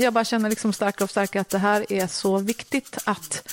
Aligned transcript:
Jag 0.00 0.12
bara 0.12 0.24
känner 0.24 0.50
liksom 0.50 0.72
starkare 0.72 1.04
och 1.04 1.10
starkare 1.10 1.40
att 1.40 1.48
det 1.48 1.58
här 1.58 1.92
är 1.92 2.06
så 2.06 2.38
viktigt 2.38 2.98
att, 3.04 3.48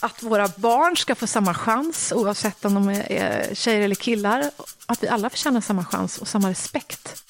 att 0.00 0.22
våra 0.22 0.48
barn 0.56 0.96
ska 0.96 1.14
få 1.14 1.26
samma 1.26 1.54
chans 1.54 2.12
oavsett 2.12 2.64
om 2.64 2.74
de 2.74 2.88
är 2.88 3.54
tjejer 3.54 3.80
eller 3.80 3.94
killar. 3.94 4.50
Att 4.86 5.02
vi 5.02 5.08
alla 5.08 5.30
förtjänar 5.30 5.60
samma 5.60 5.84
chans 5.84 6.18
och 6.18 6.28
samma 6.28 6.50
respekt. 6.50 7.22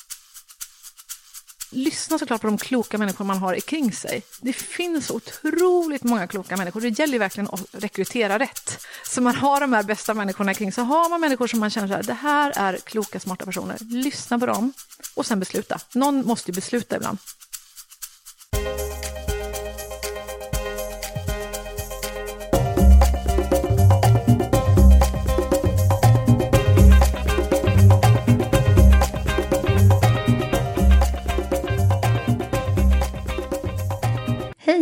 Lyssna 1.71 2.19
såklart 2.19 2.41
på 2.41 2.47
de 2.47 2.59
kloka 2.59 2.99
människor 2.99 3.25
man 3.25 3.39
har 3.39 3.61
kring 3.61 3.93
sig. 3.93 4.23
Det 4.41 4.53
finns 4.53 5.11
otroligt 5.11 6.03
många 6.03 6.27
kloka 6.27 6.57
människor. 6.57 6.81
Det 6.81 6.99
gäller 6.99 7.19
verkligen 7.19 7.49
att 7.53 7.65
rekrytera 7.73 8.39
rätt. 8.39 8.87
Så 9.07 9.21
man 9.21 9.35
har 9.35 9.61
de 9.61 9.73
här 9.73 9.83
bästa 9.83 10.15
människorna 10.15 10.55
kring 10.55 10.73
sig. 10.73 10.85
Har 10.85 11.09
man 11.09 11.21
människor 11.21 11.47
som 11.47 11.61
man 11.61 11.71
känner 11.71 11.89
så 11.89 11.95
här, 11.95 12.03
det 12.03 12.15
här 12.15 12.53
är 12.57 12.77
kloka, 12.77 13.21
smarta 13.21 13.45
personer. 13.45 13.77
Lyssna 13.81 14.39
på 14.39 14.47
dem 14.47 14.73
och 15.15 15.27
sen 15.27 15.41
besluta. 15.41 15.81
Någon 15.93 16.27
måste 16.27 16.51
ju 16.51 16.55
besluta 16.55 16.97
ibland. 16.97 17.19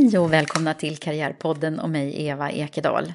Hej 0.06 0.19
och 0.19 0.33
välkomna 0.33 0.75
till 0.75 0.97
Karriärpodden 0.97 1.81
och 1.81 1.91
mig 1.91 2.27
Eva 2.27 2.50
Ekedal. 2.50 3.12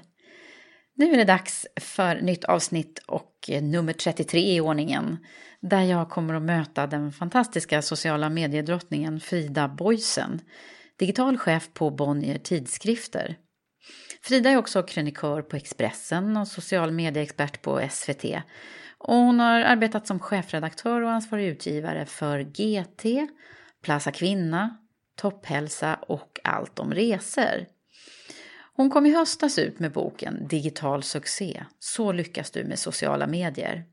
Nu 0.95 1.13
är 1.13 1.17
det 1.17 1.23
dags 1.23 1.67
för 1.79 2.21
nytt 2.21 2.43
avsnitt 2.43 2.99
och 3.07 3.35
eh, 3.47 3.63
nummer 3.63 3.93
33 3.93 4.55
i 4.55 4.61
ordningen 4.61 5.17
där 5.59 5.81
jag 5.81 6.09
kommer 6.09 6.33
att 6.33 6.41
möta 6.41 6.87
den 6.87 7.11
fantastiska 7.11 7.81
sociala 7.81 8.29
mediedrottningen 8.29 9.19
Frida 9.19 9.67
Boysen, 9.67 10.41
digital 10.99 11.37
chef 11.37 11.73
på 11.73 11.89
Bonnier 11.89 12.37
Tidskrifter. 12.37 13.35
Frida 14.21 14.49
är 14.49 14.57
också 14.57 14.83
krönikör 14.83 15.41
på 15.41 15.55
Expressen 15.55 16.37
och 16.37 16.47
social 16.47 16.91
medieexpert 16.91 17.61
på 17.61 17.87
SVT. 17.91 18.25
Och 18.97 19.15
hon 19.15 19.39
har 19.39 19.61
arbetat 19.61 20.07
som 20.07 20.19
chefredaktör 20.19 21.01
och 21.01 21.11
ansvarig 21.11 21.47
utgivare 21.47 22.05
för 22.05 22.39
GT, 22.39 23.31
Plaza 23.83 24.11
Kvinna, 24.11 24.77
Topphälsa 25.21 25.95
och 25.95 26.39
Allt 26.43 26.79
om 26.79 26.93
resor. 26.93 27.65
Hon 28.73 28.89
kom 28.89 29.05
i 29.05 29.13
höstas 29.15 29.59
ut 29.59 29.79
med 29.79 29.91
boken 29.91 30.47
Digital 30.47 31.03
succé, 31.03 31.63
så 31.79 32.11
lyckas 32.11 32.51
du 32.51 32.63
med 32.63 32.79
sociala 32.79 33.27
medier. 33.27 33.83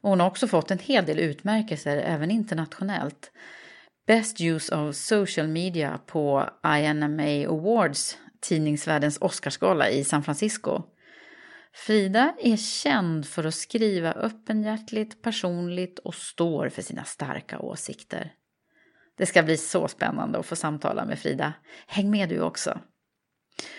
Och 0.00 0.10
hon 0.10 0.20
har 0.20 0.26
också 0.26 0.48
fått 0.48 0.70
en 0.70 0.78
hel 0.78 1.06
del 1.06 1.18
utmärkelser 1.18 1.96
även 1.96 2.30
internationellt. 2.30 3.32
Best 4.06 4.40
Use 4.40 4.76
of 4.76 4.96
Social 4.96 5.48
Media 5.48 6.00
på 6.06 6.50
INMA 6.66 7.48
Awards, 7.48 8.18
tidningsvärldens 8.40 9.18
Oscarsgala 9.20 9.90
i 9.90 10.04
San 10.04 10.22
Francisco. 10.22 10.82
Frida 11.74 12.34
är 12.38 12.56
känd 12.56 13.26
för 13.26 13.44
att 13.44 13.54
skriva 13.54 14.12
öppenhjärtligt, 14.12 15.22
personligt 15.22 15.98
och 15.98 16.14
står 16.14 16.68
för 16.68 16.82
sina 16.82 17.04
starka 17.04 17.58
åsikter. 17.58 18.32
Det 19.16 19.26
ska 19.26 19.42
bli 19.42 19.56
så 19.56 19.88
spännande 19.88 20.38
att 20.38 20.46
få 20.46 20.56
samtala 20.56 21.04
med 21.04 21.18
Frida. 21.18 21.52
Häng 21.86 22.10
med 22.10 22.28
du 22.28 22.40
också! 22.40 22.80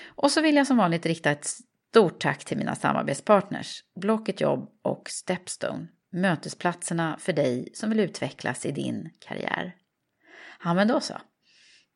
Och 0.06 0.32
så 0.32 0.42
vill 0.42 0.56
jag 0.56 0.68
som 0.68 0.78
vanligt 0.78 1.06
rikta 1.06 1.32
ett 1.32 1.48
stort 1.90 2.22
tack 2.22 2.46
till 2.46 2.58
mina 2.58 2.76
samarbetspartners 2.76 3.84
Blocket 4.00 4.42
Jobb 4.42 4.70
och 4.82 5.10
Stepstone. 5.10 5.88
Mötesplatserna 6.12 7.18
för 7.20 7.34
dig 7.34 7.70
som 7.74 7.90
vill 7.90 8.00
utvecklas 8.00 8.66
i 8.66 8.72
din 8.72 9.10
karriär. 9.20 9.76
Ja, 10.64 10.74
men 10.74 10.88
då 10.88 11.00
så. 11.00 11.14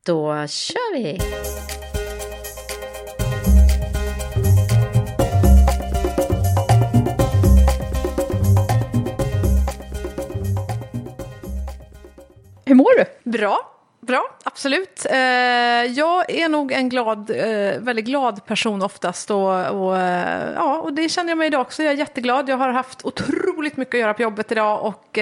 Då 0.06 0.48
kör 0.48 0.94
vi! 0.94 1.20
Hur 12.68 12.76
mår 12.76 12.98
du? 12.98 13.32
Bra. 13.32 13.74
Bra, 14.00 14.38
absolut. 14.44 15.06
Eh, 15.10 15.18
jag 15.86 16.30
är 16.32 16.50
nog 16.50 16.72
en 16.72 16.90
glad, 16.90 17.30
eh, 17.30 17.80
väldigt 17.80 18.06
glad 18.06 18.46
person 18.46 18.82
oftast 18.82 19.32
och, 19.32 19.66
och, 19.66 19.98
eh, 19.98 20.54
ja, 20.56 20.78
och 20.78 20.94
det 20.94 21.10
känner 21.10 21.30
jag 21.30 21.38
mig 21.38 21.48
idag 21.48 21.62
också. 21.62 21.84
Jag 21.84 21.94
är 21.94 21.98
jätteglad. 21.98 22.50
Jag 22.50 22.58
har 22.58 22.70
haft 22.70 23.06
otroligt 23.06 23.78
mycket 23.78 23.96
att 23.96 24.00
göra 24.00 24.14
på 24.14 24.22
jobbet 24.22 24.52
idag 24.52 24.86
och, 24.86 25.20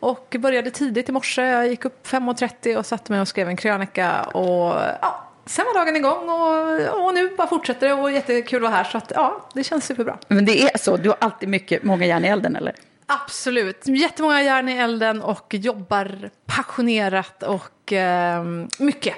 och 0.00 0.36
började 0.38 0.70
tidigt 0.70 1.08
i 1.08 1.12
morse. 1.12 1.42
Jag 1.42 1.68
gick 1.68 1.84
upp 1.84 2.06
5.30 2.06 2.76
och 2.76 2.86
satte 2.86 3.12
mig 3.12 3.20
och 3.20 3.28
skrev 3.28 3.48
en 3.48 3.56
krönika 3.56 4.22
och 4.22 4.74
ja, 5.02 5.28
sen 5.46 5.64
var 5.64 5.74
dagen 5.74 5.96
igång 5.96 6.28
och, 6.28 7.04
och 7.04 7.14
nu 7.14 7.36
bara 7.36 7.46
fortsätter 7.46 7.88
det 7.88 7.94
och 7.94 8.12
jättekul 8.12 8.64
att 8.64 8.70
vara 8.70 8.82
här 8.82 8.84
så 8.84 8.98
att 8.98 9.12
ja, 9.14 9.48
det 9.54 9.64
känns 9.64 9.84
superbra. 9.84 10.18
Men 10.28 10.44
det 10.44 10.62
är 10.62 10.78
så, 10.78 10.96
du 10.96 11.08
har 11.08 11.18
alltid 11.20 11.48
mycket, 11.48 11.82
många 11.82 12.06
järn 12.06 12.24
i 12.24 12.28
elden 12.28 12.56
eller? 12.56 12.74
Absolut, 13.10 13.86
jättemånga 13.86 14.42
järn 14.42 14.68
i 14.68 14.72
elden 14.72 15.22
och 15.22 15.54
jobbar 15.54 16.30
passionerat 16.46 17.42
och 17.42 17.92
eh, 17.92 18.44
mycket. 18.78 19.14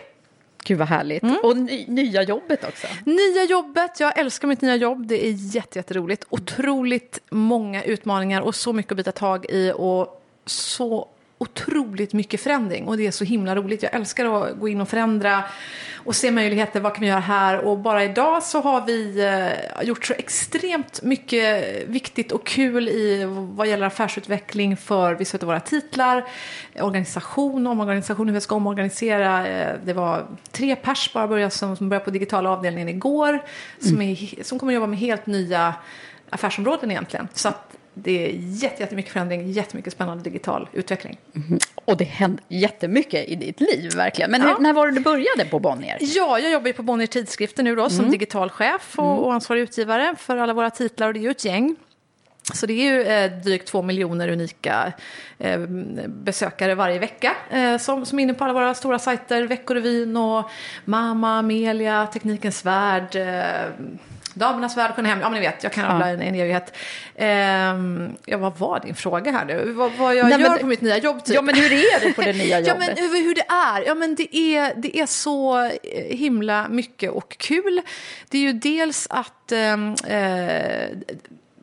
Gud 0.65 0.79
vad 0.79 0.89
härligt. 0.89 1.23
Mm. 1.23 1.37
Och 1.43 1.57
ny, 1.57 1.85
nya 1.89 2.23
jobbet 2.23 2.65
också. 2.65 2.87
Nya 3.05 3.45
jobbet, 3.45 4.01
jag 4.01 4.19
älskar 4.19 4.49
mitt 4.49 4.61
nya 4.61 4.77
jobb. 4.77 5.07
Det 5.07 5.27
är 5.27 5.57
jätteroligt. 5.57 6.25
Otroligt 6.29 7.19
många 7.31 7.83
utmaningar 7.83 8.41
och 8.41 8.55
så 8.55 8.73
mycket 8.73 8.93
att 8.93 8.97
bita 8.97 9.13
tag 9.13 9.47
i 9.49 9.73
och 9.77 10.23
så 10.47 11.09
otroligt 11.43 12.13
mycket 12.13 12.41
förändring 12.41 12.89
och 12.89 12.97
det 12.97 13.07
är 13.07 13.11
så 13.11 13.25
himla 13.25 13.57
roligt. 13.57 13.83
Jag 13.83 13.95
älskar 13.95 14.25
att 14.25 14.59
gå 14.59 14.69
in 14.69 14.81
och 14.81 14.89
förändra 14.89 15.45
och 15.97 16.17
se 16.17 16.31
möjligheter. 16.31 16.81
Vad 16.81 16.95
kan 16.95 17.01
vi 17.01 17.09
göra 17.09 17.21
här? 17.21 17.59
Och 17.59 17.79
bara 17.79 18.05
idag 18.05 18.43
så 18.43 18.61
har 18.61 18.87
vi 18.87 19.21
eh, 19.21 19.87
gjort 19.87 20.07
så 20.07 20.15
extremt 20.19 21.03
mycket 21.03 21.89
viktigt 21.89 22.33
och 22.33 22.47
kul 22.47 22.89
i 22.89 23.25
vad 23.29 23.69
gäller 23.69 23.87
affärsutveckling 23.87 24.77
för 24.77 25.15
vissa 25.15 25.39
av 25.39 25.45
våra 25.45 25.61
titlar, 25.61 26.25
organisation, 26.81 27.67
omorganisation, 27.67 28.27
hur 28.27 28.35
vi 28.35 28.41
ska 28.41 28.55
omorganisera. 28.55 29.49
Eh, 29.49 29.77
det 29.85 29.93
var 29.93 30.27
tre 30.51 30.77
pers 30.77 31.13
bara 31.13 31.29
började 31.29 31.51
som, 31.51 31.77
som 31.77 31.89
började 31.89 32.05
på 32.05 32.11
digitala 32.11 32.51
avdelningen 32.51 32.89
igår 32.89 33.43
som, 33.79 33.95
mm. 33.95 34.09
är, 34.11 34.45
som 34.45 34.59
kommer 34.59 34.73
jobba 34.73 34.87
med 34.87 34.99
helt 34.99 35.27
nya 35.27 35.75
affärsområden 36.31 36.91
egentligen. 36.91 37.29
Så 37.35 37.49
att 37.49 37.70
det 37.95 38.27
är 38.27 38.33
jätte, 38.35 38.83
jättemycket 38.83 39.13
förändring, 39.13 39.51
jättemycket 39.51 39.93
spännande 39.93 40.23
digital 40.25 40.69
utveckling. 40.73 41.19
Mm. 41.35 41.59
Och 41.85 41.97
det 41.97 42.05
hände 42.05 42.43
jättemycket 42.49 43.29
i 43.29 43.35
ditt 43.35 43.61
liv, 43.61 43.93
verkligen. 43.97 44.31
Men 44.31 44.43
Ja. 44.43 44.57
när 44.61 44.73
var 44.73 44.87
det 44.87 44.93
du 44.93 45.01
började 45.01 45.45
på 45.51 45.59
Bonnier? 45.59 45.99
Ja, 46.01 46.39
jag 46.39 46.53
jobbar 46.53 46.67
ju 46.67 46.73
på 46.73 46.83
Bonnier 46.83 47.07
Tidskrifter 47.07 47.63
nu 47.63 47.75
då 47.77 47.91
som 47.91 48.11
digital 48.11 48.51
chef 48.51 48.99
och, 48.99 49.25
och 49.27 49.33
ansvarig 49.35 49.61
utgivare 49.63 50.15
för 50.19 50.37
alla 50.37 50.53
våra 50.53 50.71
titlar 50.71 51.07
och 51.09 51.15
det 51.15 51.21
är 51.21 51.23
ju 51.23 51.31
ett 51.31 51.45
gäng. 51.45 51.77
Så 52.55 52.67
det 52.67 52.73
är 52.73 52.93
ju 52.93 53.03
eh, 53.03 53.33
drygt 53.43 53.69
två 53.69 53.83
miljoner 53.83 54.29
unika 54.29 54.93
eh, 55.39 55.59
besökare 56.09 56.75
varje 56.75 56.99
vecka 56.99 57.37
eh, 57.51 57.79
som, 57.79 58.07
som 58.07 58.19
är 58.19 58.23
inne 58.23 58.35
på 58.35 58.45
alla 58.45 58.53
våra 58.53 58.75
stora 58.75 58.99
sajter. 58.99 59.43
Veckorevyn 59.43 60.17
och 60.17 60.51
Mamma, 60.85 61.39
Amelia, 61.39 62.07
Teknikens 62.07 62.65
Värld, 62.65 63.17
eh, 63.17 63.71
Damernas 64.35 64.77
Värld, 64.77 64.95
Kunna 64.95 65.09
Hem. 65.09 65.21
Ja, 65.21 65.29
men 65.31 65.41
ni 65.41 65.47
vet, 65.47 65.63
jag 65.63 65.73
kan 65.73 65.85
rabbla 65.87 66.09
en, 66.09 66.21
en 66.23 66.35
evighet. 66.35 66.77
Eh, 67.15 67.29
ja, 68.27 68.39
vad 68.39 68.59
var 68.59 68.81
din 68.81 68.95
fråga 68.95 69.31
här 69.33 69.45
nu? 69.45 69.73
Vad, 69.73 69.93
vad 69.93 70.15
jag 70.17 70.29
Nej, 70.29 70.39
men 70.39 70.41
gör 70.47 70.55
det- 70.55 70.61
på 70.61 70.67
mitt 70.67 70.81
nya 70.81 70.99
jobb 70.99 71.25
typ? 71.25 71.35
Ja, 71.35 71.43
men 71.43 71.55
hur 71.55 71.73
är 71.73 72.01
det 72.01 72.13
på 72.13 72.23
det 72.23 72.33
nya 72.33 72.61
Ja, 72.61 72.69
jobbet? 72.69 72.89
men 72.97 73.05
över 73.05 73.19
hur 73.23 73.35
det 73.35 73.47
är. 73.49 73.87
Ja, 73.87 73.95
men 73.95 74.15
det 74.15 74.37
är, 74.37 74.73
det 74.77 74.99
är 74.99 75.07
så 75.07 75.59
eh, 75.65 75.71
himla 76.17 76.69
mycket 76.69 77.11
och 77.11 77.37
kul. 77.39 77.81
Det 78.29 78.39
är 78.39 78.43
ju 78.43 78.53
dels 78.53 79.07
att 79.11 79.53
ehm, 79.53 79.95
eh, 80.07 80.89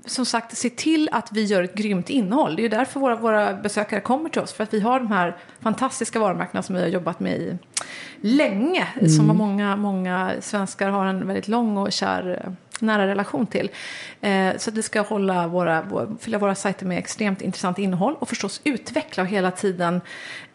som 0.08 0.26
sagt 0.26 0.58
se 0.58 0.70
till 0.70 1.10
att 1.12 1.32
vi 1.32 1.44
gör 1.44 1.64
ett 1.64 1.74
grymt 1.74 2.10
innehåll. 2.10 2.56
Det 2.56 2.62
är 2.62 2.64
ju 2.64 2.70
därför 2.70 3.00
våra, 3.00 3.16
våra 3.16 3.54
besökare 3.54 4.02
kommer 4.02 4.30
till 4.30 4.42
oss. 4.42 4.54
För 4.54 4.64
att 4.64 4.74
vi 4.74 4.80
har 4.80 5.00
de 5.00 5.12
här 5.12 5.38
fantastiska 5.60 6.20
varumärkena 6.20 6.64
som 6.64 6.76
vi 6.76 6.82
har 6.82 6.88
jobbat 6.88 7.20
med 7.20 7.38
i 7.38 7.58
länge. 8.22 8.88
Som 9.18 9.28
många, 9.28 9.76
många 9.76 10.32
svenskar 10.40 10.90
har 10.90 11.06
en 11.06 11.28
väldigt 11.28 11.48
lång 11.48 11.78
och 11.78 11.92
kär 11.92 12.42
eh, 12.46 12.52
nära 12.82 13.08
relation 13.08 13.48
till. 13.48 13.70
Eh, 14.22 14.58
så 14.58 14.70
att 14.70 14.78
vi 14.78 14.82
ska 14.82 15.02
hålla 15.02 15.48
våra, 15.48 15.82
vår, 15.82 16.16
fylla 16.20 16.38
våra 16.38 16.56
sajter 16.56 16.86
med 16.86 16.98
extremt 16.98 17.42
intressant 17.42 17.80
innehåll 17.80 18.16
och 18.20 18.30
förstås 18.30 18.62
utveckla 18.64 19.24
och 19.24 19.30
hela 19.30 19.52
tiden 19.52 20.02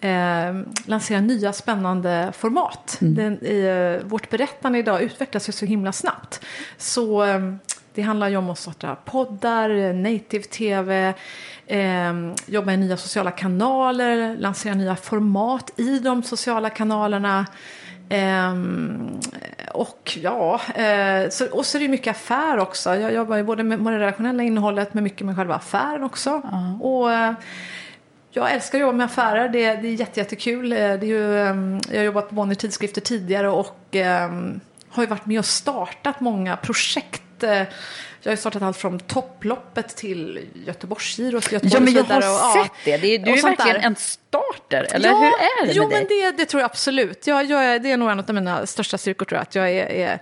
eh, 0.00 0.62
lansera 0.86 1.20
nya 1.20 1.52
spännande 1.52 2.32
format. 2.36 2.96
Den, 3.00 3.38
eh, 3.38 4.02
vårt 4.04 4.30
berättande 4.30 4.78
idag 4.78 5.02
utvecklas 5.02 5.48
ju 5.48 5.52
så 5.52 5.66
himla 5.66 5.92
snabbt. 5.92 6.44
Så 6.76 7.24
eh, 7.24 7.54
det 7.94 8.02
handlar 8.02 8.28
ju 8.28 8.36
om 8.36 8.50
att 8.50 8.58
starta 8.58 8.96
poddar, 9.04 9.70
eh, 9.70 9.94
native-tv, 9.94 11.14
eh, 11.66 12.12
jobba 12.46 12.72
i 12.72 12.76
nya 12.76 12.96
sociala 12.96 13.30
kanaler, 13.30 14.36
lansera 14.36 14.74
nya 14.74 14.96
format 14.96 15.70
i 15.76 15.98
de 15.98 16.22
sociala 16.22 16.70
kanalerna. 16.70 17.46
Ehm, 18.08 19.20
och 19.74 20.18
ja, 20.22 20.60
eh, 20.74 21.28
så, 21.30 21.46
och 21.50 21.66
så 21.66 21.76
är 21.76 21.78
det 21.78 21.84
ju 21.84 21.90
mycket 21.90 22.16
affär 22.16 22.58
också. 22.58 22.94
Jag 22.94 23.14
jobbar 23.14 23.36
ju 23.36 23.42
både 23.42 23.62
med, 23.62 23.80
med 23.80 23.92
det 23.92 23.98
redaktionella 23.98 24.42
innehållet 24.42 24.94
men 24.94 25.04
mycket 25.04 25.26
med 25.26 25.36
själva 25.36 25.54
affären 25.54 26.04
också. 26.04 26.42
Och 26.80 27.12
eh, 27.12 27.32
jag 28.30 28.52
älskar 28.52 28.78
att 28.78 28.82
jobba 28.82 28.92
med 28.96 29.06
affärer. 29.06 29.48
Det, 29.48 29.74
det 29.74 29.88
är 29.88 29.94
jätte, 29.94 30.20
jättekul. 30.20 30.72
Eh, 30.72 30.78
Det 30.78 30.84
är 30.84 31.04
ju, 31.04 31.38
ehm, 31.38 31.80
jag 31.90 31.98
har 31.98 32.04
jobbat 32.04 32.28
på 32.28 32.34
Bonnier 32.34 32.54
Tidskrifter 32.54 33.00
tidigare 33.00 33.48
och 33.48 33.78
ehm, 33.92 34.60
har 34.88 35.02
ju 35.02 35.08
varit 35.08 35.26
med 35.26 35.38
och 35.38 35.44
startat 35.44 36.20
många 36.20 36.56
projekt. 36.56 37.22
Eh, 37.42 37.62
Jag 38.22 38.32
har 38.32 38.36
startat 38.36 38.62
allt 38.62 38.76
från 38.76 38.98
topploppet 39.00 39.96
till 39.96 40.48
Göteborgsgirot, 40.66 41.52
Göteborg 41.52 41.74
Ja, 41.74 41.80
men 41.80 41.94
jag 41.94 42.04
har 42.04 42.56
och, 42.58 42.64
sett 42.64 42.72
det. 42.84 42.96
det 42.96 43.06
är, 43.14 43.18
du 43.18 43.30
är 43.30 43.42
verkligen 43.42 43.80
där. 43.80 43.86
en 43.86 43.96
starter, 43.96 44.86
eller 44.92 45.08
Ja, 45.08 45.16
hur 45.16 45.26
är 45.62 45.66
det 45.66 45.72
jo, 45.72 45.82
med 45.82 45.90
dig? 45.90 46.06
men 46.20 46.32
det, 46.36 46.36
det 46.42 46.44
tror 46.46 46.60
jag 46.60 46.70
absolut. 46.70 47.26
Jag, 47.26 47.44
jag 47.44 47.82
det 47.82 47.90
är 47.92 47.96
nog 47.96 48.10
en 48.10 48.18
av 48.20 48.34
mina 48.34 48.66
största 48.66 48.98
styrkor, 48.98 49.24
tror 49.26 49.36
jag. 49.36 49.42
Att 49.42 49.54
jag 49.54 49.70
är, 49.70 49.86
är 49.90 50.18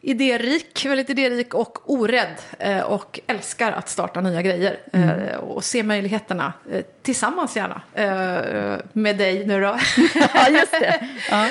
idérik, 0.00 0.84
väldigt 0.86 1.10
idérik 1.10 1.54
och 1.54 1.90
orädd. 1.90 2.34
Eh, 2.58 2.80
och 2.80 3.20
älskar 3.26 3.72
att 3.72 3.88
starta 3.88 4.20
nya 4.20 4.42
grejer. 4.42 4.78
Mm. 4.92 5.08
Eh, 5.08 5.36
och 5.36 5.64
se 5.64 5.82
möjligheterna. 5.82 6.52
Tillsammans 7.02 7.56
gärna. 7.56 7.80
Med 8.92 9.16
dig 9.18 9.46
nu 9.46 9.60
då. 9.60 9.78
Ja, 10.34 10.48
just 10.48 10.72
det. 10.72 11.08
Ja. 11.30 11.46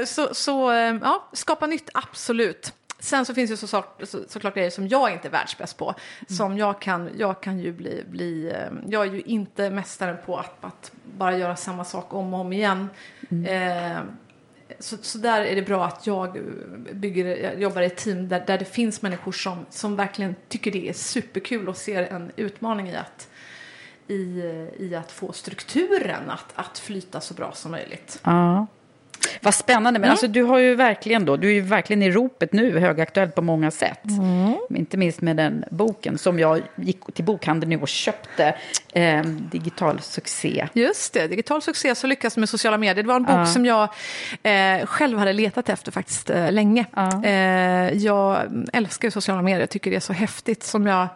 Så 0.06 0.34
så 0.34 0.72
ja, 1.02 1.28
skapa 1.32 1.66
nytt, 1.66 1.90
absolut. 1.94 2.72
Sen 3.00 3.26
så 3.26 3.34
finns 3.34 3.50
det 3.50 3.56
så, 3.56 3.84
så, 4.02 4.18
såklart 4.28 4.54
grejer 4.54 4.70
som 4.70 4.88
jag 4.88 5.12
inte 5.12 5.28
är 5.28 5.32
världsbäst 5.32 5.76
på. 5.76 5.94
Som 6.28 6.58
jag 6.58 6.80
kan, 6.80 7.10
jag 7.18 7.40
kan 7.40 7.58
ju 7.58 7.72
bli, 7.72 8.04
bli 8.10 8.50
eh, 8.50 8.72
jag 8.88 9.06
är 9.06 9.12
ju 9.12 9.20
inte 9.20 9.70
mästaren 9.70 10.16
på 10.26 10.36
att, 10.36 10.64
att 10.64 10.92
bara 11.18 11.38
göra 11.38 11.56
samma 11.56 11.84
sak 11.84 12.14
om 12.14 12.34
och 12.34 12.40
om 12.40 12.52
igen. 12.52 12.88
Eh, 13.46 13.98
så, 14.78 14.96
så 14.96 15.18
där 15.18 15.40
är 15.40 15.56
det 15.56 15.62
bra 15.62 15.84
att 15.84 16.06
jag 16.06 16.38
bygger, 16.92 17.24
jag 17.24 17.60
jobbar 17.60 17.82
i 17.82 17.86
ett 17.86 17.96
team 17.96 18.28
där, 18.28 18.44
där 18.46 18.58
det 18.58 18.64
finns 18.64 19.02
människor 19.02 19.32
som, 19.32 19.66
som 19.70 19.96
verkligen 19.96 20.34
tycker 20.48 20.70
det 20.70 20.88
är 20.88 20.92
superkul 20.92 21.68
och 21.68 21.76
ser 21.76 22.02
en 22.02 22.32
utmaning 22.36 22.88
i 22.88 22.96
att, 22.96 23.28
i, 24.08 24.42
i 24.78 24.94
att 24.94 25.12
få 25.12 25.32
strukturen 25.32 26.30
att, 26.30 26.52
att 26.54 26.78
flyta 26.78 27.20
så 27.20 27.34
bra 27.34 27.52
som 27.52 27.70
möjligt. 27.70 28.20
Ja. 28.24 28.66
Vad 29.40 29.54
spännande, 29.54 30.00
men 30.00 30.10
alltså, 30.10 30.26
du 30.26 30.42
har 30.42 30.58
ju 30.58 30.74
verkligen 30.74 31.24
då, 31.24 31.36
du 31.36 31.48
är 31.48 31.52
ju 31.52 31.60
verkligen 31.60 32.02
i 32.02 32.10
ropet 32.10 32.52
nu, 32.52 32.78
högaktuell 32.78 33.28
på 33.28 33.42
många 33.42 33.70
sätt. 33.70 34.00
Inte 34.70 34.96
minst 34.96 35.20
med 35.20 35.36
den 35.36 35.64
boken 35.70 36.18
som 36.18 36.38
jag 36.38 36.60
gick 36.76 37.14
till 37.14 37.24
bokhandeln 37.24 37.70
nu 37.70 37.80
och 37.80 37.88
köpte, 37.88 38.54
eh, 38.92 39.22
digital 39.24 40.00
succé. 40.00 40.68
Just 40.72 41.12
det, 41.12 41.26
digital 41.26 41.62
succé 41.62 41.94
så 41.94 42.06
lyckas 42.06 42.36
med 42.36 42.48
sociala 42.48 42.78
medier. 42.78 43.02
Det 43.02 43.08
var 43.08 43.16
en 43.16 43.24
bok 43.24 43.48
som 43.48 43.66
jag 43.66 43.88
eh, 44.42 44.86
själv 44.86 45.18
hade 45.18 45.32
letat 45.32 45.68
efter 45.68 45.92
faktiskt 45.92 46.30
eh, 46.30 46.52
länge. 46.52 46.86
Eh, 47.24 47.96
jag 47.98 48.38
älskar 48.72 49.08
ju 49.08 49.12
sociala 49.12 49.42
medier, 49.42 49.60
jag 49.60 49.70
tycker 49.70 49.90
det 49.90 49.96
är 49.96 50.00
så 50.00 50.12
häftigt 50.12 50.62
som 50.62 50.86
jag 50.86 51.08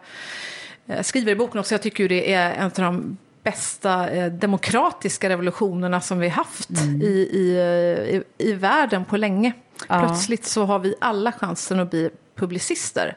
eh, 0.87 1.01
skriver 1.01 1.31
i 1.31 1.35
boken 1.35 1.59
också. 1.59 1.73
Jag 1.73 1.81
tycker 1.81 2.09
det 2.09 2.33
är 2.33 2.53
en 2.53 2.65
av 2.65 2.71
de 2.71 3.17
bästa 3.45 4.09
eh, 4.09 4.31
demokratiska 4.31 5.29
revolutionerna 5.29 6.01
som 6.01 6.19
vi 6.19 6.29
haft 6.29 6.69
i, 7.01 7.05
i, 7.31 7.55
eh, 7.55 8.15
i, 8.15 8.23
i 8.37 8.53
världen 8.53 9.05
på 9.05 9.17
länge. 9.17 9.53
Ja. 9.89 9.99
Plötsligt 10.05 10.45
så 10.45 10.65
har 10.65 10.79
vi 10.79 10.95
alla 11.01 11.31
chansen 11.31 11.79
att 11.79 11.89
bli 11.89 12.09
publicister 12.35 13.15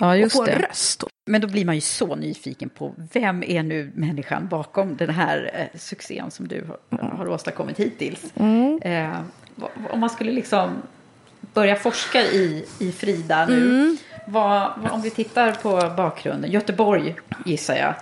Ja, 0.00 0.24
och 0.24 0.32
få 0.32 0.40
en 0.40 0.46
det. 0.46 0.66
röst. 0.68 1.04
Men 1.26 1.40
då 1.40 1.48
blir 1.48 1.64
man 1.64 1.74
ju 1.74 1.80
så 1.80 2.16
nyfiken 2.16 2.68
på 2.68 2.94
vem 3.12 3.42
är 3.42 3.62
nu 3.62 3.92
människan 3.94 4.48
bakom 4.48 4.96
den 4.96 5.10
här 5.10 5.50
eh, 5.72 5.78
succén 5.78 6.30
som 6.30 6.48
du 6.48 6.64
har, 6.90 6.98
har 7.16 7.28
åstadkommit 7.28 7.78
hittills. 7.80 8.24
Eh, 8.82 9.20
vad- 9.54 9.70
om 9.90 10.00
man 10.00 10.10
skulle 10.10 10.32
liksom 10.32 10.70
börja 11.54 11.76
forska 11.76 12.22
i, 12.22 12.64
i 12.78 12.92
Frida 12.92 13.46
nu. 13.46 13.96
Vad, 14.30 14.72
vad, 14.76 14.92
om 14.92 15.02
vi 15.02 15.10
tittar 15.10 15.52
på 15.52 15.92
bakgrunden, 15.96 16.50
Göteborg 16.50 17.16
gissar 17.44 17.74
jag. 17.76 17.94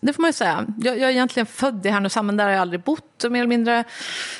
Det 0.00 0.12
får 0.12 0.22
man 0.22 0.28
ju 0.28 0.32
säga. 0.32 0.64
Jag, 0.78 0.98
jag 0.98 1.02
är 1.08 1.10
egentligen 1.12 1.46
född 1.46 1.86
i 1.86 1.88
Härnösand, 1.88 2.26
men 2.26 2.36
där 2.36 2.44
har 2.44 2.52
jag 2.52 2.60
aldrig 2.60 2.80
bott 2.82 3.24
mer 3.30 3.38
eller 3.38 3.46
mindre. 3.46 3.84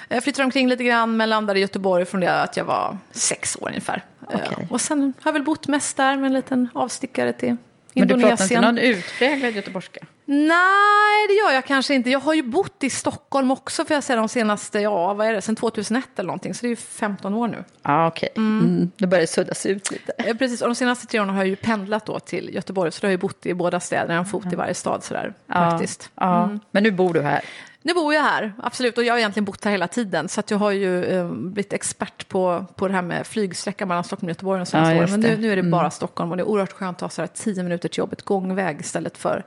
Jag 0.08 0.24
flyttade 0.24 0.44
omkring 0.44 0.68
lite 0.68 0.84
grann, 0.84 1.16
men 1.16 1.30
landade 1.30 1.58
i 1.58 1.62
Göteborg 1.62 2.04
från 2.04 2.20
det 2.20 2.42
att 2.42 2.56
jag 2.56 2.64
var 2.64 2.98
sex 3.10 3.56
år 3.60 3.68
ungefär. 3.68 4.04
Eh, 4.30 4.38
Och 4.70 4.80
sen 4.80 5.00
har 5.22 5.28
jag 5.28 5.32
väl 5.32 5.42
bott 5.44 5.68
mest 5.68 5.96
där 5.96 6.16
med 6.16 6.26
en 6.26 6.32
liten 6.32 6.68
avstickare 6.74 7.32
till 7.32 7.56
Men 7.94 8.08
du 8.08 8.20
pratar 8.20 8.44
inte 8.44 8.60
någon 8.60 8.78
utpräglad 8.78 9.52
göteborgska? 9.52 10.00
Nej, 10.24 11.28
det 11.28 11.34
gör 11.34 11.50
jag 11.54 11.64
kanske 11.64 11.94
inte. 11.94 12.10
Jag 12.10 12.20
har 12.20 12.34
ju 12.34 12.42
bott 12.42 12.84
i 12.84 12.90
Stockholm 12.90 13.50
också, 13.50 13.84
för 13.84 13.94
jag 13.94 14.04
säga 14.04 14.16
de 14.16 14.28
senaste, 14.28 14.80
ja, 14.80 15.14
vad 15.14 15.26
är 15.26 15.32
det, 15.32 15.40
sen 15.42 15.56
2001 15.56 16.04
eller 16.16 16.26
någonting. 16.26 16.54
Så 16.54 16.60
det 16.60 16.66
är 16.66 16.70
ju 16.70 16.76
15 16.76 17.34
år 17.34 17.48
nu. 17.48 17.64
Ja, 17.82 18.06
okej. 18.06 18.28
Mm. 18.36 18.90
Då 18.96 19.06
börjar 19.06 19.20
det 19.20 19.26
suddas 19.26 19.66
ut 19.66 19.90
lite. 19.90 20.12
Eh, 20.18 20.36
Precis, 20.36 20.62
och 20.62 20.68
de 20.68 20.74
senaste 20.74 21.06
tre 21.06 21.20
åren 21.20 21.28
har 21.30 21.36
jag 21.36 21.48
ju 21.48 21.56
pendlat 21.56 22.06
då 22.06 22.18
till 22.18 22.54
Göteborg, 22.54 22.92
så 22.92 23.00
då 23.00 23.06
har 23.06 23.10
jag 23.10 23.18
ju 23.18 23.20
bott 23.20 23.46
i 23.46 23.54
båda 23.54 23.80
städerna, 23.80 24.14
en 24.14 24.26
fot 24.26 24.52
i 24.52 24.56
varje 24.56 24.74
stad 24.74 25.04
sådär, 25.04 25.34
faktiskt. 25.48 26.10
Ja, 26.14 26.58
men 26.70 26.82
nu 26.82 26.90
bor 26.90 27.14
du 27.14 27.20
här. 27.22 27.40
Nu 27.82 27.94
bor 27.94 28.14
jag 28.14 28.22
här, 28.22 28.52
absolut. 28.58 28.98
Och 28.98 29.04
jag 29.04 29.14
har 29.14 29.18
egentligen 29.18 29.44
bott 29.44 29.64
här 29.64 29.72
hela 29.72 29.88
tiden. 29.88 30.28
Så 30.28 30.40
att 30.40 30.50
jag 30.50 30.58
har 30.58 30.70
ju 30.70 31.04
eh, 31.04 31.28
blivit 31.30 31.72
expert 31.72 32.28
på, 32.28 32.66
på 32.76 32.88
det 32.88 32.94
här 32.94 33.02
med 33.02 33.26
flygsträckan 33.26 33.88
mellan 33.88 34.04
Stockholm 34.04 34.26
och 34.26 34.30
Göteborg 34.30 34.58
de 34.60 34.66
senaste 34.66 34.94
Ja, 34.94 34.98
åren. 35.00 35.10
Men 35.10 35.20
nu, 35.20 35.36
nu 35.36 35.52
är 35.52 35.56
det 35.56 35.62
bara 35.62 35.90
Stockholm 35.90 36.30
och 36.30 36.36
det 36.36 36.42
är 36.42 36.48
oerhört 36.48 36.72
skönt 36.72 36.96
att 36.96 37.00
ha 37.02 37.08
så 37.08 37.22
här 37.22 37.26
tio 37.26 37.62
minuter 37.62 37.88
till 37.88 37.98
jobbet 37.98 38.22
gångväg 38.22 38.80
istället 38.80 39.18
för 39.18 39.44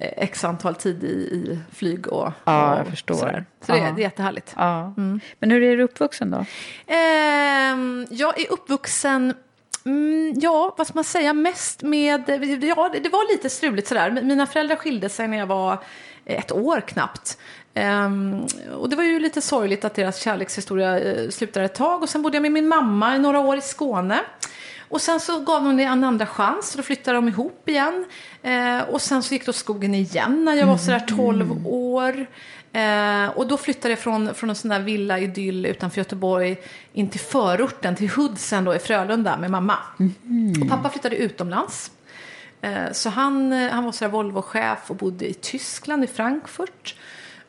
eh, 0.00 0.08
x 0.16 0.44
antal 0.44 0.74
tid 0.74 1.04
i, 1.04 1.06
i 1.06 1.58
flyg 1.74 2.06
och, 2.08 2.32
Ja, 2.44 2.72
och 2.72 2.78
jag 2.78 2.86
förstår. 2.86 3.14
sådär. 3.14 3.44
Så 3.66 3.72
det, 3.72 3.78
Ja. 3.78 3.84
det 3.84 4.00
är 4.02 4.04
jättehärligt. 4.04 4.54
Ja. 4.56 4.92
Men 5.38 5.50
hur 5.50 5.62
är 5.62 5.76
du 5.76 5.82
uppvuxen 5.82 6.30
då? 6.30 6.44
Ehm, 6.94 8.06
jag 8.10 8.40
är 8.40 8.52
uppvuxen, 8.52 9.34
mm, 9.84 10.34
ja, 10.40 10.74
vad 10.78 10.86
ska 10.86 10.94
man 10.94 11.04
säga, 11.04 11.32
mest 11.32 11.82
med, 11.82 12.20
ja, 12.28 12.36
det- 12.92 12.98
det 13.00 13.08
var 13.08 13.32
lite 13.32 13.50
struligt 13.50 13.88
sådär. 13.88 14.10
Mina 14.10 14.46
föräldrar 14.46 14.76
skilde 14.76 15.08
sig 15.08 15.28
när 15.28 15.38
jag 15.38 15.46
var 15.46 15.78
ett 16.24 16.52
år 16.52 16.80
knappt. 16.80 17.38
Ehm, 17.74 18.46
och 18.78 18.88
det 18.88 18.96
var 18.96 19.04
ju 19.04 19.20
lite 19.20 19.40
sorgligt 19.40 19.84
att 19.84 19.94
deras 19.94 20.22
kärlekshistoria 20.22 21.00
uh, 21.00 21.30
slutade 21.30 21.66
ett 21.66 21.74
tag. 21.74 22.02
Och 22.02 22.08
sen 22.08 22.22
bodde 22.22 22.36
jag 22.36 22.42
med 22.42 22.52
min 22.52 22.68
mamma 22.68 23.16
i 23.16 23.18
några 23.18 23.40
år 23.40 23.56
i 23.56 23.60
Skåne. 23.60 24.20
Och 24.90 25.00
sen 25.00 25.20
så 25.20 25.40
gav 25.40 25.62
hon 25.62 25.76
det 25.76 25.82
en 25.82 26.04
andra 26.04 26.26
chans 26.26 26.70
och 26.70 26.76
då 26.76 26.82
flyttade 26.82 27.18
de 27.18 27.28
ihop 27.28 27.68
igen. 27.68 28.06
Eh, 28.42 28.80
och 28.80 29.00
sen 29.00 29.22
så 29.22 29.34
gick 29.34 29.48
åt 29.48 29.56
skogen 29.56 29.94
igen 29.94 30.44
när 30.44 30.54
jag 30.54 30.66
var 30.66 30.76
sådär 30.76 31.04
12 31.16 31.66
år. 31.66 32.26
Eh, 32.72 33.26
och 33.28 33.46
då 33.48 33.56
flyttade 33.56 33.92
jag 33.92 33.98
från, 33.98 34.34
från 34.34 34.50
en 34.50 34.56
sån 34.56 34.68
där 34.68 34.80
villa 34.80 35.18
idyll 35.18 35.66
utanför 35.66 35.98
Göteborg 35.98 36.56
in 36.92 37.10
till 37.10 37.20
förorten, 37.20 37.96
till 37.96 38.10
Hudsen 38.10 38.64
då 38.64 38.74
i 38.74 38.78
Frölunda 38.78 39.36
med 39.36 39.50
mamma. 39.50 39.78
Och 40.62 40.68
pappa 40.68 40.88
flyttade 40.88 41.16
utomlands. 41.16 41.90
Eh, 42.60 42.92
så 42.92 43.08
han, 43.08 43.52
eh, 43.52 43.70
han 43.70 43.84
var 43.84 43.92
så 43.92 44.08
Volvo-chef 44.08 44.90
och 44.90 44.96
bodde 44.96 45.28
i 45.28 45.34
Tyskland, 45.34 46.04
i 46.04 46.06
Frankfurt. 46.06 46.94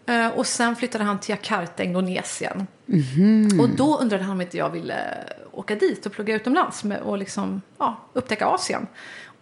Eh, 0.05 0.27
och 0.27 0.47
sen 0.47 0.75
flyttade 0.75 1.03
han 1.03 1.19
till 1.19 1.29
Jakarta, 1.29 1.83
Indonesien. 1.83 2.67
Och 3.61 3.69
då 3.69 3.97
undrade 3.97 4.23
han 4.23 4.31
om 4.31 4.41
inte 4.41 4.57
jag 4.57 4.69
ville 4.69 4.95
åka 5.51 5.75
dit 5.75 6.05
och 6.05 6.11
plugga 6.11 6.35
utomlands 6.35 6.83
och 7.03 7.17
liksom, 7.17 7.61
ja, 7.77 7.97
upptäcka 8.13 8.47
Asien. 8.47 8.87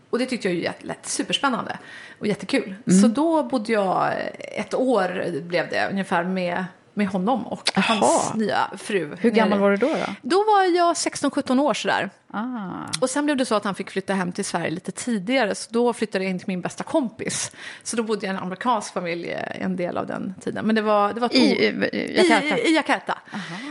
Och 0.10 0.20
det 0.20 0.26
tyckte 0.26 0.48
jag 0.48 0.56
ju 0.56 0.70
lät 0.88 1.06
superspännande 1.06 1.78
och 2.20 2.28
jättekul. 2.28 2.76
Så 3.02 3.08
då 3.08 3.44
bodde 3.44 3.74
jag 3.74 4.14
ett 4.38 4.74
år, 4.74 5.42
blev 5.42 5.70
det 5.70 5.90
ungefär, 5.92 6.24
med, 6.24 6.66
med 6.94 7.08
honom 7.08 7.48
och 7.48 7.72
hans 7.76 8.02
Jaha. 8.02 8.36
nya 8.36 8.72
fru. 8.78 9.16
Hur 9.20 9.32
gammal 9.32 9.60
var 9.60 9.72
du 9.72 9.78
då? 9.78 9.88
då? 9.88 10.16
Då 10.22 10.38
var 10.38 10.64
jag 10.76 10.94
16-17 10.94 11.60
år 11.62 11.74
sådär. 11.74 12.10
Ah. 12.34 12.70
Och 13.02 13.10
sen 13.10 13.26
blev 13.26 13.38
det 13.38 13.46
så 13.46 13.56
att 13.56 13.64
han 13.64 13.76
fick 13.76 13.90
flytta 13.92 14.14
hem 14.14 14.32
till 14.32 14.46
Sverige 14.46 14.70
lite 14.72 14.92
tidigare. 14.92 15.56
Så 15.56 15.70
då 15.72 15.94
flyttade 15.94 16.24
jag 16.24 16.32
in 16.32 16.40
till 16.40 16.48
min 16.48 16.62
bästa 16.62 16.84
kompis. 16.84 17.52
Så 17.84 17.96
då 17.98 18.04
bodde 18.04 18.26
jag 18.26 18.34
i 18.34 18.38
en 18.38 18.44
amerikansk 18.44 18.94
familj 18.94 19.32
eh, 19.32 19.62
en 19.66 19.76
del 19.76 19.98
av 19.98 20.08
den 20.08 20.34
tiden. 20.42 20.66
Men 20.66 20.76
det 20.76 20.82
var, 20.82 21.14
det 21.14 21.20
var 21.20 21.36
I, 21.36 21.54
år- 21.70 21.86
i, 21.96 22.18
Jakarta? 22.18 22.58
i, 22.58 22.68
i 22.72 22.76
Jakarta. 22.76 23.18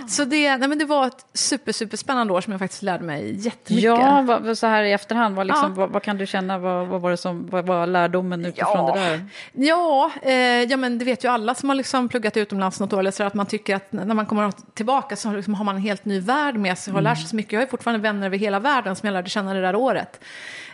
Så 0.09 0.25
det, 0.25 0.57
nej, 0.57 0.69
men 0.69 0.79
det 0.79 0.85
var 0.85 1.07
ett 1.07 1.27
super, 1.35 1.73
super 1.73 1.97
spännande 1.97 2.33
år 2.33 2.41
som 2.41 2.51
jag 2.53 2.61
faktiskt 2.61 2.83
lärde 2.83 3.05
mig 3.05 3.35
jättemycket. 3.45 3.85
Ja, 3.85 4.23
vad, 4.23 4.59
så 4.59 4.67
här 4.67 4.83
i 4.83 4.93
efterhand, 4.93 5.37
vad, 5.37 5.47
liksom, 5.47 5.71
Ja. 5.71 5.75
vad, 5.77 5.91
vad 5.91 6.03
kan 6.03 6.19
du 6.19 6.27
känna, 6.27 6.59
vad, 6.59 6.87
vad 6.87 7.01
var 7.01 7.11
det 7.11 7.17
som, 7.17 7.47
vad 7.47 7.67
var 7.67 7.87
lärdomen 7.87 8.45
utifrån 8.47 8.93
det 8.95 9.01
där? 9.01 9.25
Ja, 9.53 10.11
eh, 10.23 10.33
ja, 10.63 10.77
men 10.77 10.99
det 10.99 11.05
vet 11.05 11.25
ju 11.25 11.29
alla 11.29 11.55
som 11.55 11.69
har 11.69 11.77
liksom 11.77 12.09
pluggat 12.09 12.37
utomlands 12.37 12.81
något 12.81 12.93
år. 12.93 12.99
Eller 12.99 13.11
så 13.11 13.25
att 13.25 13.35
man 13.35 13.47
tycker 13.47 13.77
att 13.77 13.93
när 13.93 14.15
man 14.15 14.27
kommer 14.27 14.53
tillbaka 14.75 15.17
så 15.17 15.33
liksom 15.33 15.55
har 15.55 15.65
man 15.65 15.77
en 15.77 15.83
helt 15.83 16.05
ny 16.05 16.21
värld 16.21 16.55
med 16.57 16.79
sig 16.79 16.91
och 16.91 16.95
har 16.95 17.03
lärt 17.03 17.19
sig 17.19 17.27
så 17.29 17.37
mycket. 17.37 17.53
Jag 17.53 17.61
har 17.61 17.65
ju 17.65 17.71
fortfarande 17.71 18.03
vänner 18.03 18.27
över 18.27 18.39
hela 18.39 18.48
världen 18.59 18.97
som 18.97 19.07
jag 19.07 19.13
lärde 19.13 19.31
känna 19.31 19.55
det 19.55 19.61
där 19.61 19.75
året. 19.77 20.21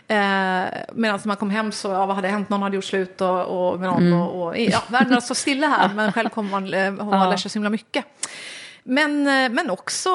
Eh, 0.07 0.15
Medan 0.17 1.19
när 1.23 1.27
man 1.27 1.37
kom 1.37 1.49
hem 1.49 1.71
så, 1.71 1.87
ja, 1.87 2.05
vad 2.05 2.15
hade 2.15 2.27
hänt? 2.27 2.49
Någon 2.49 2.61
hade 2.61 2.75
gjort 2.75 2.85
slut 2.85 3.21
och, 3.21 3.69
och 3.71 3.79
med 3.79 3.89
någon. 3.89 4.13
Och, 4.13 4.47
och, 4.47 4.57
ja, 4.59 4.83
världen 4.87 5.21
stått 5.21 5.37
stilla 5.37 5.67
här, 5.67 5.89
men 5.93 6.13
själv 6.13 6.29
kommer 6.29 6.49
man, 6.51 6.73
eh, 6.73 6.91
man 6.91 7.19
Ja. 7.19 7.29
lärt 7.29 7.39
sig 7.39 7.51
så 7.51 7.55
himla 7.55 7.69
mycket. 7.69 8.05
Men, 8.83 9.27
eh, 9.27 9.49
men 9.49 9.69
också 9.69 10.09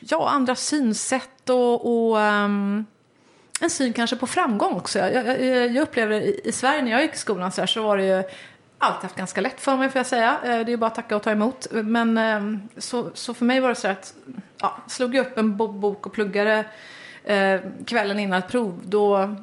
ja, 0.00 0.28
andra 0.30 0.54
synsätt 0.54 1.50
och, 1.50 2.08
och 2.10 2.20
ehm, 2.20 2.86
en 3.60 3.70
syn 3.70 3.92
kanske 3.92 4.16
på 4.16 4.26
framgång 4.26 4.74
också. 4.74 4.98
Jag, 4.98 5.14
jag, 5.26 5.40
jag 5.72 5.82
upplever 5.82 6.20
i, 6.20 6.40
i 6.44 6.52
Sverige 6.52 6.82
när 6.82 6.90
jag 6.90 7.02
gick 7.02 7.14
i 7.14 7.18
skolan 7.18 7.52
så, 7.52 7.60
här, 7.62 7.66
så 7.66 7.82
var 7.82 7.96
det 7.96 8.04
ju 8.06 8.22
alltid 8.78 9.02
haft 9.02 9.16
ganska 9.16 9.40
lätt 9.40 9.60
för 9.60 9.76
mig 9.76 9.88
får 9.88 9.98
jag 9.98 10.06
säga. 10.06 10.36
Eh, 10.44 10.60
Det 10.60 10.72
är 10.72 10.76
bara 10.76 10.86
att 10.86 10.94
tacka 10.94 11.16
och 11.16 11.22
ta 11.22 11.30
emot. 11.30 11.66
Men 11.70 12.18
ehm, 12.18 12.68
så, 12.78 13.10
så 13.14 13.34
för 13.34 13.44
mig 13.44 13.60
var 13.60 13.68
det 13.68 13.74
så 13.74 13.86
här 13.86 13.94
att 13.94 14.14
ja, 14.60 14.76
slog 14.88 15.14
jag 15.14 15.26
upp 15.26 15.38
en 15.38 15.56
bo- 15.56 15.72
bok 15.72 16.06
och 16.06 16.12
pluggade 16.12 16.64
eh, 17.24 17.60
kvällen 17.86 18.18
innan 18.18 18.38
ett 18.38 18.48
prov 18.48 18.80
då 18.84 19.36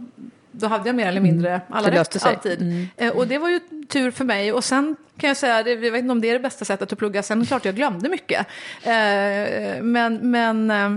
då 0.54 0.68
hade 0.68 0.90
jag 0.90 0.96
mer 0.96 1.08
eller 1.08 1.22
mindre 1.22 1.62
alla 1.70 1.90
Det 1.90 1.96
löste 1.98 2.18
rätt 2.18 2.26
alltid. 2.36 2.88
Eh, 2.98 3.12
och 3.18 3.28
det 3.28 3.38
var 3.38 3.50
ju 3.50 3.60
tur 3.90 4.12
för 4.12 4.26
mig. 4.26 4.54
Och 4.54 4.64
sen 4.64 4.96
kan 5.18 5.28
jag 5.28 5.38
säga, 5.38 5.68
jag 5.70 5.78
vet 5.92 6.00
inte 6.00 6.12
om 6.12 6.22
det 6.22 6.30
är 6.30 6.34
det 6.34 6.40
bästa 6.40 6.66
sättet 6.66 6.92
att 6.94 7.00
plugga. 7.00 7.24
Sen 7.24 7.46
klart 7.46 7.66
jag 7.66 7.76
glömde 7.76 8.10
mycket. 8.10 8.48
Eh, 8.84 9.82
men, 9.84 10.32
men, 10.32 10.72
eh, 10.72 10.90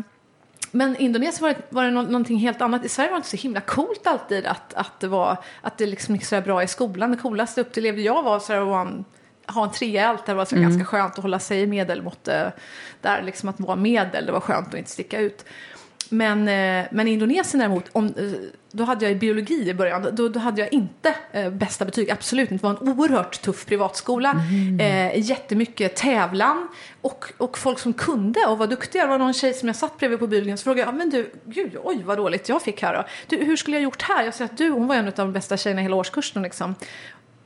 men 0.71 0.97
Indonesien 0.97 1.43
var 1.43 1.49
det, 1.49 1.57
var 1.69 1.85
det 1.85 1.91
nå- 1.91 2.03
någonting 2.03 2.39
helt 2.39 2.61
annat. 2.61 2.85
I 2.85 2.89
Sverige 2.89 3.11
var 3.11 3.17
det 3.17 3.19
inte 3.19 3.29
så 3.29 3.37
himla 3.37 3.61
coolt 3.61 4.07
alltid 4.07 4.47
att, 4.47 4.75
att 4.75 5.01
det, 5.01 5.09
var, 5.09 5.37
att 5.61 5.79
det 5.79 5.87
liksom 5.87 6.15
gick 6.15 6.25
så 6.25 6.41
bra 6.41 6.63
i 6.63 6.69
skolan. 6.69 7.11
Det 7.11 7.17
coolaste 7.17 7.61
upplevde 7.61 8.03
jag 8.03 8.23
var 8.23 8.39
så 8.39 8.53
här, 8.53 8.81
en, 8.81 9.05
ha 9.47 9.65
en 9.65 9.71
trea 9.71 10.03
i 10.03 10.05
allt. 10.05 10.27
Det 10.27 10.35
var 10.35 10.45
så 10.45 10.57
ganska 10.57 10.85
skönt 10.85 11.13
att 11.13 11.23
hålla 11.23 11.39
sig 11.39 11.61
i 11.61 11.67
medelmått. 11.67 12.29
eh, 12.29 12.47
Där 13.01 13.23
liksom 13.23 13.49
att 13.49 13.61
vara 13.61 13.77
medel, 13.77 14.27
det 14.27 14.33
var 14.33 14.41
skönt 14.41 14.69
att 14.69 14.75
inte 14.75 14.91
sticka 14.91 15.21
ut. 15.21 15.45
Men, 16.15 16.49
eh, 16.49 16.87
men 16.91 17.09
Indonesien 17.09 17.59
däremot, 17.59 17.85
om, 17.93 18.07
eh, 18.07 18.13
då 18.73 18.85
hade 18.85 19.05
jag 19.05 19.13
i 19.13 19.15
biologi 19.15 19.69
i 19.71 19.75
början, 19.75 20.07
då, 20.13 20.29
då 20.29 20.41
hade 20.41 20.61
jag 20.61 20.73
inte 20.73 21.15
eh, 21.33 21.51
bästa 21.51 21.85
betyg, 21.85 22.11
absolut 22.11 22.51
inte. 22.51 22.67
Det 22.67 22.73
var 22.75 22.81
en 22.81 22.89
oerhört 22.99 23.43
tuff 23.43 23.67
privatskola, 23.67 24.35
eh, 24.81 25.19
jättemycket 25.29 25.97
tävlan 25.97 26.69
och, 27.01 27.25
och 27.39 27.59
folk 27.59 27.79
som 27.79 27.93
kunde 27.93 28.41
och 28.49 28.59
var 28.59 28.67
duktiga. 28.67 29.03
Det 29.03 29.09
var 29.09 29.19
någon 29.19 29.35
tjej 29.35 29.55
som 29.55 29.69
jag 29.69 29.77
satt 29.77 29.99
bredvid 29.99 30.19
på 30.19 30.27
biologen 30.27 30.59
så 30.59 30.65
frågade 30.65 30.81
jag, 30.81 30.89
"Ja, 30.89 30.93
men 30.93 31.11
du, 31.11 31.31
gud, 31.45 31.77
oj 31.83 32.03
vad 32.05 32.19
dåligt 32.19 32.49
jag 32.49 32.63
fick 32.63 32.83
här 32.83 32.95
då. 32.95 33.05
Du, 33.27 33.45
hur 33.45 33.57
skulle 33.57 33.77
jag 33.77 33.83
gjort 33.85 34.03
här? 34.03 34.25
Jag 34.25 34.35
säger 34.35 34.51
att 34.51 34.59
du, 34.59 34.71
hon 34.71 34.87
var 34.87 34.95
en 34.95 35.07
av 35.07 35.13
de 35.17 35.33
bästa 35.33 35.57
tjejerna 35.57 35.81
i 35.81 35.85
hela 35.85 35.97
årskursen 35.97 36.43
liksom. 36.43 36.75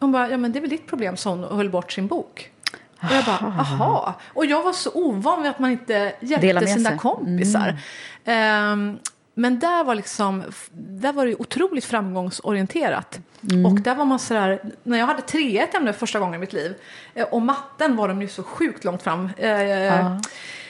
Hon 0.01 0.13
bara, 0.13 0.31
ja 0.31 0.37
men 0.37 0.53
det 0.53 0.59
är 0.59 0.61
väl 0.61 0.71
ditt 0.71 0.87
problem, 0.87 1.17
sa 1.17 1.31
hon 1.31 1.45
och 1.45 1.57
höll 1.57 1.71
bort 1.71 1.93
sin 1.93 2.07
bok. 2.07 2.51
Och 3.01 3.11
jag 3.11 3.25
bara, 3.25 3.53
aha. 3.59 4.15
Och 4.35 4.47
jag 4.47 4.63
var 4.63 4.73
så 4.73 4.91
ovan 4.95 5.43
vid 5.43 5.51
att 5.51 5.59
man 5.59 5.71
inte 5.71 6.13
hjälpte 6.21 6.67
sina 6.67 6.91
sig. 6.91 6.99
kompisar. 6.99 7.77
Ehm, 8.25 8.99
men 9.35 9.59
där 9.59 9.85
var, 9.85 9.95
liksom, 9.95 10.43
där 10.73 11.13
var 11.13 11.27
det 11.27 11.35
otroligt 11.35 11.85
framgångsorienterat. 11.85 13.19
Och 13.67 13.81
där 13.81 13.95
var 13.95 14.05
man 14.05 14.19
sådär, 14.19 14.61
när 14.83 14.99
jag 14.99 15.07
hade 15.07 15.23
tre 15.23 15.41
i 15.41 15.59
ett 15.59 15.75
ämne 15.75 15.93
första 15.93 16.19
gången 16.19 16.35
i 16.35 16.39
mitt 16.39 16.53
liv, 16.53 16.75
eh, 17.15 17.25
och 17.25 17.43
matten 17.43 17.97
var 17.97 18.09
de 18.09 18.23
ju 18.23 18.29
så 18.29 18.43
sjukt 18.43 18.85
långt 18.85 19.03
fram. 19.03 19.31
Eh, 19.37 20.17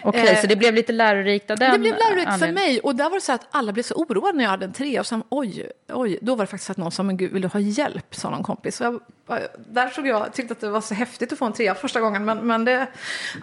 Okej, 0.03 0.29
Eh, 0.29 0.41
så 0.41 0.47
det 0.47 0.57
blev 0.57 0.75
lite 0.75 0.93
lärorikt 0.93 1.51
av 1.51 1.57
den 1.57 1.73
det 1.73 1.79
blev 1.79 1.95
lärorikt 1.95 2.25
för 2.25 2.33
anledningen. 2.33 2.55
mig 2.55 2.81
och 2.81 2.97
där 2.97 3.05
var 3.05 3.15
det 3.17 3.21
så 3.21 3.33
att 3.33 3.47
alla 3.51 3.73
blev 3.73 3.83
så 3.83 3.95
oroade 3.95 4.37
när 4.37 4.45
jag 4.45 4.51
hade 4.51 4.65
en 4.65 4.73
tre 4.73 5.01
och 5.01 5.07
sen 5.07 5.23
oj, 5.29 5.71
oj, 5.89 6.19
då 6.23 6.35
var 6.35 6.45
det 6.45 6.51
faktiskt 6.51 6.71
att 6.71 6.77
någon 6.77 6.93
sa 6.93 7.03
men 7.03 7.17
gud 7.17 7.33
vill 7.33 7.43
du 7.43 7.49
ha 7.49 7.61
hjälp, 7.61 8.15
sa 8.15 8.31
någon 8.31 8.43
kompis. 8.43 8.81
Och 8.81 8.87
jag, 9.27 9.41
där 9.69 9.89
såg 9.89 10.07
jag, 10.07 10.33
tyckte 10.35 10.53
att 10.53 10.61
det 10.61 10.71
var 10.71 10.81
så 10.81 10.95
häftigt 10.95 11.33
att 11.33 11.39
få 11.39 11.45
en 11.45 11.53
trea 11.53 11.75
första 11.75 12.01
gången 12.01 12.25
men, 12.25 12.39
men 12.39 12.65
det, 12.65 12.87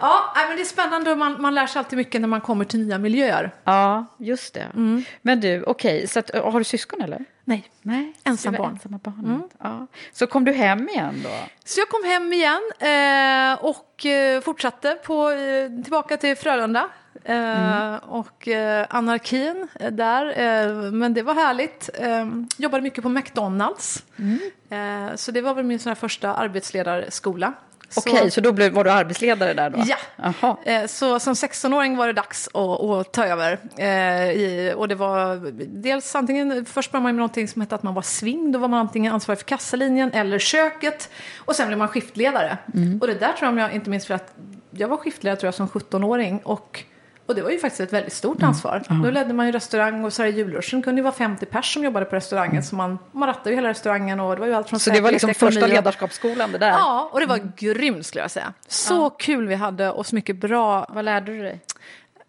ja, 0.00 0.34
men 0.48 0.56
det 0.56 0.62
är 0.62 0.64
spännande 0.64 1.10
och 1.12 1.18
man, 1.18 1.42
man 1.42 1.54
lär 1.54 1.66
sig 1.66 1.78
alltid 1.78 1.96
mycket 1.96 2.20
när 2.20 2.28
man 2.28 2.40
kommer 2.40 2.64
till 2.64 2.80
nya 2.86 2.98
miljöer. 2.98 3.54
Ja, 3.64 4.06
just 4.18 4.54
det. 4.54 4.66
Mm. 4.74 5.04
Men 5.22 5.40
du, 5.40 5.62
okej, 5.62 6.06
så 6.06 6.18
att, 6.18 6.30
har 6.34 6.58
du 6.58 6.64
syskon 6.64 7.00
eller? 7.02 7.24
Nej. 7.44 7.70
Nej, 7.82 8.12
Ensam 8.24 8.54
barn. 8.54 8.72
Ensamma 8.72 8.98
barnet. 9.02 9.50
Ja. 9.62 9.86
Så 10.12 10.26
kom 10.26 10.44
du 10.44 10.52
hem 10.52 10.88
igen 10.88 11.20
då? 11.24 11.30
Så 11.64 11.80
jag 11.80 11.88
kom 11.88 12.04
hem 12.04 12.32
igen 12.32 12.60
eh, 12.78 13.64
och 13.64 13.95
eh, 14.04 14.40
fortsatte 14.40 14.94
på, 15.04 15.30
eh, 15.30 15.82
tillbaka 15.82 16.16
till 16.16 16.36
Frölunda. 16.36 16.88
Eh, 17.24 17.94
Och 18.08 18.48
eh, 18.48 18.86
anarkin 18.90 19.68
där, 19.92 20.90
men 20.90 21.14
det 21.14 21.22
var 21.22 21.34
härligt. 21.34 21.90
Jobbade 22.56 22.82
mycket 22.82 23.02
på 23.02 23.08
McDonalds. 23.08 24.04
Eh, 24.70 25.14
så 25.16 25.32
det 25.32 25.40
var 25.40 25.54
väl 25.54 25.64
min 25.64 25.78
sån 25.78 25.96
första 25.96 26.34
arbetsledarskola. 26.34 27.52
Okej, 27.96 28.30
så, 28.30 28.40
då 28.40 28.52
blev, 28.52 28.72
var 28.72 28.84
du 28.84 28.90
arbetsledare 28.90 29.54
där 29.54 29.70
då? 29.70 29.78
Ja. 29.86 29.96
Jaha. 30.16 30.56
Eh, 30.64 30.86
Så 30.86 31.20
som 31.20 31.34
16-åring 31.34 31.96
var 31.96 32.06
det 32.06 32.12
dags 32.12 32.48
att, 32.54 32.80
att 32.80 33.12
ta 33.12 33.24
över. 33.24 33.58
Eh, 33.76 34.30
i, 34.30 34.74
och 34.76 34.88
det 34.88 34.94
var 34.94 35.52
dels 35.82 36.14
antingen, 36.14 36.64
först 36.64 36.92
började 36.92 37.02
man 37.02 37.14
med 37.14 37.18
någonting 37.18 37.48
som 37.48 37.60
hette 37.62 37.74
att 37.74 37.82
man 37.82 37.94
var 37.94 38.02
sving. 38.02 38.52
Då 38.52 38.58
var 38.58 38.68
man 38.68 38.80
antingen 38.80 39.12
ansvarig 39.12 39.38
för 39.38 39.46
kassalinjen 39.46 40.12
eller 40.12 40.38
köket. 40.38 41.10
Och 41.38 41.56
sen 41.56 41.66
blev 41.66 41.78
man 41.78 41.88
skiftledare. 41.88 42.58
Och 43.00 43.06
det 43.06 43.14
där 43.14 43.32
tror 43.32 43.36
jag, 43.40 43.48
om 43.48 43.58
jag 43.58 43.72
inte 43.72 43.90
minns 43.90 44.06
för 44.06 44.14
att 44.14 44.34
jag 44.70 44.88
var 44.88 44.96
skiftledare 44.96 45.40
tror 45.40 45.46
jag 45.48 45.54
som 45.54 45.68
17-åring. 45.68 46.40
Och, 46.44 46.84
och 47.26 47.34
det 47.34 47.42
var 47.42 47.50
ju 47.50 47.58
faktiskt 47.58 47.80
ett 47.80 47.92
väldigt 47.92 48.12
stort 48.12 48.42
ansvar. 48.42 48.82
Då 49.02 49.10
ledde 49.10 49.34
man 49.34 49.46
ju 49.46 49.52
restaurang 49.52 50.04
och 50.04 50.12
så 50.12 50.22
här 50.22 50.28
i 50.28 50.32
julruschen 50.32 50.82
kunde 50.82 50.98
det 50.98 51.04
vara 51.04 51.14
50 51.14 51.46
pers 51.46 51.74
som 51.74 51.84
jobbade 51.84 52.06
på 52.06 52.16
restaurangen. 52.16 52.62
Så 52.62 52.76
man, 52.76 52.98
man 53.12 53.28
rattade 53.28 53.50
ju 53.50 53.56
hela 53.56 53.68
restaurangen 53.68 54.20
och 54.20 54.34
det 54.34 54.40
var 54.40 54.46
ju 54.46 54.54
allt 54.54 54.68
från 54.68 54.80
Så 54.80 54.90
det 54.90 55.00
var 55.00 55.12
liksom 55.12 55.34
första 55.34 55.66
ledarskapsskolan 55.66 56.52
det 56.52 56.58
där? 56.58 56.68
Ja, 56.68 57.10
och 57.12 57.20
det 57.20 57.26
var 57.26 57.52
grymt 57.56 58.06
skulle 58.06 58.22
jag 58.22 58.30
säga. 58.30 58.52
Så 58.68 59.10
kul 59.10 59.46
vi 59.46 59.54
hade 59.54 59.90
och 59.90 60.06
så 60.06 60.14
mycket 60.14 60.36
bra 60.36 60.86
Vad 60.88 61.04
lärde 61.04 61.32
du 61.32 61.42
dig? 61.42 61.60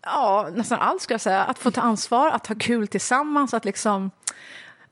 Ja, 0.02 0.50
nästan 0.56 0.80
allt 0.80 1.02
skulle 1.02 1.14
jag 1.14 1.22
säga. 1.22 1.44
Att 1.44 1.60
få 1.60 1.72
ta 1.72 1.82
ansvar, 1.82 2.32
att 2.32 2.48
ha 2.48 2.56
kul 2.56 2.88
tillsammans, 2.88 3.54
att 3.54 3.66
liksom... 3.66 4.12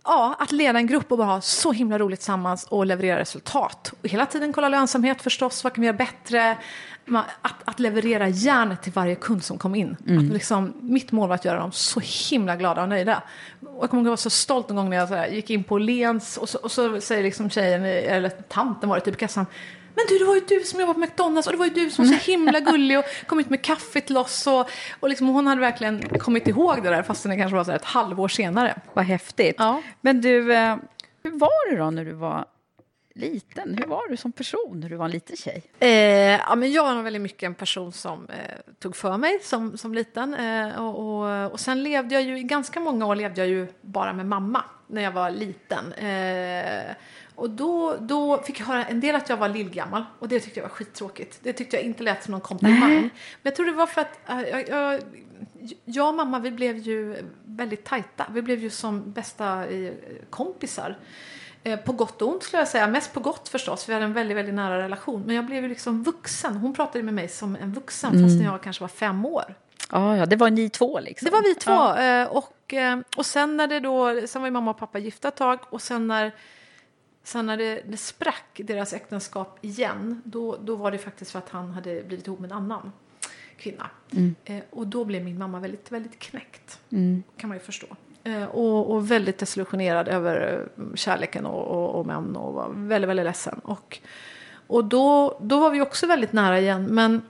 Ja, 0.03 0.35
att 0.39 0.51
leda 0.51 0.79
en 0.79 0.87
grupp 0.87 1.11
och 1.11 1.17
bara 1.17 1.27
ha 1.27 1.41
så 1.41 1.71
himla 1.71 1.97
roligt 1.97 2.19
tillsammans 2.19 2.63
och 2.63 2.85
leverera 2.85 3.19
resultat. 3.19 3.93
Och 4.01 4.09
hela 4.09 4.25
tiden 4.25 4.53
kolla 4.53 4.69
lönsamhet 4.69 5.21
förstås, 5.21 5.63
vad 5.63 5.73
kan 5.73 5.81
vi 5.81 5.87
göra 5.87 5.97
bättre? 5.97 6.57
Att, 7.41 7.53
att 7.65 7.79
leverera 7.79 8.29
järnet 8.29 8.81
till 8.83 8.91
varje 8.91 9.15
kund 9.15 9.43
som 9.43 9.57
kom 9.57 9.75
in. 9.75 9.97
Att 10.19 10.33
liksom, 10.33 10.73
mitt 10.81 11.11
mål 11.11 11.27
var 11.27 11.35
att 11.35 11.45
göra 11.45 11.59
dem 11.59 11.71
så 11.71 12.01
himla 12.29 12.55
glada 12.55 12.81
och 12.81 12.89
nöjda. 12.89 13.23
Och 13.61 13.83
jag 13.83 13.89
kommer 13.89 14.01
ihåg 14.01 14.07
att 14.07 14.07
jag 14.07 14.11
var 14.11 14.17
så 14.17 14.29
stolt 14.29 14.69
en 14.69 14.75
gång 14.75 14.89
när 14.89 14.97
jag 14.97 15.07
här, 15.07 15.27
gick 15.27 15.49
in 15.49 15.63
på 15.63 15.77
Lens 15.77 16.37
och 16.37 16.49
så, 16.49 16.57
och 16.57 16.71
så 16.71 17.01
säger 17.01 17.23
liksom 17.23 17.49
tjejen, 17.49 17.85
eller 17.85 18.29
tanten 18.29 18.89
var 18.89 18.95
det 18.95 19.01
typ 19.05 19.15
i 19.15 19.17
kassan, 19.17 19.45
men 19.95 20.05
du, 20.09 20.17
det 20.17 20.25
var 20.25 20.35
ju 20.35 20.41
du 20.47 20.63
som 20.63 20.79
jobbade 20.79 20.93
på 20.93 20.99
McDonalds 20.99 21.47
och 21.47 21.53
det 21.53 21.59
var 21.59 21.65
ju 21.65 21.73
du 21.73 21.89
som 21.89 22.05
var 22.05 22.13
så 22.13 22.31
himla 22.31 22.59
gullig 22.59 22.99
och 22.99 23.05
kom 23.27 23.39
ut 23.39 23.49
med 23.49 23.61
kaffe 23.61 24.01
till 24.01 24.17
oss. 24.17 24.47
Och, 24.47 24.69
och 24.99 25.09
liksom, 25.09 25.27
hon 25.27 25.47
hade 25.47 25.61
verkligen 25.61 26.19
kommit 26.19 26.47
ihåg 26.47 26.83
det 26.83 26.89
där 26.89 27.03
fastän 27.03 27.31
det 27.31 27.37
kanske 27.37 27.55
var 27.55 27.63
så 27.63 27.71
här 27.71 27.77
ett 27.77 27.85
halvår 27.85 28.27
senare. 28.27 28.75
Vad 28.93 29.05
häftigt. 29.05 29.55
Ja. 29.59 29.81
Men 30.01 30.21
du, 30.21 30.53
eh, 30.53 30.75
hur 31.23 31.39
var 31.39 31.71
du 31.71 31.77
då 31.77 31.89
när 31.89 32.05
du 32.05 32.13
var 32.13 32.45
liten? 33.15 33.77
Hur 33.77 33.87
var 33.87 34.09
du 34.09 34.17
som 34.17 34.31
person 34.31 34.79
när 34.79 34.89
du 34.89 34.95
var 34.95 35.05
en 35.05 35.11
liten 35.11 35.37
tjej? 35.37 35.63
Eh, 35.79 35.89
ja, 35.89 36.55
men 36.55 36.71
jag 36.71 36.95
var 36.95 37.03
väldigt 37.03 37.21
mycket 37.21 37.43
en 37.43 37.55
person 37.55 37.91
som 37.91 38.27
eh, 38.29 38.73
tog 38.79 38.95
för 38.95 39.17
mig 39.17 39.39
som, 39.43 39.77
som 39.77 39.93
liten. 39.93 40.33
Eh, 40.33 40.85
och, 40.85 40.99
och, 40.99 41.51
och 41.51 41.59
sen 41.59 41.83
levde 41.83 42.15
jag 42.15 42.23
ju, 42.23 42.39
i 42.39 42.43
ganska 42.43 42.79
många 42.79 43.05
år 43.05 43.15
levde 43.15 43.41
jag 43.41 43.47
ju 43.47 43.67
bara 43.81 44.13
med 44.13 44.25
mamma 44.25 44.63
när 44.87 45.01
jag 45.01 45.11
var 45.11 45.31
liten. 45.31 45.93
Eh, 45.93 46.95
och 47.35 47.49
då, 47.49 47.95
då 47.99 48.37
fick 48.37 48.59
jag 48.59 48.65
höra 48.65 48.85
en 48.85 48.99
del 48.99 49.15
att 49.15 49.29
jag 49.29 49.37
var 49.37 49.49
lillgammal 49.49 50.05
och 50.19 50.27
det 50.27 50.39
tyckte 50.39 50.59
jag 50.59 50.67
var 50.67 50.75
skittråkigt. 50.75 51.39
Det 51.43 51.53
tyckte 51.53 51.75
jag 51.75 51.85
inte 51.85 52.03
lät 52.03 52.23
som 52.23 52.31
någon 52.31 52.41
komplimang. 52.41 52.93
Men 53.01 53.09
jag 53.41 53.55
tror 53.55 53.65
det 53.65 53.71
var 53.71 53.87
för 53.87 54.01
att 54.01 54.29
eh, 54.29 54.41
jag, 54.41 54.69
jag, 54.69 55.01
jag 55.85 56.09
och 56.09 56.15
mamma 56.15 56.39
vi 56.39 56.51
blev 56.51 56.77
ju 56.77 57.17
väldigt 57.45 57.83
tajta. 57.83 58.25
Vi 58.31 58.41
blev 58.41 58.59
ju 58.59 58.69
som 58.69 59.11
bästa 59.11 59.67
eh, 59.67 59.93
kompisar. 60.29 60.97
Eh, 61.65 61.79
på 61.79 61.91
gott 61.91 62.21
och 62.21 62.27
ont 62.27 62.43
skulle 62.43 62.61
jag 62.61 62.67
säga. 62.67 62.87
Mest 62.87 63.13
på 63.13 63.19
gott 63.19 63.49
förstås. 63.49 63.89
Vi 63.89 63.93
hade 63.93 64.05
en 64.05 64.13
väldigt, 64.13 64.37
väldigt 64.37 64.55
nära 64.55 64.83
relation. 64.83 65.23
Men 65.25 65.35
jag 65.35 65.45
blev 65.45 65.63
ju 65.63 65.69
liksom 65.69 66.03
vuxen. 66.03 66.57
Hon 66.57 66.73
pratade 66.73 67.03
med 67.03 67.13
mig 67.13 67.27
som 67.27 67.55
en 67.55 67.73
vuxen 67.73 68.11
mm. 68.11 68.23
fast 68.23 68.39
när 68.39 68.45
jag 68.45 68.63
kanske 68.63 68.83
var 68.83 68.87
fem 68.87 69.25
år. 69.25 69.55
Ja, 69.91 70.17
ja, 70.17 70.25
det 70.25 70.35
var 70.35 70.49
ni 70.49 70.69
två 70.69 70.99
liksom. 70.99 71.25
Det 71.25 71.31
var 71.31 71.43
vi 71.43 71.55
två. 71.55 71.71
Ja. 71.71 72.01
Eh, 72.01 72.27
och, 72.27 72.73
eh, 72.73 72.99
och 73.17 73.25
sen 73.25 73.57
när 73.57 73.67
det 73.67 73.79
då, 73.79 74.27
sen 74.27 74.41
var 74.41 74.47
ju 74.47 74.51
mamma 74.51 74.71
och 74.71 74.77
pappa 74.77 74.99
gifta 74.99 75.27
ett 75.27 75.35
tag 75.35 75.59
och 75.69 75.81
sen 75.81 76.07
när 76.07 76.31
Sen 77.23 77.45
när 77.45 77.57
det, 77.57 77.81
det 77.87 77.97
sprack, 77.97 78.61
deras 78.63 78.93
äktenskap 78.93 79.59
igen, 79.61 80.21
då, 80.25 80.57
då 80.57 80.75
var 80.75 80.91
det 80.91 80.97
faktiskt 80.97 81.31
för 81.31 81.39
att 81.39 81.49
han 81.49 81.71
hade 81.71 82.03
blivit 82.03 82.27
ihop 82.27 82.39
med 82.39 82.51
en 82.51 82.57
annan 82.57 82.91
kvinna. 83.57 83.89
Mm. 84.11 84.35
Eh, 84.45 84.63
och 84.69 84.87
då 84.87 85.05
blev 85.05 85.23
min 85.23 85.37
mamma 85.37 85.59
väldigt, 85.59 85.91
väldigt 85.91 86.19
knäckt. 86.19 86.79
Mm. 86.89 87.23
Kan 87.37 87.47
man 87.47 87.57
ju 87.57 87.63
förstå. 87.63 87.87
Eh, 88.25 88.45
och, 88.45 88.91
och, 88.91 89.11
väldigt 89.11 89.37
desillusionerad 89.37 90.07
över 90.07 90.67
eh, 90.77 90.95
kärleken 90.95 91.45
och, 91.45 91.67
och, 91.67 91.99
och 91.99 92.05
män 92.05 92.35
och 92.35 92.53
var 92.53 92.69
väldigt, 92.75 93.09
väldigt 93.09 93.25
ledsen. 93.25 93.59
Och, 93.63 93.99
och 94.67 94.85
då, 94.85 95.37
då 95.41 95.59
var 95.59 95.71
vi 95.71 95.81
också 95.81 96.07
väldigt 96.07 96.33
nära 96.33 96.59
igen. 96.59 96.85
Men 96.85 97.21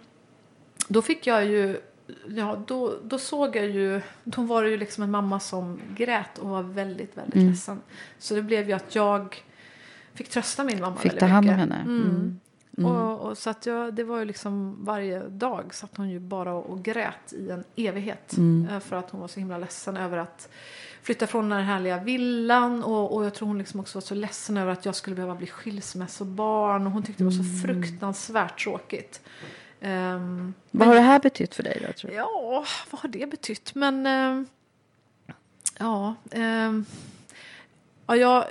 då 0.88 1.02
fick 1.02 1.28
jag 1.28 1.46
ju 1.46 1.82
ja, 2.28 2.64
då, 2.68 2.94
då 3.04 3.18
såg 3.18 3.56
jag 3.56 3.66
ju, 3.66 4.02
då 4.24 4.42
var 4.42 4.64
det 4.64 4.70
ju 4.70 4.78
liksom 4.78 5.04
en 5.04 5.12
mamma 5.12 5.40
som 5.40 5.80
grät 5.96 6.38
och 6.38 6.50
var 6.50 6.64
väldigt, 6.64 7.18
väldigt 7.18 7.36
mm. 7.36 7.48
ledsen. 7.48 7.82
Så 8.20 8.36
det 8.36 8.42
blev 8.42 8.68
ju 8.68 8.74
att 8.74 8.96
jag 8.96 9.44
fick 10.14 10.30
trösta 10.30 10.64
min 10.64 10.82
mamma 10.82 10.96
fick 10.96 11.20
ta 11.20 11.25
hand 11.25 11.50
om 11.50 11.56
henne. 11.56 11.75
Mm. 11.75 12.02
Mm. 12.02 12.40
Mm. 12.77 12.91
Och, 12.91 13.20
och, 13.20 13.38
så 13.38 13.50
att 13.50 13.65
jag, 13.65 13.94
det 13.94 14.03
var 14.03 14.20
ju 14.20 14.25
liksom 14.25 14.86
varje 14.86 15.20
dag 15.20 15.74
satt 15.74 15.98
hon 15.98 16.10
ju 16.10 16.20
bara 16.20 16.53
och, 16.53 16.70
och 16.70 16.84
grät 16.84 17.34
i 17.34 17.50
en 17.50 17.63
evighet. 17.75 18.38
Mm. 18.38 18.67
Eh, 18.72 18.79
för 18.79 18.96
att 18.96 19.10
hon 19.10 19.22
var 19.22 19.27
så 19.27 19.39
himla 19.39 19.58
ledsen 19.58 19.98
över 19.98 20.17
att 20.17 20.50
flytta 21.01 21.27
från 21.27 21.50
den 21.50 21.60
här 21.60 21.65
härliga 21.65 22.03
villan. 22.03 22.84
Och, 22.84 23.15
och 23.15 23.25
jag 23.25 23.34
tror 23.34 23.48
hon 23.48 23.58
liksom 23.58 23.79
också 23.79 23.98
var 23.98 24.01
så 24.01 24.15
ledsen 24.15 24.58
över 24.58 24.72
att 24.72 24.86
jag 24.86 24.96
skulle 24.96 25.15
behöva 25.15 25.36
bli 25.36 25.48
skilsmässobarn. 25.48 26.86
Och 26.88 26.91
hon 26.91 27.03
tyckte 27.03 27.24
det 27.24 27.25
var 27.25 27.32
så 27.32 27.39
mm. 27.39 27.62
fruktansvärt 27.62 28.63
tråkigt. 28.63 29.22
Um, 29.82 30.53
vad 30.72 30.88
har 30.88 30.96
det 30.96 31.01
här 31.01 31.20
betytt 31.20 31.55
för 31.55 31.63
dig 31.63 31.84
då? 31.88 31.94
Tror 31.94 32.12
du? 32.12 32.17
Ja, 32.17 32.65
vad 32.91 33.01
har 33.01 33.10
det 33.10 33.29
betytt? 33.29 33.75
Men 33.75 34.08
uh, 34.08 34.48
ja, 35.79 36.15
uh, 36.36 36.82
ja, 38.08 38.15
jag 38.15 38.46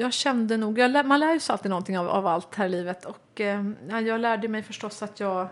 jag 0.00 0.12
kände 0.12 0.56
nog, 0.56 0.78
jag, 0.78 1.06
man 1.06 1.20
lär 1.20 1.32
ju 1.32 1.40
sig 1.40 1.52
alltid 1.52 1.70
någonting 1.70 1.98
av, 1.98 2.08
av 2.08 2.26
allt 2.26 2.54
här 2.54 2.66
i 2.66 2.68
livet 2.68 3.04
och 3.04 3.40
eh, 3.40 3.64
jag 3.88 4.20
lärde 4.20 4.48
mig 4.48 4.62
förstås 4.62 5.02
att 5.02 5.20
jag 5.20 5.48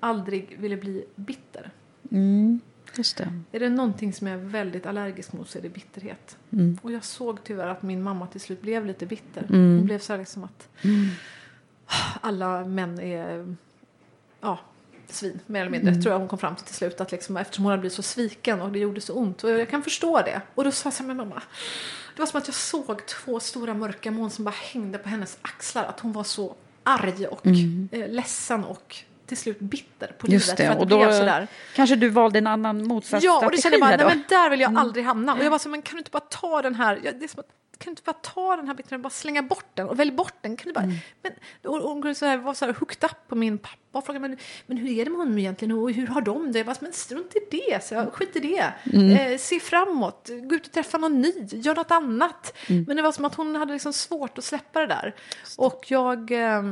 aldrig 0.00 0.58
ville 0.58 0.76
bli 0.76 1.04
bitter. 1.14 1.70
Mm, 2.10 2.60
just 2.96 3.16
det. 3.16 3.32
Är 3.52 3.60
det 3.60 3.68
någonting 3.68 4.12
som 4.12 4.26
jag 4.26 4.40
är 4.40 4.44
väldigt 4.44 4.86
allergisk 4.86 5.32
mot 5.32 5.48
så 5.48 5.58
är 5.58 5.62
det 5.62 5.68
bitterhet. 5.68 6.38
Mm. 6.50 6.78
Och 6.82 6.92
jag 6.92 7.04
såg 7.04 7.44
tyvärr 7.44 7.66
att 7.66 7.82
min 7.82 8.02
mamma 8.02 8.26
till 8.26 8.40
slut 8.40 8.62
blev 8.62 8.86
lite 8.86 9.06
bitter. 9.06 9.42
Mm. 9.48 9.76
Hon 9.76 9.84
blev 9.84 9.98
så 9.98 10.12
här 10.12 10.18
liksom 10.18 10.44
att 10.44 10.68
mm. 10.82 11.06
alla 12.20 12.64
män 12.64 13.00
är 13.00 13.56
ja, 14.40 14.58
svin, 15.14 15.40
mer 15.46 15.60
eller 15.60 15.70
mindre. 15.70 15.90
Mm. 15.90 16.02
Tror 16.02 16.12
jag 16.12 16.18
hon 16.18 16.28
kom 16.28 16.38
fram 16.38 16.56
till 16.56 16.64
till 16.64 16.74
slut. 16.74 17.00
Att 17.00 17.12
liksom, 17.12 17.36
eftersom 17.36 17.64
hon 17.64 17.70
hade 17.70 17.80
blivit 17.80 17.96
så 17.96 18.02
sviken 18.02 18.60
och 18.60 18.72
det 18.72 18.78
gjorde 18.78 19.00
så 19.00 19.14
ont. 19.14 19.44
Och 19.44 19.50
jag 19.50 19.70
kan 19.70 19.82
förstå 19.82 20.22
det. 20.22 20.40
Och 20.54 20.64
då 20.64 20.70
sa 20.70 20.90
jag 20.98 21.06
men 21.06 21.16
mamma. 21.16 21.42
Det 22.16 22.22
var 22.22 22.26
som 22.26 22.38
att 22.40 22.48
jag 22.48 22.54
såg 22.54 23.06
två 23.06 23.40
stora 23.40 23.74
mörka 23.74 24.10
moln 24.10 24.30
som 24.30 24.44
bara 24.44 24.54
hängde 24.72 24.98
på 24.98 25.08
hennes 25.08 25.38
axlar. 25.42 25.84
Att 25.84 26.00
hon 26.00 26.12
var 26.12 26.24
så 26.24 26.54
arg 26.82 27.26
och 27.26 27.46
mm. 27.46 27.88
eh, 27.92 28.08
ledsen 28.08 28.64
och 28.64 28.96
till 29.26 29.36
slut 29.36 29.60
bitter 29.60 30.12
på 30.18 30.26
Just 30.26 30.46
livet. 30.46 30.56
Det. 30.56 30.64
För 30.64 30.72
att 30.72 30.78
och 30.78 30.86
då 30.86 31.12
sådär. 31.12 31.46
kanske 31.74 31.96
du 31.96 32.08
valde 32.08 32.38
en 32.38 32.46
annan 32.46 32.86
motsatt 32.86 33.22
Ja, 33.22 33.44
och 33.44 33.50
det 33.50 33.62
kände 33.62 33.78
jag 33.78 33.88
bara, 33.88 33.96
nej 33.96 34.06
men 34.06 34.24
där 34.28 34.50
vill 34.50 34.60
jag 34.60 34.70
mm. 34.70 34.82
aldrig 34.82 35.04
hamna. 35.04 35.34
Och 35.34 35.44
jag 35.44 35.50
var 35.50 35.58
så, 35.58 35.68
men 35.68 35.82
kan 35.82 35.94
du 35.94 35.98
inte 35.98 36.10
bara 36.10 36.20
ta 36.20 36.62
den 36.62 36.74
här, 36.74 37.00
det 37.02 37.24
är 37.24 37.28
som 37.28 37.40
att 37.40 37.48
kan 37.78 37.84
du 37.84 37.90
inte 37.90 38.02
bara 38.02 38.12
ta 38.12 38.56
den 38.56 38.66
här 38.66 38.74
biten 38.74 38.94
och 38.94 39.00
bara 39.00 39.10
slänga 39.10 39.42
bort 39.42 39.66
den 39.74 39.88
och 39.88 40.00
välj 40.00 40.10
bort 40.10 40.34
den? 40.40 40.56
Kan 40.56 40.68
du 40.68 40.72
bara, 40.72 40.84
mm. 40.84 40.96
men, 41.22 41.32
och, 41.72 41.80
hon 41.80 42.14
så 42.14 42.26
här, 42.26 42.36
var 42.36 42.54
så 42.54 42.66
här 42.66 42.72
hooked 42.72 43.04
up 43.04 43.28
på 43.28 43.36
min 43.36 43.58
pappa 43.58 43.98
och 43.98 44.06
frågade 44.06 44.28
men, 44.28 44.38
men 44.66 44.76
hur 44.76 44.88
är 44.88 45.04
det 45.04 45.10
med 45.10 45.18
honom 45.18 45.38
egentligen 45.38 45.78
och 45.78 45.90
hur 45.90 46.06
har 46.06 46.20
de 46.20 46.52
det? 46.52 46.58
Jag 46.58 46.66
bara, 46.66 46.76
men 46.80 46.92
strunt 46.92 47.36
i 47.36 47.40
det, 47.50 47.84
så 47.84 47.94
jag, 47.94 48.12
skit 48.12 48.36
i 48.36 48.40
det. 48.40 48.72
Mm. 48.92 49.10
Eh, 49.10 49.38
se 49.38 49.60
framåt, 49.60 50.30
gå 50.42 50.54
ut 50.54 50.66
och 50.66 50.72
träffa 50.72 50.98
någon 50.98 51.20
ny, 51.20 51.32
gör 51.50 51.74
något 51.74 51.90
annat. 51.90 52.56
Mm. 52.66 52.84
Men 52.88 52.96
det 52.96 53.02
var 53.02 53.12
som 53.12 53.24
att 53.24 53.34
hon 53.34 53.56
hade 53.56 53.72
liksom 53.72 53.92
svårt 53.92 54.38
att 54.38 54.44
släppa 54.44 54.80
det 54.80 54.86
där. 54.86 55.14
Och 55.56 55.84
jag, 55.88 56.30
eh, 56.30 56.62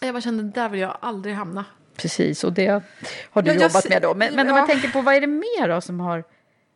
jag 0.00 0.14
bara 0.14 0.20
kände, 0.20 0.42
där 0.42 0.68
vill 0.68 0.80
jag 0.80 0.98
aldrig 1.00 1.34
hamna. 1.34 1.64
Precis, 1.96 2.44
och 2.44 2.52
det 2.52 2.82
har 3.30 3.42
du 3.42 3.50
jag, 3.50 3.62
jobbat 3.62 3.84
jag, 3.84 3.90
med 3.90 4.02
då. 4.02 4.14
Men, 4.14 4.34
men 4.34 4.46
ja. 4.46 4.52
om 4.52 4.58
man 4.58 4.68
tänker 4.68 4.88
på 4.88 5.00
vad 5.00 5.14
är 5.14 5.20
det 5.20 5.26
mer 5.26 5.68
då 5.68 5.80
som 5.80 6.00
har, 6.00 6.24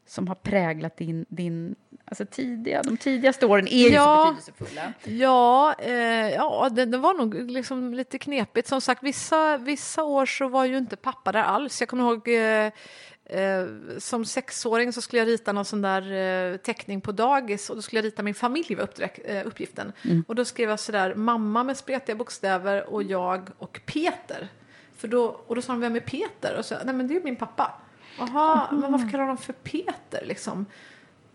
som 0.09 0.29
har 0.29 0.35
präglat 0.35 0.97
din, 0.97 1.27
din 1.29 1.75
Alltså 2.13 2.27
tidiga, 2.27 2.83
de 2.83 2.97
tidigaste 2.97 3.47
åren 3.47 3.69
är 3.69 3.89
ju 3.89 3.95
ja, 3.95 4.25
så 4.27 4.53
betydelsefulla. 4.53 4.93
Ja, 5.05 5.75
eh, 5.79 6.35
ja 6.35 6.69
det, 6.73 6.85
det, 6.85 6.99
var 6.99 7.15
nog 7.15 7.51
liksom 7.51 7.95
lite 7.95 8.19
knepigt. 8.19 8.69
Som 8.69 8.81
sagt, 8.81 9.03
vissa, 9.03 9.57
vissa 9.57 10.05
år 10.05 10.27
så 10.27 10.49
var 10.49 10.65
ju 10.65 10.79
inte 10.79 10.97
pappa 10.97 11.33
där 11.33 11.43
alls. 11.43 11.81
Jag 11.81 11.89
kommer 11.89 12.05
ihåg 12.05 12.29
eh, 12.29 12.73
eh, 13.41 13.67
som 13.99 14.25
sexåring 14.25 14.93
så 14.93 15.03
skulle 15.03 15.21
jag 15.21 15.29
rita 15.29 15.53
någon 15.53 15.65
sån 15.65 15.83
där 15.83 16.13
eh, 16.13 16.57
teckning 16.57 17.01
på 17.01 17.13
dagis 17.13 17.71
och 17.71 17.77
då 17.77 17.83
skulle 17.83 17.99
jag 17.99 18.07
rita 18.07 18.23
min 18.23 18.35
familj 18.35 18.75
var 18.75 18.89
eh, 19.25 19.47
uppgiften. 19.47 19.93
Mm. 20.05 20.25
Och 20.29 20.35
då 20.35 20.45
skrev 20.45 20.71
jag 20.71 20.81
sådär 20.81 21.15
mamma 21.15 21.65
med 21.65 21.77
spretiga 21.77 22.17
bokstäver 22.17 22.95
och 22.95 23.03
jag 23.03 23.49
och 23.59 23.81
Peter. 23.87 24.49
För 24.97 25.09
då, 25.09 25.25
och 25.47 25.55
då 25.55 25.63
sa 25.63 25.73
de, 25.73 25.81
vem 25.81 25.97
är 25.97 26.01
Peter? 26.01 26.57
Och 26.59 26.65
så, 26.65 26.75
nej 26.85 26.95
men 26.95 27.09
det 27.09 27.17
är 27.17 27.21
min 27.21 27.37
pappa. 27.37 27.73
Jaha, 28.19 28.69
men 28.73 28.93
varför 28.93 29.11
kallar 29.11 29.27
de 29.27 29.37
för 29.37 29.53
Peter 29.53 30.25
liksom? 30.27 30.67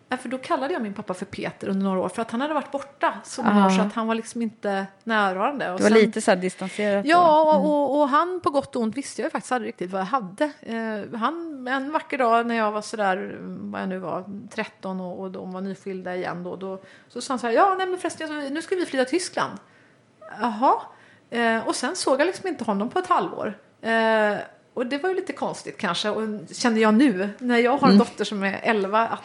För 0.10 0.30
då 0.30 0.38
kallade 0.38 0.74
jag 0.74 0.82
min 0.82 0.94
pappa 0.94 1.14
för 1.14 1.26
Peter 1.26 1.70
under 1.70 1.84
några 1.84 2.00
år 2.00 2.10
för 2.10 2.22
att 2.22 2.32
han 2.32 2.42
hade 2.42 2.54
varit 2.54 2.72
borta 2.72 3.14
så 3.24 3.44
många 3.44 3.66
år 3.66 3.70
så 3.70 3.82
att 3.82 3.94
han 3.94 4.08
var 4.08 4.16
liksom 4.16 4.42
inte 4.42 4.86
närvarande. 5.04 5.72
Och 5.72 5.78
det 5.78 5.84
var 5.84 5.90
sen, 5.90 6.00
lite 6.00 6.22
så 6.22 6.32
här 6.32 6.36
distanserat? 6.36 7.06
Ja, 7.06 7.56
mm. 7.56 7.66
och, 7.66 8.00
och, 8.00 8.10
han 8.10 8.40
på 8.44 8.50
gott 8.50 8.76
och 8.76 8.82
ont 8.82 8.98
visste 8.98 9.22
jag 9.22 9.32
faktiskt 9.32 9.52
aldrig 9.52 9.70
riktigt 9.70 9.92
vad 9.92 10.02
jag 10.02 10.06
hade. 10.06 10.52
Eh, 10.62 11.20
han, 11.20 11.68
en 11.68 11.92
vacker 11.92 12.18
dag 12.18 12.48
när 12.48 12.56
jag 12.56 12.72
var 12.72 12.82
sådär, 12.82 13.38
vad 13.42 13.82
jag 13.82 13.90
nu 13.90 14.00
var, 14.00 14.48
13 14.50 15.02
och, 15.02 15.20
och 15.20 15.32
de 15.32 15.52
var 15.52 15.62
nyskilda 15.62 16.16
igen 16.16 16.44
då, 16.44 16.56
då 16.56 16.82
så 17.08 17.22
sa 17.22 17.32
han 17.32 17.40
så 17.40 17.48
här, 17.48 17.54
ja 17.54 17.76
nej 17.78 17.88
men 17.88 18.00
förresten 18.00 18.54
nu 18.54 18.62
ska 18.62 18.76
vi 18.76 18.86
flytta 18.86 19.06
till 19.06 19.20
Tyskland. 19.20 19.60
Jaha, 20.42 20.82
eh, 21.30 21.68
och 21.68 21.76
sen 21.76 21.96
såg 21.96 22.20
jag 22.20 22.26
liksom 22.26 22.48
inte 22.48 22.64
honom 22.64 22.90
på 22.90 23.00
ett 23.00 23.08
halvår. 23.08 23.58
Eh, 23.82 24.38
och 24.74 24.86
det 24.86 24.98
var 24.98 25.10
ju 25.10 25.16
lite 25.16 25.34
konstigt 25.34 25.78
kanske, 25.78 26.10
och 26.10 26.28
kände 26.52 26.80
jag 26.80 26.94
nu 26.94 27.30
när 27.40 27.58
jag 27.58 27.72
har 27.72 27.88
en 27.88 27.94
mm. 27.94 27.98
dotter 27.98 28.26
som 28.26 28.44
är 28.44 28.60
11 28.64 29.08
att 29.08 29.24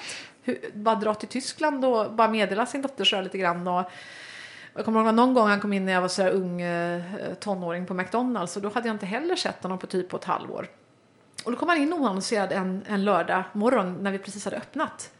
bara 0.75 0.95
dra 0.95 1.15
till 1.15 1.29
Tyskland 1.29 1.85
och 1.85 2.13
bara 2.13 2.29
meddela 2.29 2.67
sin 2.67 2.83
dotter 2.83 3.05
så 3.05 3.21
lite 3.21 3.39
grann. 3.39 3.69
Och, 3.69 3.85
jag 4.75 4.85
kommer 4.85 5.05
ihåg 5.05 5.15
någon 5.15 5.35
gång 5.35 5.49
han 5.49 5.61
kom 5.61 5.73
in 5.73 5.85
när 5.85 5.93
jag 5.93 6.01
var 6.01 6.09
så 6.09 6.29
ung 6.29 6.61
eh, 6.61 7.03
tonåring 7.41 7.87
på 7.87 7.95
McDonalds 7.95 8.57
och 8.57 8.63
då 8.63 8.69
hade 8.69 8.89
jag 8.89 8.95
inte 8.95 9.07
heller 9.07 9.37
sett 9.37 9.63
honom 9.63 9.79
på 9.79 9.87
typ 9.87 10.09
på 10.09 10.17
ett 10.17 10.25
halvår. 10.25 10.69
Och 11.45 11.53
då 11.53 11.59
kom 11.59 11.69
han 11.69 11.79
in 11.79 11.93
oannonserad 11.93 12.53
en, 12.53 12.83
en 12.89 13.05
lördag 13.05 13.43
morgon 13.53 13.99
när 14.01 14.13
vi 14.13 14.19
precis 14.19 14.45
hade 14.45 14.57
öppnat. 14.57 15.11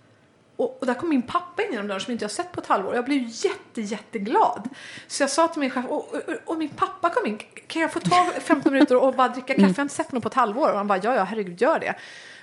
Och, 0.57 0.79
och 0.81 0.87
där 0.87 0.95
kom 0.95 1.09
min 1.09 1.23
pappa 1.23 1.63
in 1.63 1.69
genom 1.71 1.89
dörren 1.89 2.01
som 2.01 2.13
inte 2.13 2.25
jag 2.25 2.31
sett 2.31 2.53
på 2.53 2.61
ett 2.61 2.67
halvår. 2.67 2.95
Jag 2.95 3.05
blev 3.05 3.23
jätte, 3.27 3.81
jätteglad. 3.81 4.69
Så 5.07 5.23
jag 5.23 5.31
sa 5.31 5.49
till 5.49 5.61
min 5.61 5.71
chef, 5.71 5.85
och, 5.89 6.15
och, 6.15 6.21
och, 6.45 6.59
min 6.59 6.69
pappa 6.69 7.11
kom 7.11 7.27
in, 7.27 7.39
kan 7.67 7.83
jag 7.83 7.93
få 7.93 8.01
ta 8.01 8.33
15 8.41 8.73
minuter 8.73 8.97
och 8.97 9.15
bara 9.15 9.29
dricka 9.29 9.55
kaffe? 9.55 9.63
Jag 9.63 9.77
har 9.77 9.83
inte 9.83 9.95
sett 9.95 10.11
honom 10.11 10.23
på 10.23 10.29
ett 10.29 10.35
halvår. 10.35 10.71
Och 10.71 10.77
han 10.77 10.87
bara, 10.87 11.01
ja, 11.03 11.15
ja, 11.15 11.25
herregud, 11.25 11.61
gör 11.61 11.79
det. 11.79 11.95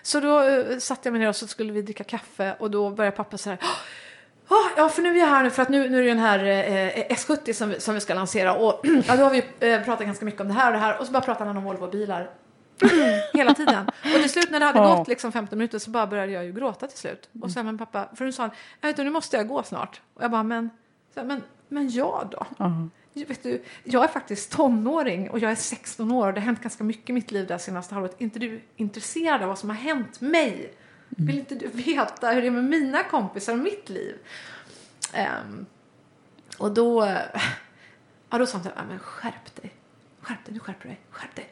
Så 0.02 0.20
då 0.20 0.42
uh, 0.44 0.78
satte 0.78 1.02
jag 1.04 1.12
mig 1.12 1.22
ner 1.22 1.30
och 1.30 1.36
så 1.36 1.48
skulle 1.48 1.74
vi 1.74 1.82
dricka 1.82 2.04
kaffe 2.04 2.56
och 2.60 2.72
då 2.72 2.90
började 2.90 3.18
pappa 3.18 3.38
så 3.38 3.50
här 3.50 3.60
Oh, 4.50 4.68
ja, 4.78 4.90
för 4.90 5.02
nu 5.02 5.10
är 5.10 5.20
jag 5.20 5.28
här 5.28 5.44
nu 5.44 5.50
för 5.50 5.62
att 5.62 5.70
nu, 5.70 5.90
nu 5.90 5.98
är 5.98 6.02
det 6.02 6.08
den 6.08 6.20
här 6.20 6.46
eh, 6.46 7.16
S70 7.16 7.54
som, 7.54 7.74
som 7.80 7.94
vi 7.94 8.00
ska 8.00 8.14
lansera 8.14 8.56
och 8.56 8.82
ja, 9.08 9.16
då 9.16 9.24
har 9.24 9.30
vi 9.30 9.44
eh, 9.60 9.84
pratat 9.84 10.06
ganska 10.06 10.26
mycket 10.26 10.42
om 10.42 10.48
det 10.48 10.54
här 10.54 10.68
och 10.68 10.74
det 10.74 10.80
här 10.80 11.00
och 11.00 11.06
så 11.06 11.12
bara 11.12 11.22
pratar 11.22 11.46
han 11.46 11.58
om 11.58 11.64
Volvo-bilar 11.64 12.30
hela 13.34 13.54
tiden. 13.54 13.88
Och 13.88 14.22
till 14.22 14.30
slut 14.30 14.52
när 14.52 14.60
det 14.60 14.66
hade 14.66 14.80
oh. 14.80 14.98
gått 14.98 15.08
liksom 15.08 15.32
15 15.32 15.58
minuter 15.58 15.80
så 15.80 15.90
bara 15.90 16.08
började 16.08 16.32
jag 16.32 16.46
ju 16.46 16.54
gråta 16.54 16.88
till 16.88 16.98
slut. 16.98 17.30
Och 17.42 17.52
sen 17.52 17.66
men 17.66 17.78
pappa, 17.78 18.10
för 18.16 18.26
nu 18.26 18.32
sa 18.32 18.44
han, 18.44 18.52
jag 18.82 18.90
vet 18.90 18.98
du, 18.98 19.04
nu 19.04 19.10
måste 19.10 19.38
jag 19.38 19.48
gå 19.48 19.64
snart. 19.64 20.02
Och 20.14 20.24
jag 20.24 20.32
bara, 20.32 20.44
men, 20.44 20.70
så, 21.14 21.24
men, 21.24 21.44
men 21.68 21.90
jag 21.90 22.28
då? 22.32 22.66
Uh 22.66 22.86
vet 23.14 23.44
du, 23.44 23.64
jag 23.84 24.04
är 24.04 24.08
faktiskt 24.08 24.52
tonåring 24.52 25.30
och 25.30 25.40
jag 25.40 25.52
är 25.52 25.56
16 25.56 26.12
år 26.12 26.28
och 26.28 26.34
det 26.34 26.40
har 26.40 26.46
hänt 26.46 26.62
ganska 26.62 26.84
mycket 26.84 27.10
i 27.10 27.14
mitt 27.14 27.32
liv 27.32 27.48
det 27.48 27.60
senaste 27.60 27.94
halvåret. 27.94 28.16
Är 28.18 28.24
inte 28.24 28.40
du 28.40 28.62
intresserad 28.76 29.42
av 29.42 29.48
vad 29.48 29.60
som 29.60 29.70
har 29.70 29.78
hänt 29.78 30.22
mig? 30.22 30.74
Vill 31.10 31.40
inte 31.40 31.56
du 31.56 31.68
veta 31.68 32.32
hur 32.32 32.42
det 32.42 32.48
är 32.48 32.52
med 32.52 32.64
mina 32.64 33.04
kompisar 33.04 33.54
och 33.54 33.60
mitt 33.60 33.90
liv? 33.90 34.16
Um, 35.44 35.66
och 36.58 36.74
då, 36.74 37.18
ja, 38.30 38.38
då 38.38 38.46
sa 38.46 38.58
han 38.58 38.64
så 38.64 38.70
här, 38.76 38.86
men 38.88 39.00
skärp 39.00 39.56
dig. 39.62 39.72
Skärp 40.22 40.46
dig, 40.46 40.54
nu 40.54 40.60
skärper 40.60 40.84
du 40.84 40.90
dig. 40.90 41.00
Skärp 41.10 41.36
dig. 41.36 41.50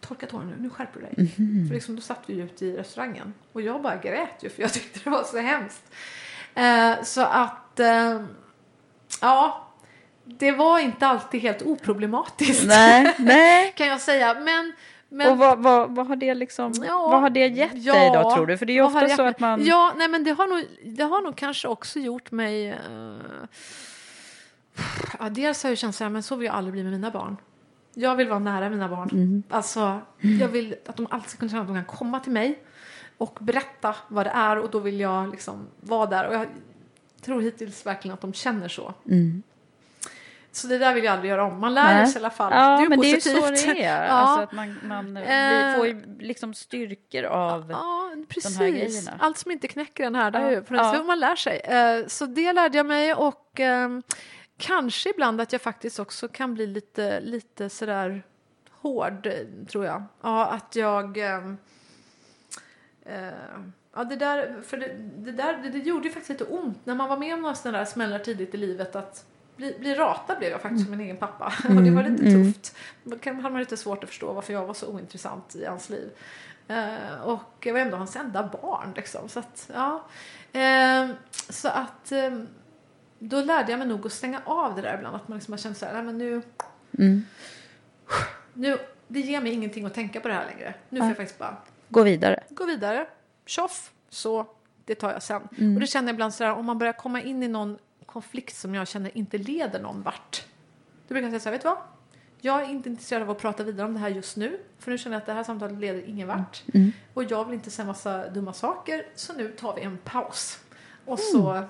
Torka 0.00 0.26
tårarna 0.26 0.50
nu, 0.50 0.62
nu 0.62 0.70
skärper 0.70 1.00
du 1.00 1.06
dig. 1.06 1.14
Mm 1.16 1.26
-hmm. 1.26 1.68
För 1.68 1.74
liksom, 1.74 1.96
då 1.96 2.02
satt 2.02 2.22
vi 2.26 2.34
ute 2.34 2.66
i 2.66 2.76
restaurangen 2.76 3.34
och 3.52 3.62
jag 3.62 3.82
bara 3.82 3.96
grät 3.96 4.42
ju 4.42 4.50
för 4.50 4.62
jag 4.62 4.72
tyckte 4.72 5.00
det 5.04 5.10
var 5.10 5.24
så 5.24 5.38
hemskt. 5.38 5.92
Uh, 6.58 7.04
så 7.04 7.20
att, 7.20 7.80
uh, 7.80 8.24
ja, 9.20 9.65
det 10.26 10.52
var 10.52 10.78
inte 10.78 11.06
alltid 11.06 11.40
helt 11.40 11.62
oproblematiskt. 11.62 12.66
Nej, 12.66 13.14
nej. 13.18 13.72
kan 13.76 13.86
jag 13.86 14.00
säga. 14.00 14.34
Men, 14.34 14.72
Men, 15.08 15.30
och 15.30 15.38
vad, 15.38 15.58
vad, 15.58 15.94
vad, 15.94 16.06
har 16.06 16.16
det 16.16 16.34
liksom, 16.34 16.72
Ja, 16.86 17.08
vad 17.10 17.20
har 17.20 17.30
det 17.30 17.46
gett 17.46 17.70
ja, 17.74 17.94
dig 17.94 18.10
då 18.14 18.34
tror 18.34 18.46
du? 18.46 18.58
För 18.58 18.66
det 18.66 18.72
är 18.72 18.74
ju 18.74 18.82
ofta 18.82 19.08
så 19.08 19.22
att 19.22 19.40
man... 19.40 19.64
Ja, 19.64 19.94
nej 19.96 20.08
men 20.08 20.24
det 20.24 20.30
har 20.30 20.46
nog, 20.46 20.64
det 20.84 21.04
har 21.04 21.22
nog 21.22 21.36
kanske 21.36 21.68
också 21.68 21.98
gjort 21.98 22.30
mig... 22.30 22.68
eh, 22.68 22.76
ja, 25.18 25.28
dels 25.30 25.62
har 25.62 25.70
jag 25.70 25.78
känt 25.78 25.94
så 25.94 26.04
här, 26.04 26.10
men 26.10 26.22
så 26.22 26.36
vill 26.36 26.46
jag 26.46 26.54
aldrig 26.54 26.72
bli 26.72 26.82
med 26.82 26.92
mina 26.92 27.10
barn. 27.10 27.36
Jag 27.94 28.16
vill 28.16 28.28
vara 28.28 28.38
nära 28.38 28.70
mina 28.70 28.88
barn. 28.88 29.08
Mm. 29.12 29.42
Alltså, 29.48 30.00
jag 30.40 30.48
vill 30.48 30.74
att 30.86 30.96
de 30.96 31.06
alltid 31.10 31.30
ska 31.30 31.38
kunna 31.38 31.50
känna 31.50 31.60
att 31.62 31.68
de 31.68 31.74
kan 31.74 31.84
komma 31.84 32.20
till 32.20 32.32
mig 32.32 32.62
och 33.18 33.38
berätta 33.40 33.96
vad 34.08 34.26
det 34.26 34.30
är 34.30 34.58
och 34.58 34.70
då 34.70 34.78
vill 34.78 35.00
jag 35.00 35.30
liksom 35.30 35.66
vara 35.80 36.06
där. 36.06 36.28
Och 36.28 36.34
jag 36.34 36.46
tror 37.20 37.40
hittills 37.40 37.86
verkligen 37.86 38.14
att 38.14 38.20
de 38.20 38.32
känner 38.32 38.68
så. 38.68 38.94
Så 40.56 40.66
det 40.66 40.78
där 40.78 40.94
vill 40.94 41.04
jag 41.04 41.12
aldrig 41.12 41.30
göra 41.30 41.44
om. 41.44 41.60
Man 41.60 41.74
lär. 41.74 41.94
Nej. 41.94 42.06
sig 42.06 42.20
i 42.20 42.24
alla 42.24 42.30
fall. 42.30 42.52
Ja, 42.54 42.76
det 42.78 42.84
är 42.84 42.88
men 42.88 42.98
positivt. 42.98 43.24
det 43.24 43.30
är 43.30 43.50
ju 43.50 43.56
så 43.56 43.66
det 43.74 43.82
är. 43.84 44.04
ja. 44.06 44.10
Alltså 44.12 44.40
att 44.44 44.52
man, 44.52 44.76
man 44.84 45.16
Eh. 45.16 45.76
får 45.76 45.86
ju 45.86 46.16
liksom 46.20 46.54
styrkor 46.54 47.24
av... 47.24 47.70
Ja, 47.70 48.10
precis. 48.28 48.58
grejerna. 48.58 49.12
Allt 49.18 49.38
som 49.38 49.50
inte 49.50 49.68
knäcker 49.68 50.04
den 50.04 50.14
här, 50.14 50.32
Ja, 50.34 50.52
ja. 50.52 50.62
för 50.62 50.74
ja. 50.74 51.02
man 51.02 51.20
lär 51.20 51.36
sig. 51.36 51.56
Eh, 51.58 52.06
Så 52.06 52.26
det 52.26 52.52
lärde 52.52 52.76
jag 52.76 52.86
mig 52.86 53.14
och 53.14 53.60
ehm, 53.60 54.02
kanske 54.58 55.10
ibland 55.10 55.40
att 55.40 55.52
jag 55.52 55.60
faktiskt 55.62 55.98
också 55.98 56.28
kan 56.28 56.54
bli 56.54 56.66
lite, 56.66 57.20
lite 57.20 57.68
sådär 57.68 58.22
hård, 58.70 59.28
tror 59.70 59.84
jag. 59.84 60.02
Ja, 60.22 60.46
att 60.46 60.76
jag... 60.76 61.18
ehm, 61.18 61.58
eh, 63.06 63.28
Ja, 63.98 64.04
det 64.04 64.16
där, 64.16 64.62
för 64.66 64.76
det, 64.76 64.94
det 65.16 65.32
där 65.32 65.56
det, 65.62 65.68
det 65.68 65.78
gjorde 65.78 66.04
ju 66.08 66.10
faktiskt 66.14 66.40
lite 66.40 66.44
ont 66.44 66.86
när 66.86 66.94
man 66.94 67.08
var 67.08 67.16
med 67.16 67.34
om 67.34 67.42
några 67.42 67.54
sådana 67.54 67.78
där 67.78 67.84
smällar 67.84 68.18
tidigt 68.18 68.54
i 68.54 68.56
livet 68.56 68.96
att 68.96 69.24
bli, 69.56 69.76
bli 69.80 69.94
ratad 69.94 70.38
blev 70.38 70.50
jag 70.50 70.60
faktiskt 70.60 70.82
som 70.84 70.90
min 70.90 71.00
egen 71.00 71.16
pappa. 71.16 71.52
och 71.68 71.82
det 71.82 71.90
var 71.90 72.02
lite 72.02 72.24
tufft. 72.30 72.76
Då 73.04 73.18
kan- 73.18 73.36
hade 73.40 73.52
man 73.52 73.60
lite 73.60 73.76
svårt 73.76 74.02
att 74.04 74.10
förstå 74.10 74.32
varför 74.32 74.52
jag 74.52 74.66
var 74.66 74.74
så 74.74 74.86
ointressant 74.88 75.54
i 75.54 75.64
hans 75.64 75.90
liv. 75.90 76.10
Eh, 76.68 77.20
och 77.24 77.42
jag 77.66 77.72
var 77.72 77.80
ändå 77.80 77.96
hans 77.96 78.16
enda 78.16 78.42
barn 78.62 78.92
liksom. 78.96 79.28
Så 79.28 79.38
att, 79.38 79.70
ja. 79.74 80.04
Eh, 80.60 81.08
så 81.48 81.68
att 81.68 82.12
eh, 82.12 82.30
då 83.18 83.40
lärde 83.40 83.70
jag 83.72 83.78
mig 83.78 83.88
nog 83.88 84.06
att 84.06 84.12
stänga 84.12 84.40
av 84.44 84.74
det 84.76 84.82
där 84.82 84.94
ibland. 84.96 85.16
Att 85.16 85.28
man 85.28 85.38
liksom 85.38 85.52
har 85.52 85.58
känt 85.58 85.76
så 85.78 85.86
här, 85.86 85.92
nej 85.94 86.02
men 86.02 86.18
nu, 86.18 86.42
nu, 88.52 88.78
det 89.08 89.20
ger 89.20 89.40
mig 89.40 89.52
ingenting 89.52 89.84
att 89.86 89.94
tänka 89.94 90.20
på 90.20 90.28
det 90.28 90.34
här 90.34 90.46
längre. 90.46 90.74
Nu 90.88 91.00
får 91.00 91.08
jag 91.08 91.16
faktiskt 91.16 91.38
bara 91.38 91.56
Gå 91.88 92.02
vidare. 92.02 92.42
gå 92.50 92.64
vidare, 92.64 93.06
tjoff, 93.46 93.90
så 94.08 94.46
det 94.84 94.94
tar 94.94 95.12
jag 95.12 95.22
sen. 95.22 95.42
Och 95.42 95.80
det 95.80 95.86
känner 95.86 96.08
jag 96.08 96.14
ibland 96.14 96.34
sådär, 96.34 96.52
om 96.52 96.66
man 96.66 96.78
börjar 96.78 96.92
komma 96.92 97.20
in 97.22 97.42
i 97.42 97.48
någon 97.48 97.78
konflikt 98.06 98.56
som 98.56 98.74
jag 98.74 98.88
känner 98.88 99.16
inte 99.18 99.38
leder 99.38 99.80
någon 99.80 100.02
vart. 100.02 100.44
Då 101.08 101.14
brukar 101.14 101.30
jag 101.30 101.30
säga 101.32 101.40
så 101.40 101.48
här, 101.48 101.52
vet 101.52 101.62
du 101.62 101.68
vad? 101.68 101.78
Jag 102.40 102.62
är 102.62 102.68
inte 102.70 102.88
intresserad 102.88 103.22
av 103.22 103.30
att 103.30 103.38
prata 103.38 103.62
vidare 103.64 103.86
om 103.86 103.94
det 103.94 104.00
här 104.00 104.08
just 104.08 104.36
nu. 104.36 104.60
För 104.78 104.90
nu 104.90 104.98
känner 104.98 105.16
jag 105.16 105.20
att 105.20 105.26
det 105.26 105.32
här 105.32 105.44
samtalet 105.44 105.78
leder 105.78 106.08
ingen 106.08 106.28
vart. 106.28 106.62
Och 107.14 107.24
jag 107.24 107.44
vill 107.44 107.54
inte 107.54 107.70
säga 107.70 107.86
massa 107.86 108.28
dumma 108.28 108.52
saker. 108.52 109.06
Så 109.14 109.32
nu 109.32 109.48
tar 109.48 109.74
vi 109.74 109.82
en 109.82 109.98
paus. 110.04 110.58
Och 111.04 111.18
så 111.18 111.64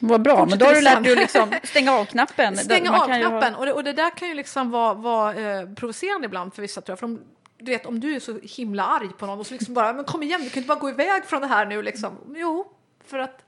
Vad 0.00 0.22
bra, 0.22 0.46
men 0.46 0.58
då 0.58 0.66
har 0.66 0.74
du 0.74 0.80
lärt 0.80 1.02
dig 1.04 1.12
att 1.12 1.18
liksom 1.18 1.52
stänga 1.64 1.92
av 1.92 2.04
knappen. 2.04 2.56
Stänga 2.56 2.90
av 2.90 3.08
ju 3.08 3.14
ha- 3.24 3.28
knappen. 3.28 3.54
Och, 3.54 3.66
det, 3.66 3.72
och 3.72 3.84
det 3.84 3.92
där 3.92 4.10
kan 4.10 4.28
ju 4.28 4.34
liksom 4.34 4.70
vara, 4.70 4.94
vara 4.94 5.34
eh, 5.34 5.68
provocerande 5.74 6.26
ibland 6.26 6.54
för 6.54 6.62
vissa 6.62 6.80
tror 6.80 6.92
jag. 6.92 6.98
För 6.98 7.06
de, 7.06 7.20
du 7.58 7.72
vet 7.72 7.86
om 7.86 8.00
du 8.00 8.14
är 8.14 8.20
så 8.20 8.38
himla 8.42 8.84
arg 8.86 9.08
på 9.18 9.26
någon 9.26 9.38
och 9.38 9.46
så 9.46 9.54
liksom 9.54 9.74
bara, 9.74 9.92
men 9.92 10.04
kom 10.04 10.22
igen, 10.22 10.40
du 10.42 10.50
kan 10.50 10.58
inte 10.58 10.68
bara 10.68 10.78
gå 10.78 10.90
iväg 10.90 11.24
från 11.24 11.40
det 11.40 11.46
här 11.46 11.66
nu 11.66 11.82
liksom. 11.82 12.18
Jo, 12.36 12.72
för 13.04 13.18
att 13.18 13.44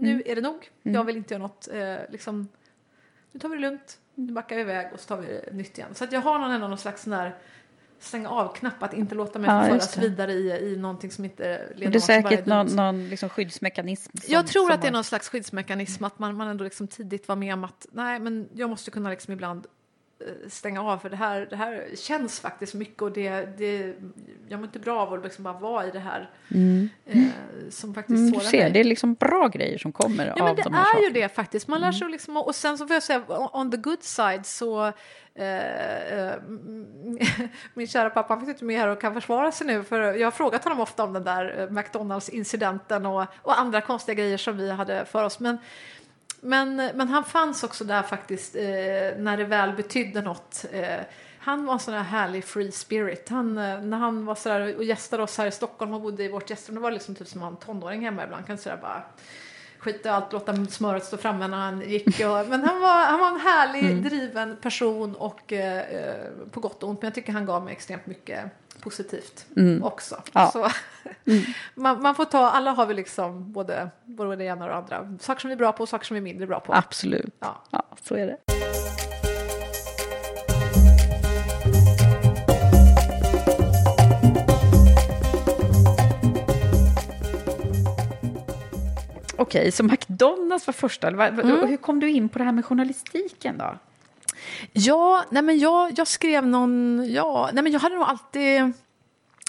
nu 0.00 0.10
Mm. 0.10 0.22
är 0.26 0.34
det 0.34 0.40
nog. 0.40 0.70
Jag 0.82 1.04
vill 1.04 1.16
inte 1.16 1.34
göra 1.34 1.42
något, 1.42 1.68
eh, 1.72 1.96
liksom, 2.10 2.48
nu 3.32 3.40
tar 3.40 3.48
vi 3.48 3.56
det 3.56 3.60
lugnt, 3.62 3.98
nu 4.14 4.32
backar 4.32 4.56
vi 4.56 4.62
iväg 4.62 4.92
och 4.92 5.00
så 5.00 5.06
tar 5.08 5.16
vi 5.16 5.26
det 5.26 5.52
nytt 5.52 5.78
igen. 5.78 5.94
Så 5.94 6.04
att 6.04 6.12
jag 6.12 6.20
har 6.20 6.38
någon, 6.38 6.50
ändå 6.50 6.68
någon 6.68 6.78
slags 6.78 7.02
sån 7.02 7.10
där 7.10 7.34
stänga 8.00 8.28
av-knapp, 8.30 8.82
att 8.82 8.94
inte 8.94 9.14
låta 9.14 9.38
mig 9.38 9.50
Ja, 9.50 9.64
föras 9.64 9.96
vidare 9.98 10.32
i, 10.32 10.72
i 10.72 10.76
någonting 10.76 11.10
som 11.10 11.24
inte 11.24 11.68
leder 11.74 11.92
Det 11.92 11.98
är 11.98 12.00
säkert 12.00 12.46
någon, 12.46 12.66
någon 12.66 13.08
liksom 13.08 13.28
skyddsmekanism. 13.28 14.18
Som, 14.18 14.32
Jag 14.32 14.46
tror 14.46 14.72
att 14.72 14.82
det 14.82 14.88
är 14.88 14.92
någon 14.92 15.04
slags 15.04 15.28
skyddsmekanism, 15.28 16.04
att 16.04 16.18
man, 16.18 16.36
man 16.36 16.48
ändå 16.48 16.64
liksom 16.64 16.88
tidigt 16.88 17.28
var 17.28 17.36
med 17.36 17.54
om 17.54 17.64
att 17.64 17.86
nej, 17.92 18.18
men 18.20 18.48
jag 18.54 18.70
måste 18.70 18.90
kunna 18.90 19.10
liksom 19.10 19.32
ibland 19.32 19.66
stänga 20.48 20.82
av 20.82 20.98
för 20.98 21.10
det 21.10 21.16
här, 21.16 21.46
det 21.50 21.56
här 21.56 21.84
känns 21.96 22.40
faktiskt 22.40 22.74
mycket 22.74 23.02
och 23.02 23.12
det, 23.12 23.58
det, 23.58 23.94
jag 24.48 24.58
mår 24.58 24.64
inte 24.64 24.78
bra 24.78 25.00
av 25.00 25.12
att 25.14 25.24
liksom 25.24 25.44
bara 25.44 25.58
vara 25.58 25.86
i 25.86 25.90
det 25.90 25.98
här 25.98 26.30
eh, 27.06 27.18
som 27.70 27.94
faktiskt 27.94 28.18
Mm, 28.18 28.32
sårar 28.34 28.44
ser, 28.44 28.62
mig. 28.62 28.70
det 28.72 28.80
är 28.80 28.84
liksom 28.84 29.14
bra 29.14 29.48
grejer 29.48 29.78
som 29.78 29.92
kommer 29.92 30.26
Ja, 30.26 30.32
av 30.32 30.38
men 30.44 30.56
det 30.56 30.62
de 30.62 30.74
här 30.74 30.94
är 30.96 31.00
ju 31.00 31.06
sakerna. 31.08 31.26
det 31.26 31.34
faktiskt. 31.34 31.68
Man 31.68 31.80
lär 31.80 31.92
sig 31.92 32.08
liksom, 32.08 32.36
och 32.36 32.54
sen 32.54 32.78
så 32.78 32.86
får 32.86 32.94
jag 32.94 33.02
säga, 33.02 33.22
on- 33.52 33.70
the 33.70 33.76
good 33.76 34.02
side 34.02 34.46
så 34.46 34.92
eh, 35.34 36.18
eh, 36.18 36.34
min 37.74 37.86
kära 37.86 38.10
pappa 38.10 38.34
han 38.34 38.40
finns 38.40 38.48
inte 38.50 38.64
med 38.64 38.80
här 38.80 38.88
och 38.88 39.00
kan 39.00 39.14
försvara 39.14 39.52
sig 39.52 39.66
nu 39.66 39.82
för 39.84 40.00
jag 40.00 40.26
har 40.26 40.30
frågat 40.30 40.64
honom 40.64 40.80
ofta 40.80 41.04
om 41.04 41.12
den 41.12 41.24
där 41.24 41.60
eh, 41.60 41.70
McDonalds-incidenten 41.70 43.06
och, 43.06 43.24
och 43.42 43.58
andra 43.58 43.80
konstiga 43.80 44.14
grejer 44.14 44.36
som 44.38 44.56
vi 44.56 44.70
hade 44.70 45.04
för 45.04 45.24
oss. 45.24 45.40
Men, 45.40 45.58
men, 46.40 46.76
men 46.76 47.08
han 47.08 47.24
fanns 47.24 47.64
också 47.64 47.84
där 47.84 48.02
faktiskt 48.02 48.56
eh, 48.56 48.62
när 49.18 49.36
det 49.36 49.44
väl 49.44 49.72
betydde 49.72 50.22
något. 50.22 50.64
Eh, 50.72 51.00
han 51.38 51.66
var 51.66 51.74
en 51.74 51.80
sån 51.80 51.94
där 51.94 52.02
härlig 52.02 52.44
free 52.44 52.72
spirit. 52.72 53.28
Han, 53.28 53.58
eh, 53.58 53.80
när 53.80 53.96
han 53.96 54.24
var 54.24 54.34
så 54.34 54.48
där 54.48 54.76
och 54.76 54.84
gästade 54.84 55.22
oss 55.22 55.38
här 55.38 55.46
i 55.46 55.50
Stockholm 55.50 55.94
och 55.94 56.00
bodde 56.00 56.24
i 56.24 56.28
vårt 56.28 56.50
gästrum, 56.50 56.74
det 56.74 56.80
var 56.80 56.90
liksom 56.90 57.14
typ 57.14 57.28
som 57.28 57.42
en 57.42 57.56
tonåring 57.56 58.00
hemma 58.00 58.24
ibland. 58.24 58.46
Kan 58.46 58.58
sådär 58.58 58.78
bara 58.82 59.02
skita 59.78 60.08
i 60.08 60.12
allt, 60.12 60.32
låta 60.32 60.66
smöret 60.66 61.04
stå 61.04 61.16
framme 61.16 61.48
när 61.48 61.56
han 61.56 61.80
gick. 61.80 62.06
Och, 62.06 62.48
men 62.48 62.64
han 62.64 62.80
var, 62.80 63.04
han 63.04 63.20
var 63.20 63.28
en 63.28 63.40
härlig, 63.40 64.02
driven 64.02 64.56
person 64.56 65.14
och 65.14 65.52
eh, 65.52 65.78
eh, 65.78 66.26
på 66.50 66.60
gott 66.60 66.82
och 66.82 66.88
ont. 66.88 67.02
Men 67.02 67.06
jag 67.06 67.14
tycker 67.14 67.32
han 67.32 67.46
gav 67.46 67.64
mig 67.64 67.72
extremt 67.72 68.06
mycket 68.06 68.44
positivt 68.88 69.46
också. 69.82 70.22
Ja. 70.32 70.50
Så, 70.52 70.68
man, 71.74 72.02
man 72.02 72.14
får 72.14 72.24
ta, 72.24 72.50
alla 72.50 72.70
har 72.70 72.86
vi 72.86 72.94
liksom 72.94 73.52
både, 73.52 73.90
både 74.04 74.36
det 74.36 74.44
ena 74.44 74.64
och 74.64 74.70
det 74.70 74.76
andra. 74.76 75.18
Saker 75.20 75.40
som 75.40 75.48
vi 75.48 75.52
är 75.52 75.58
bra 75.58 75.72
på 75.72 75.82
och 75.82 75.88
saker 75.88 76.06
som 76.06 76.14
vi 76.14 76.18
är 76.18 76.22
mindre 76.22 76.46
bra 76.46 76.60
på. 76.60 76.74
Absolut. 76.74 77.34
Ja. 77.40 77.62
Ja, 77.70 77.82
så 78.02 78.14
är 78.14 78.26
det. 78.26 78.36
Okej, 89.36 89.72
så 89.72 89.84
McDonalds 89.84 90.66
var 90.66 90.72
första. 90.72 91.08
Mm. 91.08 91.68
Hur 91.68 91.76
kom 91.76 92.00
du 92.00 92.10
in 92.10 92.28
på 92.28 92.38
det 92.38 92.44
här 92.44 92.52
med 92.52 92.64
journalistiken 92.64 93.58
då? 93.58 93.78
Ja, 94.72 95.24
nej 95.30 95.42
men 95.42 95.58
jag, 95.58 95.98
jag 95.98 96.06
skrev 96.06 96.46
någon, 96.46 97.04
ja, 97.08 97.50
nej 97.52 97.62
men 97.62 97.72
jag 97.72 97.80
hade 97.80 97.94
nog 97.94 98.04
alltid, 98.04 98.72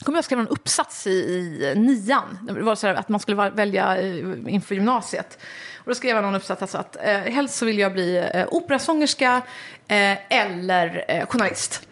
kommer 0.03 0.17
jag 0.17 0.25
skrev 0.25 0.39
en 0.39 0.47
uppsats 0.47 1.07
i, 1.07 1.11
i 1.11 1.73
nian. 1.75 2.37
Det 2.41 2.61
var 2.61 2.75
så 2.75 2.87
här 2.87 2.95
att 2.95 3.09
man 3.09 3.19
skulle 3.19 3.49
välja 3.49 3.97
eh, 3.97 4.17
inför 4.47 4.75
gymnasiet. 4.75 5.39
Och 5.77 5.85
då 5.85 5.95
skrev 5.95 6.15
jag 6.15 6.23
någon 6.23 6.35
uppsats 6.35 6.61
alltså 6.61 6.77
att 6.77 6.95
eh, 6.95 7.17
helst 7.17 7.55
så 7.55 7.65
vill 7.65 7.79
jag 7.79 7.93
bli 7.93 8.29
eh, 8.33 8.47
operasångerska 8.51 9.41
eh, 9.87 10.33
eller 10.33 11.05
eh, 11.07 11.25
journalist. 11.25 11.87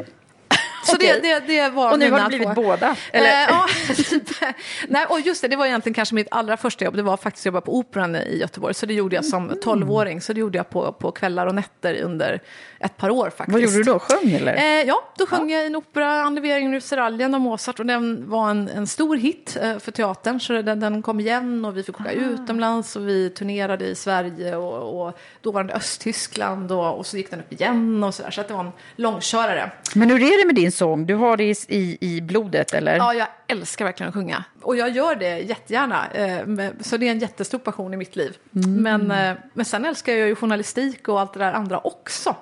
Så 0.87 0.95
Okej. 0.95 1.19
det, 1.23 1.39
det, 1.39 1.47
det 1.47 1.69
var 1.69 1.91
Och 1.91 1.99
nu 1.99 2.11
har 2.11 2.19
det 2.19 2.25
blivit 2.27 2.47
två. 2.47 2.53
båda, 2.53 2.95
Eller? 3.11 3.27
eller? 3.29 3.43
Eh, 3.43 3.47
ja. 4.39 4.53
Nej, 4.87 5.05
och 5.09 5.19
just 5.19 5.41
det, 5.41 5.47
det 5.47 5.55
var 5.55 5.65
egentligen 5.65 5.93
kanske 5.93 6.15
mitt 6.15 6.27
allra 6.31 6.57
första 6.57 6.85
jobb. 6.85 6.95
Det 6.95 7.01
var 7.03 7.17
faktiskt 7.17 7.41
att 7.41 7.45
jobba 7.45 7.61
på 7.61 7.77
Operan 7.77 8.15
i 8.15 8.37
Göteborg. 8.37 8.73
Så 8.73 8.85
det 8.85 8.93
gjorde 8.93 9.15
jag 9.15 9.25
som 9.25 9.47
Mm. 9.47 9.59
12-åring. 9.59 10.21
Så 10.21 10.33
det 10.33 10.39
gjorde 10.39 10.57
jag 10.57 10.69
på, 10.69 10.91
på 10.91 11.11
kvällar 11.11 11.47
och 11.47 11.55
nätter 11.55 12.01
under 12.01 12.41
ett 12.79 12.97
par 12.97 13.09
år 13.09 13.29
faktiskt. 13.29 13.49
Vad 13.53 13.61
gjorde 13.61 13.75
du 13.77 13.83
då? 13.83 13.99
Sjöng 13.99 14.31
eller? 14.31 14.55
Eh, 14.55 14.87
ja, 14.87 15.03
då 15.17 15.25
sjöng 15.25 15.49
jag 15.51 15.63
i 15.63 15.65
en 15.65 15.75
opera, 15.75 16.11
Andeveringen 16.21 16.73
ur 16.73 16.79
Seraljen 16.79 17.33
av 17.33 17.41
Mozart 17.41 17.79
och 17.79 17.85
den 17.85 18.29
var 18.29 18.49
en, 18.49 18.69
en 18.69 18.87
stor 18.87 19.15
hit 19.15 19.57
eh, 19.61 19.77
för 19.79 19.91
teatern. 19.91 20.39
Så 20.39 20.53
den, 20.61 20.79
den 20.79 21.01
kom 21.01 21.19
igen 21.19 21.65
och 21.65 21.77
vi 21.77 21.83
fick 21.83 22.01
åka 22.01 22.11
utomlands 22.11 22.95
och 22.95 23.07
vi 23.07 23.29
turnerade 23.29 23.85
i 23.85 23.95
Sverige 23.95 24.55
och, 24.55 25.07
och 25.07 25.17
dåvarande 25.41 25.73
Östtyskland 25.73 26.71
och, 26.71 26.97
och 26.97 27.05
så 27.05 27.17
gick 27.17 27.29
den 27.31 27.39
upp 27.39 27.53
igen 27.53 28.03
och 28.03 28.13
sådär. 28.13 28.31
Så 28.31 28.41
att 28.41 28.47
det 28.47 28.53
var 28.53 28.61
en 28.63 28.71
långkörare. 28.95 29.71
Men 29.95 30.09
hur 30.09 30.21
är 30.21 30.41
det 30.41 30.45
med 30.45 30.55
din 30.55 30.71
sång? 30.77 31.05
Du 31.05 31.15
har 31.15 31.37
det 31.37 31.43
i, 31.69 31.97
i, 32.01 32.21
blodet 32.21 32.73
eller? 32.73 32.95
Ja, 32.97 33.13
jag 33.13 33.27
älskar 33.47 33.85
verkligen 33.85 34.07
att 34.07 34.13
sjunga. 34.13 34.43
Och 34.61 34.75
jag 34.75 34.89
gör 34.89 35.15
det 35.15 35.39
jättegärna. 35.39 36.07
Eh, 36.11 36.71
så 36.81 36.97
det 36.97 37.07
är 37.07 37.11
en 37.11 37.19
jättestor 37.19 37.59
passion 37.59 37.93
i 37.93 37.97
mitt 37.97 38.15
liv. 38.15 38.37
Mm. 38.55 38.73
Men, 38.73 39.11
eh, 39.11 39.37
men 39.53 39.65
sen 39.65 39.85
älskar 39.85 40.13
jag 40.13 40.27
ju 40.27 40.35
journalistik 40.35 41.07
och 41.07 41.19
allt 41.19 41.33
det 41.33 41.39
där 41.39 41.53
andra 41.53 41.79
också. 41.79 42.35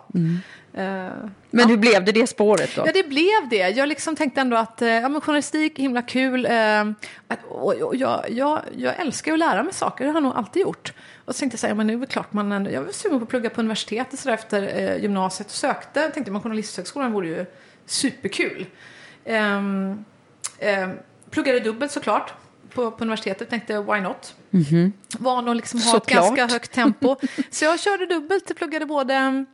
Eh, 0.73 1.09
Men 1.49 1.69
hur 1.69 1.77
blev 1.77 2.05
det 2.05 2.11
det 2.11 2.27
spåret 2.27 2.75
då? 2.75 2.83
Ja, 2.85 2.91
det 2.93 3.09
blev 3.09 3.49
det. 3.49 3.69
Jag 3.69 3.89
liksom 3.89 4.15
tänkte 4.15 4.41
ändå 4.41 4.57
att 4.57 4.81
ja, 4.81 5.09
men 5.09 5.21
journalistik 5.21 5.79
är 5.79 5.83
himla 5.83 6.01
kul. 6.01 6.45
Att- 7.27 7.45
och, 7.49 7.73
och 7.73 7.95
jag, 7.95 8.25
jag, 8.29 8.61
jag 8.77 8.99
älskar 8.99 9.33
att 9.33 9.39
lära 9.39 9.63
mig 9.63 9.73
saker, 9.73 10.05
det 10.05 10.09
har 10.11 10.15
jag 10.15 10.23
nog 10.23 10.33
alltid 10.35 10.61
gjort. 10.61 10.93
Och 11.25 11.35
så 11.35 11.39
tänkte 11.39 11.53
jag 11.53 11.59
så 11.59 11.67
här, 11.67 11.71
ja, 11.71 11.75
men 11.75 11.87
nu 11.87 11.93
är 11.93 11.97
det 11.97 12.05
klart 12.05 12.33
man 12.33 12.51
ändå, 12.51 12.71
jag 12.71 12.81
var 12.81 12.91
sugen 12.91 13.19
på 13.19 13.23
att 13.23 13.29
plugga 13.29 13.49
på 13.49 13.61
universitetet 13.61 14.19
så 14.19 14.29
efter 14.29 14.95
gymnasiet 14.97 15.47
och 15.47 15.53
sökte. 15.55 15.99
Jag 15.99 16.13
tänkte 16.13 16.31
man 16.31 16.41
journalisthögskolan 16.41 17.11
vore 17.11 17.27
ju 17.27 17.45
superkul. 17.85 18.65
Ehm, 19.25 20.05
ehm, 20.59 20.91
pluggade 21.29 21.59
dubbelt 21.59 21.91
såklart 21.91 22.33
på, 22.73 22.91
på 22.91 23.03
universitetet, 23.03 23.49
tänkte 23.49 23.81
why 23.81 24.01
not? 24.01 24.35
Van 25.19 25.47
att 25.49 25.57
liksom 25.57 25.81
ha 25.81 25.97
ett 25.97 26.03
Såklart. 26.03 26.35
ganska 26.35 26.55
högt 26.55 26.71
tempo. 26.71 27.15
Så 27.49 27.65
jag 27.65 27.79
körde 27.79 28.05
dubbelt, 28.05 28.55
pluggade 28.55 28.85
både 28.85 29.45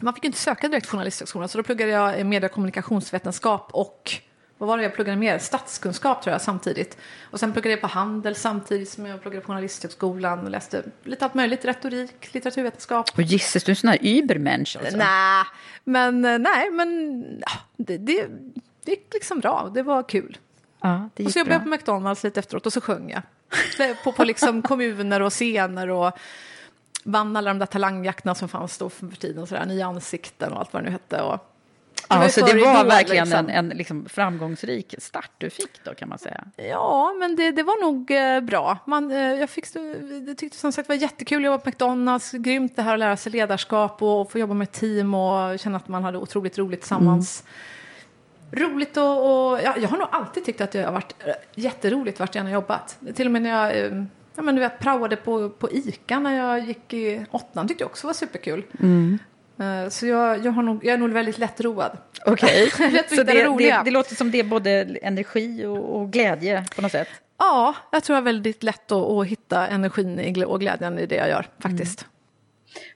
man 0.00 0.14
fick 0.14 0.24
ju 0.24 0.26
inte 0.26 0.38
söka 0.38 0.68
direkt 0.68 0.86
Journalisthögskolan 0.86 1.48
så 1.48 1.58
då 1.58 1.64
pluggade 1.64 1.92
jag 1.92 2.26
media 2.26 2.48
och 2.48 2.52
kommunikationsvetenskap 2.52 3.70
och 3.72 4.12
vad 4.60 4.68
var 4.68 4.76
det 4.76 4.82
jag 4.82 4.94
pluggade 4.94 5.16
mer? 5.16 5.38
Statskunskap 5.38 6.22
tror 6.22 6.32
jag 6.32 6.40
samtidigt. 6.40 6.96
Och 7.30 7.40
sen 7.40 7.52
pluggade 7.52 7.70
jag 7.70 7.80
på 7.80 7.86
handel 7.86 8.34
samtidigt 8.34 8.88
som 8.88 9.06
jag 9.06 9.22
pluggade 9.22 9.40
på 9.40 9.46
Journalisthögskolan 9.46 10.44
och 10.44 10.50
läste 10.50 10.82
lite 11.04 11.24
allt 11.24 11.34
möjligt, 11.34 11.64
retorik, 11.64 12.34
litteraturvetenskap. 12.34 13.10
Och 13.16 13.22
gisses, 13.22 13.64
du 13.64 13.70
är 13.70 13.72
en 13.72 13.76
sån 13.76 13.90
här 13.90 13.98
übermensch 14.02 14.76
alltså. 14.80 14.96
Nej, 14.96 15.44
men 15.84 16.24
eh, 16.24 16.38
nej, 16.38 16.70
men 16.70 17.22
ja, 17.40 17.50
det, 17.76 17.98
det, 17.98 18.26
det 18.84 18.90
gick 18.90 19.14
liksom 19.14 19.40
bra. 19.40 19.70
Det 19.74 19.82
var 19.82 20.02
kul. 20.02 20.38
Ja, 20.80 21.08
det 21.14 21.24
Och 21.24 21.32
så 21.32 21.38
jobbade 21.38 21.54
jag 21.54 21.62
på 21.62 21.68
McDonalds 21.68 22.24
lite 22.24 22.40
efteråt 22.40 22.66
och 22.66 22.72
så 22.72 22.80
sjöng 22.80 23.10
jag. 23.10 23.22
På, 24.04 24.12
på 24.12 24.24
liksom 24.24 24.62
kommuner 24.72 25.22
och 25.22 25.32
scener 25.32 25.90
och 25.90 26.12
vann 27.04 27.36
alla 27.36 27.50
de 27.50 27.58
där 27.58 27.66
talangjakterna 27.66 28.34
som 28.34 28.48
fanns 28.48 28.78
då 28.78 28.88
för 28.88 29.06
tiden. 29.06 29.46
Sådär, 29.46 29.66
nya 29.66 29.86
ansikten 29.86 30.52
och 30.52 30.58
allt 30.58 30.72
vad 30.72 30.82
det 30.82 30.86
nu 30.86 30.92
hette. 30.92 31.22
Och 31.22 31.49
Ja, 32.08 32.28
så 32.28 32.40
det 32.40 32.52
var 32.52 32.74
idol, 32.74 32.86
verkligen 32.86 33.24
liksom. 33.24 33.48
en, 33.48 33.50
en 33.50 33.68
liksom 33.68 34.08
framgångsrik 34.08 34.94
start 34.98 35.30
du 35.38 35.50
fick 35.50 35.84
då 35.84 35.94
kan 35.94 36.08
man 36.08 36.18
säga. 36.18 36.44
Ja, 36.56 37.14
men 37.18 37.36
det, 37.36 37.50
det 37.50 37.62
var 37.62 37.80
nog 37.82 38.10
eh, 38.10 38.40
bra. 38.40 38.78
Man, 38.86 39.10
eh, 39.10 39.18
jag 39.18 39.50
fick, 39.50 39.66
det 40.26 40.34
tyckte 40.34 40.58
som 40.58 40.72
sagt 40.72 40.88
var 40.88 40.96
jättekul 40.96 41.38
att 41.38 41.46
jobba 41.46 41.58
på 41.58 41.68
McDonalds. 41.68 42.32
Grymt 42.32 42.76
det 42.76 42.82
här 42.82 42.92
att 42.92 42.98
lära 42.98 43.16
sig 43.16 43.32
ledarskap 43.32 44.02
och 44.02 44.32
få 44.32 44.38
jobba 44.38 44.54
med 44.54 44.72
team 44.72 45.14
och 45.14 45.58
känna 45.58 45.76
att 45.76 45.88
man 45.88 46.04
hade 46.04 46.18
otroligt 46.18 46.58
roligt 46.58 46.80
tillsammans. 46.80 47.44
Roligt 48.52 48.96
och, 48.96 49.50
och 49.52 49.60
ja, 49.64 49.74
jag 49.78 49.88
har 49.88 49.98
nog 49.98 50.08
alltid 50.10 50.44
tyckt 50.44 50.60
att 50.60 50.72
det 50.72 50.82
har 50.82 50.92
varit 50.92 51.14
eh, 51.24 51.34
jätteroligt 51.54 52.20
vart 52.20 52.34
jag 52.34 52.40
än 52.40 52.46
har 52.46 52.54
jobbat. 52.54 52.98
Till 53.14 53.26
och 53.26 53.32
med 53.32 53.42
när 53.42 53.50
jag 53.50 53.84
eh, 53.84 54.04
ja, 54.34 54.42
men 54.42 54.54
du 54.54 54.60
vet, 54.60 54.78
praoade 54.78 55.16
på, 55.16 55.50
på 55.50 55.70
ICA 55.70 56.18
när 56.18 56.36
jag 56.36 56.66
gick 56.66 56.94
i 56.94 57.26
åttan 57.30 57.68
tyckte 57.68 57.82
jag 57.82 57.90
också 57.90 58.06
var 58.06 58.14
superkul. 58.14 58.64
Eh, 58.72 58.86
Så 59.90 60.06
jag, 60.06 60.44
jag, 60.44 60.52
har 60.52 60.62
nog, 60.62 60.84
jag 60.84 60.94
är 60.94 60.98
nog 60.98 61.10
väldigt 61.10 61.38
lättroad. 61.38 61.90
Okej, 62.26 62.64
att 63.00 63.08
så 63.08 63.22
det, 63.22 63.22
det 63.22 63.82
det, 63.84 63.90
låter 63.90 64.14
som 64.14 64.30
det 64.30 64.40
är 64.40 64.44
både 64.44 64.70
energi 65.02 65.66
och, 65.66 66.00
och 66.00 66.12
glädje 66.12 66.64
på 66.76 66.82
något 66.82 66.92
sätt. 66.92 67.08
Ja, 67.38 67.74
jag 67.92 68.04
tror 68.04 68.16
det 68.16 68.20
är 68.20 68.24
väldigt 68.24 68.62
lätt 68.62 68.92
att, 68.92 69.10
att 69.10 69.26
hitta 69.26 69.66
energin 69.66 70.44
och 70.44 70.60
glädjen 70.60 70.98
i 70.98 71.06
det 71.06 71.14
jag 71.14 71.28
gör 71.28 71.46
faktiskt. 71.58 72.06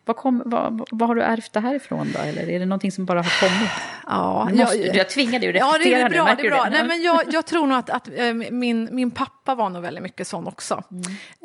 Vad, 0.04 0.16
kom, 0.16 0.42
vad, 0.46 0.88
vad 0.90 1.08
har 1.08 1.14
du 1.14 1.22
ärvt 1.22 1.52
det 1.52 1.60
här 1.60 1.74
ifrån 1.74 2.12
då? 2.14 2.18
Eller 2.20 2.48
är 2.50 2.58
det 2.58 2.66
någonting 2.66 2.92
som 2.92 3.04
bara 3.04 3.18
har 3.22 3.40
kommit? 3.48 3.70
Ja, 4.06 4.48
Du 4.52 4.58
måste, 4.58 4.76
jag 4.78 5.08
tvingar 5.08 5.38
dig 5.40 5.48
att 5.48 5.54
Ja, 5.56 5.72
det 5.72 5.78
reflektera 5.78 5.98
är 6.06 6.08
nu, 6.08 6.14
bra. 6.14 6.24
märker 6.24 6.42
Det 6.42 6.48
är 6.48 6.50
bra. 6.50 6.64
det? 6.64 6.70
Nej, 6.70 6.84
men 6.88 7.02
jag, 7.02 7.22
jag 7.32 7.46
tror 7.46 7.66
nog 7.66 7.78
att, 7.78 7.90
att 7.90 8.08
eh, 8.16 8.34
min, 8.34 8.88
min 8.92 9.10
pappa 9.10 9.54
var 9.54 9.70
nog 9.70 9.82
väldigt 9.82 10.02
mycket 10.02 10.26
sån 10.26 10.46
också. 10.46 10.82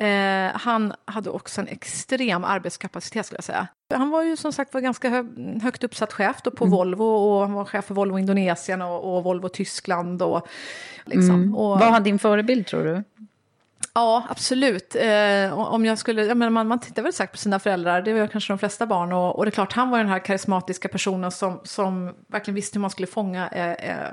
Eh, 0.00 0.50
han 0.60 0.92
hade 1.04 1.30
också 1.30 1.60
en 1.60 1.68
extrem 1.68 2.44
arbetskapacitet 2.44 3.26
skulle 3.26 3.36
jag 3.38 3.44
säga. 3.44 3.66
Han 3.94 4.10
var 4.10 4.22
ju 4.22 4.36
som 4.36 4.52
sagt 4.52 4.74
var 4.74 4.80
ganska 4.80 5.08
hö, 5.10 5.24
högt 5.62 5.84
uppsatt 5.84 6.12
chef 6.12 6.36
då 6.44 6.50
på 6.50 6.64
Volvo 6.66 7.04
och 7.04 7.40
han 7.40 7.52
var 7.52 7.64
chef 7.64 7.84
för 7.84 7.94
Volvo 7.94 8.18
Indonesien 8.18 8.82
och, 8.82 9.16
och 9.16 9.24
Volvo 9.24 9.48
Tyskland. 9.48 10.22
Och, 10.22 10.48
liksom. 11.04 11.54
och, 11.56 11.78
Vad 11.80 11.92
var 11.92 12.00
din 12.00 12.18
förebild 12.18 12.66
tror 12.66 12.84
du? 12.84 13.04
Ja, 13.94 14.26
absolut. 14.28 14.96
Eh, 14.96 15.58
om 15.58 15.84
jag 15.84 15.98
skulle, 15.98 16.24
jag 16.24 16.36
menar, 16.36 16.50
man, 16.50 16.68
man 16.68 16.80
tittar 16.80 17.02
väl 17.02 17.12
säkert 17.12 17.32
på 17.32 17.38
sina 17.38 17.58
föräldrar, 17.58 18.02
det 18.02 18.12
var 18.12 18.26
kanske 18.26 18.52
de 18.52 18.58
flesta 18.58 18.86
barn. 18.86 19.12
Och, 19.12 19.36
och 19.36 19.44
det 19.44 19.48
är 19.48 19.52
klart, 19.52 19.72
han 19.72 19.90
var 19.90 19.98
den 19.98 20.08
här 20.08 20.18
karismatiska 20.24 20.88
personen 20.88 21.30
som, 21.30 21.60
som 21.64 22.14
verkligen 22.26 22.54
visste 22.54 22.78
hur 22.78 22.80
man 22.80 22.90
skulle 22.90 23.06
fånga 23.06 23.48
eh, 23.48 23.72
eh, 23.72 24.08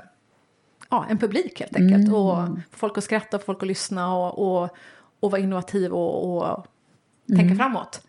ja, 0.90 1.06
en 1.10 1.18
publik 1.18 1.60
helt 1.60 1.76
enkelt. 1.76 2.08
Och 2.08 2.14
få 2.14 2.60
folk 2.70 2.98
att 2.98 3.04
skratta, 3.04 3.38
få 3.38 3.44
folk 3.44 3.62
att 3.62 3.68
lyssna 3.68 4.14
och, 4.16 4.62
och, 4.62 4.68
och 5.20 5.30
vara 5.30 5.40
innovativ 5.40 5.92
och, 5.92 6.36
och 6.36 6.66
tänka 7.36 7.54
framåt. 7.56 8.00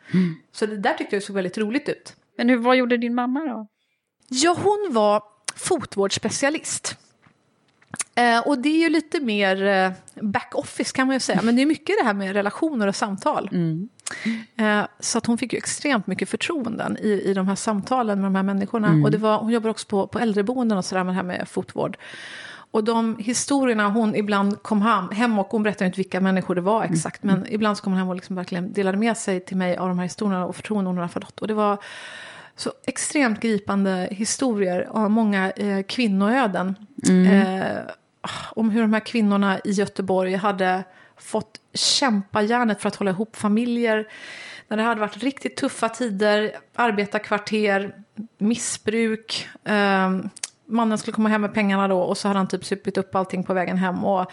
Så 0.51 0.65
det 0.65 0.77
där 0.77 0.93
tyckte 0.93 1.15
jag 1.15 1.23
såg 1.23 1.35
väldigt 1.35 1.57
roligt 1.57 1.89
ut. 1.89 2.15
Men 2.37 2.49
hur, 2.49 2.57
vad 2.57 2.75
gjorde 2.75 2.97
din 2.97 3.15
mamma 3.15 3.39
då? 3.39 3.67
Ja, 4.27 4.55
hon 4.63 4.93
var 4.93 5.23
fotvårdsspecialist. 5.55 6.97
Eh, 8.15 8.47
och 8.47 8.59
det 8.59 8.69
är 8.69 8.79
ju 8.83 8.89
lite 8.89 9.19
mer 9.19 9.63
eh, 9.63 9.91
back-office 10.21 10.95
kan 10.95 11.07
man 11.07 11.15
ju 11.15 11.19
säga, 11.19 11.41
men 11.41 11.55
det 11.55 11.61
är 11.61 11.65
mycket 11.65 11.95
det 11.99 12.05
här 12.05 12.13
med 12.13 12.33
relationer 12.33 12.87
och 12.87 12.95
samtal. 12.95 13.49
Eh, 14.55 14.81
så 14.99 15.17
att 15.17 15.25
hon 15.25 15.37
fick 15.37 15.53
ju 15.53 15.57
extremt 15.57 16.07
mycket 16.07 16.29
förtroenden 16.29 16.97
i, 16.97 17.09
i 17.09 17.33
de 17.33 17.47
här 17.47 17.55
samtalen 17.55 18.21
med 18.21 18.25
de 18.25 18.35
här 18.35 18.43
människorna. 18.43 18.87
Och 19.03 19.11
det 19.11 19.17
var, 19.17 19.37
hon 19.37 19.51
jobbar 19.51 19.69
också 19.69 19.87
på, 19.87 20.07
på 20.07 20.19
äldreboenden 20.19 20.77
och 20.77 20.85
sådär 20.85 21.03
med 21.03 21.13
det 21.13 21.15
här 21.15 21.23
med 21.23 21.47
fotvård. 21.47 21.97
Och 22.71 22.83
de 22.83 23.17
historierna 23.17 23.89
hon 23.89 24.15
ibland 24.15 24.63
kom 24.63 24.81
hem, 24.81 25.09
hem 25.11 25.39
och 25.39 25.47
hon 25.47 25.63
berättade 25.63 25.85
inte 25.85 25.97
vilka 25.97 26.21
människor 26.21 26.55
det 26.55 26.61
var 26.61 26.83
exakt, 26.83 27.23
men 27.23 27.45
ibland 27.49 27.77
så 27.77 27.83
kom 27.83 27.93
hon 27.93 27.99
hem 27.99 28.09
och 28.09 28.15
liksom 28.15 28.35
verkligen 28.35 28.73
delade 28.73 28.97
med 28.97 29.17
sig 29.17 29.45
till 29.45 29.57
mig 29.57 29.77
av 29.77 29.87
de 29.87 29.99
här 29.99 30.05
historierna 30.05 30.45
och 30.45 30.55
förtroenden 30.55 30.87
hon 30.87 30.97
hade 30.97 31.13
fått. 31.13 31.39
Och 31.39 31.47
det 31.47 31.53
var 31.53 31.77
så 32.59 32.73
extremt 32.85 33.39
gripande 33.39 34.07
historier 34.11 34.87
av 34.91 35.11
många 35.11 35.51
eh, 35.51 35.83
kvinnoöden. 35.83 36.75
Eh, 37.07 37.77
om 38.51 38.69
hur 38.69 38.81
de 38.81 38.93
här 38.93 38.99
kvinnorna 38.99 39.59
i 39.59 39.71
Göteborg 39.71 40.35
hade 40.35 40.83
fått 41.17 41.59
kämpa 41.73 42.41
järnet 42.41 42.81
för 42.81 42.87
att 42.87 42.95
hålla 42.95 43.11
ihop 43.11 43.35
familjer. 43.35 44.07
När 44.67 44.77
det 44.77 44.83
hade 44.83 45.01
varit 45.01 45.17
riktigt 45.17 45.57
tuffa 45.57 45.89
tider, 45.89 46.51
arbetarkvarter, 46.75 47.95
missbruk. 48.37 49.47
Eh, 49.63 50.19
mannen 50.65 50.97
skulle 50.97 51.15
komma 51.15 51.29
hem 51.29 51.41
med 51.41 51.53
pengarna 51.53 51.87
då 51.87 51.99
och 51.99 52.17
så 52.17 52.27
hade 52.27 52.39
han 52.39 52.47
typ 52.47 52.65
supit 52.65 52.97
upp 52.97 53.15
allting 53.15 53.43
på 53.43 53.53
vägen 53.53 53.77
hem. 53.77 54.05
Och, 54.05 54.31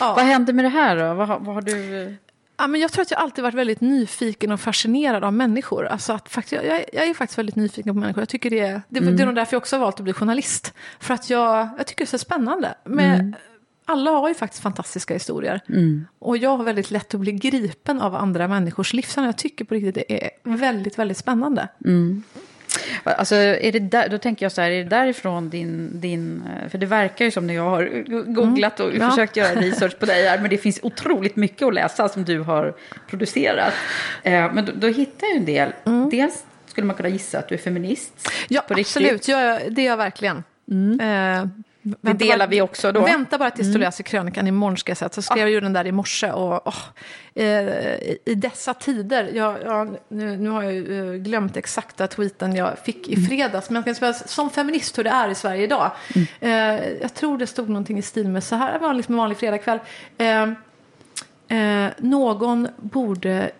ja. 0.00 0.14
Vad 0.14 0.24
hände 0.24 0.52
med 0.52 0.64
det 0.64 0.68
här 0.68 0.96
då? 0.96 1.14
Vad, 1.14 1.28
vad 1.28 1.54
har 1.54 1.62
du... 1.62 2.16
Ja, 2.60 2.66
men 2.66 2.80
jag 2.80 2.92
tror 2.92 3.02
att 3.02 3.10
jag 3.10 3.20
alltid 3.20 3.42
varit 3.44 3.54
väldigt 3.54 3.80
nyfiken 3.80 4.52
och 4.52 4.60
fascinerad 4.60 5.24
av 5.24 5.32
människor. 5.32 5.86
Alltså 5.86 6.12
att 6.12 6.28
faktiskt, 6.28 6.62
jag, 6.64 6.84
jag 6.92 7.06
är 7.08 7.14
faktiskt 7.14 7.38
väldigt 7.38 7.56
nyfiken 7.56 7.94
på 7.94 8.00
människor. 8.00 8.20
Jag 8.20 8.28
tycker 8.28 8.50
det, 8.50 8.60
är- 8.60 8.82
det, 8.88 9.00
det 9.00 9.22
är 9.22 9.26
nog 9.26 9.34
därför 9.34 9.54
jag 9.54 9.60
också 9.60 9.76
har 9.76 9.80
valt 9.80 9.96
att 9.96 10.04
bli 10.04 10.12
journalist. 10.12 10.74
För 11.00 11.14
att 11.14 11.30
jag, 11.30 11.68
jag 11.78 11.86
tycker 11.86 12.04
det 12.04 12.06
är 12.08 12.10
så 12.10 12.18
spännande. 12.18 12.74
Men 12.84 13.36
Alla 13.84 14.10
har 14.10 14.28
ju 14.28 14.34
faktiskt 14.34 14.62
fantastiska 14.62 15.14
historier. 15.14 15.60
Och 16.18 16.36
jag 16.36 16.56
har 16.56 16.64
väldigt 16.64 16.90
lätt 16.90 17.14
att 17.14 17.20
bli 17.20 17.32
gripen 17.32 18.00
av 18.00 18.14
andra 18.14 18.48
människors 18.48 18.92
livsande. 18.92 19.28
Jag 19.28 19.36
tycker 19.36 19.64
på 19.64 19.74
riktigt 19.74 19.94
det 19.94 20.24
är 20.24 20.30
väldigt, 20.42 20.98
väldigt 20.98 21.18
spännande. 21.18 21.68
Alltså, 23.04 23.34
är 23.34 23.72
det 23.72 23.78
där, 23.78 24.08
då 24.08 24.18
tänker 24.18 24.44
jag 24.44 24.52
så 24.52 24.60
här, 24.60 24.70
är 24.70 24.84
det 24.84 24.90
därifrån 24.90 25.50
din, 25.50 26.00
din... 26.00 26.42
För 26.70 26.78
det 26.78 26.86
verkar 26.86 27.24
ju 27.24 27.30
som 27.30 27.46
när 27.46 27.54
jag 27.54 27.70
har 27.70 28.04
googlat 28.34 28.80
och 28.80 28.90
Mm. 28.90 29.02
Ja. 29.02 29.10
försökt 29.10 29.36
göra 29.36 29.60
research 29.60 29.98
på 29.98 30.06
dig 30.06 30.28
här, 30.28 30.38
men 30.38 30.50
det 30.50 30.58
finns 30.58 30.80
otroligt 30.82 31.36
mycket 31.36 31.68
att 31.68 31.74
läsa 31.74 32.08
som 32.08 32.24
du 32.24 32.40
har 32.40 32.74
producerat. 33.10 33.72
Eh, 34.22 34.52
men 34.52 34.64
då, 34.64 34.72
då 34.74 34.86
hittar 34.86 35.26
jag 35.26 35.36
en 35.36 35.44
del. 35.44 35.72
Dels 36.10 36.44
skulle 36.66 36.86
man 36.86 36.96
kunna 36.96 37.08
gissa 37.08 37.38
att 37.38 37.48
du 37.48 37.54
är 37.54 37.58
feminist. 37.58 38.12
Mm. 38.26 38.46
Ja, 38.48 38.62
absolut. 38.80 39.28
Jag, 39.28 39.72
det 39.72 39.82
är 39.82 39.86
jag 39.86 39.96
verkligen. 39.96 40.36
Eh, 41.00 41.46
Det 42.00 42.12
delar 42.12 42.38
bara- 42.38 42.46
vi 42.46 42.60
också 42.60 42.92
då. 42.92 43.00
Vänta 43.00 43.38
bara 43.38 43.50
tills 43.50 43.72
du 43.72 43.78
läser 43.78 44.04
krönikan 44.04 44.46
imorgon 44.46 44.76
ska 44.76 44.90
jag 44.90 44.96
säga. 44.96 45.08
Så 45.12 45.22
skrev 45.22 45.38
jag 45.38 45.50
ju 45.50 45.60
den 45.60 45.72
där 45.72 45.86
i 45.86 45.92
morse 45.92 46.30
och 46.32 46.66
åh, 46.68 46.74
eh, 47.34 47.44
i- 47.44 48.34
dessa 48.36 48.74
tider, 48.74 49.30
jag, 49.34 49.56
jag, 49.64 49.96
nu, 50.08 50.36
nu 50.36 50.48
har 50.50 50.62
jag 50.62 50.72
ju, 50.72 51.14
eh, 51.14 51.20
glömt 51.20 51.56
exakta 51.56 52.06
tweeten 52.06 52.54
jag 52.56 52.78
fick 52.78 53.08
i 53.08 53.26
fredags, 53.26 53.70
men 53.70 53.76
jag 53.76 53.84
kan 53.84 53.94
säga 53.94 54.12
som 54.12 54.50
feminist 54.50 54.98
hur 54.98 55.04
det 55.04 55.10
är 55.10 55.28
i 55.28 55.34
Sverige 55.34 55.62
idag. 55.62 55.90
Eh, 56.40 56.50
jag 57.00 57.14
tror 57.14 57.38
det 57.38 57.46
stod 57.46 57.68
någonting 57.68 57.98
i 57.98 58.02
stil 58.02 58.28
med 58.28 58.44
så 58.44 58.54
här, 58.56 58.72
det 58.72 58.78
var 58.78 58.94
liksom 58.94 59.14
en 59.14 59.18
vanlig 59.18 59.38
fredagkväll. 59.38 59.78
Eh, 60.18 60.42
eh, 61.58 61.90
någon 61.98 62.68
borde 62.76 63.50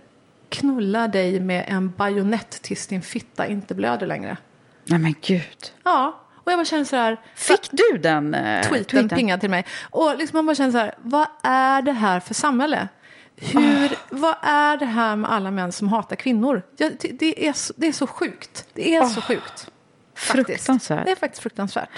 knulla 0.48 1.08
dig 1.08 1.40
med 1.40 1.64
en 1.68 1.90
bajonett 1.96 2.50
tills 2.50 2.86
din 2.86 3.02
fitta 3.02 3.46
inte 3.46 3.74
blöder 3.74 4.06
längre. 4.06 4.36
Nej 4.84 4.98
men 4.98 5.14
gud. 5.20 5.72
Ja, 5.84 6.19
och 6.44 6.52
jag 6.52 6.58
bara 6.58 6.64
känner 6.64 6.84
så 6.84 6.96
här. 6.96 7.20
Fick 7.34 7.68
du 7.70 7.98
den 7.98 8.34
eh, 8.34 8.62
tweeten 8.68 9.08
pingad 9.08 9.40
till 9.40 9.50
mig. 9.50 9.66
Och 9.90 10.16
liksom 10.18 10.36
man 10.36 10.46
bara 10.46 10.54
känner 10.54 10.72
så 10.72 10.78
här, 10.78 10.94
vad 11.02 11.26
är 11.42 11.82
det 11.82 11.92
här 11.92 12.20
för 12.20 12.34
samhälle? 12.34 12.88
Hur, 13.36 13.90
Vad 14.10 14.34
är 14.42 14.76
det 14.76 14.86
här 14.86 15.16
med 15.16 15.32
alla 15.32 15.50
män 15.50 15.72
som 15.72 15.88
hatar 15.88 16.16
kvinnor? 16.16 16.62
Jag, 16.76 16.92
det, 17.00 17.08
det, 17.08 17.46
är 17.48 17.52
så, 17.52 17.72
det 17.76 17.86
är 17.86 17.92
så 17.92 18.06
sjukt. 18.06 18.66
Det 18.74 18.94
är 18.94 19.04
så 19.04 19.20
sjukt. 19.20 19.68
faktiskt. 20.14 20.46
Fruktansvärt. 20.46 21.04
Det 21.04 21.10
är 21.12 21.16
faktiskt 21.16 21.42
fruktansvärt. 21.42 21.88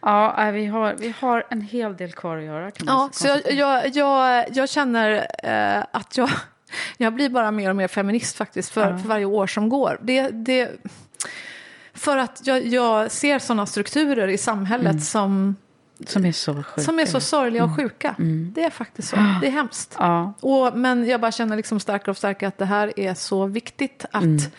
Ja, 0.00 0.34
nej, 0.36 0.52
vi 0.52 0.66
har, 0.66 0.94
vi 0.98 1.14
har 1.20 1.46
en 1.50 1.60
hel 1.60 1.96
del 1.96 2.12
kvar 2.12 2.36
att 2.36 2.44
göra. 2.44 2.70
Kan 2.70 2.86
man 2.86 2.94
Ja, 2.94 3.08
så 3.12 3.26
jag, 3.28 3.34
konstatera. 3.34 3.84
jag, 3.84 3.96
jag, 3.96 4.46
jag 4.56 4.68
känner 4.68 5.26
eh, 5.42 5.84
att 5.92 6.16
jag, 6.16 6.30
jag 6.96 7.14
blir 7.14 7.28
bara 7.28 7.50
mer 7.50 7.70
och 7.70 7.76
mer 7.76 7.88
feminist 7.88 8.36
faktiskt 8.36 8.70
för, 8.70 8.98
för 8.98 9.08
varje 9.08 9.24
år 9.24 9.46
som 9.46 9.68
går. 9.68 9.98
Det, 10.02 10.28
det, 10.28 10.70
för 12.02 12.16
att 12.16 12.40
jag, 12.44 12.66
jag 12.66 13.10
ser 13.10 13.38
sådana 13.38 13.66
strukturer 13.66 14.28
i 14.28 14.38
samhället 14.38 15.04
som, 15.04 15.56
Som 16.06 16.24
är 16.24 16.32
så 16.32 16.54
sjukt. 16.62 16.82
som 16.82 16.98
är 16.98 17.06
så 17.06 17.20
sorgliga 17.20 17.64
och 17.64 17.76
sjuka. 17.76 18.14
Det 18.54 18.64
är 18.64 18.70
faktiskt 18.70 19.08
så. 19.08 19.16
Det 19.16 19.46
är 19.46 19.50
hemskt. 19.50 19.96
Ja. 19.98 20.32
Och, 20.40 20.76
men 20.78 21.06
jag 21.06 21.20
bara 21.20 21.32
känner 21.32 21.56
liksom 21.56 21.80
starkare 21.80 22.10
och 22.10 22.16
starkare 22.16 22.48
att 22.48 22.58
det 22.58 22.64
här 22.64 23.00
är 23.00 23.14
så 23.14 23.46
viktigt 23.46 24.04
att, 24.10 24.52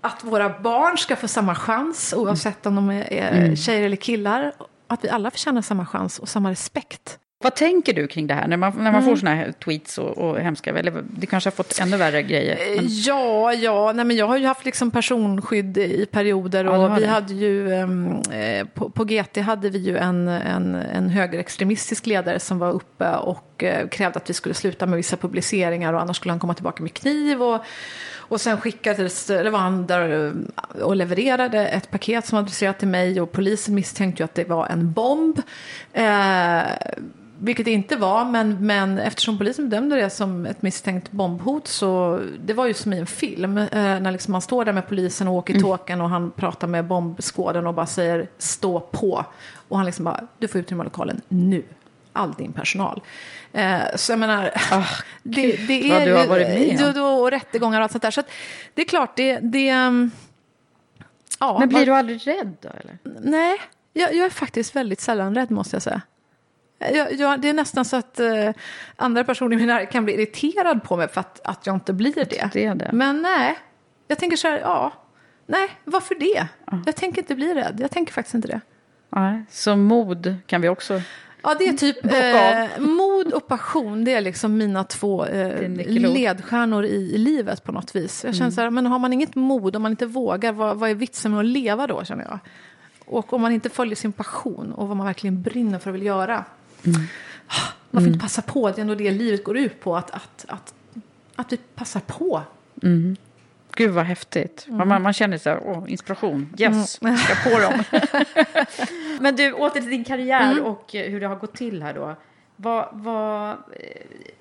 att 0.00 0.24
våra 0.24 0.60
barn 0.60 0.98
ska 0.98 1.16
få 1.16 1.28
samma 1.28 1.54
chans 1.54 2.14
oavsett 2.16 2.66
om 2.66 2.74
de 2.74 2.90
är, 2.90 3.12
är 3.12 3.56
tjejer 3.56 3.82
eller 3.86 3.96
killar. 3.96 4.52
Att 4.86 5.04
vi 5.04 5.08
alla 5.08 5.30
förtjänar 5.30 5.62
samma 5.62 5.86
chans 5.86 6.18
och 6.18 6.28
samma 6.28 6.50
respekt. 6.50 7.18
Vad 7.44 7.54
tänker 7.54 7.92
du 7.92 8.06
kring 8.06 8.26
det 8.26 8.34
här? 8.34 8.48
När 8.48 8.56
man, 8.56 8.72
när 8.76 8.92
man 8.92 9.04
får 9.04 9.16
såna 9.16 9.34
här 9.34 9.52
tweets 9.52 9.98
och, 9.98 10.18
och 10.18 10.40
hemska, 10.40 10.70
eller 10.70 11.04
det 11.18 11.26
kanske 11.26 11.50
har 11.50 11.52
fått 11.52 11.78
ännu 11.80 11.96
värre 11.96 12.22
grejer. 12.22 12.58
Men... 12.76 12.86
Ja, 12.88 13.52
ja, 13.52 13.92
nej 13.92 14.04
men 14.04 14.16
jag 14.16 14.26
har 14.26 14.36
ju 14.36 14.46
haft 14.46 14.64
liksom 14.64 14.90
personskydd 14.90 15.78
i 15.78 16.06
perioder 16.06 16.66
och 16.66 16.74
Ja, 16.76 16.88
du 16.88 16.94
vi 16.94 17.00
det. 17.00 17.06
hade 17.06 17.34
ju, 17.34 17.74
ehm, 17.74 18.20
eh, 18.32 18.66
på, 18.66 18.90
på 18.90 19.04
GT 19.04 19.36
hade 19.36 19.70
vi 19.70 19.78
ju 19.78 19.96
en, 19.96 20.28
en, 20.28 20.74
en 20.74 21.08
högerextremistisk 21.08 22.06
ledare 22.06 22.40
som 22.40 22.58
var 22.58 22.72
uppe 22.72 23.10
och 23.16 23.64
eh, 23.64 23.88
krävde 23.88 24.16
att 24.16 24.30
vi 24.30 24.34
skulle 24.34 24.54
sluta 24.54 24.86
med 24.86 24.96
vissa 24.96 25.16
publiceringar 25.16 25.92
och 25.92 26.00
annars 26.00 26.16
skulle 26.16 26.32
han 26.32 26.40
komma 26.40 26.54
tillbaka 26.54 26.82
med 26.82 26.94
kniv 26.94 27.42
och 27.42 27.64
och 28.28 28.40
sen 28.40 28.60
skickades, 28.60 29.26
det 29.26 29.50
var 29.50 29.58
han 29.58 29.86
där 29.86 30.26
eh, 30.26 30.82
och 30.82 30.96
levererade 30.96 31.66
ett 31.66 31.90
paket 31.90 32.26
som 32.26 32.38
adresserat 32.38 32.78
till 32.78 32.88
mig 32.88 33.20
och 33.20 33.32
polisen 33.32 33.74
misstänkte 33.74 34.22
ju 34.22 34.24
att 34.24 34.34
det 34.34 34.48
var 34.48 34.66
en 34.66 34.92
bomb. 34.92 35.42
Eh, 35.92 36.62
vilket 37.38 37.64
det 37.64 37.72
inte 37.72 37.96
var, 37.96 38.24
men, 38.24 38.66
men 38.66 38.98
eftersom 38.98 39.38
polisen 39.38 39.68
bedömde 39.68 39.96
det 39.96 40.10
som 40.10 40.46
ett 40.46 40.62
misstänkt 40.62 41.10
bombhot 41.10 41.68
så 41.68 42.20
det 42.44 42.54
var 42.54 42.66
ju 42.66 42.74
som 42.74 42.92
i 42.92 42.98
en 42.98 43.06
film. 43.06 43.58
Eh, 43.58 43.68
när 43.72 44.12
liksom 44.12 44.32
man 44.32 44.42
står 44.42 44.64
där 44.64 44.72
med 44.72 44.88
polisen 44.88 45.28
och 45.28 45.34
åker 45.34 45.60
tåken 45.60 46.00
och 46.00 46.08
han 46.08 46.30
pratar 46.30 46.68
med 46.68 46.84
bombskåden 46.84 47.66
och 47.66 47.74
bara 47.74 47.86
säger 47.86 48.28
stå 48.38 48.80
på. 48.80 49.24
Och 49.68 49.76
han 49.76 49.86
liksom 49.86 50.04
bara, 50.04 50.20
du 50.38 50.48
får 50.48 50.60
ut 50.60 50.66
ur 50.66 50.70
den 50.70 50.78
här 50.78 50.84
lokalen 50.84 51.20
nu. 51.28 51.62
All 52.12 52.32
din 52.32 52.52
personal. 52.52 53.02
Eh, 53.52 53.80
så 53.96 54.12
jag 54.12 54.18
menar, 54.18 54.42
det, 55.22 55.66
det 55.66 55.88
vad 55.88 56.02
är 56.02 56.06
du 56.06 56.14
har 56.14 56.26
varit 56.26 56.48
med 56.48 56.86
om. 56.86 56.92
Ja, 56.96 57.14
och 57.14 57.30
rättegångar 57.30 57.80
och 57.80 57.82
allt 57.82 57.92
sånt 57.92 58.02
där. 58.02 58.10
Så 58.10 58.20
att 58.20 58.30
det 58.74 58.82
är 58.82 58.86
klart, 58.86 59.16
det... 59.16 59.38
det 59.38 59.74
um, 59.74 60.10
ja, 61.40 61.58
Men 61.58 61.68
blir 61.68 61.78
man- 61.78 61.86
du 61.86 61.94
aldrig 61.94 62.26
rädd 62.26 62.56
då? 62.60 62.68
Eller? 62.68 62.98
Nej, 63.20 63.58
jag, 63.92 64.14
jag 64.14 64.26
är 64.26 64.30
faktiskt 64.30 64.76
väldigt 64.76 65.00
sällan 65.00 65.34
rädd 65.34 65.50
måste 65.50 65.76
jag 65.76 65.82
säga. 65.82 66.00
Jag, 66.78 67.12
jag, 67.12 67.40
det 67.40 67.48
är 67.48 67.54
nästan 67.54 67.84
så 67.84 67.96
att 67.96 68.20
eh, 68.20 68.50
andra 68.96 69.24
personer 69.24 69.56
i 69.56 69.58
min 69.58 69.66
närhet 69.66 69.90
kan 69.90 70.04
bli 70.04 70.14
irriterad 70.14 70.82
på 70.82 70.96
mig 70.96 71.08
för 71.08 71.20
att, 71.20 71.40
att 71.44 71.66
jag 71.66 71.76
inte 71.76 71.92
blir 71.92 72.14
det. 72.14 72.50
det 72.52 72.74
det. 72.74 72.90
Men 72.92 73.22
nej, 73.22 73.58
jag 74.08 74.18
tänker 74.18 74.36
så 74.36 74.48
här, 74.48 74.58
ja, 74.58 74.92
nej, 75.46 75.68
varför 75.84 76.14
det? 76.14 76.46
Jag 76.86 76.96
tänker 76.96 77.22
inte 77.22 77.34
bli 77.34 77.54
rädd, 77.54 77.78
jag 77.80 77.90
tänker 77.90 78.12
faktiskt 78.12 78.34
inte 78.34 78.48
det. 78.48 78.60
Nej, 79.10 79.44
så 79.50 79.76
mod 79.76 80.36
kan 80.46 80.60
vi 80.60 80.68
också... 80.68 81.00
Ja, 81.42 81.54
det 81.58 81.64
är 81.64 81.72
typ 81.72 82.04
eh, 82.04 82.80
mod 82.80 83.32
och 83.32 83.48
passion. 83.48 84.04
Det 84.04 84.14
är 84.14 84.20
liksom 84.20 84.56
mina 84.56 84.84
två 84.84 85.24
eh, 85.24 85.68
ledstjärnor 85.86 86.84
i, 86.84 87.14
i 87.14 87.18
livet 87.18 87.64
på 87.64 87.72
något 87.72 87.96
vis. 87.96 88.24
Jag 88.24 88.34
känner 88.34 88.50
så 88.50 88.60
här, 88.60 88.70
men 88.70 88.86
har 88.86 88.98
man 88.98 89.12
inget 89.12 89.34
mod, 89.34 89.76
om 89.76 89.82
man 89.82 89.90
inte 89.92 90.06
vågar, 90.06 90.52
vad, 90.52 90.76
vad 90.76 90.90
är 90.90 90.94
vitsen 90.94 91.32
med 91.32 91.40
att 91.40 91.46
leva 91.46 91.86
då, 91.86 92.04
känner 92.04 92.24
jag? 92.24 92.38
Och 93.06 93.32
om 93.32 93.40
man 93.42 93.52
inte 93.52 93.70
följer 93.70 93.96
sin 93.96 94.12
passion 94.12 94.72
och 94.72 94.88
vad 94.88 94.96
man 94.96 95.06
verkligen 95.06 95.42
brinner 95.42 95.78
för 95.78 95.90
och 95.90 95.94
vill 95.94 96.02
göra. 96.02 96.44
Varför 97.90 98.08
inte 98.08 98.20
passa 98.20 98.42
på? 98.42 98.70
Det 98.70 98.78
är 98.78 98.80
ändå 98.80 98.94
det 98.94 99.10
livet 99.10 99.44
går 99.44 99.56
ut 99.56 99.80
på, 99.80 99.96
att, 99.96 100.10
att, 100.10 100.44
att, 100.48 100.74
att 101.34 101.52
vi 101.52 101.56
passar 101.56 102.00
på. 102.00 102.42
Gud 103.74 103.90
vad 103.90 104.04
häftigt. 104.04 104.66
Man, 104.68 105.02
man 105.02 105.12
känner 105.12 105.38
så 105.38 105.50
här, 105.50 105.60
åh, 105.64 105.84
inspiration. 105.88 106.54
Yes, 106.58 106.92
ska 106.92 107.50
på 107.50 107.58
dem. 107.60 107.82
Men 109.20 109.36
du, 109.36 109.52
åter 109.52 109.80
till 109.80 109.90
din 109.90 110.04
karriär 110.04 110.60
och 110.60 110.94
eh, 110.94 111.10
hur 111.10 111.20
det 111.20 111.26
har 111.26 111.36
gått 111.36 111.54
till 111.54 111.82
här 111.82 111.94
då. 111.94 112.16
Vad, 112.56 112.88
vad, 112.92 113.50
eh, 113.50 113.56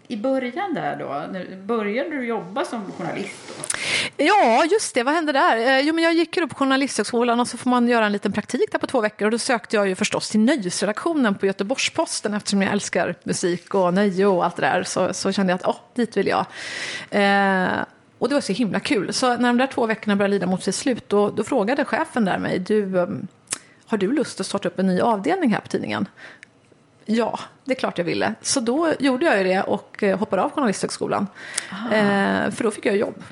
I 0.07 0.17
början 0.17 0.73
där 0.73 0.95
då, 0.95 1.05
när, 1.05 1.57
började 1.61 2.09
du 2.09 2.25
jobba 2.25 2.65
som 2.65 2.91
journalist 2.91 3.47
då? 3.47 3.77
Ja, 4.17 4.65
just 4.65 4.95
det. 4.95 5.03
Vad 5.03 5.13
hände 5.13 5.31
där? 5.31 5.57
Eh, 5.57 5.79
jo, 5.79 5.93
men 5.93 6.03
jag 6.03 6.13
gick 6.13 6.37
upp 6.37 6.49
på 6.49 6.55
Journalisthögskolan 6.55 7.39
och 7.39 7.47
så 7.47 7.57
får 7.57 7.69
man 7.69 7.87
göra 7.87 8.05
en 8.05 8.11
liten 8.11 8.31
praktik 8.31 8.71
där 8.71 8.79
på 8.79 8.87
två 8.87 9.01
veckor. 9.01 9.25
Och 9.25 9.31
då 9.31 9.37
sökte 9.37 9.75
jag 9.75 9.87
ju 9.87 9.95
förstås 9.95 10.29
till 10.29 10.39
nöjesredaktionen 10.39 11.35
på 11.35 11.45
Göteborgs-Posten 11.45 12.33
eftersom 12.33 12.61
jag 12.61 12.71
älskar 12.71 13.15
musik 13.23 13.75
och 13.75 13.93
nöje 13.93 14.25
och 14.25 14.45
allt 14.45 14.55
det 14.55 14.61
där. 14.61 14.83
Så, 14.83 15.13
så 15.13 15.31
kände 15.31 15.53
jag 15.53 15.59
att 15.59 15.65
oh, 15.65 15.79
dit 15.95 16.17
vill 16.17 16.27
jag. 16.27 16.45
Eh, 17.09 17.83
och 18.17 18.29
det 18.29 18.35
var 18.35 18.41
så 18.41 18.53
himla 18.53 18.79
kul. 18.79 19.13
Så 19.13 19.37
när 19.37 19.47
de 19.47 19.57
där 19.57 19.67
två 19.67 19.85
veckorna 19.85 20.15
började 20.15 20.33
lida 20.33 20.45
mot 20.45 20.63
sitt 20.63 20.75
slut 20.75 21.09
då, 21.09 21.29
då 21.29 21.43
frågade 21.43 21.85
chefen 21.85 22.25
där 22.25 22.37
mig, 22.37 22.59
du, 22.59 22.99
ehm, 22.99 23.27
har 23.85 23.97
du 23.97 24.11
lust 24.11 24.39
att 24.39 24.45
starta 24.45 24.67
upp 24.67 24.79
en 24.79 24.87
ny 24.87 24.99
avdelning 24.99 25.53
här 25.53 25.59
på 25.59 25.67
tidningen? 25.67 26.07
Ja, 27.05 27.39
det 27.65 27.71
är 27.71 27.75
klart 27.75 27.97
jag 27.97 28.05
ville. 28.05 28.33
Så 28.41 28.59
då 28.59 28.93
gjorde 28.99 29.25
jag 29.25 29.37
ju 29.37 29.43
det 29.43 29.61
och 29.61 30.03
eh, 30.03 30.19
hoppade 30.19 30.41
av 30.43 30.51
Journalisthögskolan. 30.51 31.27
Eh, 31.71 32.51
för 32.51 32.63
då 32.63 32.71
fick 32.71 32.85
jag 32.85 32.97
jobb. 32.97 33.23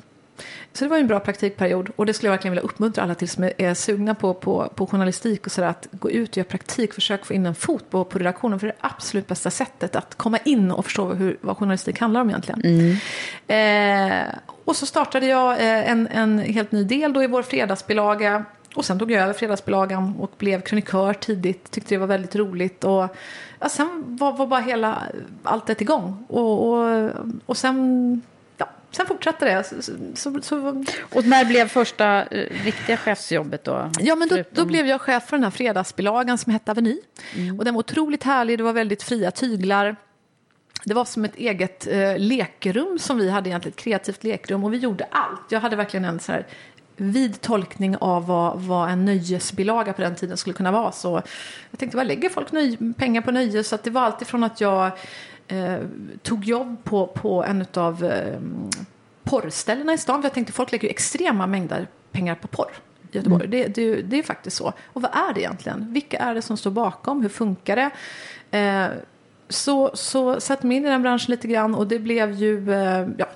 Så 0.74 0.84
det 0.84 0.88
var 0.90 0.98
en 0.98 1.06
bra 1.06 1.20
praktikperiod 1.20 1.90
och 1.96 2.06
det 2.06 2.12
skulle 2.14 2.26
jag 2.28 2.32
verkligen 2.32 2.52
vilja 2.52 2.62
uppmuntra 2.64 3.04
alla 3.04 3.14
till 3.14 3.28
som 3.28 3.44
är- 3.58 3.74
sugna 3.74 4.14
på, 4.14 4.34
på, 4.34 4.68
på 4.74 4.86
journalistik 4.86 5.46
och 5.46 5.52
sådär 5.52 5.68
att 5.68 5.86
gå 5.90 6.10
ut 6.10 6.30
och 6.30 6.36
göra 6.36 6.48
praktik, 6.48 6.94
försök 6.94 7.26
få 7.26 7.34
in 7.34 7.46
en 7.46 7.54
fot 7.54 7.90
på, 7.90 8.04
på 8.04 8.18
redaktionen 8.18 8.60
för 8.60 8.66
det 8.66 8.70
är 8.72 8.76
det 8.82 8.88
absolut 8.94 9.26
bästa 9.26 9.50
sättet 9.50 9.96
att 9.96 10.14
komma 10.14 10.38
in 10.44 10.70
och 10.70 10.84
förstå 10.84 11.12
hur, 11.14 11.36
vad 11.40 11.56
journalistik 11.56 11.98
handlar 12.00 12.20
om 12.20 12.28
egentligen. 12.30 12.98
Eh, 13.46 14.22
och 14.64 14.76
så 14.76 14.86
startade 14.86 15.26
jag 15.26 15.52
eh, 15.52 15.90
en, 15.90 16.08
en 16.08 16.38
helt 16.38 16.72
ny 16.72 16.84
del 16.84 17.12
då 17.12 17.22
i 17.22 17.26
vår 17.26 17.42
fredagsbilaga 17.42 18.44
och 18.74 18.84
sen 18.84 18.98
tog 18.98 19.10
jag 19.10 19.22
över 19.22 19.32
fredagsbilagan 19.32 20.14
och 20.18 20.32
blev 20.38 20.60
krönikör 20.60 21.14
tidigt, 21.14 21.70
tyckte 21.70 21.94
det 21.94 21.98
var 21.98 22.06
väldigt 22.06 22.36
roligt 22.36 22.84
och 22.84 23.16
ja, 23.58 23.68
sen 23.68 24.16
var, 24.20 24.32
var 24.32 24.46
bara 24.46 24.60
hela 24.60 25.02
allt 25.42 25.70
ett 25.70 25.80
igång 25.80 26.24
och, 26.28 26.68
och, 26.68 27.10
och 27.46 27.56
sen 27.56 28.22
Ja, 28.56 28.68
sen 28.90 29.06
fortsatte 29.06 29.44
det. 29.44 29.64
Så, 29.64 29.92
så, 30.14 30.42
så, 30.42 30.84
Och 31.14 31.26
när 31.26 31.44
blev 31.44 31.68
första 31.68 32.22
eh, 32.22 32.64
riktiga 32.64 32.96
chefsjobbet 32.96 33.64
då? 33.64 33.90
Ja, 34.00 34.16
men 34.16 34.28
då, 34.28 34.42
då 34.50 34.64
blev 34.64 34.86
jag 34.86 35.00
chef 35.00 35.24
för 35.26 35.36
den 35.36 35.44
här 35.44 35.50
fredagsbilagan 35.50 36.38
som 36.38 36.52
hette 36.52 36.70
Aveny. 36.70 37.00
Och 37.58 37.64
den 37.64 37.74
var 37.74 37.78
otroligt 37.78 38.22
härlig, 38.22 38.58
det 38.58 38.62
var 38.62 38.72
väldigt 38.72 39.02
fria 39.02 39.30
tyglar. 39.30 39.96
Det 40.84 40.94
var 40.94 41.04
som 41.04 41.24
ett 41.24 41.36
eget 41.36 41.86
eh, 41.86 42.18
lekrum 42.18 42.98
som 42.98 43.18
vi 43.18 43.30
hade 43.30 43.48
egentligen, 43.48 43.72
ett 43.72 43.80
kreativt 43.80 44.24
lekrum. 44.24 44.64
Och 44.64 44.72
vi 44.72 44.78
gjorde 44.78 45.06
allt. 45.10 45.52
Jag 45.52 45.60
hade 45.60 45.76
verkligen 45.76 46.04
en 46.04 46.20
så 46.20 46.32
här 46.32 46.46
vid 46.96 47.40
tolkning 47.40 47.96
av 47.96 48.26
vad, 48.26 48.60
vad 48.60 48.90
en 48.90 49.04
nöjesbilaga 49.04 49.92
på 49.92 50.02
den 50.02 50.14
tiden 50.14 50.36
skulle 50.36 50.54
kunna 50.54 50.72
vara. 50.72 50.92
Så 50.92 51.22
jag 51.70 51.78
tänkte, 51.78 51.96
vad 51.96 52.06
lägger 52.06 52.28
folk 52.28 52.52
nöj, 52.52 52.78
pengar 52.96 53.20
på 53.20 53.30
nöje? 53.30 53.64
Så 53.64 53.78
det 53.82 53.90
var 53.90 54.02
alltifrån 54.02 54.44
att 54.44 54.60
jag 54.60 54.90
eh, 55.48 55.78
tog 56.22 56.44
jobb 56.44 56.84
på, 56.84 57.06
på 57.06 57.44
en 57.44 57.66
av 57.74 58.04
eh, 58.04 58.40
porrställena 59.24 59.92
i 59.92 59.98
stan. 59.98 60.22
För 60.22 60.26
jag 60.26 60.34
tänkte, 60.34 60.52
folk 60.52 60.72
lägger 60.72 60.88
ju 60.88 60.90
extrema 60.90 61.46
mängder 61.46 61.88
pengar 62.12 62.34
på 62.34 62.48
porr 62.48 62.72
i 63.12 63.16
Göteborg. 63.16 63.48
Det, 63.48 63.66
det, 63.66 64.02
det 64.02 64.18
är 64.18 64.22
faktiskt 64.22 64.56
så. 64.56 64.72
Och 64.86 65.02
vad 65.02 65.10
är 65.14 65.34
det 65.34 65.40
egentligen? 65.40 65.92
Vilka 65.92 66.18
är 66.18 66.34
det 66.34 66.42
som 66.42 66.56
står 66.56 66.70
bakom? 66.70 67.22
Hur 67.22 67.28
funkar 67.28 67.76
det? 67.76 67.90
Eh, 68.58 68.86
så, 69.48 69.90
så 69.94 70.40
satte 70.40 70.66
mig 70.66 70.76
in 70.76 70.86
i 70.86 70.88
den 70.88 71.02
branschen 71.02 71.30
lite 71.30 71.48
grann 71.48 71.74
och 71.74 71.86
det 71.86 71.98
blev 71.98 72.32
ju, 72.32 72.72
eh, 72.72 73.08
ja, 73.16 73.26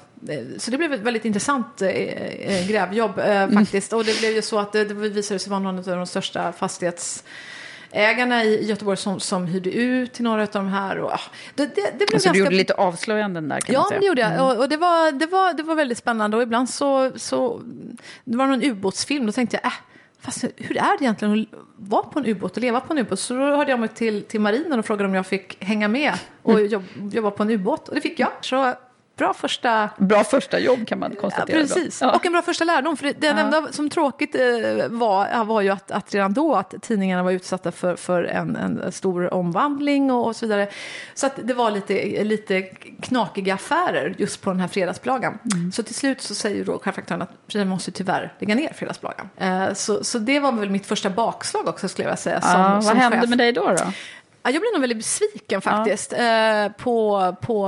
så 0.59 0.71
det 0.71 0.79
blev 0.79 0.93
ett 0.93 1.01
väldigt 1.01 1.25
intressant 1.25 1.83
eh, 1.83 1.89
eh, 1.89 2.69
grävjobb 2.69 3.19
eh, 3.19 3.51
faktiskt. 3.51 3.93
Och 3.93 4.05
det 4.05 4.19
blev 4.21 4.33
ju 4.33 4.43
så 4.43 4.59
att 4.59 4.73
det, 4.73 4.85
det 4.85 4.95
visade 4.95 5.39
sig 5.41 5.51
vara 5.51 5.61
någon 5.61 5.79
av 5.79 5.85
de 5.85 6.07
största 6.07 6.53
fastighetsägarna 6.53 8.45
i 8.45 8.65
Göteborg 8.65 8.97
som, 8.97 9.21
som 9.21 9.47
hyrde 9.47 9.71
ut 9.71 10.13
till 10.13 10.25
några 10.25 10.43
av 10.43 10.49
de 10.53 10.69
här. 10.69 10.99
Och, 10.99 11.11
ja, 11.11 11.21
det, 11.55 11.67
det, 11.67 11.71
det 11.75 11.97
blev 11.97 12.09
Alltså, 12.15 12.29
ganska... 12.29 12.33
du 12.33 12.39
gjorde 12.39 12.57
lite 12.57 12.75
avslöjanden 12.75 13.49
där 13.49 13.61
kan 13.61 13.73
man 13.75 13.83
Ja, 13.83 13.89
säga. 13.89 14.01
det 14.01 14.07
gjorde 14.07 14.21
jag. 14.21 14.41
Och, 14.45 14.63
och 14.63 14.69
det, 14.69 14.77
var, 14.77 15.13
det, 15.13 15.27
var, 15.27 15.53
det 15.53 15.63
var 15.63 15.75
väldigt 15.75 15.99
spännande. 15.99 16.37
Och 16.37 16.43
ibland 16.43 16.71
så, 16.71 17.11
så 17.17 17.61
det 18.25 18.37
var 18.37 18.47
någon 18.47 18.63
ubåtsfilm. 18.63 19.27
Då 19.27 19.33
tänkte 19.33 19.59
jag, 19.63 19.67
äh, 19.67 19.75
fast 20.21 20.45
hur 20.57 20.77
är 20.77 20.99
det 20.99 21.05
egentligen 21.05 21.41
att 21.41 21.59
vara 21.77 22.03
på 22.03 22.19
en 22.19 22.27
ubåt 22.27 22.57
och 22.57 22.63
leva 22.63 22.81
på 22.81 22.93
en 22.93 22.99
ubåt? 22.99 23.21
Så 23.21 23.35
då 23.35 23.41
hörde 23.41 23.71
jag 23.71 23.81
mig 23.81 23.89
till, 23.89 24.23
till 24.23 24.41
marinen 24.41 24.79
och 24.79 24.87
frågade 24.87 25.09
om 25.09 25.15
jag 25.15 25.27
fick 25.27 25.65
hänga 25.65 25.89
med 25.89 26.13
och 26.43 26.61
jobb, 26.61 26.85
jobba 27.13 27.31
på 27.31 27.43
en 27.43 27.51
ubåt. 27.51 27.89
Och 27.89 27.95
det 27.95 28.01
fick 28.01 28.21
jag. 28.21 28.31
Så 28.41 28.75
bra 29.17 29.35
första... 29.35 29.91
Bra 29.99 30.25
första 30.25 30.59
jobb 30.59 30.87
kan 30.87 30.99
man 30.99 31.13
Ja, 31.15 31.21
konstatera. 31.21 31.57
då. 31.61 31.63
precis. 31.67 32.01
Ja. 32.01 32.17
Och 32.17 32.27
en 32.27 32.33
bra 32.33 32.43
första 32.43 32.65
lärdom. 32.65 32.97
För 32.97 33.05
det, 33.07 33.13
det 33.21 33.27
enda 33.29 33.67
som 33.73 33.91
tråkigt 33.91 34.35
eh, 34.35 34.89
var, 34.89 35.29
ja, 35.33 35.45
var 35.45 35.61
ju 35.61 35.69
att, 35.71 35.91
att 35.91 36.15
redan 36.15 36.33
då 36.35 36.55
att 36.55 36.75
tidningarna 36.83 37.23
var 37.23 37.33
utsatta 37.33 37.73
för, 37.73 37.97
för 37.97 38.25
en, 38.25 38.57
en 38.57 38.93
stor 38.93 39.35
omvandling 39.35 40.11
och, 40.11 40.27
och 40.27 40.37
så 40.37 40.47
vidare. 40.47 40.69
Så 41.15 41.27
att 41.27 41.33
det 41.45 41.55
var 41.55 41.71
lite, 41.71 42.25
lite 42.25 42.63
knakiga 43.03 43.55
affärer 43.55 44.15
just 44.19 44.43
på 44.43 44.51
den 44.51 44.61
här 44.61 44.69
fredagsbilagan. 44.69 45.39
Mm. 45.55 45.73
Så 45.73 45.83
till 45.83 45.95
slut 45.95 46.21
så 46.23 46.35
säger 46.35 46.65
då 46.65 46.79
chefredaktören 46.79 47.23
att 47.23 47.31
vi 47.55 47.65
måste 47.65 47.91
tyvärr 47.91 48.33
lägga 48.39 48.55
ner 48.55 48.73
fredagsbilagan. 48.73 49.29
Eh, 49.37 49.73
så, 49.75 50.05
så 50.05 50.19
det 50.19 50.41
var 50.41 50.53
väl 50.53 50.71
mitt 50.71 50.87
första 50.87 51.11
bakslag 51.11 51.69
också 51.69 51.89
skulle 51.89 52.05
jag 52.05 52.11
vilja 52.11 52.17
säga. 52.17 52.41
Som, 52.41 52.51
Ja, 52.61 52.69
vad 52.75 52.85
som 52.85 52.97
hände 52.97 53.21
chef. 53.21 53.29
med 53.29 53.39
dig 53.39 53.53
då? 53.53 53.69
då? 53.71 53.93
Ja, 54.47 54.53
jag 54.53 54.61
blev 54.61 54.73
nog 54.73 54.81
väldigt 54.81 54.99
besviken 54.99 55.61
faktiskt. 55.61 56.13
Eh, 56.13 56.69
på, 56.79 57.37
på, 57.41 57.65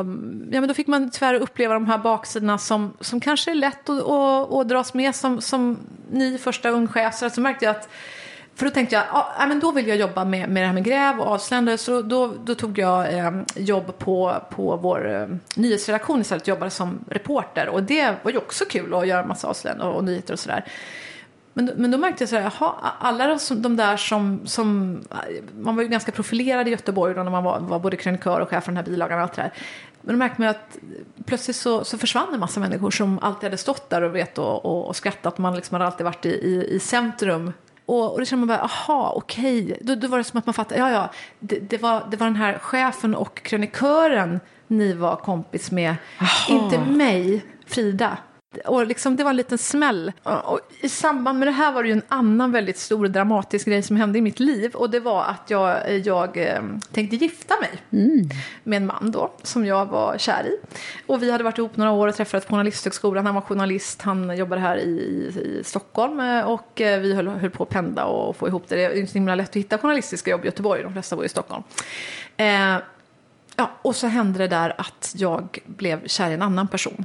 ja, 0.50 0.60
men 0.60 0.68
då 0.68 0.74
fick 0.74 0.86
man 0.86 1.10
tyvärr 1.10 1.34
uppleva 1.34 1.74
de 1.74 1.86
här 1.86 1.98
baksidorna 1.98 2.58
som, 2.58 2.92
som 3.00 3.20
kanske 3.20 3.50
är 3.50 3.54
lätt 3.54 3.88
att, 3.88 4.02
att, 4.02 4.52
att 4.52 4.68
dras 4.68 4.94
med 4.94 5.14
som, 5.14 5.40
som 5.40 5.78
ny 6.10 6.38
första 6.38 6.68
ung 6.68 6.88
chef. 6.88 7.14
Så 7.14 7.30
så 7.30 7.40
märkte 7.40 7.64
jag 7.64 7.76
att 7.76 7.88
för 8.54 8.64
då 8.64 8.70
tänkte 8.70 8.94
jag, 8.94 9.04
ja, 9.12 9.32
ja, 9.38 9.46
men 9.46 9.60
då 9.60 9.72
vill 9.72 9.88
jag 9.88 9.96
jobba 9.96 10.24
med, 10.24 10.48
med 10.48 10.62
det 10.62 10.66
här 10.66 10.74
med 10.74 10.84
gräv 10.84 11.20
och 11.20 11.26
avslöjande. 11.26 11.78
Så 11.78 12.02
då, 12.02 12.34
då 12.44 12.54
tog 12.54 12.78
jag 12.78 13.18
eh, 13.18 13.32
jobb 13.56 13.98
på, 13.98 14.34
på 14.50 14.76
vår 14.76 15.14
eh, 15.14 15.26
nyhetsredaktion 15.56 16.20
istället. 16.20 16.48
Jobbade 16.48 16.70
som 16.70 17.04
reporter. 17.10 17.68
Och 17.68 17.82
det 17.82 18.14
var 18.22 18.30
ju 18.30 18.38
också 18.38 18.64
kul 18.64 18.94
att 18.94 19.06
göra 19.06 19.26
massa 19.26 19.48
avslöjanden 19.48 19.88
och, 19.88 19.96
och 19.96 20.04
nyheter 20.04 20.32
och 20.32 20.40
sådär. 20.40 20.64
Men, 21.52 21.72
men 21.76 21.90
då 21.90 21.98
märkte 21.98 22.22
jag 22.22 22.28
så 22.28 22.36
här, 22.36 22.42
jaha, 22.42 22.74
alla 22.98 23.38
de, 23.50 23.76
där 23.76 23.96
som, 23.96 24.40
som, 24.46 25.00
man 25.60 25.76
var 25.76 25.82
ju 25.82 25.88
ganska 25.88 26.12
profilerad 26.12 26.68
i 26.68 26.70
Göteborg 26.70 27.14
då 27.14 27.22
när 27.22 27.30
man 27.30 27.44
var, 27.44 27.60
var 27.60 27.78
både 27.78 27.96
krönikör 27.96 28.40
och 28.40 28.48
chef 28.48 28.64
för 28.64 28.72
den 28.72 28.76
här 28.76 28.84
bilagan 28.84 29.18
och 29.18 29.22
allt 29.22 29.32
det 29.32 29.42
där. 29.42 29.52
Men 30.02 30.14
då 30.14 30.18
märkte 30.18 30.40
man 30.40 30.50
att 30.50 30.78
plötsligt 31.24 31.56
så, 31.56 31.84
så 31.84 31.98
försvann 31.98 32.34
en 32.34 32.40
massa 32.40 32.60
människor 32.60 32.90
som 32.90 33.18
alltid 33.18 33.44
hade 33.44 33.56
stått 33.56 33.90
där 33.90 34.02
och, 34.02 34.14
vet, 34.14 34.38
och, 34.38 34.64
och, 34.64 34.88
och 34.88 34.96
skrattat. 34.96 35.38
Man 35.38 35.56
liksom 35.56 35.74
hade 35.74 35.86
alltid 35.86 36.04
varit 36.04 36.26
i, 36.26 36.28
i, 36.28 36.74
i 36.74 36.80
centrum. 36.80 37.52
Och, 37.86 38.12
och 38.12 38.18
då 38.18 38.24
kände 38.24 38.46
man 38.46 38.56
bara, 38.56 38.64
aha, 38.64 39.12
okej. 39.16 39.78
Då, 39.80 39.94
då 39.94 40.08
var 40.08 40.18
det 40.18 40.24
som 40.24 40.38
att 40.38 40.46
man 40.46 40.54
fattade, 40.54 40.80
ja, 40.80 40.90
ja, 40.90 41.10
det, 41.40 41.58
det, 41.58 41.82
var, 41.82 42.02
det 42.10 42.16
var 42.16 42.26
den 42.26 42.36
här 42.36 42.58
chefen 42.58 43.14
och 43.14 43.42
krönikören 43.42 44.40
ni 44.66 44.92
var 44.92 45.16
kompis 45.16 45.70
med. 45.70 45.96
Inte 46.48 46.78
mig, 46.78 47.44
Frida. 47.66 48.16
Och 48.64 48.86
liksom, 48.86 49.16
det 49.16 49.24
var 49.24 49.30
en 49.30 49.36
liten 49.36 49.58
smäll. 49.58 50.12
Och 50.22 50.60
I 50.80 50.88
samband 50.88 51.38
med 51.38 51.48
det 51.48 51.52
här 51.52 51.72
var 51.72 51.82
det 51.82 51.88
ju 51.88 51.92
en 51.92 52.02
annan 52.08 52.52
väldigt 52.52 52.78
stor 52.78 53.08
dramatisk 53.08 53.66
grej 53.66 53.82
som 53.82 53.96
hände 53.96 54.18
i 54.18 54.22
mitt 54.22 54.40
liv. 54.40 54.74
Och 54.74 54.90
det 54.90 55.00
var 55.00 55.24
att 55.24 55.50
jag, 55.50 55.98
jag 55.98 56.36
eh, 56.36 56.62
tänkte 56.92 57.16
gifta 57.16 57.54
mig 57.60 57.70
med 58.64 58.76
en 58.76 58.86
man 58.86 59.10
då, 59.10 59.32
som 59.42 59.66
jag 59.66 59.86
var 59.86 60.18
kär 60.18 60.44
i. 60.46 60.58
Och 61.06 61.22
vi 61.22 61.30
hade 61.30 61.44
varit 61.44 61.58
ihop 61.58 61.76
några 61.76 61.90
år 61.90 62.08
och 62.08 62.14
träffats 62.14 62.46
på 62.46 62.50
Journalisthögskolan. 62.52 63.26
Han 63.26 63.34
var 63.34 63.42
journalist, 63.42 64.02
han 64.02 64.36
jobbade 64.36 64.60
här 64.60 64.76
i, 64.76 64.88
i, 64.90 65.58
i 65.60 65.64
Stockholm. 65.64 66.20
eh, 66.20 66.40
Och 66.44 66.80
eh, 66.80 67.00
vi 67.00 67.14
höll, 67.14 67.28
höll 67.28 67.50
på 67.50 67.62
att 67.62 67.68
pendla 67.68 68.04
och 68.04 68.36
få 68.36 68.48
ihop 68.48 68.64
det. 68.68 68.76
Det 68.76 68.84
är 68.84 68.96
inte 68.96 69.12
så 69.12 69.18
himla 69.18 69.34
lätt 69.34 69.48
att 69.50 69.56
hitta 69.56 69.78
journalistiska 69.78 70.30
jobb 70.30 70.42
i 70.42 70.46
Göteborg, 70.46 70.82
de 70.82 70.92
flesta 70.92 71.16
bor 71.16 71.24
i 71.24 71.28
Stockholm. 71.28 71.62
Eh, 72.36 72.76
ja, 73.56 73.70
och 73.82 73.96
så 73.96 74.06
hände 74.06 74.38
det 74.38 74.48
där 74.48 74.74
att 74.80 75.12
jag 75.16 75.58
blev 75.66 76.06
kär 76.06 76.30
i 76.30 76.34
en 76.34 76.42
annan 76.42 76.68
person. 76.68 77.04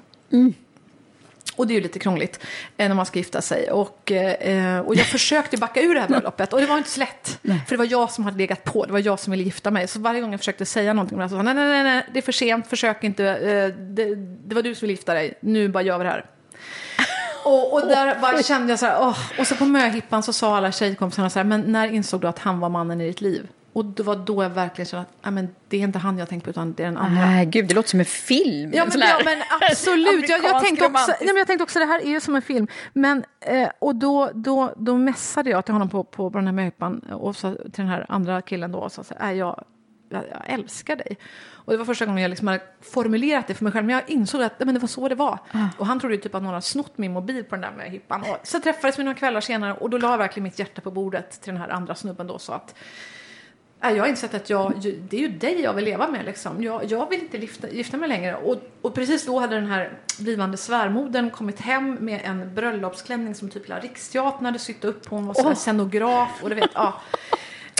Och 1.56 1.68
det 1.68 1.74
är 1.74 1.76
ju 1.76 1.82
lite 1.82 2.00
krångligt 2.00 2.40
eh, 2.78 2.88
när 2.88 2.96
man 2.96 3.06
ska 3.06 3.20
gifta 3.20 3.42
sig. 3.42 3.72
Och, 3.72 4.12
eh, 4.12 4.80
och 4.80 4.96
jag 4.96 5.06
försökte 5.06 5.58
backa 5.58 5.82
ur 5.82 5.96
det 5.96 6.02
här 6.02 6.08
bröllopet 6.08 6.54
och 6.54 6.60
det 6.60 6.66
var 6.66 6.78
inte 6.78 6.90
så 6.90 7.00
lätt. 7.00 7.40
För 7.42 7.70
det 7.70 7.78
var 7.78 7.86
jag 7.86 8.12
som 8.12 8.24
hade 8.26 8.38
legat 8.38 8.64
på, 8.64 8.86
det 8.86 8.92
var 8.92 9.00
jag 9.00 9.20
som 9.20 9.32
ville 9.32 9.44
gifta 9.44 9.72
mig. 9.72 9.88
Så 9.88 10.00
varje 10.00 10.22
gång 10.22 10.32
jag 10.32 10.40
försökte 10.40 10.66
säga 10.66 10.94
någonting, 10.94 11.22
så 11.22 11.30
sa 11.30 11.42
nej, 11.42 11.54
nej, 11.54 11.68
nej, 11.68 11.84
nej, 11.84 12.06
det 12.14 12.20
är 12.20 12.22
för 12.22 12.32
sent, 12.32 12.68
försök 12.68 13.04
inte, 13.04 13.26
eh, 13.26 13.80
det, 13.80 14.16
det 14.16 14.56
var 14.56 14.62
du 14.62 14.76
som 14.76 14.86
ville 14.86 14.94
gifta 14.94 15.14
dig, 15.14 15.34
nu 15.40 15.70
bara 15.70 15.84
gör 15.84 15.98
vi 15.98 16.04
det 16.04 16.10
här. 16.10 16.26
Och, 17.46 17.74
och 17.74 17.88
där 17.88 18.20
bara 18.22 18.44
kände 18.44 18.72
jag 18.72 18.80
så 18.80 18.86
här, 18.86 18.98
åh. 19.02 19.18
och 19.40 19.48
så 19.48 19.56
på 19.56 19.66
möhippan 19.66 20.24
så 20.24 20.34
sa 20.34 20.58
alla 20.58 20.72
tjejkompisarna 20.72 21.30
så 21.30 21.40
här, 21.40 21.44
men 21.44 21.62
när 21.62 21.88
insåg 21.88 22.22
du 22.22 22.28
att 22.28 22.40
han 22.40 22.60
var 22.60 22.70
mannen 22.70 23.02
i 23.02 23.08
ditt 23.08 23.22
liv? 23.22 23.48
Och 23.74 23.86
det 23.86 24.04
var 24.04 24.16
då 24.16 24.44
jag 24.44 24.50
verkligen 24.50 24.86
kände 24.86 25.06
att, 25.22 25.34
men 25.34 25.56
det 25.68 25.78
är 25.78 25.82
inte 25.82 26.00
han 26.00 26.18
jag 26.18 26.30
tänker 26.30 26.44
på, 26.44 26.50
utan 26.50 26.74
det 26.74 26.84
är 26.84 26.88
den 26.88 26.98
andra. 26.98 27.26
Nej, 27.26 27.46
gud, 27.46 27.68
det 27.68 27.74
låter 27.76 27.90
som 27.90 28.00
en 28.00 28.06
film. 28.06 28.72
Ja 28.74 28.84
En 28.84 28.90
men, 29.00 29.08
ja, 29.10 29.20
men 29.26 29.38
absolut. 29.62 30.30
Jag, 30.30 30.44
jag, 30.44 30.64
tänkte 30.64 30.86
också, 30.86 31.12
nej, 31.12 31.28
men 31.28 31.38
jag 31.38 31.48
tänkte 31.48 31.64
också 31.64 31.80
det 31.80 31.86
här 31.86 32.00
är 32.00 32.10
ju 32.10 32.20
som 32.20 32.36
en 32.36 32.42
film. 32.42 32.68
Men, 32.94 33.24
eh, 33.40 33.70
och 33.80 33.96
då, 33.96 34.30
då, 34.34 34.74
då 34.78 34.98
messade 34.98 35.50
jag 35.50 35.66
till 35.66 35.74
honom 35.74 35.90
på, 35.90 36.04
på, 36.04 36.32
på 36.32 36.38
den 36.38 36.48
här 36.48 36.54
möhippan 36.54 37.00
och 37.00 37.36
så, 37.36 37.56
till 37.56 37.72
den 37.76 37.88
här 37.88 38.06
andra 38.10 38.42
killen 38.42 38.72
då 38.72 38.80
och 38.80 38.92
sa 38.92 39.04
så 39.04 39.14
här, 39.20 39.32
"Äh, 39.32 39.38
jag, 39.38 39.64
jag, 40.10 40.24
jag 40.32 40.42
älskar 40.46 40.96
dig. 40.96 41.18
Och 41.66 41.72
det 41.72 41.78
var 41.78 41.86
första 41.86 42.06
gången 42.06 42.22
jag 42.22 42.30
liksom 42.30 42.48
hade 42.48 42.62
formulerat 42.82 43.48
det 43.48 43.54
för 43.54 43.64
mig 43.64 43.74
själv. 43.74 43.86
Men 43.86 43.96
jag 43.96 44.10
insåg 44.10 44.42
att 44.42 44.60
men 44.60 44.74
det 44.74 44.80
var 44.80 44.88
så 44.88 45.10
det 45.10 45.16
var. 45.16 45.40
Och 45.78 45.86
han 45.86 46.00
trodde 46.00 46.16
ju 46.16 46.22
typ 46.22 46.36
att 46.36 46.42
någon 46.44 46.50
hade 46.50 46.62
snott 46.62 46.98
min 46.98 47.14
mobil 47.14 47.44
på 47.44 47.56
den 47.56 47.62
där 47.62 47.72
möhippan. 47.78 48.22
Och 48.22 48.38
så 48.44 48.60
träffades 48.60 49.00
vi 49.00 49.04
några 49.04 49.18
kvällar 49.18 49.42
senare 49.42 49.74
och 49.74 49.90
då 49.90 49.98
la 49.98 50.12
jag 50.12 50.18
verkligen 50.18 50.44
mitt 50.44 50.60
hjärta 50.60 50.82
på 50.82 50.92
bordet 50.92 51.42
till 51.42 51.54
den 51.54 51.62
här 51.62 51.70
andra 51.70 51.96
snubben 51.96 52.28
då. 52.28 52.40
Så 52.40 52.54
att, 52.54 52.76
Nej, 52.76 52.84
jag 53.90 54.04
har 54.04 54.08
insett 54.08 54.34
att 54.34 54.50
jag, 54.50 54.74
det 55.10 55.18
är 55.18 55.22
ju 55.22 55.28
dig 55.28 55.62
jag 55.62 55.74
vill 55.74 55.86
leva 55.86 56.08
med. 56.08 56.26
Liksom. 56.26 56.64
Jag, 56.64 56.86
jag 56.86 57.10
vill 57.10 57.20
inte 57.20 57.38
gifta, 57.38 57.70
gifta 57.70 57.98
mig 57.98 58.10
längre. 58.10 58.36
Och, 58.36 58.56
och 58.82 58.94
precis 58.94 59.26
då 59.26 59.40
hade 59.40 59.56
den 59.56 59.68
här 59.68 59.98
blivande 60.20 60.58
svärmodern 60.58 61.30
kommit 61.30 61.60
hem 61.60 61.94
med 61.94 62.22
en 62.24 62.56
bröllopsklänning 62.56 63.36
som 63.36 63.50
typ 63.50 63.84
Riksteatern 63.84 64.46
hade 64.46 64.60
sytt 64.60 64.84
upp. 64.84 65.10
Hon 65.10 65.28
var 65.28 65.44
här 65.44 65.56
scenograf 65.56 66.44
och 66.44 66.50
du 66.50 66.56
vet, 66.56 66.70
ja. 66.74 67.02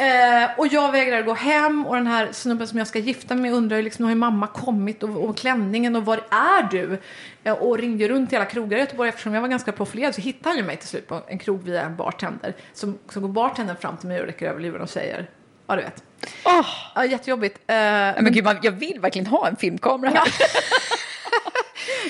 Eh, 0.02 0.60
och 0.60 0.68
jag 0.68 0.92
vägrade 0.92 1.24
gå 1.24 1.34
hem 1.34 1.86
och 1.86 1.96
den 1.96 2.08
här 2.08 2.32
snubben 2.32 2.68
som 2.68 2.78
jag 2.78 2.88
ska 2.88 3.00
gifta 3.00 3.36
mig 3.36 3.52
undrar 3.52 3.78
ju 3.78 3.84
liksom, 3.84 4.06
har 4.06 4.12
ju 4.12 4.16
mamma 4.16 4.48
kommit 4.48 5.04
och, 5.04 5.30
och 5.30 5.38
klänningen 5.38 5.96
och 5.96 6.06
var 6.06 6.18
är 6.30 6.68
du? 6.72 6.98
Eh, 7.44 7.54
och 7.54 7.78
ringde 7.78 8.08
runt 8.08 8.34
i 8.34 8.36
alla 8.36 8.46
krogar 8.46 8.78
i 8.78 8.80
Göteborg 8.80 9.10
eftersom 9.10 9.34
jag 9.34 9.42
var 9.42 9.48
ganska 9.48 9.72
profilerad 9.72 10.16
så 10.16 10.22
hittade 10.22 10.50
han 10.50 10.58
ju 10.58 10.64
mig 10.64 10.78
till 10.78 10.88
slut 10.88 11.08
på 11.08 11.22
en 11.28 11.40
krog 11.40 11.64
via 11.64 11.82
en 11.82 11.96
bartender. 11.96 12.56
Som, 12.74 12.98
så 13.10 13.20
går 13.20 13.28
bartendern 13.28 13.78
fram 13.78 13.98
till 13.98 14.08
mig 14.08 14.22
och 14.22 14.26
räcker 14.28 14.50
över 14.50 14.62
luren 14.62 14.82
och 14.82 14.90
säger, 14.90 15.30
ja 15.68 15.76
du 15.76 15.82
vet. 15.82 16.04
Åh, 16.46 16.66
Ja, 16.96 17.06
jättejobbigt. 17.06 17.58
Eh, 17.68 17.76
men 17.76 18.32
gud, 18.32 18.44
man, 18.44 18.58
jag 18.62 18.72
vill 18.72 19.00
verkligen 19.00 19.28
ha 19.28 19.48
en 19.48 19.56
filmkamera 19.56 20.12
här. 20.12 20.28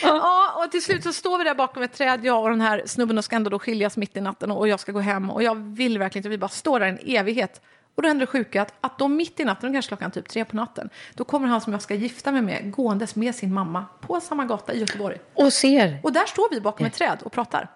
Ja, 0.01 0.63
och 0.65 0.71
till 0.71 0.83
slut 0.83 1.03
så 1.03 1.13
står 1.13 1.37
vi 1.37 1.43
där 1.43 1.55
bakom 1.55 1.83
ett 1.83 1.93
träd, 1.93 2.25
jag 2.25 2.43
och 2.43 2.49
den 2.49 2.61
här 2.61 2.83
snubben 2.85 3.17
och 3.17 3.25
ska 3.25 3.35
ändå 3.35 3.49
då 3.49 3.59
skiljas 3.59 3.97
mitt 3.97 4.17
i 4.17 4.21
natten 4.21 4.51
och 4.51 4.67
jag 4.67 4.79
ska 4.79 4.91
gå 4.91 4.99
hem 4.99 5.29
och 5.29 5.43
jag 5.43 5.55
vill 5.55 5.97
verkligen 5.97 6.19
inte, 6.19 6.29
vi 6.29 6.37
bara 6.37 6.47
står 6.49 6.79
där 6.79 6.87
en 6.87 6.99
evighet. 7.05 7.61
Och 7.95 8.01
då 8.01 8.07
händer 8.07 8.25
det 8.25 8.31
sjuka 8.31 8.61
att, 8.61 8.73
att 8.81 8.99
då 8.99 9.07
mitt 9.07 9.39
i 9.39 9.45
natten, 9.45 9.73
kanske 9.73 9.89
klockan 9.89 10.11
typ 10.11 10.29
tre 10.29 10.45
på 10.45 10.55
natten, 10.55 10.89
då 11.13 11.23
kommer 11.23 11.47
han 11.47 11.61
som 11.61 11.73
jag 11.73 11.81
ska 11.81 11.93
gifta 11.93 12.31
mig 12.31 12.41
med 12.41 12.71
gåendes 12.71 13.15
med 13.15 13.35
sin 13.35 13.53
mamma 13.53 13.85
på 14.01 14.19
samma 14.19 14.45
gata 14.45 14.73
i 14.73 14.79
Göteborg. 14.79 15.17
Och 15.33 15.53
ser. 15.53 15.99
Och 16.03 16.13
där 16.13 16.25
står 16.25 16.49
vi 16.51 16.61
bakom 16.61 16.85
ett 16.85 16.93
träd 16.93 17.17
och 17.23 17.31
pratar. 17.31 17.67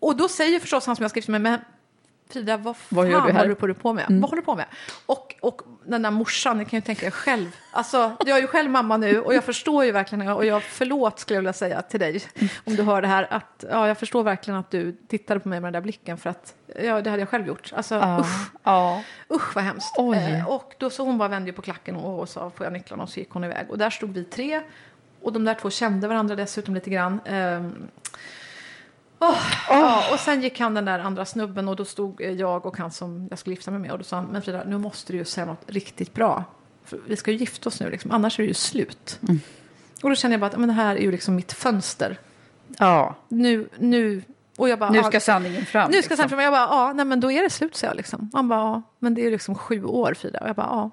Och 0.00 0.16
då 0.16 0.28
säger 0.28 0.60
förstås 0.60 0.86
han 0.86 0.96
som 0.96 1.02
jag 1.02 1.10
ska 1.10 1.18
gifta 1.18 1.32
mig 1.32 1.40
med, 1.40 1.52
men 1.52 1.60
Frida, 2.34 2.56
vad 2.56 2.76
fan 2.76 2.96
Vad 2.96 3.10
gör 3.10 3.20
du 3.20 3.32
här? 3.32 3.38
håller 3.38 3.68
du 3.68 3.74
på, 3.74 3.92
med? 3.92 4.06
Vad 4.08 4.30
håller 4.30 4.42
du 4.42 4.46
på 4.46 4.54
med? 4.54 4.66
Och, 5.06 5.34
och 5.40 5.62
den 5.84 6.02
där 6.02 6.10
morsan, 6.10 6.58
ni 6.58 6.64
kan 6.64 6.76
ju 6.76 6.80
tänka 6.80 7.10
själv. 7.10 7.56
Alltså, 7.70 8.16
jag 8.26 8.38
är 8.38 8.40
ju 8.40 8.46
själv 8.46 8.70
mamma 8.70 8.96
nu 8.96 9.20
och 9.20 9.34
jag 9.34 9.44
förstår 9.44 9.84
ju 9.84 9.92
verkligen, 9.92 10.28
och 10.28 10.46
jag 10.46 10.62
förlåt 10.62 11.18
skulle 11.18 11.36
jag 11.36 11.40
vilja 11.40 11.52
säga 11.52 11.82
till 11.82 12.00
dig 12.00 12.22
om 12.64 12.76
du 12.76 12.82
hör 12.82 13.02
det 13.02 13.08
här, 13.08 13.26
att 13.30 13.64
ja, 13.70 13.88
jag 13.88 13.98
förstår 13.98 14.22
verkligen 14.22 14.60
att 14.60 14.70
du 14.70 14.96
tittade 15.08 15.40
på 15.40 15.48
mig 15.48 15.60
med 15.60 15.66
den 15.66 15.72
där 15.72 15.80
blicken 15.80 16.18
för 16.18 16.30
att 16.30 16.54
ja, 16.82 17.00
det 17.00 17.10
hade 17.10 17.22
jag 17.22 17.28
själv 17.28 17.46
gjort. 17.46 17.72
Alltså, 17.76 17.94
usch. 18.20 18.50
Ja. 18.62 19.02
Usch 19.34 19.54
vad 19.54 19.64
hemskt. 19.64 19.98
Eh, 19.98 20.48
och 20.48 20.74
då 20.78 20.90
så 20.90 21.04
hon 21.04 21.18
bara 21.18 21.28
vände 21.28 21.52
på 21.52 21.62
klacken 21.62 21.96
och, 21.96 22.20
och 22.20 22.28
sa 22.28 22.50
får 22.50 22.66
jag 22.66 22.72
nycklarna 22.72 23.02
och 23.02 23.08
så 23.08 23.20
gick 23.20 23.30
hon 23.30 23.44
iväg. 23.44 23.66
Och 23.70 23.78
där 23.78 23.90
stod 23.90 24.12
vi 24.12 24.24
tre 24.24 24.60
och 25.22 25.32
de 25.32 25.44
där 25.44 25.54
två 25.54 25.70
kände 25.70 26.08
varandra 26.08 26.36
dessutom 26.36 26.74
lite 26.74 26.90
grann. 26.90 27.20
Ehm, 29.20 29.28
åh, 29.28 29.36
Ja, 29.68 30.02
och 30.12 30.18
sen 30.20 30.42
gick 30.42 30.60
han 30.60 30.74
den 30.74 30.84
där 30.84 30.98
andra 30.98 31.24
snubben 31.24 31.68
och 31.68 31.76
då 31.76 31.84
stod 31.84 32.20
jag 32.20 32.66
och 32.66 32.76
han 32.78 32.90
som 32.90 33.26
jag 33.30 33.38
skulle 33.38 33.54
gifta 33.56 33.70
mig 33.70 33.80
med 33.80 33.90
och 33.92 33.98
då 33.98 34.04
sa 34.04 34.16
han 34.16 34.24
men 34.26 34.42
Frida 34.42 34.62
nu 34.66 34.78
måste 34.78 35.12
du 35.12 35.18
ju 35.18 35.24
säga 35.24 35.46
något 35.46 35.62
riktigt 35.66 36.14
bra. 36.14 36.44
För 36.84 36.98
vi 37.06 37.16
ska 37.16 37.30
ju 37.30 37.36
gifta 37.36 37.68
oss 37.68 37.80
nu 37.80 37.90
liksom, 37.90 38.10
annars 38.10 38.38
är 38.38 38.42
det 38.42 38.48
ju 38.48 38.54
slut. 38.54 39.20
Och 40.02 40.10
då 40.10 40.16
kände 40.16 40.32
jag 40.32 40.40
bara 40.40 40.46
att 40.46 40.56
men 40.58 40.68
det 40.68 40.72
här 40.74 40.96
är 40.96 41.00
ju 41.00 41.10
liksom 41.10 41.34
mitt 41.34 41.52
fönster. 41.52 42.18
ja. 42.78 43.14
Nu, 43.28 43.68
nu, 43.78 44.22
och 44.56 44.68
jag 44.68 44.78
bara, 44.78 44.90
Nu 44.90 45.02
ska 45.02 45.20
sanningen 45.20 45.66
fram. 45.66 45.90
nu 45.90 46.02
ska 46.02 46.10
liksom. 46.10 46.16
sen 46.16 46.28
fram. 46.28 46.40
Jag 46.40 46.52
bara, 46.52 46.60
ja, 46.70 46.92
nej 46.92 47.04
men 47.04 47.20
då 47.20 47.30
är 47.32 47.42
det 47.42 47.50
slut, 47.50 47.76
så 47.76 47.86
jag 47.86 47.96
liksom. 47.96 48.30
Han 48.32 48.48
bara, 48.48 48.60
ja, 48.60 48.82
men 48.98 49.14
det 49.14 49.20
är 49.20 49.24
ju 49.24 49.30
liksom 49.30 49.54
sju 49.54 49.84
år, 49.84 50.14
Frida. 50.14 50.38
Och 50.40 50.48
jag 50.48 50.56
bara, 50.56 50.66
ja. 50.66 50.90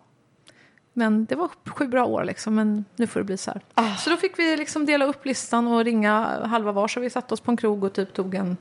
Men 0.94 1.26
det 1.26 1.36
var 1.36 1.50
sju 1.66 1.88
bra 1.88 2.06
år 2.06 2.24
liksom, 2.24 2.56
men 2.56 2.86
nu 2.96 3.08
får 3.08 3.20
det 3.20 3.24
bli 3.24 3.38
så 3.38 3.52
här. 3.52 3.62
Ah. 3.74 3.96
Så 3.96 4.10
då 4.10 4.18
fick 4.18 4.39
vi 4.39 4.58
liksom 4.58 4.86
dela 4.86 5.06
upp 5.06 5.26
listan 5.26 5.68
och 5.68 5.84
ringa 5.84 6.48
halva 6.48 6.72
var, 6.72 6.88
så 6.88 7.00
vi 7.00 7.10
satte 7.10 7.34
oss 7.34 7.39
på 7.39 7.52
en 7.52 7.58
krog 7.58 7.84
och 7.84 7.94
typ 7.94 8.14
tog 8.14 8.36
en 8.36 8.58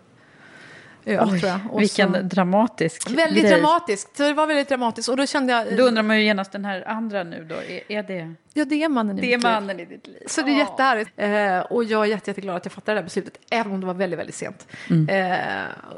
öl, 1.04 1.28
Oj, 1.32 1.40
tror 1.40 1.50
jag. 1.50 1.60
Och 1.70 1.80
vilken 1.80 2.14
så, 2.14 2.22
dramatisk 2.22 3.10
väldigt 3.10 3.42
grej. 3.44 3.52
dramatiskt. 3.52 4.16
Så 4.16 4.22
det 4.22 4.32
var 4.32 4.46
väldigt 4.46 4.68
dramatiskt. 4.68 5.08
Och 5.08 5.16
då 5.16 5.26
kände 5.26 5.52
jag, 5.52 5.76
Då 5.76 5.82
undrar 5.82 6.02
man 6.02 6.18
ju 6.18 6.24
genast 6.24 6.52
den 6.52 6.64
här 6.64 6.88
andra 6.88 7.24
nu 7.24 7.46
då. 7.48 7.54
Är, 7.54 7.92
är 7.92 8.02
det, 8.02 8.34
ja, 8.54 8.64
det 8.64 8.82
är 8.82 8.88
mannen 8.88 9.18
i 9.18 9.20
det 9.20 9.26
är 9.26 9.36
mitt 9.36 9.44
liv. 9.44 9.52
mannen 9.52 9.80
i 9.80 9.84
ditt 9.84 10.06
liv? 10.06 10.22
Så 10.26 10.42
det 10.42 10.50
är 10.50 10.58
jättehärligt. 10.58 11.10
Eh, 11.16 11.72
och 11.72 11.84
jag 11.84 12.02
är 12.02 12.06
jätte, 12.06 12.30
jätteglad 12.30 12.56
att 12.56 12.64
jag 12.64 12.72
fattade 12.72 12.94
det 12.94 13.00
här 13.00 13.04
beslutet, 13.04 13.38
även 13.50 13.72
om 13.72 13.80
det 13.80 13.86
var 13.86 13.94
väldigt, 13.94 14.18
väldigt 14.18 14.34
sent. 14.36 14.66
Eh, 15.08 15.26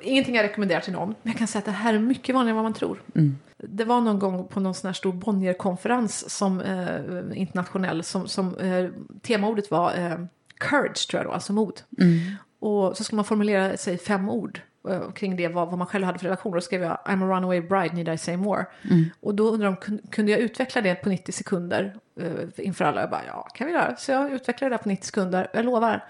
ingenting 0.02 0.34
jag 0.34 0.42
rekommenderar 0.42 0.80
till 0.80 0.92
någon. 0.92 1.08
Men 1.22 1.32
jag 1.32 1.38
kan 1.38 1.46
säga 1.46 1.58
att 1.58 1.64
det 1.64 1.70
här 1.70 1.94
är 1.94 1.98
mycket 1.98 2.34
vanligare 2.34 2.50
än 2.50 2.56
vad 2.56 2.64
man 2.64 2.74
tror. 2.74 3.02
Det 3.68 3.84
var 3.84 4.00
någon 4.00 4.18
gång 4.18 4.48
på 4.48 4.60
någon 4.60 4.74
sån 4.74 4.88
här 4.88 4.92
stor 4.94 5.12
Bonnierkonferens 5.12 6.30
som 6.30 6.60
eh, 6.60 7.00
internationell, 7.40 8.02
som, 8.02 8.28
som 8.28 8.56
eh, 8.58 8.86
temaordet 9.22 9.70
var 9.70 9.94
eh, 9.98 10.18
courage, 10.58 11.08
tror 11.10 11.22
jag 11.22 11.26
då, 11.30 11.32
alltså 11.34 11.52
mod. 11.52 11.80
Och 12.60 12.96
så 12.96 13.04
skulle 13.04 13.16
man 13.16 13.24
formulera 13.24 13.76
sig 13.76 13.98
fem 13.98 14.28
ord 14.28 14.60
eh, 14.88 15.10
kring 15.12 15.36
det, 15.36 15.48
vad, 15.48 15.68
vad 15.68 15.78
man 15.78 15.86
själv 15.86 16.04
hade 16.04 16.18
för 16.18 16.24
relation. 16.24 16.52
Då 16.52 16.60
skrev 16.60 16.82
jag 16.82 16.98
I'm 17.06 17.24
a 17.24 17.36
runaway 17.36 17.60
bride, 17.60 17.94
need 17.94 18.08
I 18.14 18.18
say 18.18 18.36
more? 18.36 18.64
Och 19.20 19.34
då 19.34 19.50
undrar 19.50 19.66
de, 19.66 19.76
kun- 19.76 20.10
kunde 20.10 20.32
jag 20.32 20.40
utveckla 20.40 20.80
det 20.80 20.94
på 20.94 21.08
90 21.08 21.32
sekunder 21.32 21.94
eh, 22.20 22.32
inför 22.66 22.84
alla? 22.84 23.00
Jag 23.00 23.10
bara, 23.10 23.26
ja, 23.26 23.42
kan 23.54 23.66
vi 23.66 23.72
göra. 23.72 23.96
Så 23.96 24.12
jag 24.12 24.32
utvecklade 24.32 24.70
det 24.74 24.76
där 24.76 24.82
på 24.82 24.88
90 24.88 25.06
sekunder, 25.06 25.50
jag 25.54 25.64
lovar. 25.64 26.04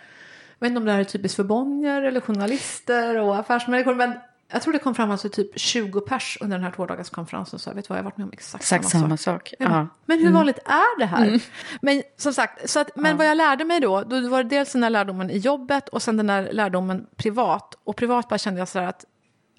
Jag 0.59 0.65
vet 0.67 0.69
inte 0.71 0.79
om 0.79 0.85
det 0.85 0.93
här 0.93 1.01
är 1.01 1.05
typiskt 1.05 1.37
för 1.37 1.45
Bonnier 1.45 2.03
eller 2.03 2.21
journalister 2.21 3.19
och 3.19 3.37
affärsmänniskor, 3.39 3.95
men 3.95 4.13
jag 4.53 4.63
tror 4.63 4.73
det 4.73 4.79
kom 4.79 4.95
fram 4.95 5.11
alltså 5.11 5.29
typ 5.29 5.59
20 5.59 6.01
pers 6.01 6.39
under 6.41 6.57
den 6.57 6.65
här 6.65 6.73
tvådagarskonferensen. 6.73 7.59
Så 7.59 7.71
jag 7.71 7.75
vet 7.75 7.89
vad, 7.89 7.99
jag 7.99 8.03
har 8.03 8.11
varit 8.11 8.17
med 8.17 8.25
om 8.25 8.33
exakt, 8.33 8.63
Exakt 8.65 8.89
samma 8.89 9.03
samma 9.03 9.17
sak. 9.17 9.49
sak. 9.49 9.55
Ja. 9.59 9.67
Ja. 9.71 9.87
Men 10.07 10.19
hur 10.19 10.33
vanligt 10.33 10.59
är 10.65 10.99
det 10.99 11.07
här? 11.07 11.43
Men 11.83 12.03
som 12.17 12.33
sagt, 12.33 12.71
så 12.71 12.81
att, 12.81 12.97
men 12.97 13.17
vad 13.17 13.27
jag 13.27 13.37
lärde 13.37 13.65
mig 13.65 13.81
då, 13.81 14.03
då 14.03 14.29
var 14.29 14.43
det 14.43 14.49
dels 14.49 14.73
den 14.73 14.83
här 14.83 14.91
lärdomen 14.91 15.31
i 15.31 15.39
jobbet 15.39 15.89
och 15.89 16.03
sen 16.03 16.17
den 16.17 16.27
där 16.27 16.53
lärdomen 16.53 17.07
privat. 17.17 17.75
Och 17.85 17.97
privat 17.97 18.29
bara 18.29 18.39
kände 18.39 18.59
jag 18.61 18.69
så 18.69 18.79
här 18.79 18.87
att 18.87 19.05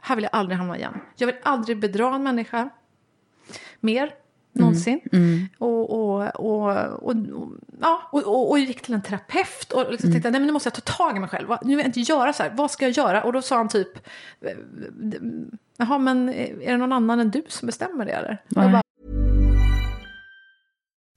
här 0.01 0.15
vill 0.15 0.23
jag 0.23 0.35
aldrig 0.35 0.57
hamna 0.57 0.77
igen. 0.77 0.93
Jag 1.15 1.27
vill 1.27 1.35
aldrig 1.43 1.79
bedra 1.79 2.15
en 2.15 2.23
människa 2.23 2.69
mer. 3.79 4.13
Någonsin. 4.53 4.99
Och, 5.57 5.89
och, 5.89 6.35
och, 6.35 7.03
och, 7.03 7.15
ja, 7.81 8.09
och, 8.11 8.23
och, 8.23 8.49
och 8.51 8.59
gick 8.59 8.81
till 8.81 8.93
en 8.93 9.01
terapeut 9.01 9.71
och 9.71 9.91
liksom 9.91 10.11
tänkte 10.11 10.31
nej, 10.31 10.39
men 10.39 10.47
nu 10.47 10.53
måste 10.53 10.67
jag 10.67 10.73
ta 10.85 10.93
tag 10.97 11.17
i 11.17 11.19
mig 11.19 11.29
själv. 11.29 11.47
Nu 11.49 11.75
vill 11.75 11.77
jag 11.77 11.87
inte 11.87 11.99
göra 11.99 12.33
så 12.33 12.43
här, 12.43 12.53
vad 12.55 12.71
ska 12.71 12.85
jag 12.85 12.91
göra? 12.91 13.23
Och 13.23 13.33
då 13.33 13.41
sa 13.41 13.57
han 13.57 13.69
typ, 13.69 14.07
jaha 15.77 15.97
men 15.97 16.29
är 16.29 16.71
det 16.71 16.77
någon 16.77 16.93
annan 16.93 17.19
än 17.19 17.29
du 17.31 17.43
som 17.47 17.65
bestämmer 17.65 18.05
det 18.05 18.11
eller? 18.11 18.41
Bara, 18.49 18.81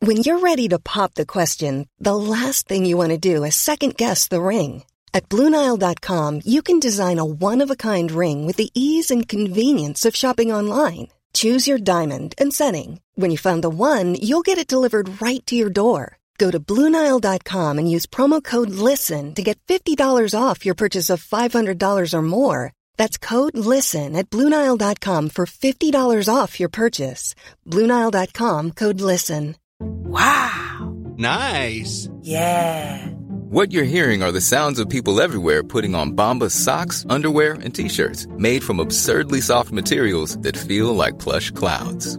When 0.06 0.18
you're 0.18 0.40
ready 0.40 0.68
to 0.68 0.78
pop 0.78 1.14
the 1.14 1.26
question, 1.26 1.88
the 1.98 2.14
last 2.14 2.68
thing 2.68 2.86
you 2.86 2.96
want 2.98 3.10
to 3.10 3.34
do 3.34 3.44
is 3.44 3.56
second 3.56 3.96
guess 3.96 4.28
the 4.28 4.42
ring. 4.42 4.84
At 5.14 5.28
Bluenile.com, 5.30 6.42
you 6.44 6.60
can 6.60 6.78
design 6.78 7.18
a 7.18 7.24
one 7.24 7.62
of 7.62 7.70
a 7.70 7.76
kind 7.76 8.12
ring 8.12 8.46
with 8.46 8.56
the 8.56 8.70
ease 8.74 9.10
and 9.10 9.26
convenience 9.26 10.04
of 10.04 10.14
shopping 10.14 10.52
online. 10.52 11.08
Choose 11.32 11.66
your 11.66 11.78
diamond 11.78 12.34
and 12.38 12.52
setting. 12.52 13.00
When 13.18 13.30
you 13.30 13.38
find 13.38 13.64
the 13.64 13.70
one, 13.70 14.14
you'll 14.16 14.44
get 14.44 14.58
it 14.58 14.66
delivered 14.66 15.22
right 15.22 15.44
to 15.46 15.56
your 15.56 15.70
door. 15.70 16.18
Go 16.36 16.50
to 16.50 16.60
Bluenile.com 16.60 17.78
and 17.78 17.90
use 17.90 18.04
promo 18.04 18.44
code 18.44 18.68
LISTEN 18.68 19.34
to 19.34 19.42
get 19.42 19.58
$50 19.68 20.34
off 20.38 20.66
your 20.66 20.74
purchase 20.74 21.08
of 21.08 21.24
$500 21.24 22.12
or 22.12 22.22
more. 22.22 22.74
That's 22.98 23.16
code 23.16 23.56
LISTEN 23.56 24.16
at 24.16 24.28
Bluenile.com 24.28 25.30
for 25.30 25.46
$50 25.46 26.28
off 26.28 26.60
your 26.60 26.68
purchase. 26.68 27.34
Bluenile.com 27.64 28.72
code 28.72 29.00
LISTEN. 29.00 29.56
Wow! 29.80 30.94
Nice. 31.16 32.10
Yeah! 32.20 33.06
What 33.48 33.72
you're 33.72 33.84
hearing 33.84 34.22
are 34.22 34.32
the 34.32 34.42
sounds 34.42 34.78
of 34.78 34.90
people 34.90 35.22
everywhere 35.22 35.62
putting 35.62 35.94
on 35.94 36.12
Bombas 36.12 36.50
socks, 36.50 37.06
underwear, 37.08 37.54
and 37.62 37.74
t-shirts 37.74 38.26
made 38.36 38.62
from 38.62 38.78
absurdly 38.78 39.40
soft 39.40 39.72
materials 39.72 40.36
that 40.40 40.56
feel 40.56 40.94
like 40.94 41.18
plush 41.18 41.50
clouds. 41.52 42.18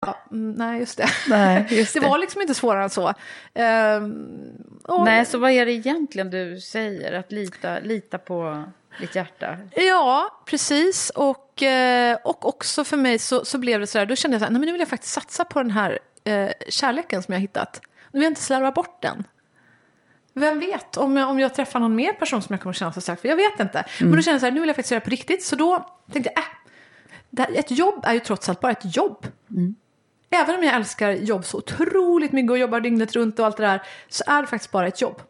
Ja, 0.00 0.18
mm, 0.30 0.52
nej 0.52 0.80
just 0.80 0.96
det. 0.98 1.08
Nej, 1.28 1.66
just 1.70 1.94
det 1.94 2.00
det. 2.00 2.06
var 2.06 2.18
liksom 2.18 2.42
inte 2.42 2.54
svårare 2.54 2.82
än 2.82 2.90
så. 2.90 3.14
Ehm, 3.54 4.28
Nej, 5.04 5.26
så 5.26 5.38
vad 5.38 5.50
är 5.50 5.66
det 5.66 5.72
egentligen 5.72 6.30
du 6.30 6.60
säger? 6.60 7.12
Att 7.12 7.32
lita, 7.32 7.78
lita 7.78 8.18
på 8.18 8.64
ditt 9.00 9.14
hjärta? 9.14 9.58
Ja, 9.74 10.42
precis. 10.46 11.10
Och, 11.10 11.62
eh, 11.62 12.18
och 12.24 12.48
också 12.48 12.84
för 12.84 12.96
mig 12.96 13.18
så, 13.18 13.44
så 13.44 13.58
blev 13.58 13.80
det 13.80 13.86
så 13.86 13.98
här, 13.98 14.06
då 14.06 14.16
kände 14.16 14.34
jag 14.34 14.40
så 14.40 14.44
här, 14.44 14.52
nej 14.52 14.60
men 14.60 14.66
nu 14.66 14.72
vill 14.72 14.80
jag 14.80 14.88
faktiskt 14.88 15.12
satsa 15.12 15.44
på 15.44 15.62
den 15.62 15.70
här 15.70 15.98
eh, 16.24 16.50
kärleken 16.68 17.22
som 17.22 17.34
jag 17.34 17.40
hittat. 17.40 17.80
Nu 18.12 18.18
vill 18.18 18.22
jag 18.22 18.30
inte 18.30 18.40
slarva 18.40 18.72
bort 18.72 19.02
den. 19.02 19.24
Vem 20.34 20.60
vet 20.60 20.96
om 20.96 21.16
jag, 21.16 21.30
om 21.30 21.40
jag 21.40 21.54
träffar 21.54 21.80
någon 21.80 21.94
mer 21.94 22.12
person 22.12 22.42
som 22.42 22.54
jag 22.54 22.60
kommer 22.60 22.72
känna 22.72 22.92
så 22.92 23.00
starkt 23.00 23.20
för, 23.20 23.28
jag 23.28 23.36
vet 23.36 23.60
inte. 23.60 23.84
Men 24.00 24.12
då 24.12 24.22
kände 24.22 24.34
jag 24.34 24.40
så 24.40 24.46
här, 24.46 24.52
nu 24.52 24.60
vill 24.60 24.68
jag 24.68 24.76
faktiskt 24.76 24.90
göra 24.90 25.00
det 25.00 25.04
på 25.04 25.10
riktigt. 25.10 25.44
Så 25.44 25.56
då 25.56 25.86
tänkte 26.12 26.32
jag, 26.34 26.42
äh, 26.42 26.48
här, 27.38 27.58
ett 27.58 27.70
jobb 27.70 28.04
är 28.06 28.12
ju 28.14 28.20
trots 28.20 28.48
allt 28.48 28.60
bara 28.60 28.72
ett 28.72 28.96
jobb. 28.96 29.26
Även 30.32 30.54
om 30.54 30.62
jag 30.64 30.74
älskar 30.74 31.10
jobb 31.12 31.44
så 31.44 31.58
otroligt 31.58 32.32
mycket 32.32 32.50
och 32.50 32.58
jobbar 32.58 32.80
dygnet 32.80 33.12
runt 33.16 33.38
och 33.38 33.46
allt 33.46 33.56
det 33.56 33.62
där, 33.62 33.82
så 34.08 34.24
är 34.26 34.42
det 34.42 34.48
faktiskt 34.48 34.70
bara 34.70 34.86
ett 34.86 35.00
jobb. 35.00 35.22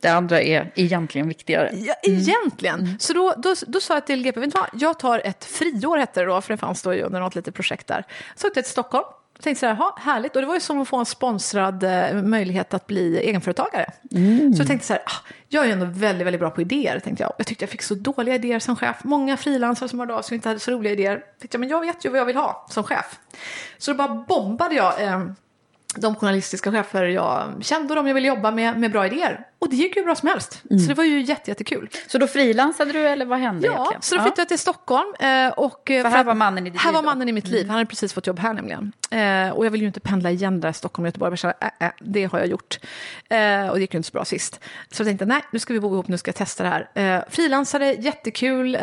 Det 0.00 0.08
andra 0.08 0.42
är 0.42 0.72
egentligen 0.74 1.28
viktigare. 1.28 1.70
Ja, 1.74 1.94
egentligen. 2.02 2.96
Så 3.00 3.12
då, 3.12 3.34
då, 3.36 3.54
då 3.66 3.80
sa 3.80 3.94
jag 3.94 4.06
till 4.06 4.22
GP, 4.22 4.40
vet 4.40 4.52
du 4.52 4.58
vad, 4.58 4.82
jag 4.82 4.98
tar 4.98 5.20
ett 5.24 5.44
friår 5.44 5.98
hette 5.98 6.20
det 6.20 6.26
då, 6.26 6.40
för 6.40 6.52
det 6.54 6.58
fanns 6.58 6.82
då 6.82 6.92
under 6.92 7.20
något 7.20 7.34
litet 7.34 7.54
projekt 7.54 7.86
där. 7.86 8.04
Så 8.36 8.46
åkte 8.46 8.58
jag 8.58 8.64
till 8.64 8.72
Stockholm, 8.72 9.04
och 9.36 9.42
tänkte 9.42 9.60
så 9.60 9.66
här, 9.66 9.74
"Ha, 9.74 9.96
härligt, 10.00 10.36
och 10.36 10.42
det 10.42 10.48
var 10.48 10.54
ju 10.54 10.60
som 10.60 10.80
att 10.80 10.88
få 10.88 10.96
en 10.96 11.06
sponsrad 11.06 11.84
eh, 11.84 12.22
möjlighet 12.22 12.74
att 12.74 12.86
bli 12.86 13.18
egenföretagare. 13.18 13.86
Så 14.56 14.60
jag 14.60 14.66
tänkte 14.66 14.86
så 14.86 14.92
här, 14.92 15.02
ah, 15.06 15.26
jag 15.48 15.62
är 15.62 15.66
ju 15.66 15.72
ändå 15.72 15.86
väldigt, 15.86 16.26
väldigt 16.26 16.40
bra 16.40 16.50
på 16.50 16.60
idéer, 16.60 16.98
tänkte 17.00 17.22
jag. 17.22 17.32
Jag 17.38 17.46
tyckte 17.46 17.62
jag 17.62 17.70
fick 17.70 17.82
så 17.82 17.94
dåliga 17.94 18.34
idéer 18.34 18.58
som 18.58 18.76
chef, 18.76 18.96
många 19.04 19.36
frilansare 19.36 19.88
som 19.88 19.98
hörde 19.98 20.14
av 20.14 20.22
sig 20.22 20.34
och 20.34 20.36
inte 20.36 20.48
hade 20.48 20.60
så 20.60 20.70
roliga 20.70 20.92
idéer. 20.92 21.22
Tänkte 21.40 21.54
jag, 21.56 21.60
men 21.60 21.68
jag 21.68 21.80
vet 21.80 22.04
ju 22.04 22.08
vad 22.10 22.20
jag 22.20 22.24
vill 22.26 22.36
ha 22.36 22.66
som 22.70 22.84
chef. 22.84 23.18
Så 23.78 23.90
då 23.90 23.96
bara 23.96 24.08
bombade 24.28 24.74
jag 24.74 25.02
eh, 25.02 25.26
de 26.00 26.14
journalistiska 26.16 26.72
chefer 26.72 27.04
jag 27.04 27.52
kände 27.60 27.88
och 27.88 27.96
de 27.96 28.06
jag 28.06 28.14
ville 28.14 28.28
jobba 28.28 28.50
med, 28.50 28.78
med 28.78 28.92
bra 28.92 29.06
idéer. 29.06 29.40
Och 29.58 29.70
det 29.70 29.76
gick 29.76 29.96
ju 29.96 30.04
bra 30.04 30.14
som 30.14 30.28
helst. 30.28 30.62
Så 30.68 30.88
det 30.88 30.94
var 30.94 31.04
ju 31.04 31.20
jätte, 31.20 31.50
jättekul. 31.50 31.88
Så 32.06 32.18
då 32.18 32.26
frilansade 32.26 32.92
du 32.92 33.08
eller 33.08 33.26
vad 33.26 33.38
hände 33.38 33.66
Ja, 33.66 33.72
egentligen? 33.72 34.02
så 34.02 34.14
då 34.16 34.22
flyttade 34.22 34.40
jag 34.40 34.48
till 34.48 34.58
Stockholm. 34.58 35.14
eh, 35.20 35.48
Och, 35.48 35.90
eh, 35.90 36.02
För 36.02 36.10
här 36.10 36.24
var 36.24 36.34
mannen 36.34 36.66
i 36.66 36.70
ditt 36.70 36.80
Här 36.80 36.92
var? 36.92 36.98
Mm. 36.98 37.06
mannen 37.06 37.28
i 37.28 37.32
mitt 37.32 37.48
liv. 37.48 37.66
Han 37.66 37.74
hade 37.76 37.86
precis 37.86 38.12
fått 38.12 38.26
jobb 38.26 38.38
här 38.38 38.52
nämligen. 38.52 38.92
Eh, 39.10 39.50
och 39.56 39.66
jag 39.66 39.70
vill 39.70 39.80
ju 39.80 39.86
inte 39.86 40.00
pendla 40.00 40.30
igen 40.30 40.60
där 40.60 40.72
Stockholm 40.72 41.04
och 41.04 41.08
Göteborg. 41.08 41.32
Jag 41.32 41.38
kände, 41.38 41.56
äh, 41.80 41.86
äh, 41.86 41.92
det 42.00 42.24
har 42.24 42.38
jag 42.38 42.48
gjort. 42.48 42.78
Och 43.70 43.74
det 43.74 43.80
gick 43.80 43.94
ju 43.94 43.96
inte 43.96 44.08
så 44.08 44.12
bra 44.12 44.24
sist. 44.24 44.60
Så 44.90 45.00
jag 45.02 45.06
tänkte, 45.08 45.26
nej, 45.26 45.42
nu 45.50 45.58
ska 45.58 45.72
vi 45.72 45.80
bo 45.80 45.92
ihop, 45.92 46.08
nu 46.08 46.18
ska 46.18 46.28
jag 46.28 46.36
testa 46.36 46.62
det 46.62 46.68
här. 46.94 47.24
Frilansade, 47.30 47.92
jättekul. 47.92 48.78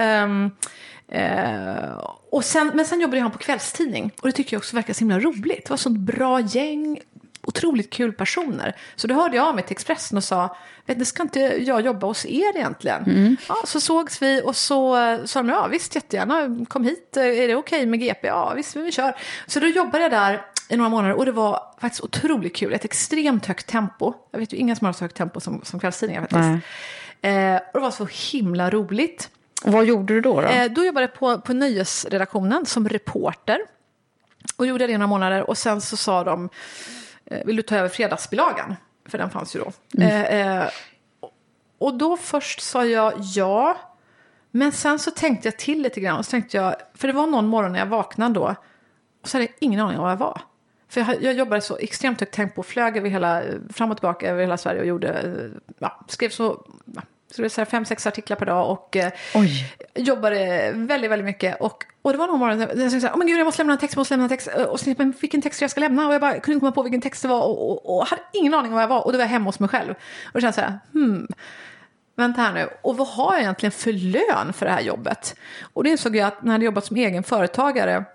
Eh, 1.14 2.00
och 2.30 2.46
sen, 2.46 2.72
men 2.74 2.86
sen 2.86 3.02
jobbade 3.02 3.22
han 3.22 3.32
på 3.32 3.38
kvällstidning 3.38 4.12
och 4.22 4.28
det 4.28 4.32
tycker 4.32 4.56
jag 4.56 4.60
också 4.60 4.76
verkar 4.76 4.94
så 4.94 5.00
himla 5.00 5.20
roligt. 5.20 5.66
Det 5.66 5.70
var 5.70 5.78
sånt 5.78 6.00
bra 6.00 6.40
gäng, 6.40 7.00
otroligt 7.42 7.90
kul 7.90 8.14
personer. 8.14 8.76
Så 8.96 9.08
då 9.08 9.16
hörde 9.16 9.36
jag 9.36 9.48
av 9.48 9.56
mig 9.56 9.64
till 9.64 9.72
Expressen 9.72 10.18
och 10.18 10.24
sa, 10.24 10.58
vet 10.86 10.98
ni, 10.98 11.06
ska 11.06 11.24
inte 11.24 11.40
jag 11.40 11.82
jobba 11.82 12.08
hos 12.08 12.26
er 12.26 12.58
egentligen? 12.58 13.38
Ja, 13.48 13.56
så 13.66 13.80
sågs 13.80 14.22
vi 14.22 14.42
och 14.46 14.56
så 14.56 14.96
sa 15.26 15.40
de, 15.40 15.50
ja 15.50 15.68
visst 15.68 15.96
jättegärna, 15.96 16.66
kom 16.66 16.84
hit, 16.84 17.18
Eh, 17.18 17.24
är 17.24 17.48
det 17.48 17.56
okej 17.56 17.86
med 17.86 18.00
GP? 18.00 18.28
Ja 18.28 18.54
visst, 18.56 18.76
vi 18.76 18.92
kör. 18.92 19.16
Så 19.48 19.60
då 19.60 19.68
jobbade 19.68 20.04
jag 20.04 20.12
där 20.12 20.42
i 20.70 20.76
några 20.78 20.90
månader 20.90 21.16
och 21.16 21.26
det 21.26 21.32
var 21.32 21.60
faktiskt 21.82 22.04
otroligt 22.04 22.56
kul, 22.56 22.74
ett 22.74 22.86
extremt 22.86 23.46
högt 23.46 23.68
tempo. 23.68 24.14
Jag 24.32 24.40
vet 24.40 24.54
ju 24.54 24.58
inga 24.58 24.76
som 24.76 24.86
har 24.86 24.94
så 24.94 25.04
högt 25.04 25.18
tempo 25.18 25.40
som, 25.40 25.62
som 25.64 25.80
kvällstidningar 25.80 26.22
faktiskt. 26.22 26.68
Eh, 27.22 27.56
och 27.56 27.80
det 27.80 27.80
var 27.80 27.92
så 27.92 28.08
himla 28.32 28.70
roligt. 28.70 29.30
Vad 29.64 29.86
gjorde 29.86 30.14
du 30.14 30.22
då? 30.22 30.42
då? 30.42 30.48
Eh, 30.48 30.72
då 30.72 30.86
jobbade 30.86 31.04
jag 31.04 31.14
på, 31.14 31.42
på 31.42 31.54
nöjesredaktionen 31.54 32.66
som 32.66 32.90
reporter. 32.90 33.60
Och 34.58 34.66
gjorde 34.66 34.88
det 34.88 34.94
i 34.94 34.98
några 34.98 35.08
månader 35.08 35.50
och 35.50 35.58
sen 35.58 35.82
så 35.82 35.98
sa 35.98 36.24
de, 36.24 36.50
eh, 37.26 37.46
vill 37.46 37.56
du 37.56 37.62
ta 37.62 37.76
över 37.76 37.90
fredagsbilagan? 37.90 38.76
För 39.06 39.18
den 39.18 39.30
fanns 39.30 39.56
ju 39.56 39.60
då. 39.60 39.72
Eh, 40.04 40.22
eh, 40.22 40.70
och 41.78 41.94
då 41.94 42.18
först 42.18 42.62
sa 42.62 42.86
jag 42.86 43.14
ja. 43.18 43.78
Men 44.52 44.72
sen 44.72 45.00
så 45.00 45.12
tänkte 45.12 45.48
jag 45.48 45.60
till 45.60 45.82
lite 45.82 46.00
grann. 46.00 46.18
Och 46.18 46.26
så 46.26 46.32
tänkte 46.32 46.58
jag, 46.58 46.76
för 46.94 47.08
det 47.08 47.14
var 47.14 47.28
någon 47.28 47.48
morgon 47.48 47.72
när 47.72 47.80
jag 47.80 47.86
vaknade 47.86 48.34
då. 48.34 48.56
Och 49.22 49.28
så 49.28 49.38
hade 49.38 49.46
jag 49.46 49.56
ingen 49.60 49.80
aning 49.80 49.98
om 49.98 50.04
vad 50.04 50.12
jag 50.12 50.18
var. 50.18 50.42
För 50.90 51.02
jag, 51.02 51.24
jag 51.24 51.34
jobbade 51.34 51.62
så 51.62 51.78
extremt 51.78 52.20
högt 52.20 52.34
tempo. 52.34 52.64
Flög 52.64 52.98
över 52.98 53.10
hela, 53.10 53.44
fram 53.70 53.92
och 53.92 53.98
tillbaka 53.98 54.30
över 54.30 54.42
hela 54.42 54.58
Sverige. 54.58 54.82
Och 54.82 54.88
gjorde, 54.88 55.08
eh, 55.08 55.74
ja, 55.80 56.06
skrev 56.08 56.30
så, 56.30 56.66
ja, 56.86 57.02
så 57.34 57.62
här 57.62 57.66
fem, 57.66 57.86
sex 57.86 58.08
artiklar 58.08 58.38
per 58.38 58.46
dag. 58.46 58.72
Och 58.72 58.98
eh, 58.98 59.12
jobbade 59.96 60.72
väldigt, 60.76 61.12
väldigt 61.12 61.26
mycket. 61.26 61.62
Och, 61.62 61.84
och 62.02 62.12
det 62.12 62.18
var 62.18 62.28
någon 62.28 62.40
morgon 62.40 62.60
där 62.60 62.68
jag 62.68 62.90
här, 62.90 63.10
oh 63.10 63.18
men 63.18 63.28
gud 63.28 63.40
jag 63.40 63.46
måste 63.46 63.60
lämna 63.60 63.74
en 63.74 63.80
text, 63.80 63.96
jag 63.96 64.00
måste 64.00 64.14
lämna 64.14 64.26
en 64.26 64.30
text. 64.30 64.48
Och 64.48 64.80
så 64.80 64.90
jag, 64.90 64.98
men 65.00 65.14
vilken 65.22 65.42
text 65.42 65.62
jag 65.62 65.72
ska 65.72 65.80
lämna? 65.80 66.08
Och 66.08 66.14
jag 66.14 66.22
bara 66.22 66.32
kunde 66.32 66.54
inte 66.54 66.60
komma 66.60 66.72
på 66.72 66.84
vilken 66.84 67.02
text 67.02 67.22
det 67.22 67.28
var. 67.28 67.42
Och, 67.42 67.72
och, 67.72 67.98
och 67.98 68.08
hade 68.08 68.22
ingen 68.34 68.54
aning 68.54 68.72
om 68.72 68.74
vad 68.74 68.84
jag 68.84 68.88
var. 68.88 69.06
Och 69.06 69.12
då 69.12 69.18
var 69.18 69.24
jag 69.26 69.30
hemma 69.30 69.46
hos 69.46 69.60
mig 69.60 69.70
själv. 69.70 69.94
Och 70.34 70.42
kände 70.42 70.54
så 70.54 70.62
här, 70.62 70.80
hmm. 70.94 71.28
Vänta 72.16 72.42
här 72.42 72.54
nu, 72.54 72.70
och 72.82 72.98
vad 72.98 73.08
har 73.08 73.34
jag 73.34 73.42
egentligen 73.42 73.72
för 73.72 73.92
lön 73.92 74.54
för 74.54 74.66
det 74.66 74.72
här 74.72 74.82
jobbet? 74.82 75.36
Och 75.74 75.84
det 75.84 75.90
insåg 75.90 76.16
jag 76.16 76.28
att 76.28 76.44
när 76.44 76.48
jag 76.48 76.54
hade 76.54 76.66
jobbat 76.66 76.86
som 76.86 76.98
egen 76.98 77.24
företagare 77.24 78.06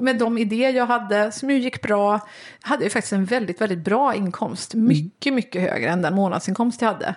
med 0.00 0.18
de 0.18 0.38
idéer 0.38 0.72
jag 0.72 0.86
hade 0.86 1.32
som 1.32 1.50
ju 1.50 1.58
gick 1.58 1.82
bra, 1.82 2.20
hade 2.60 2.84
jag 2.84 2.92
faktiskt 2.92 3.12
en 3.12 3.24
väldigt, 3.24 3.60
väldigt 3.60 3.78
bra 3.78 4.14
inkomst. 4.14 4.74
Mycket, 4.74 5.34
mycket 5.34 5.62
högre 5.62 5.90
än 5.90 6.02
den 6.02 6.14
månadsinkomst 6.14 6.82
jag 6.82 6.88
hade. 6.88 7.14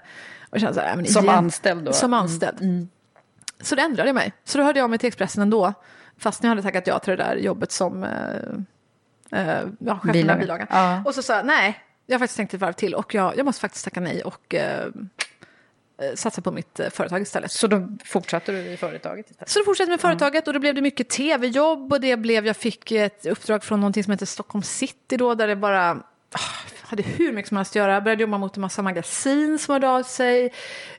Och 0.51 0.57
jag 0.59 0.73
så 0.75 0.79
här, 0.81 0.95
men 0.95 1.05
Som 1.05 1.23
igen- 1.23 1.35
anställd 1.35 1.83
då? 1.85 1.93
Som 1.93 2.13
anställd. 2.13 2.87
Så 3.61 3.75
det 3.75 3.81
ändrade 3.81 4.09
jag 4.09 4.15
mig. 4.15 4.33
Så 4.43 4.57
då 4.57 4.63
hörde 4.63 4.79
jag 4.79 4.89
mig 4.89 4.99
till 4.99 5.07
Expressen 5.07 5.41
ändå. 5.41 5.73
Fast 6.17 6.43
jag 6.43 6.49
hade 6.49 6.61
tackat 6.61 6.87
ja 6.87 6.99
till 6.99 7.11
det 7.17 7.23
där 7.23 7.35
jobbet 7.35 7.71
som 7.71 8.03
eh, 8.03 8.09
eh, 9.41 9.63
ja, 9.79 9.99
chef 9.99 10.13
Bilaga. 10.13 10.39
bilagan. 10.39 10.67
Ja. 10.69 11.03
Och 11.05 11.15
så 11.15 11.21
sa 11.23 11.35
jag 11.35 11.45
nej, 11.45 11.79
jag 12.05 12.15
har 12.15 12.19
faktiskt 12.19 12.37
tänkt 12.37 12.53
ett 12.53 12.59
varv 12.59 12.73
till 12.73 12.93
och 12.95 13.13
jag, 13.13 13.37
jag 13.37 13.45
måste 13.45 13.61
faktiskt 13.61 13.83
tacka 13.85 13.99
nej 13.99 14.23
och 14.23 14.55
eh, 14.55 14.85
eh, 16.01 16.15
satsa 16.15 16.41
på 16.41 16.51
mitt 16.51 16.79
eh, 16.79 16.89
företag 16.89 17.21
istället. 17.21 17.51
Så 17.51 17.67
då 17.67 17.87
fortsatte 18.05 18.51
du 18.51 18.57
i 18.57 18.77
företaget 18.77 19.29
istället? 19.31 19.49
Så 19.49 19.59
då 19.59 19.65
fortsatte 19.65 19.89
med 19.91 20.01
företaget 20.01 20.47
och 20.47 20.53
då 20.53 20.59
blev 20.59 20.75
det 20.75 20.81
mycket 20.81 21.09
tv-jobb 21.09 21.93
och 21.93 22.01
det 22.01 22.17
blev, 22.17 22.45
jag 22.45 22.57
fick 22.57 22.91
ett 22.91 23.25
uppdrag 23.25 23.63
från 23.63 23.79
någonting 23.79 24.03
som 24.03 24.11
heter 24.11 24.25
Stockholm 24.25 24.63
City 24.63 25.17
då 25.17 25.35
där 25.35 25.47
det 25.47 25.55
bara 25.55 25.91
ah, 26.31 26.39
hade 26.91 27.03
hur 27.03 27.31
mycket 27.33 27.49
som 27.49 27.57
helst 27.57 27.71
att 27.71 27.75
göra. 27.75 27.93
Jag 27.93 28.03
började 28.03 28.21
jobba 28.21 28.37
mot 28.37 28.57
en 28.57 28.61
massa 28.61 28.81
magasin 28.81 29.59
som 29.59 29.73
hörde 29.73 29.89
av 29.89 30.03
sig. 30.03 30.53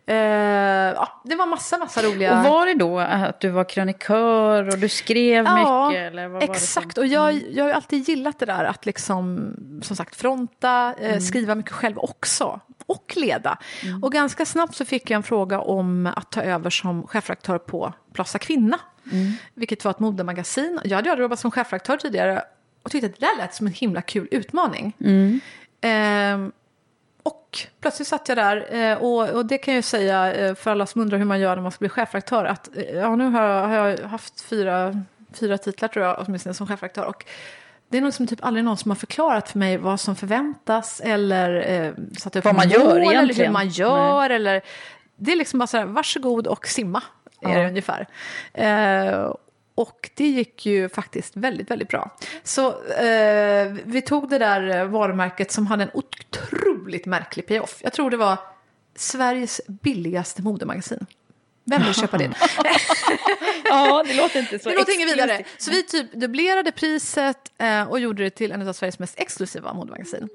Eh, 0.07 0.17
ja, 0.17 1.23
det 1.25 1.35
var 1.35 1.47
massa, 1.47 1.79
massa 1.79 2.03
roliga... 2.03 2.39
Och 2.39 2.45
var 2.45 2.67
det 2.67 2.75
då 2.75 2.99
att 2.99 3.41
du 3.41 3.49
var 3.49 3.65
krönikör 3.65 4.69
och 4.69 4.79
du 4.79 4.89
skrev 4.89 5.45
mycket? 5.45 6.01
Eller 6.13 6.23
vad 6.23 6.33
var 6.33 6.41
det 6.41 6.47
exakt. 6.53 6.95
som- 6.95 7.03
Och 7.03 7.07
jag, 7.07 7.43
jag 7.51 7.65
har 7.65 7.69
ju 7.69 7.75
alltid 7.75 8.09
gillat 8.09 8.39
det 8.39 8.47
där 8.47 8.65
att 8.65 8.87
liksom, 8.87 9.55
som 9.83 9.97
sagt, 9.97 10.17
fronta, 10.17 10.95
eh, 11.01 11.09
Mm. 11.09 11.21
skriva 11.21 11.55
mycket 11.55 11.73
själv 11.73 11.99
också. 11.99 12.61
Och 12.87 13.13
leda. 13.17 13.59
Och 14.03 14.13
ganska 14.13 14.47
snabbt 14.47 14.75
så 14.75 14.85
fick 14.85 15.11
jag 15.11 15.17
en 15.17 15.23
fråga 15.23 15.61
om 15.61 16.07
att 16.17 16.31
ta 16.33 16.43
över 16.43 16.71
som 16.71 17.07
chefredaktör 17.07 17.59
på 17.59 17.93
Plaza 18.15 18.39
Kvinna. 18.39 18.79
Mm. 19.13 19.33
Vilket 19.55 19.85
var 19.85 19.91
ett 19.91 19.99
modemagasin. 19.99 20.81
Jag 20.85 20.97
hade 20.97 21.23
jobbat 21.23 21.39
som 21.39 21.51
chefredaktör 21.51 21.97
tidigare 21.97 22.43
och 22.83 22.91
tyckte 22.91 23.07
att 23.07 23.21
det 23.21 23.27
där 23.27 23.37
lät 23.39 23.55
som 23.55 23.67
en 23.67 23.73
himla 23.73 24.03
kul 24.03 24.29
utmaning. 24.31 24.93
Mm. 25.01 25.41
Ehm, 25.83 26.53
och 27.23 27.59
plötsligt 27.81 28.09
satt 28.09 28.29
jag 28.29 28.39
där 28.39 28.75
eh, 28.75 28.99
och, 28.99 29.31
och 29.31 29.47
det 29.47 29.59
kan 29.59 29.75
jag 29.75 29.85
säga 29.85 30.35
eh, 30.35 30.55
för 30.55 30.71
alla 30.71 30.87
som 30.87 31.01
undrar 31.01 31.19
hur 31.19 31.25
man 31.25 31.41
gör 31.41 31.57
när 31.57 31.63
man 31.63 31.73
ska 31.73 31.79
bli 31.79 31.89
chefredaktör 31.89 32.45
att 32.45 32.77
eh, 32.77 32.83
ja, 32.83 33.17
nu 33.17 33.31
har 33.31 33.43
jag, 33.43 33.69
har 33.69 33.89
jag 33.89 33.99
haft 34.09 34.41
fyra, 34.41 35.05
fyra 35.33 35.59
titlar 35.59 35.89
tror 35.89 36.05
jag 36.05 36.25
åtminstone 36.27 36.55
som 36.55 36.67
chefredaktör 36.67 37.05
och 37.05 37.25
det 37.89 37.99
är 37.99 38.03
nog 38.03 38.13
som 38.13 38.27
typ 38.27 38.45
aldrig 38.45 38.65
någon 38.65 38.77
som 38.77 38.91
har 38.91 38.97
förklarat 38.97 39.51
för 39.51 39.59
mig 39.59 39.77
vad 39.77 40.01
som 40.01 40.17
förväntas 40.17 41.01
eller 41.05 41.71
eh, 41.71 41.93
satt 42.19 42.37
upp 42.37 42.45
Vad 42.45 42.55
man 42.55 42.69
mål 42.69 42.73
gör 42.73 42.91
eller 42.91 43.05
hur 43.05 43.13
egentligen. 43.13 43.53
man 43.53 43.69
gör 43.69 44.31
eller 44.31 44.63
det 45.17 45.33
är 45.33 45.37
liksom 45.37 45.59
bara 45.59 45.67
så 45.67 45.77
här 45.77 45.85
varsågod 45.85 46.47
och 46.47 46.67
simma 46.67 47.03
är 47.41 47.63
det 47.63 47.69
ungefär. 47.69 48.07
Eh, 48.53 49.33
och 49.75 50.11
det 50.15 50.29
gick 50.29 50.67
ju 50.67 50.89
faktiskt 50.89 51.37
väldigt, 51.37 51.71
väldigt 51.71 51.89
bra. 51.89 52.17
Så 52.43 52.69
eh, 52.93 53.73
vi 53.85 54.03
tog 54.07 54.29
det 54.29 54.39
där 54.39 54.85
varumärket 54.85 55.53
som 55.53 55.67
hade 55.67 55.83
en 55.83 55.91
otroligt 55.95 57.07
märklig 57.07 57.47
payoff. 57.47 57.81
Jag 57.83 57.93
tror 57.93 58.11
det 58.11 58.17
var 58.17 58.39
Sveriges 58.95 59.61
billigaste 59.67 60.43
modemagasin. 60.43 61.07
Vem 61.65 61.83
vill 61.83 61.95
köpa 61.95 62.19
det? 62.19 62.31
Ja, 63.65 64.03
det 64.07 64.15
låter 64.15 64.41
inte 64.41 64.59
så 64.59 64.69
Det 64.69 64.77
låter 64.77 64.95
inget 64.95 65.13
vidare. 65.13 65.45
Så 65.59 65.71
vi 65.71 65.83
typ 65.83 66.13
dubblerade 66.13 66.73
priset 66.73 67.53
eh, 67.59 67.83
och 67.83 68.01
gjorde 68.01 68.23
det 68.23 68.31
till 68.31 68.53
en 68.53 68.69
av 68.69 68.73
Sveriges 68.73 68.99
mest 68.99 69.21
exklusiva 69.21 69.75
modemagasin. 69.75 70.29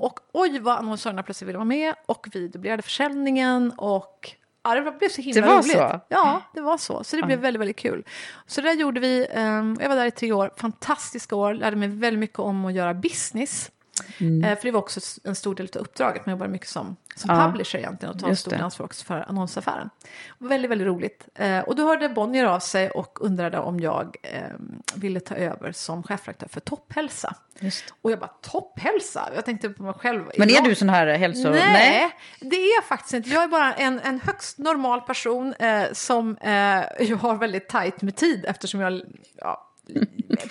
Och 0.00 0.20
oj 0.32 0.58
vad 0.58 0.76
annonsörerna 0.76 1.22
plötsligt 1.22 1.48
ville 1.48 1.58
vara 1.58 1.64
med 1.64 1.94
och 2.06 2.26
vi 2.32 2.48
dubblerade 2.48 2.82
försäljningen 2.82 3.72
och 3.76 4.34
ja, 4.64 4.74
det 4.74 4.98
blev 4.98 5.08
så 5.08 5.22
himla 5.22 5.40
Det 5.40 5.46
var 5.46 5.54
roligt. 5.54 5.72
så? 5.72 6.00
Ja, 6.08 6.42
det 6.54 6.60
var 6.60 6.76
så. 6.78 7.04
Så 7.04 7.16
det 7.16 7.22
blev 7.22 7.38
väldigt, 7.38 7.60
väldigt 7.60 7.76
kul. 7.78 8.04
Så 8.46 8.60
det 8.60 8.68
där 8.68 8.74
gjorde 8.74 9.00
vi. 9.00 9.26
ehm, 9.30 9.76
jag 9.80 9.88
var 9.88 9.96
där 9.96 10.06
i 10.06 10.10
tre 10.10 10.32
år, 10.32 10.50
fantastiska 10.56 11.36
år, 11.36 11.54
lärde 11.54 11.76
mig 11.76 11.88
väldigt 11.88 12.20
mycket 12.20 12.38
om 12.38 12.64
att 12.64 12.72
göra 12.72 12.94
business. 12.94 13.70
Eh, 14.44 14.58
för 14.58 14.62
det 14.62 14.70
var 14.70 14.78
också 14.80 15.00
en 15.24 15.34
stor 15.34 15.54
del 15.54 15.68
av 15.76 15.80
uppdraget. 15.82 16.26
Man 16.26 16.30
jobbade 16.32 16.50
mycket 16.52 16.68
som, 16.68 16.96
som 17.16 17.30
Ja. 17.36 17.46
publisher 17.46 17.78
egentligen 17.78 18.14
och 18.14 18.20
tar 18.20 18.28
Just 18.28 18.40
stort 18.40 18.54
det. 18.54 18.64
ansvar 18.64 18.86
också 18.86 19.04
för 19.04 19.24
annonsaffären. 19.28 19.90
Väldigt, 20.38 20.70
väldigt 20.70 20.86
roligt. 20.86 21.28
Eh, 21.34 21.58
och 21.60 21.76
då 21.76 21.86
hörde 21.86 22.08
Bonnier 22.08 22.44
av 22.44 22.60
sig 22.60 22.90
och 22.90 23.18
undrade 23.24 23.58
om 23.58 23.80
jag 23.80 24.16
eh, 24.22 24.40
ville 24.94 25.20
ta 25.20 25.34
över 25.34 25.72
som 25.72 26.02
chefredaktör 26.02 26.48
för 26.48 26.60
Topphälsa. 26.60 27.34
Just. 27.58 27.94
Och 28.02 28.10
jag 28.10 28.18
bara, 28.18 28.30
Topphälsa? 28.40 29.28
Jag 29.34 29.44
tänkte 29.44 29.70
på 29.70 29.82
mig 29.82 29.94
själv. 29.94 30.24
Men 30.38 30.48
är 30.50 30.54
Jag- 30.54 30.64
du 30.64 30.74
sån 30.74 30.88
här 30.88 31.06
hälso... 31.06 31.50
Nej, 31.50 32.10
det 32.40 32.56
är 32.56 32.74
jag 32.76 32.84
faktiskt 32.84 33.14
inte. 33.14 33.28
Jag 33.30 33.42
är 33.42 33.48
bara 33.48 33.72
en, 33.74 34.00
en 34.00 34.20
högst 34.20 34.58
normal 34.58 35.00
person 35.00 35.54
eh, 35.54 35.84
som 35.92 36.36
eh, 36.36 36.48
har 37.20 37.34
väldigt 37.38 37.68
tajt 37.68 38.02
med 38.02 38.16
tid 38.16 38.44
eftersom 38.48 38.80
jag 38.80 39.02
ja, 39.36 39.66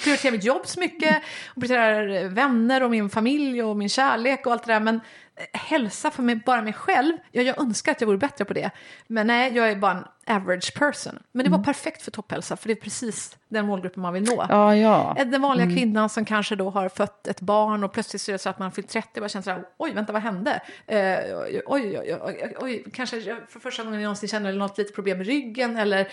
prioriterar 0.03 0.31
mitt 0.31 0.43
jobb 0.43 0.67
så 0.67 0.79
mycket. 0.79 1.23
Och 1.47 1.61
prioriterar 1.61 2.29
vänner 2.29 2.83
och 2.83 2.91
min 2.91 3.09
familj 3.09 3.63
och 3.63 3.77
min 3.77 3.89
kärlek 3.89 4.45
och 4.45 4.51
allt 4.51 4.65
det 4.65 4.73
där. 4.73 4.79
Men 4.79 4.95
eh, 4.95 5.59
hälsa 5.59 6.11
för 6.11 6.23
mig, 6.23 6.35
bara 6.35 6.61
mig 6.61 6.73
själv, 6.73 7.13
ja, 7.31 7.41
jag 7.41 7.61
önskar 7.61 7.91
att 7.91 8.01
jag 8.01 8.07
vore 8.07 8.17
bättre 8.17 8.45
på 8.45 8.53
det. 8.53 8.71
Men 9.07 9.27
nej, 9.27 9.55
jag 9.55 9.71
är 9.71 9.75
bara 9.75 9.91
en 9.91 10.05
average 10.29 10.73
person. 10.73 11.19
Men 11.31 11.45
det 11.45 11.51
var 11.51 11.63
perfekt 11.63 12.01
för 12.01 12.11
topphälsa, 12.11 12.57
för 12.57 12.67
det 12.67 12.73
är 12.73 12.81
precis 12.81 13.37
den 13.47 13.65
målgruppen 13.65 14.01
man 14.01 14.13
vill 14.13 14.23
nå. 14.23 14.45
Ja, 14.49 14.75
ja. 14.75 15.15
Den 15.25 15.41
vanliga 15.41 15.67
kvinnan 15.67 16.09
som 16.09 16.25
kanske 16.25 16.55
då 16.55 16.69
har 16.69 16.89
fött 16.89 17.27
ett 17.27 17.41
barn 17.41 17.83
och 17.83 17.93
plötsligt 17.93 18.21
så 18.21 18.31
är 18.31 18.33
det 18.33 18.39
så 18.39 18.49
att 18.49 18.59
man 18.59 18.71
fyllt 18.71 18.89
30 18.89 19.09
och 19.13 19.21
bara 19.21 19.29
känner 19.29 19.43
så 19.43 19.49
här, 19.49 19.63
oj, 19.77 19.93
vänta, 19.93 20.13
vad 20.13 20.21
hände? 20.21 20.61
Eh, 20.87 20.97
oj, 21.37 21.61
oj, 21.65 22.17
oj, 22.21 22.55
oj, 22.59 22.85
kanske 22.93 23.21
för 23.47 23.59
första 23.59 23.83
gången 23.83 24.01
någonsin 24.01 24.29
känner 24.29 24.53
något 24.53 24.77
litet 24.77 24.95
problem 24.95 25.17
med 25.17 25.27
ryggen 25.27 25.77
eller 25.77 26.07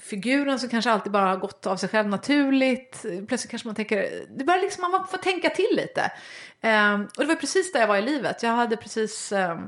figuren 0.00 0.58
som 0.58 0.68
kanske 0.68 0.90
alltid 0.90 1.12
bara 1.12 1.26
har 1.26 1.36
gått 1.36 1.66
av 1.66 1.76
sig 1.76 1.88
själv 1.88 2.08
naturligt. 2.08 3.04
Plötsligt 3.28 3.50
kanske 3.50 3.68
man 3.68 3.74
tänker, 3.74 4.26
det 4.36 4.44
börjar 4.44 4.62
liksom, 4.62 4.90
man 4.90 5.06
får 5.06 5.18
tänka 5.18 5.50
till 5.50 5.70
lite. 5.76 6.12
Eh, 6.60 6.94
och 6.94 7.22
det 7.22 7.26
var 7.26 7.34
precis 7.34 7.72
där 7.72 7.80
jag 7.80 7.88
var 7.88 7.96
i 7.96 8.02
livet. 8.02 8.42
Jag 8.42 8.50
hade 8.50 8.76
precis 8.76 9.32
eh, 9.32 9.58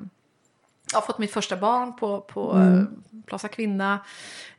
jag 0.92 1.00
har 1.00 1.06
fått 1.06 1.18
mitt 1.18 1.32
första 1.32 1.56
barn 1.56 1.96
på, 1.96 2.20
på 2.20 2.52
mm. 2.52 3.02
Plaza 3.26 3.48
Kvinna. 3.48 3.98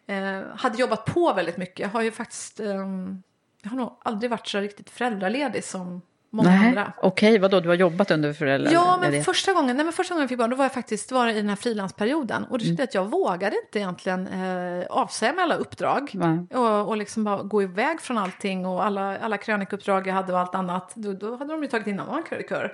Eh, 0.07 0.41
hade 0.55 0.77
jobbat 0.77 1.05
på 1.05 1.33
väldigt 1.33 1.57
mycket. 1.57 1.79
Jag 1.79 1.89
har 1.89 2.01
ju 2.01 2.11
faktiskt... 2.11 2.59
ehm, 2.59 3.23
jag 3.61 3.69
har 3.69 3.77
nog 3.77 3.99
aldrig 4.03 4.31
varit 4.31 4.47
så 4.47 4.59
riktigt 4.59 4.89
föräldraledig 4.89 5.63
som 5.63 6.01
många 6.29 6.49
Nej, 6.49 6.67
andra. 6.67 6.93
okej, 6.97 7.39
vadå, 7.39 7.59
du 7.59 7.69
har 7.69 7.75
jobbat 7.75 8.11
under 8.11 8.33
föräldrar? 8.33 8.71
Ja, 8.71 8.97
men 9.01 9.23
första 9.23 9.53
gången, 9.53 9.75
nej, 9.75 9.85
men 9.85 9.93
första 9.93 10.13
gången 10.13 10.21
jag 10.21 10.29
fick 10.29 10.37
barn, 10.37 10.49
då 10.49 10.55
var 10.55 10.65
jag 10.65 10.73
faktiskt 10.73 11.11
var 11.11 11.27
i 11.27 11.33
den 11.33 11.49
här 11.49 11.55
frilansperioden. 11.55 12.45
Och 12.45 12.59
det 12.59 12.65
jag 12.65 12.81
att 12.81 12.93
jag 12.93 13.05
vågade 13.05 13.55
inte 13.65 13.79
egentligen 13.79 14.27
eh, 14.27 14.85
avsäga 14.89 15.33
mig 15.33 15.43
alla 15.43 15.55
uppdrag. 15.55 16.11
Och, 16.53 16.87
och 16.87 16.97
liksom 16.97 17.23
bara 17.23 17.43
gå 17.43 17.63
iväg 17.63 18.01
från 18.01 18.17
allting 18.17 18.65
och 18.65 18.85
alla, 18.85 19.17
alla 19.17 19.37
krönikuppdrag 19.37 20.07
jag 20.07 20.13
hade 20.13 20.33
och 20.33 20.39
allt 20.39 20.55
annat. 20.55 20.91
Då, 20.95 21.13
då 21.13 21.35
hade 21.35 21.53
de 21.53 21.63
ju 21.63 21.69
tagit 21.69 21.87
in 21.87 21.99
annan 21.99 22.23
krönikör. 22.23 22.73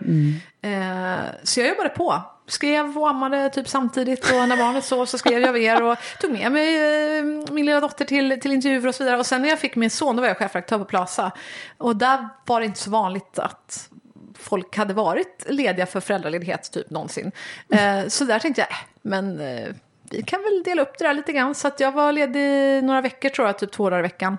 Eh, 0.61 1.15
så 1.43 1.59
jag 1.59 1.69
jobbade 1.69 1.89
på. 1.89 2.21
Skrev 2.47 2.97
och 2.97 3.09
ammade 3.09 3.49
typ 3.49 3.67
samtidigt 3.67 4.31
och 4.31 4.49
när 4.49 4.57
barnet 4.57 4.85
sov 4.85 5.05
så 5.05 5.17
skrev 5.17 5.41
jag 5.41 5.53
mer 5.53 5.83
och 5.83 5.97
tog 6.21 6.31
med 6.31 6.51
mig 6.51 6.75
eh, 7.17 7.23
min 7.51 7.65
lilla 7.65 7.79
dotter 7.79 8.05
till, 8.05 8.39
till 8.39 8.51
intervjuer 8.51 8.87
och 8.87 8.95
så 8.95 9.03
vidare. 9.03 9.19
Och 9.19 9.25
sen 9.25 9.41
när 9.41 9.49
jag 9.49 9.59
fick 9.59 9.75
min 9.75 9.89
son 9.89 10.15
då 10.15 10.21
var 10.21 10.27
jag 10.27 10.37
chefredaktör 10.37 10.77
på 10.77 10.85
Plaza. 10.85 11.31
Och 11.77 11.95
där 11.95 12.29
var 12.45 12.59
det 12.59 12.65
inte 12.65 12.79
så 12.79 12.89
vanligt 12.89 13.39
att 13.39 13.89
folk 14.37 14.77
hade 14.77 14.93
varit 14.93 15.45
lediga 15.49 15.85
för 15.85 15.99
föräldraledighet 15.99 16.71
typ 16.71 16.89
någonsin. 16.89 17.31
Eh, 17.69 18.07
så 18.07 18.23
där 18.23 18.39
tänkte 18.39 18.61
jag, 18.61 18.71
äh, 18.71 18.77
men 19.01 19.39
eh, 19.39 19.67
vi 20.09 20.21
kan 20.21 20.41
väl 20.41 20.63
dela 20.63 20.81
upp 20.81 20.97
det 20.97 21.07
där 21.07 21.13
lite 21.13 21.33
grann. 21.33 21.55
Så 21.55 21.67
att 21.67 21.79
jag 21.79 21.91
var 21.91 22.11
ledig 22.11 22.83
några 22.83 23.01
veckor 23.01 23.29
tror 23.29 23.47
jag, 23.47 23.59
typ 23.59 23.71
två 23.71 23.89
dagar 23.89 23.99
i 23.99 24.01
veckan. 24.01 24.37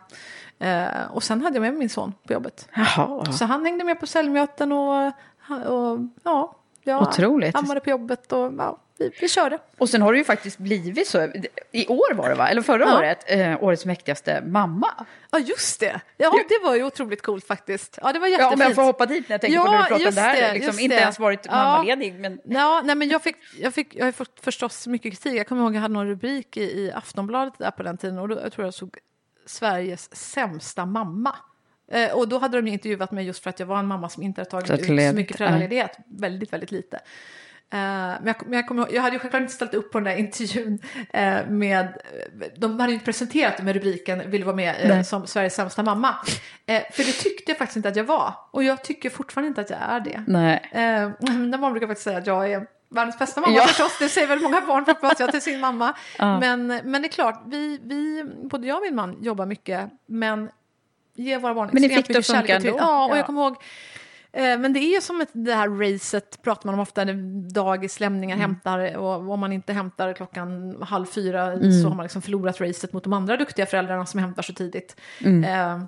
Och 1.11 1.23
sen 1.23 1.43
hade 1.43 1.57
jag 1.57 1.61
med 1.61 1.73
mig 1.73 1.79
min 1.79 1.89
son 1.89 2.13
på 2.27 2.33
jobbet. 2.33 2.69
Jaha. 2.75 3.33
Så 3.33 3.45
han 3.45 3.65
hängde 3.65 3.85
med 3.85 4.01
på 4.01 4.07
säljmöten 4.07 4.73
och, 4.73 5.07
och 5.67 5.99
ja, 6.23 6.57
jag 6.87 7.03
Otroligt. 7.03 7.57
ammade 7.57 7.81
på 7.81 7.91
jobbet 7.91 8.33
och 8.33 8.53
ja, 8.59 8.79
vi, 8.99 9.11
vi 9.21 9.29
körde. 9.29 9.59
Och 9.79 9.89
sen 9.89 10.03
har 10.03 10.13
det 10.13 10.19
ju 10.19 10.25
faktiskt 10.25 10.59
blivit 10.59 11.09
så, 11.09 11.29
i 11.73 11.87
år 11.87 12.15
var 12.15 12.29
det 12.29 12.35
va, 12.35 12.49
eller 12.49 12.63
förra 12.63 12.85
Ja. 12.85 12.99
året, 12.99 13.25
eh, 13.27 13.63
årets 13.63 13.85
mäktigaste 13.85 14.43
mamma. 14.47 15.07
Ja, 15.31 15.39
just 15.39 15.81
det. 15.81 16.01
Ja, 16.17 16.31
det 16.49 16.59
var 16.65 16.75
ju 16.75 16.85
otroligt 16.85 17.23
coolt 17.23 17.47
faktiskt. 17.47 17.99
Ja, 18.03 18.13
det 18.13 18.19
var 18.19 18.27
Ja, 18.27 18.33
jättefint. 18.33 18.55
om 18.55 18.61
jag 18.61 18.75
får 18.75 18.83
hoppa 18.83 19.07
dit 19.07 19.29
när 19.29 19.35
jag 19.35 19.41
tänker 19.41 19.59
på 19.59 19.65
när 19.71 19.79
du 19.79 19.85
pratar 19.89 20.07
om 20.09 20.15
det 20.15 20.21
här. 20.21 20.55
liksom, 20.55 20.79
inte 20.79 20.97
det. 20.97 21.01
ens 21.01 21.19
varit 21.19 21.47
Ja. 21.47 21.53
mammaledig, 21.53 22.15
men... 22.21 22.41
Ja, 22.45 22.83
nej, 22.85 22.95
men 22.97 23.09
jag, 23.09 23.23
fick, 23.23 23.37
jag, 23.59 23.75
fick, 23.75 23.95
jag 23.95 24.05
har 24.05 24.13
fått 24.13 24.41
förstås 24.41 24.87
mycket 24.87 25.13
kritik. 25.13 25.35
Jag 25.41 25.47
kommer 25.49 25.63
ihåg 25.63 25.71
att 25.71 25.75
jag 25.75 25.83
hade 25.83 25.95
någon 25.95 26.09
rubrik 26.09 26.57
i, 26.57 26.61
i 26.63 26.93
Aftonbladet 26.93 27.55
där 27.59 27.71
på 27.71 27.83
den 27.83 27.97
tiden 27.99 28.19
och 28.19 28.29
då, 28.29 28.41
jag 28.43 28.53
tror 28.53 28.67
jag 28.67 28.75
såg 28.75 28.99
Sveriges 29.47 30.17
sämsta 30.17 30.87
mamma. 30.87 31.37
Eh, 31.89 32.13
och 32.13 32.29
då 32.29 32.39
hade 32.39 32.59
de 32.59 32.67
ju 32.67 32.73
intervjuat 32.73 33.13
mig 33.13 33.27
just 33.27 33.43
för 33.43 33.51
att 33.51 33.61
jag 33.61 33.67
var 33.67 33.79
en 33.79 33.87
mamma 33.87 34.09
som 34.09 34.23
inte 34.23 34.41
hade 34.41 34.51
tagit 34.51 34.71
ut 34.71 34.87
så 34.87 34.93
mycket 34.93 35.37
föräldraledighet. 35.37 35.99
Väldigt, 36.07 36.53
väldigt 36.53 36.71
lite. 36.71 36.97
Eh, 36.97 37.79
men 37.79 38.27
jag, 38.27 38.37
men 38.47 38.53
jag, 38.53 38.77
ihåg, 38.77 38.89
jag 38.93 39.03
hade 39.03 39.17
ju 39.17 39.19
självklart 39.19 39.41
inte 39.41 39.55
ställt 39.55 39.75
upp 39.75 39.93
på 39.93 39.99
den 39.99 40.05
där 40.05 40.17
intervjun 40.17 40.79
eh, 41.13 41.47
med, 41.49 41.99
de 42.57 42.81
hade 42.81 42.93
ju 42.93 42.95
inte 42.95 43.05
presenterat 43.05 43.63
med 43.63 43.75
rubriken 43.75 44.31
vill 44.31 44.45
vara 44.45 44.57
med 44.57 44.75
Nej. 44.89 45.05
som 45.05 45.27
Sveriges 45.27 45.55
sämsta 45.55 45.83
mamma. 45.83 46.17
För 46.67 47.07
det 47.07 47.13
tyckte 47.13 47.51
jag 47.51 47.59
faktiskt 47.59 47.77
inte 47.77 47.89
att 47.89 47.97
jag 47.97 48.05
var. 48.05 48.35
Och 48.51 48.65
jag 48.65 48.85
tycker 48.85 49.11
fortfarande 49.11 49.49
inte 49.49 49.61
att 49.61 49.71
jag 49.71 49.79
är 49.83 50.01
det. 50.01 50.25
Nej. 50.27 50.71
Mina 51.21 51.59
barn 51.59 51.73
brukar 51.73 51.87
faktiskt 51.87 52.05
säga 52.05 52.19
att 52.19 52.27
jag 52.27 52.53
är 52.53 52.67
världens 52.89 53.19
bästa 53.19 53.41
mamma 53.41 53.57
Ja. 53.57 53.67
förstås. 53.67 53.99
Det 53.99 54.09
säger 54.09 54.27
väl 54.27 54.41
många 54.41 54.61
barn 54.61 54.85
hoppas 54.87 55.21
jag 55.21 55.31
till 55.31 55.43
sin 55.43 55.61
mamma. 55.61 55.95
Men, 56.19 56.67
men 56.67 57.03
det 57.03 57.09
är 57.09 57.13
klart, 57.13 57.43
vi, 57.47 57.81
vi, 57.83 58.25
både 58.51 58.67
jag 58.67 58.77
och 58.77 58.83
min 58.83 58.95
man 58.95 59.23
jobbar 59.23 59.47
mycket. 59.47 59.91
Men 60.07 60.51
ger 61.17 61.39
våra 61.39 61.55
barn 61.55 61.71
Men 61.73 61.83
ni 61.83 61.89
fick 61.89 62.09
det 62.09 62.19
att 62.19 62.27
funka 62.27 62.57
ändå. 62.57 62.69
Ja, 62.69 63.05
och 63.05 63.11
Ja. 63.13 63.17
jag 63.17 63.27
kommer 63.27 63.43
ihåg 63.43 63.57
eh, 64.33 64.59
men 64.59 64.73
det 64.73 64.81
är 64.81 64.95
ju 64.95 65.01
som 65.01 65.21
ett, 65.21 65.29
det 65.33 65.55
här 65.55 65.69
racet 65.69 66.43
pratar 66.43 66.67
man 66.67 66.75
om 66.75 66.81
ofta, 66.81 67.05
när 67.05 67.15
dagislämningslämningar 67.55 68.37
Mm. 68.37 68.41
hämtar 68.51 68.97
och 68.97 69.31
om 69.33 69.41
man 69.41 69.53
inte 69.53 69.73
hämtar 69.73 70.13
klockan 70.13 70.77
halv 70.83 71.07
fyra 71.07 71.53
Mm. 71.53 71.83
så 71.83 71.89
har 71.89 71.95
man 71.97 72.05
liksom 72.05 72.23
förlorat 72.23 72.61
racet 72.61 72.93
mot 72.93 73.05
de 73.05 73.13
andra 73.13 73.37
duktiga 73.37 73.67
föräldrarna 73.67 74.07
som 74.07 74.21
hämtar 74.21 74.43
så 74.43 74.53
tidigt. 74.53 74.97
Mm. 75.25 75.45
Eh, 75.45 75.87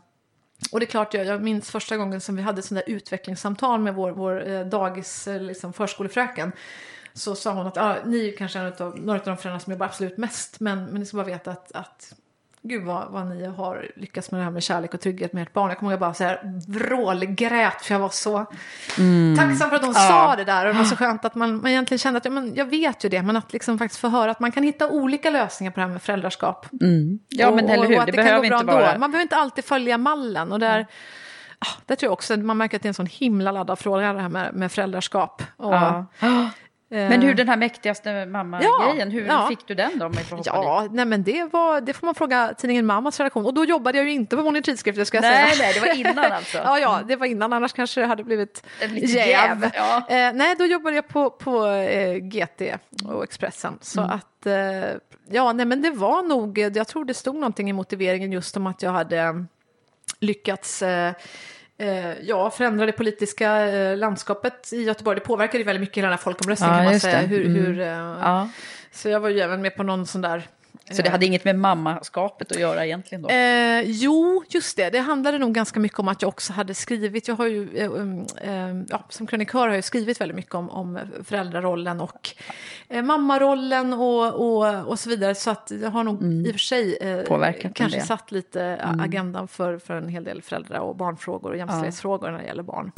och 0.72 0.81
det 0.81 0.85
är 0.85 0.91
klart, 0.91 1.14
jag, 1.14 1.26
jag 1.26 1.43
minns 1.43 1.70
första 1.70 1.97
gången 1.97 2.20
som 2.20 2.37
vi 2.37 2.43
hade 2.43 2.62
sån 2.62 2.74
där 2.74 2.85
utvecklingssamtal 2.87 3.81
med 3.81 3.95
vår, 3.95 4.11
vår 4.11 4.49
eh, 4.49 4.61
dagis, 4.66 5.29
eh, 5.29 5.41
liksom 5.43 5.72
förskolefröken. 5.72 6.53
Så 7.14 7.35
sa 7.35 7.53
hon 7.53 7.66
att 7.66 7.76
ah, 7.76 7.97
ni 8.07 8.29
är 8.29 8.37
kanske 8.37 8.59
en 8.59 8.66
av, 8.66 8.99
några 8.99 9.18
av 9.20 9.24
de 9.26 9.37
föräldrarna 9.37 9.61
som 9.61 9.72
jobbar 9.72 9.87
absolut 9.87 10.18
mest, 10.18 10.61
men, 10.61 10.85
men 10.85 10.95
ni 10.95 11.07
ska 11.07 11.16
bara 11.16 11.26
veta 11.26 11.51
att, 11.51 11.72
att 11.72 12.14
gud 12.69 12.85
vad, 12.85 13.11
vad 13.11 13.27
ni 13.27 13.47
har 13.47 13.91
lyckats 13.97 14.31
med 14.31 14.41
det 14.41 14.45
här 14.45 14.51
med 14.51 14.62
kärlek 14.62 14.95
och 14.95 15.01
trygghet 15.01 15.33
med 15.33 15.43
ert 15.43 15.53
barn. 15.53 15.69
Jag 15.69 15.79
kommer 15.79 15.93
ihåg 15.93 15.97
att 15.97 16.01
jag 16.01 16.09
bara 16.09 16.14
så 16.14 16.25
här 16.25 16.61
vrålgrät 16.69 17.83
för 17.83 17.95
jag 17.95 18.01
var 18.01 18.09
så 18.09 18.47
tacksam 19.37 19.69
för 19.71 19.77
att 19.77 19.85
hon 19.85 19.95
sa 19.95 20.37
det 20.37 20.45
där. 20.45 20.66
Och 20.66 20.73
det 20.73 20.79
var 20.79 20.87
så 20.87 20.97
skönt 20.97 21.25
att 21.25 21.35
man, 21.35 21.57
man 21.57 21.66
egentligen 21.66 21.99
kände 21.99 22.19
att 22.19 22.25
ja, 22.25 22.31
men 22.31 22.55
jag 22.55 22.64
vet 22.64 23.05
ju 23.05 23.09
det, 23.09 23.23
men 23.23 23.37
att 23.37 23.53
liksom 23.53 23.79
faktiskt 23.79 24.01
få 24.01 24.09
höra 24.09 24.31
att 24.31 24.41
man 24.41 24.53
kan 24.53 24.62
hitta 24.62 24.89
olika 24.89 25.31
lösningar 25.31 25.73
på 25.73 25.81
det 25.81 25.87
här 25.87 25.93
med 25.93 26.03
föräldraskap. 26.03 26.66
Ja, 27.29 27.51
men 27.51 27.69
eller 27.69 27.87
hur, 27.87 27.97
och 27.97 28.01
att 28.01 28.07
det, 28.07 28.12
det, 28.12 28.16
kan 28.16 28.25
behöver 28.25 28.43
gå 28.43 28.49
bra 28.49 28.61
inte 28.61 28.73
ändå. 28.73 28.85
vara... 28.87 28.99
Man 28.99 29.11
behöver 29.11 29.23
inte 29.23 29.37
alltid 29.37 29.64
följa 29.64 29.99
mallen. 29.99 30.53
Och 30.53 30.59
där, 30.59 30.87
ah, 31.59 31.81
där 31.87 31.97
tror 31.97 32.09
jag 32.09 32.12
också 32.12 32.37
man 32.37 32.57
märker 32.57 32.77
att 32.77 32.83
det 32.83 32.87
är 32.87 32.91
en 32.91 32.95
sån 32.95 33.07
himla 33.07 33.53
laddad 33.53 33.79
fråga 33.79 34.12
det 34.12 34.21
här 34.21 34.29
med, 34.29 34.55
med 34.55 34.73
föräldraskap. 34.73 35.43
Och, 35.57 35.75
Ja. 35.75 36.07
Eh, 36.91 37.09
Men 37.09 37.22
hur 37.22 37.34
den 37.34 37.49
här 37.49 37.57
mäktigaste 37.57 38.26
mamma-grejen, 38.26 39.11
hur 39.11 39.26
ja. 39.26 39.47
fick 39.49 39.66
du 39.66 39.74
den 39.74 39.99
då? 39.99 40.07
Om 40.07 40.12
jag 40.30 40.39
dit? 40.39 40.47
Ja, 40.47 40.89
nej 40.91 41.05
men 41.05 41.22
det, 41.22 41.53
var, 41.53 41.80
det 41.80 41.93
får 41.93 42.07
man 42.07 42.14
fråga 42.14 42.55
tidningen 42.59 42.86
Mammas 42.86 43.20
redaktion. 43.20 43.47
Och 43.47 43.55
då 43.55 43.64
jobbade 43.64 43.99
jag 43.99 44.07
ju 44.07 44.12
inte 44.12 44.36
på 44.36 44.43
Måndag 44.43 44.62
tidskrift, 44.62 44.99
det 44.99 45.05
ska 45.05 45.16
jag 45.16 45.22
Nej, 45.22 45.51
säga. 45.55 45.66
nej, 45.66 45.74
det 45.74 45.80
var 45.80 45.95
innan 46.11 46.32
alltså. 46.32 46.59
ja, 46.64 46.78
ja, 46.78 47.01
det 47.09 47.16
var 47.16 47.26
innan, 47.26 47.53
annars 47.53 47.72
kanske 47.72 48.01
det 48.01 48.07
hade 48.07 48.24
blivit 48.24 48.62
jäv. 48.93 49.70
ja. 49.74 49.97
Eh, 50.09 50.32
nej, 50.34 50.55
då 50.59 50.64
jobbade 50.64 50.97
jag 50.97 51.09
på, 51.09 51.30
på 51.30 51.66
eh, 51.66 52.14
GT 52.16 52.62
och 53.05 53.24
Expressen. 53.24 53.78
Så 53.80 54.01
Mm. 54.01 54.11
att, 54.11 54.47
eh, 54.47 54.99
ja, 55.30 55.53
nej 55.53 55.66
men 55.66 55.82
det 55.82 55.91
var 55.91 56.22
nog, 56.22 56.59
jag 56.59 56.89
tror 56.89 57.05
det 57.05 57.14
stod 57.14 57.34
någonting 57.34 57.70
i 57.70 57.72
motiveringen 57.72 58.32
just 58.32 58.57
om 58.57 58.66
att 58.66 58.82
jag 58.82 58.91
hade 58.91 59.45
lyckats 60.20 60.82
eh, 60.82 61.09
eh, 61.09 61.14
ja, 62.22 62.51
förändra 62.51 62.87
det 62.87 62.93
politiska 62.93 63.66
eh, 63.68 63.97
landskapet 63.97 64.72
i 64.72 64.83
Göteborg. 64.83 65.14
Det 65.14 65.24
påverkade 65.26 65.59
ju 65.59 65.64
väldigt 65.64 65.81
mycket 65.81 65.97
hela 65.97 66.07
den 66.09 66.12
här 66.18 66.22
folkomröstningen 66.22 66.74
Ja, 66.76 66.83
kan 66.83 66.91
man 66.93 67.01
säga. 67.01 67.18
Hur, 67.18 67.47
Mm. 67.47 67.64
hur, 67.64 67.81
eh, 67.81 67.87
Ja. 67.87 68.49
Så 68.93 69.09
jag 69.09 69.20
var 69.20 69.29
ju 69.29 69.41
även 69.41 69.62
med 69.62 69.76
på 69.76 69.83
någon 69.83 70.07
sån 70.07 70.20
där 70.20 70.43
Så 70.91 71.03
det 71.03 71.11
hade 71.11 71.27
inget 71.27 71.45
med 71.45 71.59
mammaskapet 71.59 72.53
att 72.53 72.59
göra 72.59 72.87
egentligen 72.87 73.23
då? 73.23 73.29
Eh, 73.29 73.81
jo, 73.85 74.45
just 74.49 74.77
det. 74.77 74.91
Det 74.91 74.99
handlade 74.99 75.39
nog 75.39 75.55
ganska 75.55 75.81
mycket 75.81 75.99
om 75.99 76.09
att 76.09 76.23
jag 76.23 76.29
också 76.29 76.53
hade 76.53 76.75
skrivit, 76.75 77.29
jag 77.29 77.35
har 77.35 77.47
ju, 77.47 77.79
eh, 77.79 77.93
um, 77.93 78.27
eh, 78.43 78.85
ja, 78.89 79.05
som 79.09 79.27
krönikör 79.27 79.69
har 79.69 79.75
jag 79.75 79.85
skrivit 79.85 80.21
väldigt 80.21 80.37
mycket 80.37 80.55
om, 80.55 80.71
om 80.71 80.99
föräldrarollen 81.25 82.01
och 82.01 82.29
eh, 82.89 83.03
mammarollen 83.03 83.93
och, 83.93 84.35
och, 84.35 84.87
och 84.87 84.99
så 84.99 85.09
vidare. 85.09 85.35
Så 85.35 85.51
att 85.51 85.73
jag 85.83 85.91
har 85.91 86.05
nog 86.05 86.23
i 86.23 86.51
och 86.51 86.53
för 86.53 86.59
sig 86.59 86.97
eh, 87.01 87.71
kanske 87.75 88.01
satt 88.01 88.33
lite 88.33 88.62
mm. 88.62 89.01
agendan 89.01 89.49
för, 89.49 89.79
för 89.79 89.95
en 89.95 90.09
hel 90.09 90.25
del 90.25 90.43
föräldrar 90.43 90.79
och 90.79 90.97
barnfrågor 90.97 91.51
och 91.51 91.57
jämställdhetsfrågor 91.57 92.31
när 92.31 92.39
det 92.39 92.47
gäller 92.47 92.62
barn. 92.62 92.93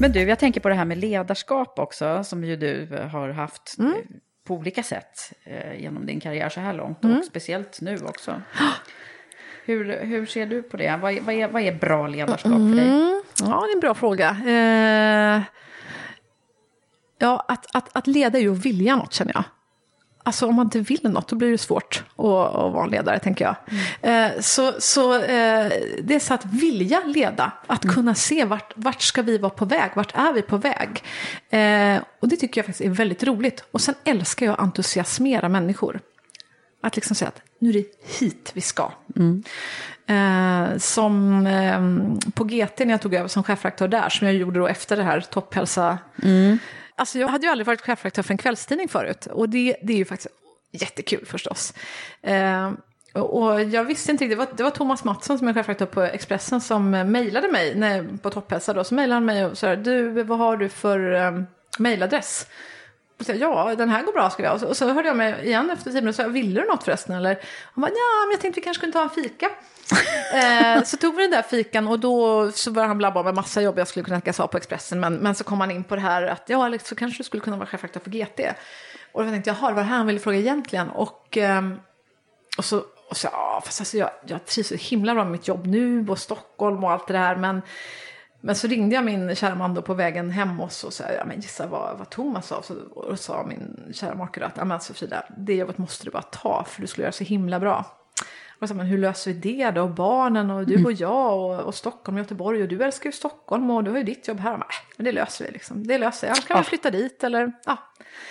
Men 0.00 0.12
du, 0.12 0.22
jag 0.22 0.38
tänker 0.38 0.60
på 0.60 0.68
det 0.68 0.74
här 0.74 0.84
med 0.84 0.98
ledarskap 0.98 1.78
också, 1.78 2.24
som 2.24 2.44
ju 2.44 2.56
du 2.56 2.88
har 3.12 3.28
haft 3.28 3.76
Mm. 3.78 3.92
eh, 3.92 3.98
på 4.46 4.54
olika 4.54 4.82
sätt 4.82 5.32
eh, 5.44 5.80
genom 5.82 6.06
din 6.06 6.20
karriär 6.20 6.48
så 6.48 6.60
här 6.60 6.72
långt, 6.72 7.04
Mm. 7.04 7.18
och 7.18 7.24
speciellt 7.24 7.80
nu 7.80 7.98
också. 8.04 8.42
Hur, 9.64 10.00
hur 10.04 10.26
ser 10.26 10.46
du 10.46 10.62
på 10.62 10.76
det? 10.76 10.98
Vad 11.02 11.18
vad 11.18 11.34
är, 11.34 11.48
vad 11.48 11.62
är 11.62 11.72
bra 11.72 12.06
ledarskap 12.06 12.52
för 12.52 12.76
dig? 12.76 12.88
Mm. 12.88 13.22
Ja, 13.40 13.46
det 13.66 13.70
är 13.72 13.74
en 13.74 13.80
bra 13.80 13.94
fråga. 13.94 14.30
Eh, 14.46 15.42
ja, 17.18 17.44
att, 17.48 17.76
att, 17.76 17.96
att 17.96 18.06
leda 18.06 18.38
är 18.38 18.42
ju 18.42 18.52
att 18.52 18.66
vilja 18.66 18.96
något 18.96 19.12
känner 19.12 19.32
jag. 19.34 19.44
Alltså 20.22 20.46
om 20.46 20.54
man 20.54 20.66
inte 20.66 20.80
vill 20.80 21.00
något 21.02 21.28
då 21.28 21.36
blir 21.36 21.50
det 21.50 21.58
svårt 21.58 22.04
att, 22.16 22.24
att 22.24 22.72
vara 22.72 22.84
en 22.84 22.90
ledare 22.90 23.18
tänker 23.18 23.44
jag. 23.44 23.56
Eh, 24.02 24.40
så 24.40 24.72
så 24.78 25.14
eh, 25.14 25.72
det 26.02 26.14
är 26.14 26.18
så 26.18 26.34
att 26.34 26.44
vilja 26.44 27.00
leda, 27.06 27.52
att 27.66 27.82
kunna 27.94 28.14
se 28.14 28.44
vart, 28.44 28.72
vart 28.76 29.02
ska 29.02 29.22
vi 29.22 29.38
vara 29.38 29.50
på 29.50 29.64
väg, 29.64 29.90
vart 29.94 30.14
är 30.14 30.32
vi 30.32 30.42
på 30.42 30.56
väg. 30.56 31.02
Eh, 31.50 32.02
och 32.20 32.28
det 32.28 32.36
tycker 32.36 32.58
jag 32.58 32.66
faktiskt 32.66 32.86
är 32.86 32.90
väldigt 32.94 33.22
roligt. 33.22 33.64
Och 33.70 33.80
sen 33.80 33.94
älskar 34.04 34.46
jag 34.46 34.52
att 34.52 34.60
entusiasmera 34.60 35.48
människor. 35.48 36.00
Att 36.82 36.96
liksom 36.96 37.16
säga 37.16 37.28
att 37.28 37.42
nu 37.58 37.68
är 37.68 37.72
det 37.72 37.86
hit 38.20 38.50
vi 38.54 38.60
ska. 38.60 38.92
Eh, 40.06 40.78
som 40.78 41.46
eh, 41.46 41.80
på 42.32 42.44
GT 42.44 42.78
när 42.78 42.90
jag 42.90 43.00
tog 43.00 43.14
över 43.14 43.28
som 43.28 43.42
chefredaktör 43.42 43.88
där, 43.88 44.08
som 44.08 44.26
jag 44.26 44.36
gjorde 44.36 44.58
då 44.60 44.66
efter 44.66 44.96
det 44.96 45.02
här 45.02 45.20
topphälsa. 45.20 45.98
Alltså 47.00 47.18
jag 47.18 47.28
hade 47.28 47.46
ju 47.46 47.50
aldrig 47.50 47.66
varit 47.66 47.80
chefredaktör 47.80 48.22
för 48.22 48.34
en 48.34 48.38
kvällstidning 48.38 48.88
förut. 48.88 49.26
Och 49.26 49.48
det, 49.48 49.76
det 49.82 49.92
är 49.92 49.96
ju 49.96 50.04
faktiskt 50.04 50.34
jättekul 50.72 51.26
förstås. 51.26 51.74
Eh, 52.22 52.72
och 53.14 53.42
och 53.42 53.62
jag 53.62 53.84
visste 53.84 54.12
inte 54.12 54.24
riktigt, 54.24 54.38
det 54.38 54.44
var, 54.44 54.56
det 54.56 54.62
var 54.62 54.70
Thomas 54.70 55.04
Mattsson 55.04 55.38
som 55.38 55.48
är 55.48 55.54
chefredaktör 55.54 55.86
på 55.86 56.02
Expressen 56.02 56.60
som 56.60 56.90
mejlade 56.90 57.48
mig 57.48 57.74
när, 57.74 58.18
på 58.22 58.30
topphälsa 58.30 58.72
då. 58.72 58.84
Så 58.84 58.94
mejlade 58.94 59.14
han 59.16 59.24
mig 59.24 59.44
och 59.44 59.58
sa, 59.58 59.76
du 59.76 60.22
vad 60.22 60.38
har 60.38 60.56
du 60.56 60.68
för 60.68 61.14
eh, 61.14 61.42
mejladress? 61.78 62.46
Så, 63.20 63.32
ja, 63.32 63.74
den 63.78 63.88
här 63.88 64.02
går 64.02 64.12
bra, 64.12 64.30
skrev 64.30 64.44
jag. 64.44 64.54
Och 64.54 64.60
så, 64.60 64.66
och 64.66 64.76
så 64.76 64.92
hörde 64.92 65.08
jag 65.08 65.16
mig 65.16 65.46
igen 65.46 65.70
efter 65.70 65.90
tio 65.90 66.00
minuter 66.00 66.22
och 66.22 66.26
sa, 66.26 66.32
ville 66.32 66.60
du 66.60 66.66
något 66.66 66.84
förresten? 66.84 67.16
Eller? 67.16 67.38
Han 67.74 67.82
bara, 67.82 67.90
ja, 67.90 68.26
men 68.26 68.30
jag 68.30 68.40
tänkte 68.40 68.60
vi 68.60 68.64
kanske 68.64 68.80
kunde 68.80 68.92
ta 68.92 69.02
en 69.02 69.10
fika. 69.10 69.50
eh, 70.34 70.84
så 70.84 70.96
tog 70.96 71.16
vi 71.16 71.22
den 71.22 71.30
där 71.30 71.42
fikan 71.42 71.88
och 71.88 71.98
då 71.98 72.50
så 72.52 72.70
började 72.70 72.88
han 72.88 72.98
blabba 72.98 73.20
om 73.20 73.26
en 73.26 73.34
massa 73.34 73.62
jobb 73.62 73.78
jag 73.78 73.88
skulle 73.88 74.04
kunna 74.04 74.20
tänka 74.20 74.46
på 74.46 74.56
Expressen. 74.56 75.00
Men, 75.00 75.14
men 75.14 75.34
så 75.34 75.44
kom 75.44 75.60
han 75.60 75.70
in 75.70 75.84
på 75.84 75.96
det 75.96 76.02
här 76.02 76.22
att, 76.22 76.42
ja 76.46 76.64
Alex, 76.64 76.88
så 76.88 76.94
kanske 76.94 77.18
du 77.18 77.24
skulle 77.24 77.42
kunna 77.42 77.56
vara 77.56 77.66
chefredaktör 77.66 78.00
på 78.00 78.10
GT. 78.10 78.40
Och 79.12 79.24
då 79.24 79.30
tänkte 79.30 79.50
jag, 79.50 79.56
jaha, 79.56 79.68
det 79.68 79.74
var 79.74 79.82
det 79.82 79.88
här 79.88 79.96
han 79.96 80.06
ville 80.06 80.20
fråga 80.20 80.38
egentligen. 80.38 80.90
Och, 80.90 81.36
ehm, 81.36 81.80
och 82.58 82.64
så, 82.64 82.82
och 83.10 83.16
så 83.16 83.28
ja, 83.32 83.62
fast 83.64 83.80
alltså 83.80 83.96
jag, 83.96 84.10
jag 84.26 84.46
trivs 84.46 84.68
så 84.68 84.74
himla 84.74 85.14
bra 85.14 85.24
med 85.24 85.32
mitt 85.32 85.48
jobb 85.48 85.66
nu 85.66 86.06
och 86.08 86.18
Stockholm 86.18 86.84
och 86.84 86.92
allt 86.92 87.06
det 87.06 87.12
där. 87.12 87.36
Men 87.36 87.62
men 88.40 88.54
så 88.54 88.66
ringde 88.66 88.94
jag 88.94 89.04
min 89.04 89.34
kära 89.34 89.54
man 89.54 89.74
då 89.74 89.82
på 89.82 89.94
vägen 89.94 90.30
hem 90.30 90.60
och 90.60 90.72
så 90.72 90.90
sa 90.90 91.04
jag, 91.04 91.14
ja 91.14 91.24
men 91.24 91.40
gissa 91.40 91.66
vad, 91.66 91.98
vad 91.98 92.10
Thomas 92.10 92.46
sa. 92.46 92.62
Så, 92.62 92.74
och 92.94 93.18
sa 93.18 93.44
min 93.48 93.92
kära 93.92 94.14
make 94.14 94.44
att, 94.44 94.56
ja 94.56 94.64
men 94.64 94.72
alltså 94.72 94.94
Frida, 94.94 95.24
det 95.36 95.54
jobbet 95.54 95.78
måste 95.78 96.04
du 96.04 96.10
bara 96.10 96.22
ta 96.22 96.64
för 96.68 96.80
du 96.80 96.86
skulle 96.86 97.04
göra 97.04 97.12
så 97.12 97.24
himla 97.24 97.60
bra. 97.60 97.96
Och 98.60 98.68
så, 98.68 98.74
men 98.74 98.86
hur 98.86 98.98
löser 98.98 99.32
vi 99.32 99.38
det 99.38 99.70
då? 99.70 99.82
Och 99.82 99.90
barnen 99.90 100.50
och 100.50 100.66
du 100.66 100.84
och 100.84 100.92
jag 100.92 101.38
och, 101.38 101.60
och 101.60 101.74
Stockholm 101.74 102.16
och 102.16 102.22
Göteborg 102.22 102.62
och 102.62 102.68
du 102.68 102.82
älskar 102.82 103.08
ju 103.08 103.12
Stockholm 103.12 103.70
och 103.70 103.84
du 103.84 103.90
har 103.90 103.98
ju 103.98 104.04
ditt 104.04 104.28
jobb 104.28 104.40
här. 104.40 104.52
Men, 104.52 104.60
äh, 104.60 104.66
men 104.96 105.04
det 105.04 105.12
löser 105.12 105.44
vi 105.44 105.50
liksom. 105.50 105.86
Det 105.86 105.98
löser 105.98 106.26
jag. 106.26 106.36
Kan 106.36 106.58
vi 106.58 106.64
flytta 106.64 106.90
dit 106.90 107.24
eller 107.24 107.52
ja. 107.66 107.76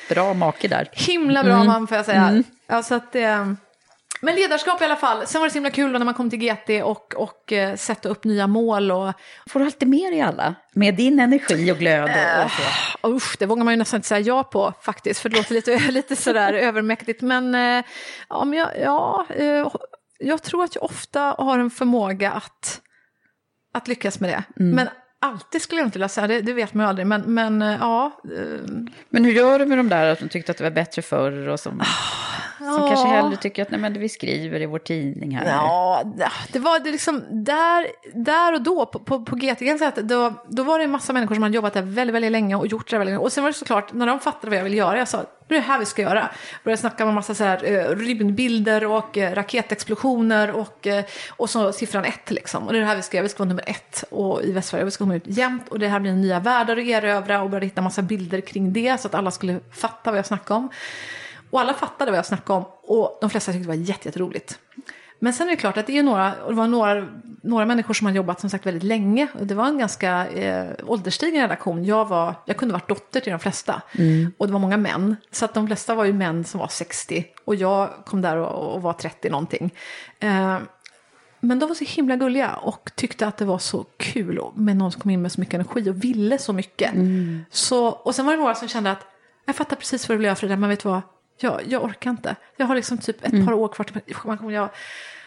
Bra 0.10 0.34
make 0.34 0.68
där. 0.68 0.90
Himla 0.92 1.44
bra 1.44 1.64
man 1.64 1.88
får 1.88 1.98
jag 1.98 2.06
säga. 2.06 2.44
Ja, 2.68 2.84
så 2.84 2.96
att, 2.96 3.16
eh, 3.16 3.54
men 4.22 4.36
ledarskap 4.36 4.82
i 4.82 4.86
alla 4.86 4.96
fall. 4.96 5.28
Sen 5.28 5.42
var 5.42 5.48
det 5.48 5.52
så 5.52 5.56
himla 5.56 5.70
kul 5.70 5.92
när 5.92 6.06
man 6.06 6.14
kom 6.14 6.30
till 6.30 6.40
GT 6.40 6.84
och, 6.84 7.16
och 7.16 7.54
eh, 7.54 7.76
sätta 7.76 8.10
upp 8.10 8.24
nya 8.24 8.48
mål 8.48 8.92
och 8.92 9.14
Får 9.50 9.60
du 9.60 9.66
alltid 9.66 9.88
med 9.88 10.14
dig 10.14 10.22
alla? 10.22 10.56
Med 10.74 10.96
din 10.96 11.20
energi 11.20 11.72
och 11.72 11.78
glöd 11.78 12.04
och, 12.04 12.46
och 12.46 12.52
så? 12.52 13.10
Usch, 13.10 13.36
det 13.40 13.46
vågar 13.46 13.64
man 13.64 13.74
ju 13.74 13.78
nästan 13.78 13.98
inte 13.98 14.08
säga 14.08 14.20
ja 14.20 14.44
på 14.44 14.74
faktiskt, 14.82 15.20
för 15.20 15.30
det 15.30 15.38
låter 15.38 15.54
lite, 15.54 15.78
lite 15.92 16.16
sådär 16.16 16.54
övermäktigt. 16.54 17.22
Men, 17.22 17.56
eh, 17.56 17.84
ja, 18.30 18.46
men 18.46 18.60
jag, 18.60 18.70
ja, 18.82 19.26
eh, 19.30 19.68
jag 20.20 20.44
tror 20.44 20.64
att 20.64 20.76
jag 20.76 20.84
ofta 20.84 21.36
har 21.38 21.60
en 21.60 21.70
förmåga 21.70 22.32
att, 22.32 22.82
att 23.74 23.88
lyckas 23.88 24.20
med 24.20 24.30
det. 24.30 24.64
Mm. 24.64 24.76
Men 24.76 24.90
alltid 25.22 25.62
skulle 25.62 25.82
jag 25.82 25.88
inte 25.88 25.98
vilja 25.98 26.10
säga, 26.10 26.28
det, 26.28 26.42
det 26.42 26.54
vet 26.54 26.74
man 26.74 26.86
ju 26.86 26.90
aldrig. 26.90 27.08
Men, 27.08 27.22
men 27.22 27.62
eh, 27.62 27.78
ja. 27.80 28.22
eh, 28.24 28.60
Men 29.10 29.26
hur 29.26 29.32
gör 29.32 29.60
du 29.60 29.66
med 29.66 29.78
de 29.78 29.90
där 29.90 30.08
att 30.08 30.20
de 30.20 30.30
tyckte 30.30 30.52
att 30.52 30.58
det 30.58 30.64
var 30.64 30.72
bättre 30.72 31.02
förr 31.02 31.48
och 31.48 31.60
som, 31.60 31.84
som 32.60 32.82
ja. 32.82 32.88
kanske 32.88 33.08
hellre 33.08 33.38
tycker 33.38 33.62
att 33.62 33.72
nej, 33.72 33.80
men 33.80 33.94
vi 33.94 34.10
skriver 34.10 34.62
i 34.62 34.66
vår 34.66 34.80
tidning 34.80 35.36
här. 35.38 35.46
Ja, 35.46 36.04
det 36.52 36.60
var 36.60 36.80
det 36.80 36.92
liksom 36.92 37.24
där, 37.30 37.88
där 38.14 38.54
och 38.54 38.62
då 38.62 38.86
på, 38.86 39.00
på, 39.00 39.26
på 39.26 39.36
GT, 39.36 39.60
kan 39.60 39.68
jag 39.68 39.78
säga 39.78 39.90
att 39.90 39.96
då, 39.96 40.34
då 40.48 40.64
var 40.64 40.78
det 40.80 40.84
en 40.84 40.92
massa 40.92 41.14
människor 41.14 41.36
som 41.36 41.44
hade 41.44 41.56
jobbat 41.56 41.74
där 41.74 41.82
väldigt, 41.82 42.16
väldigt 42.16 42.32
länge 42.32 42.56
och 42.56 42.68
gjort 42.68 42.90
det 42.90 42.98
väldigt 42.98 43.14
länge. 43.14 43.24
Och 43.24 43.34
sen 43.34 43.44
var 43.44 43.52
det 43.52 43.58
såklart, 43.58 43.94
när 43.94 44.08
de 44.08 44.20
fattade 44.20 44.50
vad 44.50 44.58
jag 44.58 44.64
ville 44.64 44.78
göra, 44.78 44.98
jag 44.98 45.08
sa, 45.08 45.26
det 45.50 45.56
är 45.56 45.60
det 45.60 45.66
här 45.66 45.80
vi 45.80 45.86
ska 45.86 46.02
göra. 46.02 46.30
Började 46.64 46.82
snacka 46.82 47.04
om 47.04 47.10
en 47.10 47.16
massa 47.16 47.36
så 47.36 47.44
här, 47.44 47.64
eh, 47.64 47.96
rymdbilder 47.96 48.86
och 48.86 49.18
eh, 49.18 49.36
raketexplosioner 49.36 50.52
och, 50.52 50.88
eh, 50.88 51.06
och 51.30 51.50
så 51.50 51.72
siffran 51.72 52.06
ett 52.06 52.32
liksom. 52.32 52.68
Och 52.68 52.74
det 52.74 52.80
är 52.80 52.82
det 52.82 52.88
här 52.88 52.96
vi 52.96 53.02
ska 53.02 53.18
göra, 53.18 53.24
vi 53.24 53.30
ska 53.30 53.44
vara 53.44 53.50
nummer 53.50 53.70
ett 53.70 54.04
och 54.10 54.44
i 54.44 54.52
Västsverige, 54.52 54.86
vi 54.86 54.92
ska 54.92 55.04
komma 55.04 55.16
ut 55.16 55.24
jämt 55.26 55.70
och 55.70 55.80
det 55.80 55.88
här 55.88 56.00
blir 56.00 56.14
nya 56.14 56.40
världar 56.40 56.78
att 56.78 56.84
erövra 56.84 57.42
och 57.42 57.50
började 57.50 57.66
hitta 57.66 57.82
massa 57.82 58.02
bilder 58.02 58.42
kring 58.42 58.74
det 58.74 59.02
så 59.02 59.08
att 59.08 59.16
alla 59.16 59.32
skulle 59.32 59.60
fatta 59.72 60.12
vad 60.12 60.18
jag 60.18 60.26
snackade 60.26 60.58
om. 60.58 60.70
Och 61.50 61.62
alla 61.62 61.74
fattade 61.74 62.12
vad 62.12 62.18
jag 62.18 62.26
snackade 62.26 62.60
om 62.60 62.66
och 62.84 63.18
de 63.22 63.30
flesta 63.30 63.52
tyckte 63.52 63.64
det 63.64 63.78
var 63.78 63.84
jätte- 63.84 64.08
jätteroligt. 64.08 64.60
Men 65.22 65.34
sen 65.34 65.48
är 65.48 65.52
det 65.52 65.58
klart 65.58 65.78
att 65.78 65.88
det 65.88 65.98
är 65.98 66.04
några, 66.04 66.34
det 66.48 66.54
var 66.54 66.68
några, 66.68 67.08
några 67.44 67.66
människor 67.66 67.94
som 67.94 68.08
har 68.08 68.14
jobbat 68.14 68.40
som 68.40 68.50
sagt 68.50 68.66
väldigt 68.66 68.84
länge. 68.84 69.28
Och 69.40 69.48
det 69.48 69.56
var 69.56 69.66
en 69.68 69.78
ganska 69.78 70.28
eh, 70.28 70.70
ålderstigen 70.86 71.42
redaktion. 71.42 71.86
Jag, 71.86 72.06
var, 72.06 72.36
jag 72.46 72.58
kunde 72.58 72.74
varit 72.74 72.88
dotter 72.90 73.20
till 73.20 73.32
de 73.32 73.40
flesta. 73.40 73.82
Och 74.38 74.48
det 74.48 74.54
var 74.54 74.60
många 74.60 74.78
män. 74.78 75.16
Så 75.32 75.46
att 75.46 75.54
de 75.54 75.68
flesta 75.68 75.96
var 75.96 76.06
ju 76.06 76.14
män 76.14 76.44
som 76.46 76.60
var 76.60 76.68
60. 76.68 77.26
Och 77.46 77.56
jag 77.56 77.90
kom 78.06 78.22
där 78.22 78.38
och, 78.38 78.76
och 78.76 78.82
var 78.82 78.94
30 78.94 79.30
någonting. 79.30 79.74
Eh, 80.20 80.58
men 81.40 81.60
de 81.60 81.66
var 81.70 81.76
så 81.76 81.86
himla 81.86 82.16
gulliga 82.16 82.56
och 82.56 82.92
tyckte 82.96 83.28
att 83.28 83.38
det 83.38 83.46
var 83.46 83.58
så 83.60 83.86
kul 83.98 84.42
med 84.56 84.78
någon 84.78 84.92
som 84.92 85.02
kom 85.02 85.12
in 85.12 85.22
med 85.22 85.32
så 85.32 85.40
mycket 85.40 85.54
energi 85.54 85.90
och 85.90 86.04
ville 86.04 86.38
så 86.38 86.54
mycket. 86.54 86.92
Så, 87.52 87.88
och 87.88 88.16
sen 88.16 88.26
var 88.26 88.34
det 88.34 88.40
några 88.40 88.56
som 88.56 88.68
kände 88.68 88.92
att 88.92 89.06
jag 89.46 89.56
fattar 89.56 89.76
precis 89.76 90.10
vad 90.10 90.14
du 90.16 90.18
vill 90.18 90.26
göra 90.26 90.36
Frida, 90.36 90.56
men 90.56 90.70
vet 90.70 90.84
du 90.84 90.90
vad? 90.90 91.02
Jag, 91.40 91.62
jag 91.68 91.84
orkar 91.84 92.10
inte. 92.10 92.36
Jag 92.58 92.66
har 92.66 92.76
liksom 92.76 92.98
typ 92.98 93.26
ett 93.26 93.46
par 93.46 93.54
år 93.54 93.68
kvar 93.68 93.86
till 93.86 94.02
pension. 94.14 94.54
Jag, 94.54 94.70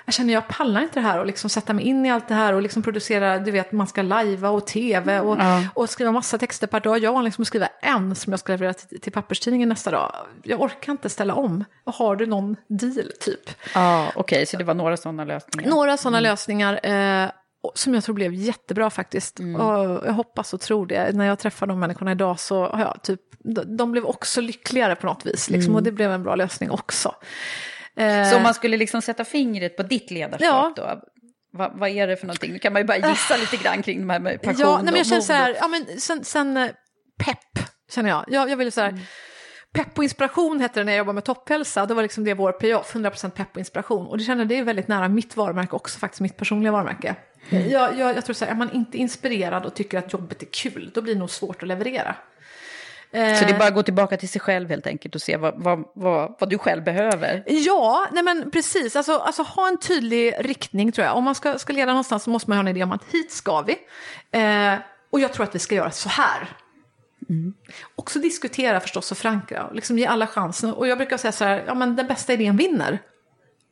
jag 0.04 0.14
känner 0.14 0.34
jag 0.34 0.48
pallar 0.48 0.82
inte 0.82 1.00
det 1.00 1.06
här 1.06 1.18
och 1.18 1.26
liksom 1.26 1.50
sätta 1.50 1.72
mig 1.72 1.84
in 1.84 2.06
i 2.06 2.10
allt 2.10 2.28
det 2.28 2.34
här 2.34 2.52
och 2.52 2.62
liksom 2.62 2.82
producera, 2.82 3.38
du 3.38 3.50
vet 3.50 3.72
man 3.72 3.86
ska 3.86 4.02
lajva 4.02 4.50
och 4.50 4.66
tv 4.66 5.20
och, 5.20 5.38
och 5.74 5.90
skriva 5.90 6.12
massa 6.12 6.38
texter 6.38 6.66
per 6.66 6.80
dag. 6.80 6.98
Jag 6.98 7.12
var 7.12 7.22
liksom 7.22 7.42
att 7.42 7.48
skriva 7.48 7.68
en 7.82 8.14
som 8.14 8.32
jag 8.32 8.40
ska 8.40 8.52
leverera 8.52 8.74
till, 8.74 9.00
till 9.00 9.12
papperstidningen 9.12 9.68
nästa 9.68 9.90
dag. 9.90 10.12
Jag 10.42 10.60
orkar 10.60 10.92
inte 10.92 11.08
ställa 11.08 11.34
om. 11.34 11.64
Har 11.84 12.16
du 12.16 12.26
någon 12.26 12.56
deal 12.68 13.12
typ? 13.20 13.50
Ja, 13.74 14.12
okej, 14.14 14.46
så 14.46 14.56
det 14.56 14.64
var 14.64 14.74
några 14.74 14.96
sådana 14.96 15.24
lösningar. 15.24 15.70
Några 15.70 15.96
sådana 15.96 16.20
lösningar 16.20 16.80
eh, 16.82 17.30
som 17.74 17.94
jag 17.94 18.04
tror 18.04 18.14
blev 18.14 18.34
jättebra 18.34 18.90
faktiskt. 18.90 19.40
Och 19.40 20.06
jag 20.06 20.12
hoppas 20.12 20.54
och 20.54 20.60
tror 20.60 20.86
det. 20.86 21.16
När 21.16 21.24
jag 21.26 21.38
träffar 21.38 21.66
de 21.66 21.80
människorna 21.80 22.12
idag 22.12 22.40
så 22.40 22.66
har 22.66 22.80
jag 22.80 23.02
typ, 23.02 23.20
de, 23.78 23.92
blev 23.92 24.04
också 24.04 24.40
lyckligare 24.40 24.96
på 24.96 25.06
något 25.06 25.26
vis. 25.26 25.50
Liksom, 25.50 25.74
Och 25.74 25.82
det 25.82 25.92
blev 25.92 26.10
en 26.12 26.22
bra 26.22 26.34
lösning 26.34 26.70
också. 26.70 27.14
Eh, 27.96 28.30
Så 28.30 28.36
om 28.36 28.42
man 28.42 28.54
skulle 28.54 28.76
liksom 28.76 29.02
sätta 29.02 29.24
fingret 29.24 29.76
på 29.76 29.82
ditt 29.82 30.10
ledarskap 30.10 30.40
Ja. 30.46 30.72
då, 30.76 31.00
vad, 31.52 31.78
vad 31.78 31.88
är 31.88 32.06
det 32.06 32.16
för 32.16 32.26
någonting? 32.26 32.52
Nu 32.52 32.58
kan 32.58 32.72
man 32.72 32.82
ju 32.82 32.86
bara 32.86 33.08
gissa 33.08 33.36
lite 33.36 33.56
grann 33.56 33.82
kring 33.82 34.00
de 34.00 34.10
här 34.10 34.20
med 34.20 34.42
passion 34.42 34.60
Ja, 34.60 34.74
nej, 34.76 34.84
men 34.84 34.94
jag 34.94 35.06
känner 35.06 35.20
så 35.22 35.32
här, 35.32 35.56
ja, 35.60 35.68
men 35.68 36.00
sen, 36.00 36.24
sen 36.24 36.56
eh, 36.56 36.70
pepp 37.24 37.68
känner 37.94 38.10
jag. 38.10 38.24
Jag, 38.28 38.50
jag 38.50 38.56
ville 38.56 38.70
så 38.70 38.80
här, 38.80 38.98
pepp 39.74 39.98
och 39.98 40.04
inspiration 40.04 40.60
hette 40.60 40.80
det 40.80 40.84
när 40.84 40.92
jag 40.92 40.98
jobbade 40.98 41.14
med 41.14 41.24
topphälsa. 41.24 41.86
Då 41.86 41.94
var 41.94 42.02
liksom 42.02 42.24
det 42.24 42.34
vår 42.34 42.52
payoff, 42.52 42.94
100% 42.94 43.30
pepp 43.30 43.48
och 43.52 43.58
inspiration. 43.58 44.06
Och 44.06 44.18
det 44.18 44.24
känner 44.24 44.44
det 44.44 44.58
är 44.58 44.62
väldigt 44.64 44.88
nära 44.88 45.08
mitt 45.08 45.36
varumärke 45.36 45.76
också, 45.76 45.98
faktiskt 45.98 46.20
mitt 46.20 46.36
personliga 46.36 46.72
varumärke. 46.72 47.14
Jag, 47.51 47.99
jag, 47.99 48.16
jag 48.16 48.24
tror 48.24 48.34
så 48.34 48.45
här, 48.45 48.53
är 48.53 48.57
man 48.57 48.72
inte 48.72 48.99
inspirerad 48.99 49.64
och 49.64 49.74
tycker 49.74 49.99
att 49.99 50.12
jobbet 50.12 50.43
är 50.43 50.47
kul, 50.47 50.90
då 50.95 51.03
blir 51.03 51.14
det 51.14 51.20
nog 51.20 51.30
svårt 51.30 51.62
att 51.62 51.68
leverera. 51.68 52.16
Så 53.12 53.18
det 53.18 53.51
är 53.51 53.59
bara 53.59 53.68
att 53.68 53.74
gå 53.74 53.82
tillbaka 53.82 54.16
till 54.16 54.28
sig 54.28 54.40
själv 54.40 54.68
helt 54.68 54.86
enkelt 54.86 55.14
och 55.14 55.22
se 55.22 55.36
vad, 55.36 55.62
vad, 55.62 55.84
vad, 55.95 56.34
vad 56.38 56.51
du 56.51 56.59
själv 56.59 56.84
behöver. 56.84 57.45
Ja, 57.47 58.07
nej 58.12 58.22
men 58.22 58.51
precis. 58.51 58.97
Alltså, 58.97 59.18
alltså 59.18 59.43
ha 59.43 59.68
en 59.68 59.78
tydlig 59.78 60.34
riktning 60.38 60.93
tror 60.93 61.07
jag. 61.07 61.16
Om 61.16 61.24
man 61.24 61.34
ska, 61.34 61.59
ska 61.59 61.72
leda 61.72 61.93
någonstans 61.93 62.22
så 62.22 62.30
måste 62.30 62.51
man 62.51 62.59
ha 62.59 62.61
en 62.61 62.68
idé 62.68 62.82
om 62.82 62.93
att 62.93 63.05
hit 63.12 63.32
ska 63.32 63.62
vi. 63.62 63.76
Eh, 64.38 64.74
och 65.11 65.20
jag 65.20 65.32
tror 65.32 65.45
att 65.45 65.55
vi 65.55 65.59
ska 65.59 65.74
göra 65.74 65.90
så 65.90 66.09
här. 66.09 66.49
Också 67.97 68.18
diskutera 68.18 68.80
förstås 68.80 69.12
och 69.12 69.18
förankra. 69.18 69.70
Liksom 69.72 69.99
ge 69.99 70.07
alla 70.07 70.26
chansen. 70.26 70.72
Och 70.72 70.88
jag 70.88 70.99
brukar 70.99 71.16
säga 71.16 71.32
så 71.32 71.45
här, 71.45 71.64
ja 71.66 71.74
men 71.74 71.97
den 71.97 72.07
bästa 72.07 72.32
idén 72.32 72.57
vinner. 72.57 72.99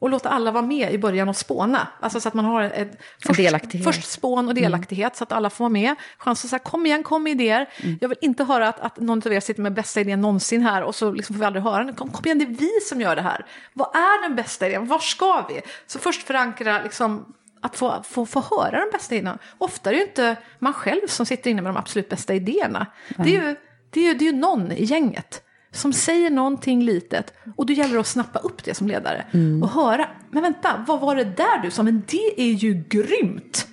Och 0.01 0.11
låta 0.11 0.29
alla 0.29 0.51
vara 0.51 0.63
med 0.63 0.93
i 0.93 0.99
början 0.99 1.29
och 1.29 1.37
spåna. 1.37 1.89
Alltså 2.01 2.21
så 2.21 2.29
att 2.29 2.35
man 2.35 2.45
har 2.45 2.63
ett, 2.63 3.01
först, 3.27 3.85
först 3.85 4.11
spån 4.11 4.49
och 4.49 4.55
delaktighet 4.55 5.17
så 5.17 5.25
att 5.25 5.33
alla 5.33 5.51
får 5.51 5.65
vara 5.65 5.73
med. 5.73 5.95
Chans 6.19 6.45
att 6.45 6.51
säga 6.51 6.59
kom 6.59 6.87
igen, 6.87 7.03
kom 7.03 7.23
med 7.23 7.31
idéer. 7.31 7.69
Jag 8.01 8.09
vill 8.09 8.19
inte 8.21 8.45
höra 8.45 8.69
att, 8.69 8.81
att 8.81 9.01
någon 9.01 9.23
av 9.27 9.33
er 9.33 9.41
sitter 9.41 9.63
med 9.63 9.73
bästa 9.73 10.01
idén 10.01 10.21
någonsin 10.21 10.63
här 10.63 10.83
och 10.83 10.95
så 10.95 11.13
liksom 11.13 11.37
får 11.37 11.41
vi 11.41 11.47
aldrig 11.47 11.63
höra 11.63 11.85
den. 11.85 11.95
Kom, 11.95 12.11
kom 12.11 12.25
igen, 12.25 12.39
det 12.39 12.45
är 12.45 12.49
vi 12.49 12.71
som 12.89 13.01
gör 13.01 13.17
det 13.17 13.23
här. 13.23 13.47
Vad 13.73 13.97
är 13.97 14.23
den 14.23 14.37
bästa 14.37 14.67
idén? 14.67 14.87
Var 14.87 14.99
ska 14.99 15.47
vi? 15.49 15.61
Så 15.87 15.99
först 15.99 16.23
förankra 16.23 16.83
liksom 16.83 17.35
att 17.63 17.77
få, 17.77 18.03
få, 18.03 18.27
få 18.27 18.41
höra 18.41 18.81
de 18.81 18.91
bästa 18.93 19.15
idéerna. 19.15 19.39
Ofta 19.59 19.91
är 19.91 19.95
det 19.95 20.01
ju 20.01 20.07
inte 20.07 20.37
man 20.59 20.73
själv 20.73 21.07
som 21.07 21.27
sitter 21.27 21.51
inne 21.51 21.63
med 21.63 21.75
de 21.75 21.79
absolut 21.79 22.09
bästa 22.09 22.35
idéerna. 22.35 22.87
Det 23.17 23.37
är 23.37 23.49
ju, 23.49 23.57
det 23.91 24.01
är 24.01 24.05
ju, 24.05 24.15
det 24.15 24.25
är 24.25 24.33
ju 24.33 24.39
någon 24.39 24.73
i 24.73 24.85
gänget 24.85 25.43
som 25.73 25.93
säger 25.93 26.31
någonting 26.31 26.83
litet 26.85 27.35
och 27.57 27.67
då 27.67 27.73
gäller 27.73 27.95
det 27.95 28.01
att 28.01 28.07
snappa 28.07 28.39
upp 28.39 28.65
det 28.65 28.75
som 28.75 28.89
ledare 28.89 29.27
och 29.63 29.69
höra, 29.71 30.09
men 30.31 30.43
vänta, 30.43 30.85
vad 30.89 31.01
var 31.01 31.17
det 31.17 31.25
där 31.25 31.59
du 31.63 31.71
sa, 31.71 31.83
men 31.83 32.03
det 32.07 32.41
är 32.41 32.53
ju 32.53 32.85
grymt. 32.89 33.67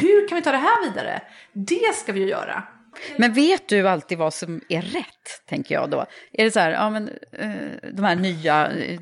Hur 0.00 0.28
kan 0.28 0.36
vi 0.36 0.42
ta 0.42 0.50
det 0.52 0.56
här 0.58 0.88
vidare? 0.88 1.22
Det 1.52 1.94
ska 1.94 2.12
vi 2.12 2.20
ju 2.20 2.28
göra. 2.28 2.62
Men 3.16 3.32
vet 3.32 3.68
du 3.68 3.88
alltid 3.88 4.18
vad 4.18 4.34
som 4.34 4.60
är 4.68 4.82
rätt, 4.82 5.46
tänker 5.48 5.74
jag 5.74 5.90
då? 5.90 6.06
Är 6.32 6.44
det 6.44 6.50
så 6.50 6.60
här, 6.60 6.70
ja 6.70 6.90
men 6.90 7.08
eh, 7.32 7.50
de 7.92 8.04
här 8.04 8.16
nya, 8.16 8.70
eh, 8.72 8.98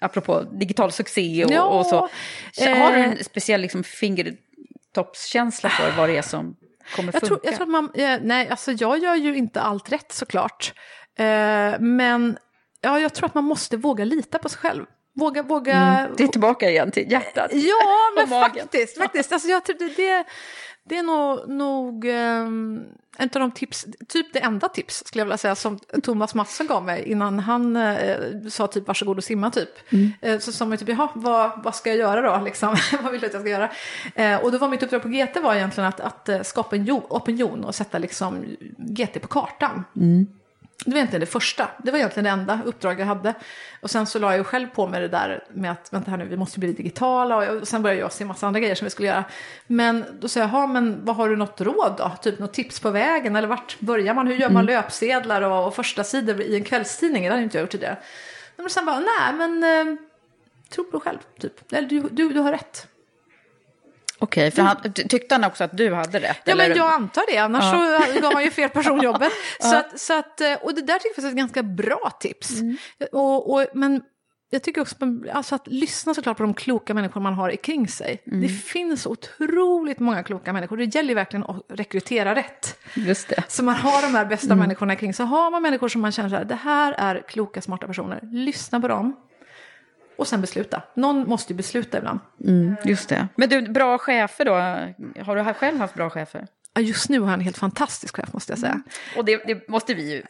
apropå 0.00 0.42
digital 0.42 0.92
succé 0.92 1.44
och, 1.44 1.50
Mm. 1.50 1.62
Ja, 1.62 1.64
och 1.64 1.86
så. 1.86 2.08
så 2.52 2.70
har 2.70 2.92
du 2.92 2.98
eh, 2.98 3.08
en 3.08 3.24
speciell 3.24 3.60
liksom, 3.60 3.84
fingertoppskänsla 3.84 5.68
för 5.68 5.92
vad 5.96 6.08
det 6.08 6.16
är 6.16 6.22
som 6.22 6.56
kommer 6.96 7.12
Jag 7.12 7.20
funka? 7.20 7.26
tror, 7.26 7.40
jag 7.44 7.56
tror 7.56 7.66
man, 7.66 7.90
eh, 7.94 8.18
nej, 8.22 8.48
alltså 8.48 8.72
jag 8.72 8.98
gör 8.98 9.14
ju 9.14 9.36
inte 9.36 9.60
allt 9.60 9.92
rätt 9.92 10.12
såklart. 10.12 10.72
Eh, 11.16 11.80
men 11.80 12.38
ja, 12.80 13.00
jag 13.00 13.14
tror 13.14 13.26
att 13.26 13.34
man 13.34 13.44
måste 13.44 13.76
våga 13.76 14.04
lita 14.04 14.38
på 14.38 14.48
sig 14.48 14.58
själv. 14.58 14.84
Våga, 15.14 15.42
våga. 15.42 15.74
Mm. 15.74 16.14
Det 16.16 16.24
är 16.24 16.28
tillbaka 16.28 16.70
igen 16.70 16.90
till 16.90 17.12
hjärtat. 17.12 17.50
Ja, 17.52 18.12
men 18.16 18.28
faktiskt. 18.28 18.98
faktiskt. 18.98 19.32
Alltså, 19.32 19.48
jag 19.48 19.64
tror 19.64 19.76
det, 19.78 19.96
det, 19.96 20.24
det 20.84 20.96
är 20.96 21.02
nog, 21.02 21.48
nog 21.48 22.04
um, 22.04 22.84
en 23.18 23.30
av 23.34 23.40
de 23.40 23.50
tips, 23.50 23.86
typ 24.08 24.32
det 24.32 24.38
enda 24.38 24.68
tips 24.68 25.04
skulle 25.06 25.20
jag 25.20 25.26
vilja 25.26 25.38
säga 25.38 25.54
som 25.54 25.78
Thomas 26.02 26.34
Mattsson 26.34 26.66
gav 26.66 26.84
mig 26.84 27.02
innan 27.02 27.38
han 27.38 27.76
eh, 27.76 28.16
sa 28.50 28.66
typ 28.66 28.86
varsågod 28.86 29.18
och 29.18 29.24
simma 29.24 29.50
typ. 29.50 29.68
Eh, 30.20 30.38
så 30.38 30.52
sa 30.52 30.64
man 30.66 30.78
typ, 30.78 30.88
jaha, 30.88 31.08
vad, 31.14 31.62
vad 31.64 31.74
ska 31.74 31.90
jag 31.90 31.98
göra 31.98 32.38
då? 32.38 32.44
Liksom, 32.44 32.76
vad 33.02 33.12
vill 33.12 33.20
du 33.20 33.26
att 33.26 33.32
jag 33.32 33.42
ska 33.42 33.50
göra? 33.50 33.70
Eh, 34.14 34.44
och 34.44 34.52
då 34.52 34.58
var 34.58 34.68
mitt 34.68 34.82
uppdrag 34.82 35.02
på 35.02 35.08
GT 35.08 35.36
var 35.42 35.54
egentligen 35.54 35.88
att, 35.88 36.00
att 36.00 36.46
skapa 36.46 36.76
en 36.76 36.90
opinion 36.90 37.64
och 37.64 37.74
sätta 37.74 37.98
liksom 37.98 38.44
GT 38.78 39.20
på 39.20 39.28
kartan. 39.28 39.84
Det 40.86 40.92
var 40.92 40.96
egentligen 40.98 41.20
det 41.20 41.26
första. 41.26 41.68
Det 41.78 41.90
var 41.90 41.98
egentligen 41.98 42.24
det 42.24 42.30
enda 42.30 42.60
uppdrag 42.64 43.00
jag 43.00 43.06
hade. 43.06 43.34
Och 43.80 43.90
sen 43.90 44.06
så 44.06 44.18
la 44.18 44.30
jag 44.30 44.38
ju 44.38 44.44
själv 44.44 44.66
på 44.68 44.86
mig 44.88 45.00
det 45.00 45.08
där 45.08 45.44
med 45.52 45.70
att 45.72 45.92
vänta 45.92 46.10
här 46.10 46.18
nu, 46.18 46.24
vi 46.24 46.36
måste 46.36 46.58
bli 46.60 46.72
digitala. 46.72 47.36
Och, 47.36 47.44
jag, 47.44 47.56
och 47.56 47.68
sen 47.68 47.82
började 47.82 48.00
jag 48.00 48.12
se 48.12 48.24
en 48.24 48.28
massa 48.28 48.46
andra 48.46 48.60
grejer 48.60 48.74
som 48.74 48.84
vi 48.84 48.90
skulle 48.90 49.08
göra. 49.08 49.24
Men 49.66 50.04
då 50.20 50.28
sa 50.28 50.40
jag, 50.40 50.48
"Jaha, 50.48 50.66
men 50.66 51.04
vad 51.04 51.16
har 51.16 51.28
du 51.28 51.36
något 51.36 51.60
råd 51.60 51.94
då? 51.98 52.10
Typ 52.22 52.38
något 52.38 52.52
tips 52.52 52.80
på 52.80 52.90
vägen? 52.90 53.36
Eller 53.36 53.48
vart 53.48 53.80
börjar 53.80 54.14
man? 54.14 54.26
Hur 54.26 54.34
gör 54.34 54.50
man 54.50 54.66
löpsedlar 54.66 55.42
och, 55.42 55.66
och 55.66 55.74
första 55.74 56.04
sidor 56.04 56.40
i 56.40 56.56
en 56.56 56.64
kvällstidning? 56.64 57.24
Det 57.24 57.30
hade 57.30 57.42
inte 57.42 57.58
jag 57.58 57.62
gjort 57.62 57.70
tidigare. 57.70 57.96
Men 58.56 58.70
sen 58.70 58.86
bara, 58.86 59.00
nej 59.00 59.32
men 59.48 59.64
eh, 59.88 59.96
tro 60.70 60.84
på 60.84 60.90
dig 60.90 61.00
själv, 61.00 61.18
typ. 61.40 61.72
Eller 61.72 61.88
du, 61.88 62.00
du, 62.10 62.28
du 62.28 62.40
har 62.40 62.52
rätt. 62.52 62.86
Okej, 64.18 64.50
för 64.50 64.62
han, 64.62 64.76
ty- 64.94 65.08
tyckte 65.08 65.34
han 65.34 65.44
också 65.44 65.64
att 65.64 65.76
du 65.76 65.94
hade 65.94 66.18
rätt? 66.20 66.38
Ja, 66.44 66.52
eller? 66.52 66.68
men 66.68 66.76
jag 66.76 66.92
antar 66.92 67.22
det, 67.32 67.38
annars 67.38 67.64
så 68.14 68.20
gav 68.20 68.32
han 68.34 68.44
ju 68.44 68.50
fel 68.50 68.68
person 68.70 69.00
jobbet. 69.02 69.32
så 69.60 69.76
att, 69.76 70.00
så 70.00 70.18
att, 70.18 70.40
eh, 70.40 70.52
och 70.62 70.74
det 70.74 70.82
där 70.82 70.98
tycker 70.98 71.14
jag 71.22 71.24
är 71.24 71.28
ett 71.28 71.36
ganska 71.36 71.62
bra 71.62 72.10
tips. 72.20 72.50
Och, 73.12 73.54
och, 73.54 73.66
men 73.74 74.02
jag 74.50 74.62
tycker 74.62 74.80
också 74.80 74.96
att- 75.00 75.36
alltså 75.36 75.54
att 75.54 75.66
lyssna 75.66 76.14
såklart 76.14 76.36
på 76.36 76.42
de 76.42 76.54
kloka 76.54 76.94
människor 76.94 77.20
man 77.20 77.34
har 77.34 77.50
kring 77.56 77.88
sig. 77.88 78.22
Det 78.24 78.48
finns 78.48 79.06
otroligt 79.06 79.98
många 79.98 80.22
kloka 80.22 80.52
människor, 80.52 80.76
det 80.76 80.84
gäller 80.94 81.14
verkligen 81.14 81.44
att 81.44 81.66
rekrytera 81.68 82.34
rätt. 82.34 82.78
Just 82.94 83.28
det. 83.28 83.44
Så 83.48 83.64
man 83.64 83.74
har 83.74 84.02
de 84.02 84.14
här 84.14 84.24
bästa 84.24 84.54
människorna 84.54 84.96
kring 84.96 85.14
sig. 85.14 85.26
Har 85.26 85.50
man 85.50 85.62
människor 85.62 85.88
som 85.88 86.00
man 86.00 86.12
känner 86.12 86.28
så 86.28 86.36
här, 86.36 86.44
det 86.44 86.54
här 86.54 86.92
är 86.92 87.22
kloka, 87.28 87.62
smarta 87.62 87.86
personer, 87.86 88.20
lyssna 88.22 88.80
på 88.80 88.88
dem. 88.88 89.16
Och 90.18 90.26
sen 90.26 90.40
besluta. 90.40 90.82
Någon 90.94 91.28
måste 91.28 91.52
ju 91.52 91.56
besluta 91.56 91.98
ibland. 91.98 92.20
Just 92.84 93.08
det. 93.08 93.28
Men 93.36 93.48
du, 93.48 93.62
bra 93.62 93.98
chefer 93.98 94.44
då? 94.44 94.52
Har 95.22 95.36
du 95.36 95.54
själv 95.54 95.78
haft 95.78 95.94
bra 95.94 96.10
chefer? 96.10 96.46
Just 96.78 97.08
nu 97.08 97.20
har 97.20 97.26
jag 97.26 97.34
en 97.34 97.40
helt 97.40 97.58
fantastisk 97.58 98.16
chef 98.16 98.32
måste 98.32 98.52
jag 98.52 98.58
säga. 98.58 98.82
Och 99.16 99.24
det, 99.24 99.42
det 99.46 99.68
måste 99.68 99.94
vi 99.94 100.12
ju 100.12 100.22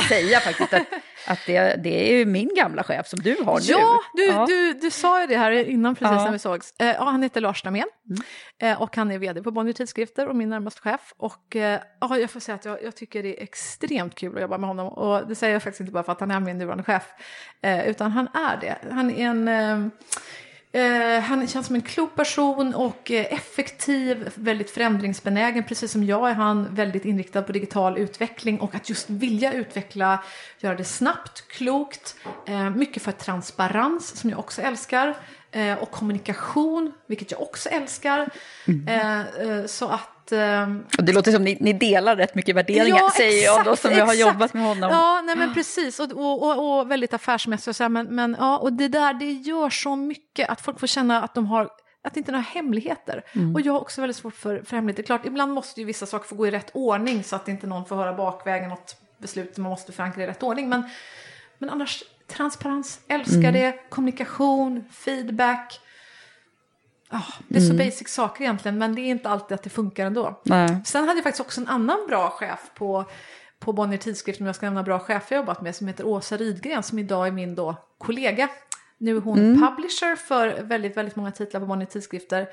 säga 0.00 0.40
faktiskt 0.40 0.72
att, 0.72 0.86
att 1.26 1.38
det, 1.46 1.82
det 1.82 2.10
är 2.10 2.18
ju 2.18 2.26
min 2.26 2.50
gamla 2.56 2.82
chef 2.82 3.06
som 3.06 3.18
du 3.18 3.36
har 3.44 3.60
nu. 3.60 3.66
Ja, 3.66 4.00
du, 4.14 4.24
ja. 4.24 4.46
du, 4.46 4.72
du 4.72 4.90
sa 4.90 5.20
ju 5.20 5.26
det 5.26 5.36
här 5.36 5.50
innan 5.50 5.94
precis 5.94 6.16
ja. 6.16 6.24
när 6.24 6.32
vi 6.32 6.38
sågs. 6.38 6.74
Eh, 6.78 6.86
ja, 6.86 7.04
han 7.04 7.22
heter 7.22 7.40
Lars 7.40 7.62
Dahmén 7.62 7.88
mm. 8.08 8.72
eh, 8.72 8.82
och 8.82 8.96
han 8.96 9.10
är 9.10 9.18
vd 9.18 9.42
på 9.42 9.50
Bonnier 9.50 9.74
Tidskrifter 9.74 10.28
och 10.28 10.36
min 10.36 10.50
närmaste 10.50 10.80
chef. 10.80 11.14
Och 11.16 11.56
eh, 11.56 11.80
ja, 12.00 12.18
jag 12.18 12.30
får 12.30 12.40
säga 12.40 12.54
att 12.54 12.64
jag, 12.64 12.82
jag, 12.82 12.96
tycker 12.96 13.22
det 13.22 13.38
är 13.38 13.42
extremt 13.42 14.14
kul 14.14 14.36
att 14.36 14.42
jobba 14.42 14.58
med 14.58 14.68
honom. 14.68 14.88
Och 14.88 15.28
det 15.28 15.34
säger 15.34 15.52
jag 15.52 15.62
faktiskt 15.62 15.80
inte 15.80 15.92
bara 15.92 16.02
för 16.02 16.12
att 16.12 16.20
han 16.20 16.30
är 16.30 16.40
min 16.40 16.58
nuvarande 16.58 16.84
chef, 16.84 17.08
eh, 17.62 17.88
utan 17.88 18.10
han 18.10 18.28
är 18.34 18.56
det. 18.60 18.76
Han 18.90 19.10
är 19.10 19.26
en 19.26 19.90
eh, 20.72 21.02
Eh, 21.12 21.20
han 21.20 21.48
känns 21.48 21.66
som 21.66 21.76
en 21.76 21.82
klok 21.82 22.14
person 22.14 22.74
och 22.74 23.10
eh, 23.10 23.32
effektiv, 23.32 24.30
väldigt 24.34 24.70
förändringsbenägen. 24.70 25.64
Precis 25.64 25.92
som 25.92 26.04
jag 26.04 26.30
är 26.30 26.34
han 26.34 26.74
väldigt 26.74 27.04
inriktad 27.04 27.42
på 27.42 27.52
digital 27.52 27.98
utveckling 27.98 28.60
och 28.60 28.74
att 28.74 28.88
just 28.88 29.10
vilja 29.10 29.52
utveckla, 29.52 30.24
göra 30.58 30.74
det 30.74 30.84
snabbt, 30.84 31.48
klokt, 31.48 32.16
eh, 32.46 32.70
mycket 32.70 33.02
för 33.02 33.12
transparens 33.12 34.16
som 34.16 34.30
jag 34.30 34.38
också 34.38 34.62
älskar 34.62 35.14
och 35.80 35.90
kommunikation, 35.90 36.92
vilket 37.06 37.30
jag 37.30 37.42
också 37.42 37.68
älskar. 37.68 38.28
Mm. 38.66 39.68
så 39.68 39.88
att 39.88 40.21
Ehm, 40.32 40.84
och 40.98 41.04
det 41.04 41.12
låter 41.12 41.32
som 41.32 41.44
ni, 41.44 41.56
ni 41.60 41.72
delar 41.72 42.16
rätt 42.16 42.34
mycket 42.34 42.56
värderingar, 42.56 42.98
ja, 42.98 43.10
säger 43.16 43.44
jag 43.44 43.64
då, 43.64 43.76
som 43.76 43.90
exakt. 43.90 43.96
jag 43.96 44.06
har 44.06 44.14
jobbat 44.14 44.54
med 44.54 44.62
honom. 44.62 44.90
Ja, 44.90 45.22
nej 45.24 45.36
men 45.36 45.54
precis, 45.54 46.00
och, 46.00 46.12
och, 46.12 46.42
och, 46.42 46.78
och 46.78 46.90
väldigt 46.90 47.14
affärsmässig 47.14 47.70
och 47.70 47.76
så 47.76 47.84
här, 47.84 47.88
men, 47.88 48.06
men 48.06 48.36
ja, 48.38 48.58
och 48.58 48.72
det 48.72 48.88
där, 48.88 49.14
det 49.14 49.32
gör 49.32 49.70
så 49.70 49.96
mycket 49.96 50.48
att 50.48 50.60
folk 50.60 50.80
får 50.80 50.86
känna 50.86 51.22
att 51.22 51.34
de 51.34 51.46
har 51.46 51.68
att 52.04 52.16
inte 52.16 52.32
några 52.32 52.42
hemligheter. 52.42 53.24
Mm. 53.32 53.54
Och 53.54 53.60
jag 53.60 53.72
har 53.72 53.80
också 53.80 54.00
väldigt 54.00 54.16
svårt 54.16 54.34
för, 54.34 54.62
för 54.62 54.76
hemligheter. 54.76 55.02
Klart, 55.02 55.26
ibland 55.26 55.52
måste 55.52 55.80
ju 55.80 55.86
vissa 55.86 56.06
saker 56.06 56.28
få 56.28 56.34
gå 56.34 56.46
i 56.46 56.50
rätt 56.50 56.70
ordning 56.74 57.24
så 57.24 57.36
att 57.36 57.48
inte 57.48 57.66
någon 57.66 57.84
får 57.84 57.96
höra 57.96 58.12
bakvägen 58.12 58.68
något 58.68 58.96
beslut 59.18 59.54
som 59.54 59.62
man 59.62 59.70
måste 59.70 59.92
förankra 59.92 60.22
i 60.22 60.26
rätt 60.26 60.42
ordning. 60.42 60.68
Men, 60.68 60.82
men 61.58 61.70
annars, 61.70 62.04
transparens, 62.26 63.00
älskar 63.08 63.38
mm. 63.38 63.52
det, 63.52 63.78
kommunikation, 63.88 64.84
feedback. 64.90 65.80
Oh, 67.12 67.30
det 67.48 67.56
är 67.56 67.60
så 67.60 67.72
mm. 67.72 67.86
basic 67.86 68.08
saker 68.08 68.44
egentligen, 68.44 68.78
men 68.78 68.94
det 68.94 69.00
är 69.00 69.06
inte 69.06 69.28
alltid 69.28 69.54
att 69.54 69.62
det 69.62 69.70
funkar 69.70 70.06
ändå. 70.06 70.40
Nej. 70.42 70.82
Sen 70.84 71.08
hade 71.08 71.18
jag 71.18 71.24
faktiskt 71.24 71.40
också 71.40 71.60
en 71.60 71.68
annan 71.68 71.98
bra 72.08 72.30
chef 72.30 72.70
på, 72.74 73.04
på 73.58 73.72
Bonnier 73.72 73.98
Tidskrift, 73.98 74.40
om 74.40 74.46
jag 74.46 74.56
ska 74.56 74.66
nämna 74.66 74.82
bra 74.82 74.98
chef 74.98 75.26
jag 75.28 75.36
jobbat 75.36 75.62
med, 75.62 75.76
som 75.76 75.86
heter 75.86 76.06
Åsa 76.06 76.36
Rydgren, 76.36 76.82
som 76.82 76.98
idag 76.98 77.26
är 77.26 77.32
min 77.32 77.54
då 77.54 77.76
kollega. 77.98 78.48
Nu 78.98 79.16
är 79.16 79.20
hon 79.20 79.38
mm. 79.38 79.60
publisher 79.60 80.16
för 80.16 80.62
väldigt, 80.62 80.96
väldigt 80.96 81.16
många 81.16 81.30
titlar 81.30 81.60
på 81.60 81.66
Bonnier 81.66 81.88
Tidskrifter. 81.88 82.48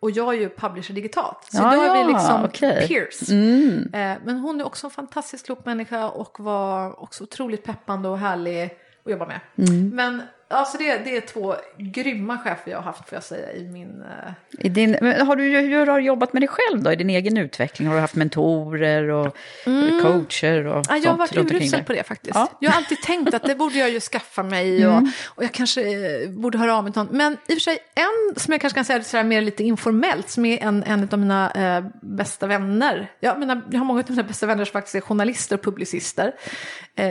Och 0.00 0.10
jag 0.10 0.34
är 0.34 0.38
ju 0.38 0.48
publisher 0.48 0.94
digitalt. 0.94 1.38
Så 1.50 1.62
ja, 1.62 1.74
då 1.74 1.82
är 1.82 2.06
vi 2.06 2.12
liksom 2.12 2.44
okay. 2.44 2.88
peers. 2.88 3.30
Mm. 3.30 3.94
Eh, 3.94 4.18
men 4.24 4.38
hon 4.38 4.60
är 4.60 4.64
också 4.66 4.86
en 4.86 4.90
fantastiskt 4.90 5.46
klok 5.46 5.64
människa 5.64 6.08
och 6.08 6.40
var 6.40 7.02
också 7.02 7.24
otroligt 7.24 7.64
peppande 7.64 8.08
och 8.08 8.18
härlig 8.18 8.64
att 9.04 9.10
jobba 9.10 9.26
med. 9.26 9.40
Mm. 9.58 9.88
Men 9.88 10.22
Alltså 10.48 10.78
det, 10.78 10.98
det 10.98 11.16
är 11.16 11.20
två 11.20 11.54
grymma 11.76 12.38
chefer 12.38 12.70
jag 12.70 12.78
har 12.78 12.82
haft 12.82 13.08
får 13.08 13.16
jag 13.16 13.22
säga 13.22 13.52
i 13.52 13.68
min... 13.68 14.02
Uh... 14.02 14.32
I 14.58 14.68
din, 14.68 14.94
har 15.26 15.36
du, 15.36 15.42
hur 15.44 15.86
har 15.86 15.98
du 15.98 16.06
jobbat 16.06 16.32
med 16.32 16.42
dig 16.42 16.48
själv 16.48 16.82
då 16.82 16.92
i 16.92 16.96
din 16.96 17.10
egen 17.10 17.36
utveckling? 17.36 17.88
Har 17.88 17.94
du 17.94 18.00
haft 18.00 18.14
mentorer 18.14 19.08
och 19.10 19.36
mm. 19.66 20.02
coacher 20.02 20.66
och 20.66 20.84
ja, 20.88 20.96
Jag 20.96 21.10
har 21.10 21.18
varit 21.18 21.36
urusel 21.36 21.82
på 21.82 21.92
det 21.92 22.02
faktiskt. 22.02 22.34
Ja. 22.34 22.48
Jag 22.60 22.70
har 22.70 22.76
alltid 22.76 23.02
tänkt 23.02 23.34
att 23.34 23.42
det 23.42 23.54
borde 23.54 23.78
jag 23.78 23.90
ju 23.90 24.00
skaffa 24.00 24.42
mig 24.42 24.82
mm. 24.82 24.96
och, 24.96 25.08
och 25.26 25.44
jag 25.44 25.52
kanske 25.52 25.82
eh, 25.82 26.30
borde 26.30 26.58
höra 26.58 26.76
av 26.76 26.84
mig 26.84 26.92
till 26.92 27.02
någon. 27.02 27.16
Men 27.16 27.32
i 27.32 27.36
och 27.36 27.46
för 27.46 27.60
sig 27.60 27.78
en 27.94 28.40
som 28.40 28.52
jag 28.52 28.60
kanske 28.60 28.74
kan 28.74 28.84
säga 28.84 29.02
sådär 29.02 29.24
mer 29.24 29.40
lite 29.40 29.64
informellt 29.64 30.30
som 30.30 30.44
är 30.44 30.62
en, 30.62 30.82
en 30.82 31.08
av 31.12 31.18
mina 31.18 31.50
eh, 31.50 31.84
bästa 32.02 32.46
vänner. 32.46 33.10
Jag, 33.20 33.38
menar, 33.38 33.62
jag 33.70 33.78
har 33.78 33.84
många 33.84 34.00
av 34.00 34.10
mina 34.10 34.22
bästa 34.22 34.46
vänner 34.46 34.64
som 34.64 34.72
faktiskt 34.72 34.94
är 34.94 35.00
journalister 35.00 35.56
och 35.56 35.62
publicister. 35.62 36.34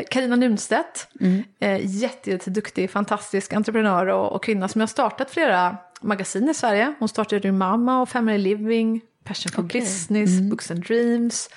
Karina 0.10 0.36
eh, 0.36 0.40
Nunstedt, 0.40 1.08
mm. 1.20 1.44
eh, 1.60 1.80
jätteduktig, 1.84 2.92
fantastisk 2.92 3.23
fantastisk 3.24 3.54
entreprenör 3.54 4.08
och, 4.08 4.32
och, 4.32 4.44
kvinna 4.44 4.68
som 4.68 4.82
har 4.82 4.88
startat 4.88 5.32
flera 5.32 5.78
magasin 6.02 6.50
i 6.50 6.54
Sverige. 6.54 6.94
Hon 7.00 7.10
startade 7.10 7.52
Mamma 7.52 8.02
och 8.02 8.10
Family 8.10 8.38
Living, 8.38 9.02
Passion 9.24 9.52
for 9.52 9.64
okay. 9.64 9.82
Business, 9.82 10.30
mm. 10.30 10.50
Books 10.50 10.72
and 10.72 10.86
Dreams. 10.86 11.50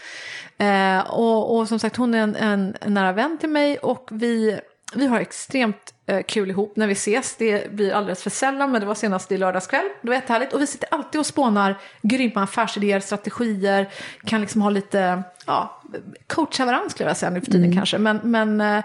Eh, 0.58 1.00
och, 1.10 1.56
och, 1.56 1.68
som 1.68 1.78
sagt 1.78 1.96
hon 1.96 2.14
är 2.14 2.18
en, 2.18 2.36
en, 2.36 2.76
en, 2.80 2.94
nära 2.94 3.12
vän 3.12 3.38
till 3.40 3.48
mig 3.48 3.78
och 3.78 4.08
vi, 4.12 4.60
vi 4.94 5.06
har 5.06 5.20
extremt 5.20 5.94
eh, 6.06 6.22
kul 6.22 6.50
ihop 6.50 6.76
när 6.76 6.86
vi 6.86 6.92
ses. 6.92 7.36
Det 7.36 7.72
blir 7.72 7.92
alldeles 7.92 8.22
för 8.22 8.30
sällan 8.30 8.72
men 8.72 8.80
det 8.80 8.86
var 8.86 8.94
senast 8.94 9.32
i 9.32 9.38
lördagskväll. 9.38 9.88
Det 10.02 10.08
var 10.08 10.14
jättehärligt 10.14 10.52
och 10.52 10.60
vi 10.60 10.66
sitter 10.66 10.88
alltid 10.94 11.18
och 11.18 11.26
spånar 11.26 11.78
grymma 12.02 12.42
affärsidéer, 12.42 13.00
strategier, 13.00 13.88
kan 14.24 14.40
liksom 14.40 14.62
ha 14.62 14.70
lite, 14.70 15.22
ja, 15.46 15.82
coacha 16.26 16.64
varandra 16.64 16.90
skulle 16.90 17.10
jag 17.10 17.16
säga 17.16 17.30
nu 17.30 17.40
för 17.40 17.46
tiden 17.46 17.64
mm. 17.64 17.76
kanske. 17.76 17.98
Men, 17.98 18.20
men 18.22 18.60
eh, 18.60 18.84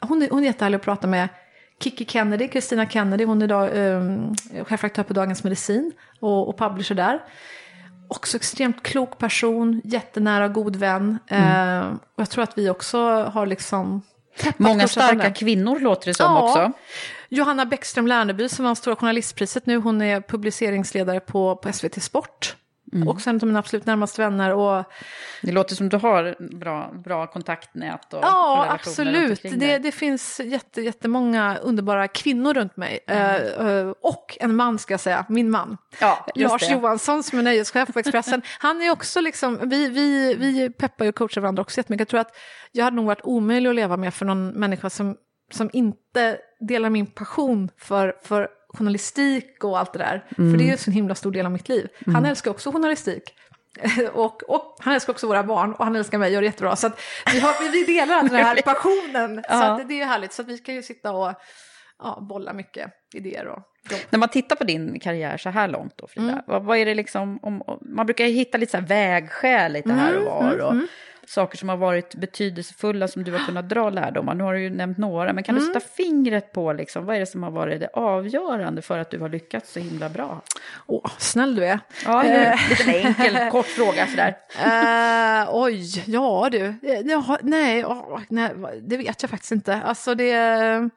hon, 0.00 0.22
är, 0.22 0.30
hon 0.30 0.42
är 0.42 0.46
jättehärlig 0.46 0.76
att 0.76 0.84
prata 0.84 1.06
med. 1.06 1.28
Kiki 1.82 2.04
Kennedy, 2.04 2.48
Kristina 2.48 2.88
Kennedy, 2.88 3.24
hon 3.24 3.42
är 3.42 3.44
idag 3.44 3.76
um, 3.76 4.34
chefredaktör 4.64 5.02
på 5.02 5.12
Dagens 5.12 5.44
Medicin 5.44 5.92
och, 6.20 6.48
och 6.48 6.58
publisher 6.58 6.94
där. 6.94 7.22
Också 8.08 8.36
extremt 8.36 8.82
klok 8.82 9.18
person, 9.18 9.80
jättenära 9.84 10.48
god 10.48 10.76
vän. 10.76 11.18
Mm. 11.28 11.82
Uh, 11.82 11.92
och 11.92 12.20
jag 12.20 12.30
tror 12.30 12.44
att 12.44 12.58
vi 12.58 12.70
också 12.70 12.98
har 13.22 13.46
liksom... 13.46 14.02
Många 14.56 14.88
starka 14.88 15.30
kvinnor 15.30 15.80
låter 15.80 16.06
det 16.06 16.14
som 16.14 16.32
ja. 16.32 16.42
också. 16.42 16.72
Johanna 17.28 17.66
Bäckström 17.66 18.06
Lärneby 18.06 18.48
som 18.48 18.64
har 18.64 18.74
Stora 18.74 18.96
Journalistpriset 18.96 19.66
nu, 19.66 19.76
hon 19.76 20.02
är 20.02 20.20
publiceringsledare 20.20 21.20
på, 21.20 21.56
på 21.56 21.72
SVT 21.72 22.02
Sport. 22.02 22.56
Mm. 22.92 23.08
Också 23.08 23.30
en 23.30 23.36
av 23.36 23.46
mina 23.46 23.58
absolut 23.58 23.86
närmaste 23.86 24.20
vänner. 24.20 24.54
Och... 24.54 24.84
Det 25.42 25.52
låter 25.52 25.74
som 25.74 25.88
du 25.88 25.96
har 25.96 26.36
bra, 26.58 26.92
bra 27.04 27.26
kontaktnät 27.26 28.14
och 28.14 28.20
Ja, 28.22 28.66
absolut. 28.70 29.42
Det, 29.42 29.78
det 29.78 29.92
finns 29.92 30.40
jätte, 30.40 30.80
jättemånga 30.80 31.56
underbara 31.56 32.08
kvinnor 32.08 32.54
runt 32.54 32.76
mig. 32.76 32.98
Mm. 33.06 33.66
Uh, 33.66 33.94
och 34.00 34.36
en 34.40 34.56
man 34.56 34.78
ska 34.78 34.92
jag 34.92 35.00
säga, 35.00 35.26
min 35.28 35.50
man. 35.50 35.76
Ja, 36.00 36.26
Lars 36.34 36.68
det. 36.68 36.72
Johansson 36.72 37.22
som 37.22 37.38
är 37.38 37.42
nöjeschef 37.42 37.92
på 37.92 37.98
Expressen. 37.98 38.42
Han 38.58 38.82
är 38.82 38.90
också 38.90 39.20
liksom, 39.20 39.58
vi, 39.62 39.88
vi, 39.88 40.34
vi 40.34 40.70
peppar 40.70 41.06
och 41.06 41.14
coachar 41.14 41.40
varandra 41.40 41.60
också 41.60 41.78
jättemycket. 41.78 42.00
Jag 42.00 42.08
tror 42.08 42.20
att 42.20 42.36
jag 42.72 42.84
hade 42.84 42.96
nog 42.96 43.06
varit 43.06 43.24
omöjlig 43.24 43.70
att 43.70 43.76
leva 43.76 43.96
med 43.96 44.14
för 44.14 44.26
någon 44.26 44.48
människa 44.48 44.90
som, 44.90 45.16
som 45.52 45.70
inte 45.72 46.38
delar 46.60 46.90
min 46.90 47.06
passion 47.06 47.68
för, 47.78 48.14
för 48.22 48.48
journalistik 48.72 49.64
och 49.64 49.78
allt 49.78 49.92
det 49.92 49.98
där. 49.98 50.24
Mm. 50.38 50.50
För 50.50 50.58
det 50.58 50.64
är 50.64 50.66
ju 50.66 50.76
en 50.86 50.92
himla 50.92 51.14
stor 51.14 51.32
del 51.32 51.46
av 51.46 51.52
mitt 51.52 51.68
liv. 51.68 51.88
Mm. 52.06 52.14
Han 52.14 52.24
älskar 52.24 52.50
också 52.50 52.72
journalistik. 52.72 53.34
Och, 54.12 54.42
och, 54.42 54.76
han 54.80 54.94
älskar 54.94 55.12
också 55.12 55.26
våra 55.26 55.42
barn 55.42 55.72
och 55.72 55.84
han 55.84 55.96
älskar 55.96 56.18
mig 56.18 56.36
och 56.36 56.42
det 56.42 56.46
är 56.46 56.48
jättebra. 56.48 56.76
Så 56.76 56.90
vi, 57.32 57.40
har, 57.40 57.72
vi 57.72 57.84
delar 57.84 58.22
den 58.22 58.34
här 58.34 58.62
passionen. 58.64 59.44
ja. 59.48 59.78
Så 59.78 59.84
det 59.88 60.00
är 60.00 60.06
härligt. 60.06 60.32
Så 60.32 60.42
vi 60.42 60.58
kan 60.58 60.74
ju 60.74 60.82
sitta 60.82 61.12
och 61.12 61.34
ja, 61.98 62.18
bolla 62.28 62.52
mycket 62.52 62.90
idéer 63.14 63.46
och 63.46 63.62
jobb. 63.90 64.00
När 64.10 64.18
man 64.18 64.28
tittar 64.28 64.56
på 64.56 64.64
din 64.64 65.00
karriär 65.00 65.36
så 65.36 65.50
här 65.50 65.68
långt 65.68 65.92
då 65.96 66.06
Frida, 66.06 66.28
mm. 66.28 66.44
vad, 66.46 66.64
vad, 66.64 66.78
är 66.78 66.86
det 66.86 66.94
liksom, 66.94 67.38
om, 67.42 67.62
om, 67.62 67.78
man 67.80 68.06
brukar 68.06 68.24
hitta 68.24 68.58
lite 68.58 68.70
så 68.70 68.76
här 68.76 68.86
vägskäl 68.86 69.72
lite 69.72 69.92
här 69.92 70.18
och 70.18 70.24
var. 70.24 70.52
Mm, 70.52 70.66
och, 70.66 70.72
mm, 70.72 70.86
saker 71.26 71.58
som 71.58 71.68
har 71.68 71.76
varit 71.76 72.14
betydelsefulla 72.14 73.08
som 73.08 73.24
du 73.24 73.32
har 73.32 73.38
kunnat 73.38 73.68
dra 73.68 73.90
lärdomar. 73.90 74.34
Nu 74.34 74.44
har 74.44 74.54
du 74.54 74.62
ju 74.62 74.70
nämnt 74.70 74.98
några, 74.98 75.32
men 75.32 75.44
kan 75.44 75.56
mm. 75.56 75.68
du 75.68 75.74
sätta 75.74 75.86
fingret 75.96 76.52
på 76.52 76.72
liksom, 76.72 77.06
vad 77.06 77.16
är 77.16 77.20
det 77.20 77.26
som 77.26 77.42
har 77.42 77.50
varit 77.50 77.80
det 77.80 77.88
avgörande 77.92 78.82
för 78.82 78.98
att 78.98 79.10
du 79.10 79.18
har 79.18 79.28
lyckats 79.28 79.72
så 79.72 79.80
himla 79.80 80.08
bra? 80.08 80.42
Åh, 80.86 81.10
snäll 81.18 81.56
du 81.56 81.64
är. 81.64 81.80
Ja, 82.04 82.22
en 82.22 82.52
uh, 82.52 82.70
liten 82.70 82.94
enkel, 82.94 83.50
kort 83.50 83.66
fråga 83.66 84.06
sådär. 84.06 84.36
Uh, 84.58 85.48
oj, 85.54 86.04
ja 86.06 86.48
du. 86.52 86.74
Ja, 87.04 87.38
nej, 87.42 87.84
oh, 87.84 88.20
nej, 88.28 88.50
det 88.82 88.96
vet 88.96 89.22
jag 89.22 89.30
faktiskt 89.30 89.52
inte. 89.52 89.74
Alltså 89.74 90.14
det... 90.14 90.90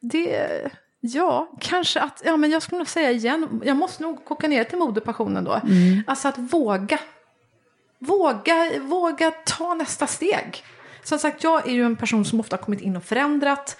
Det... 0.00 0.70
Ja, 1.04 1.52
kanske 1.60 2.00
att, 2.00 2.22
ja 2.24 2.36
men 2.36 2.50
jag 2.50 2.62
skulle 2.62 2.78
nog 2.78 2.88
säga 2.88 3.10
igen, 3.10 3.60
jag 3.64 3.76
måste 3.76 4.02
nog 4.02 4.24
koka 4.24 4.48
ner 4.48 4.64
till 4.64 4.78
modepassionen 4.78 5.44
då. 5.44 5.52
Mm. 5.52 6.02
Alltså 6.06 6.28
att 6.28 6.38
våga 6.38 6.98
våga, 8.06 8.78
våga 8.80 9.30
ta 9.30 9.74
nästa 9.74 10.06
steg. 10.06 10.64
Som 11.04 11.18
sagt, 11.18 11.44
jag 11.44 11.68
är 11.68 11.72
ju 11.72 11.84
en 11.84 11.96
person 11.96 12.24
som 12.24 12.40
ofta 12.40 12.56
kommit 12.56 12.80
in 12.80 12.96
och 12.96 13.04
förändrat 13.04 13.76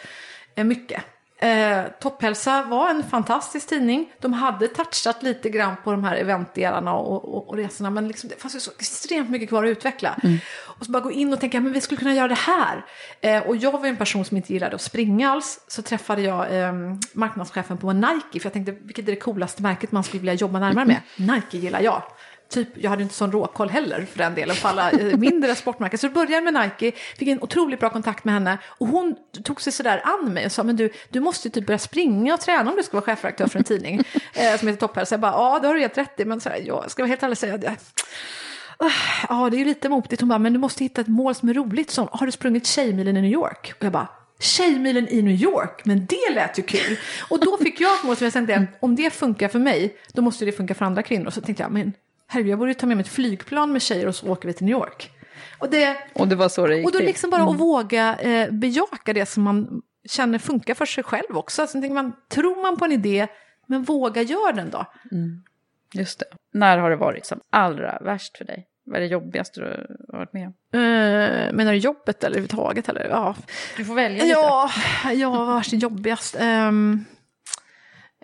eh, 0.55 0.65
mycket. 0.65 1.05
Eh, 1.43 1.83
Topphälsa 2.01 2.63
var 2.63 2.91
en 2.91 3.03
fantastisk 3.03 3.69
tidning. 3.69 4.13
De 4.21 4.33
hade 4.33 4.69
touchat 4.69 5.23
lite 5.23 5.51
grann 5.51 5.77
på 5.85 5.91
de 5.91 6.05
här 6.05 6.17
eventdelarna 6.17 6.95
och, 6.95 7.35
och, 7.35 7.49
och 7.49 7.57
resorna. 7.57 7.91
Men 7.91 8.09
liksom, 8.09 8.29
det 8.29 8.41
fanns 8.41 8.57
ju 8.57 8.61
så 8.61 8.71
extremt 8.79 9.31
mycket 9.31 9.49
kvar 9.49 9.65
att 9.65 9.69
utveckla. 9.69 10.17
Mm. 10.23 10.39
Och 10.49 10.87
så 10.87 10.93
bara 10.93 11.03
gå 11.03 11.13
in 11.13 11.33
och 11.33 11.41
tänka, 11.41 11.61
men 11.61 11.73
vi 11.73 11.81
skulle 11.81 11.99
kunna 11.99 12.15
göra 12.15 12.29
det 12.29 12.35
här. 12.35 12.85
Eh, 13.21 13.43
och 13.43 13.57
jag 13.57 13.73
var 13.73 13.87
en 13.87 13.97
person 13.97 14.25
som 14.25 14.37
inte 14.37 14.53
gillade 14.53 14.75
att 14.75 14.83
springa 14.83 15.31
alls. 15.31 15.61
Så 15.69 15.83
träffade 15.83 16.23
jag 16.23 16.59
eh, 16.59 16.73
marknadschefen 17.13 17.79
på 17.79 17.93
Nike. 17.93 18.41
För 18.41 18.47
jag 18.47 18.53
tänkte, 18.53 18.73
vilket 18.73 19.09
är 19.09 19.13
det 19.13 19.21
coolaste 19.21 19.63
märket 19.63 19.93
man 19.93 20.05
skulle 20.05 20.21
vilja 20.21 20.35
jobba 20.35 20.59
närmare 20.59 20.85
med? 20.85 21.01
Nike 21.17 21.59
gillar 21.59 21.81
jag 21.81 22.03
typ, 22.53 22.69
jag 22.75 22.91
hade 22.91 23.03
inte 23.03 23.15
sån 23.15 23.33
råkoll 23.33 23.71
heller 23.71 24.07
för 24.11 24.19
den 24.19 24.35
delen 24.35 24.57
på 24.63 24.69
alla 24.69 24.91
eh, 24.91 25.17
mindre 25.17 25.55
sportmärken. 25.55 25.99
Så 25.99 26.07
det 26.07 26.13
började 26.13 26.53
med 26.53 26.63
Nike, 26.63 26.99
fick 27.17 27.29
en 27.29 27.43
otroligt 27.43 27.81
bra 27.81 27.91
kontakt 27.91 28.25
med 28.25 28.35
henne 28.35 28.59
och 28.67 28.87
hon 28.87 29.17
tog 29.45 29.61
sig 29.61 29.73
sådär 29.73 30.03
an 30.05 30.33
mig 30.33 30.47
och 30.47 30.53
sa 30.53 30.63
men 30.63 30.77
du, 30.77 30.91
du 31.11 31.21
måste 31.21 31.49
ju 31.49 31.53
typ 31.53 31.67
börja 31.67 31.79
springa 31.79 32.35
och 32.35 32.41
träna 32.41 32.71
om 32.71 32.77
du 32.77 32.83
ska 32.83 32.97
vara 32.97 33.05
chefredaktör 33.05 33.47
för 33.47 33.59
en 33.59 33.65
tidning 33.65 33.99
eh, 34.35 34.59
som 34.59 34.69
heter 34.69 34.81
Topphälsa. 34.81 35.15
Jag 35.15 35.21
bara 35.21 35.33
ja, 35.33 35.59
det 35.59 35.67
har 35.67 35.75
du 35.75 35.81
helt 35.81 35.99
rätt 35.99 36.21
i, 36.21 36.25
men 36.25 36.41
så 36.41 36.49
här, 36.49 36.63
jag 36.67 36.91
ska 36.91 37.03
vara 37.03 37.09
helt 37.09 37.23
ärlig 37.23 37.33
och 37.33 37.39
säga 37.39 37.59
det 37.59 37.77
ja 39.29 39.51
det 39.51 39.57
är 39.57 39.59
ju 39.59 39.65
lite 39.65 39.89
motigt. 39.89 40.21
Hon 40.21 40.29
bara, 40.29 40.39
men 40.39 40.53
du 40.53 40.59
måste 40.59 40.85
hitta 40.85 41.01
ett 41.01 41.09
mål 41.09 41.35
som 41.35 41.49
är 41.49 41.55
roligt. 41.55 41.91
Som, 41.91 42.09
har 42.13 42.27
du 42.27 42.33
sprungit 42.33 42.67
Tjejmilen 42.67 43.17
i 43.17 43.23
New 43.23 43.31
York? 43.31 43.73
Och 43.79 43.85
jag 43.85 43.93
bara, 43.93 44.09
Tjejmilen 44.41 45.09
i 45.09 45.23
New 45.23 45.35
York, 45.35 45.85
men 45.85 46.07
det 46.07 46.35
lät 46.35 46.59
ju 46.59 46.63
kul. 46.63 46.99
Och 47.29 47.41
då 47.41 47.59
fick 47.59 47.81
jag 47.81 47.95
ett 47.99 48.05
mål 48.05 48.17
som 48.17 48.25
jag 48.25 48.33
tänkte, 48.33 48.67
om 48.81 48.97
det 48.97 49.11
funkar 49.11 49.49
för 49.49 49.59
mig, 49.59 49.97
då 50.13 50.23
måste 50.23 50.45
det 50.45 50.53
funka 50.53 50.75
för 50.75 50.85
andra 50.85 51.03
kvinnor. 51.03 51.31
Så 51.31 51.41
tänkte 51.41 51.63
jag, 51.63 51.73
men 51.73 51.93
herregud, 52.33 52.53
jag 52.53 52.59
borde 52.59 52.71
ju 52.71 52.75
ta 52.75 52.87
med 52.87 52.97
mig 52.97 53.03
ett 53.05 53.13
flygplan 53.13 53.73
med 53.73 53.83
tjejer 53.83 54.07
och 54.07 54.15
så 54.15 54.29
åker 54.29 54.49
vi 54.49 54.55
till 54.55 54.67
New 54.67 54.73
York. 54.73 55.11
Och, 55.59 55.71
det, 55.71 55.97
och 56.15 56.29
det 56.29 56.37
var 56.37 56.49
så 56.49 56.67
det 56.67 56.77
gick 56.77 56.87
Och 56.87 56.93
då 56.93 56.99
till. 56.99 57.07
liksom 57.07 57.31
bara 57.31 57.43
att 57.43 57.57
våga 57.57 58.17
eh, 58.19 58.51
bejaka 58.51 59.13
det 59.13 59.27
som 59.27 59.43
man 59.43 59.83
känner 60.09 60.39
funkar 60.39 60.75
för 60.75 60.87
sig 60.87 61.05
själv 61.05 61.37
också. 61.37 61.67
Så 61.67 61.73
tänker 61.73 61.95
man, 61.95 62.13
tror 62.29 62.63
man 62.63 62.77
på 62.77 62.85
en 62.85 62.93
idé, 62.93 63.27
men 63.67 63.83
våga 63.83 64.23
göra 64.23 64.53
den 64.53 64.71
då. 64.71 64.87
Just 65.95 66.19
det. 66.19 66.25
När 66.53 66.79
har 66.79 66.91
det 66.91 66.97
varit 66.97 67.27
som 67.27 67.41
allra 67.51 67.99
värst 68.01 68.39
för 68.39 68.45
dig? 68.45 68.67
Vad 68.85 68.97
är 68.97 69.01
det 69.01 69.07
jobbigaste 69.07 69.61
du 69.61 69.67
har 70.13 70.19
varit 70.19 70.33
med 70.33 70.47
om? 70.47 70.81
Eh, 70.81 71.53
menar 71.53 71.73
du 71.73 71.79
jobbet 71.79 72.25
eller 72.25 72.37
överhuvudtaget? 72.37 72.89
Eller? 72.89 73.09
Ja, 73.09 73.37
Du 73.77 73.85
får 73.85 73.95
välja 73.95 74.25
lite. 74.25 74.29
ja, 74.29 74.71
ja 75.15 75.31
vad 75.31 75.47
var 75.47 75.67
det 75.71 75.77
jobbigast? 75.77 76.37
Ehm, 76.41 77.05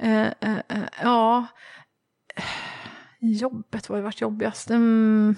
eh, 0.00 0.20
eh, 0.22 0.56
eh, 0.68 0.78
ja, 1.02 1.46
jobbet, 3.20 3.88
vad 3.88 3.98
har 3.98 4.04
varit 4.04 4.20
jobbigast? 4.20 4.70
Mm, 4.70 5.36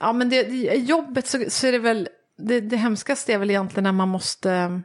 ja, 0.00 0.12
men 0.12 0.28
det, 0.28 0.42
jobbet 0.74 1.26
så, 1.26 1.44
så 1.48 1.66
är 1.66 1.72
det 1.72 1.78
väl, 1.78 2.08
det, 2.38 2.60
det 2.60 2.76
hemskaste 2.76 3.32
är 3.32 3.38
väl 3.38 3.50
egentligen 3.50 3.84
när 3.84 3.92
man 3.92 4.08
måste 4.08 4.52
eh, 4.52 4.78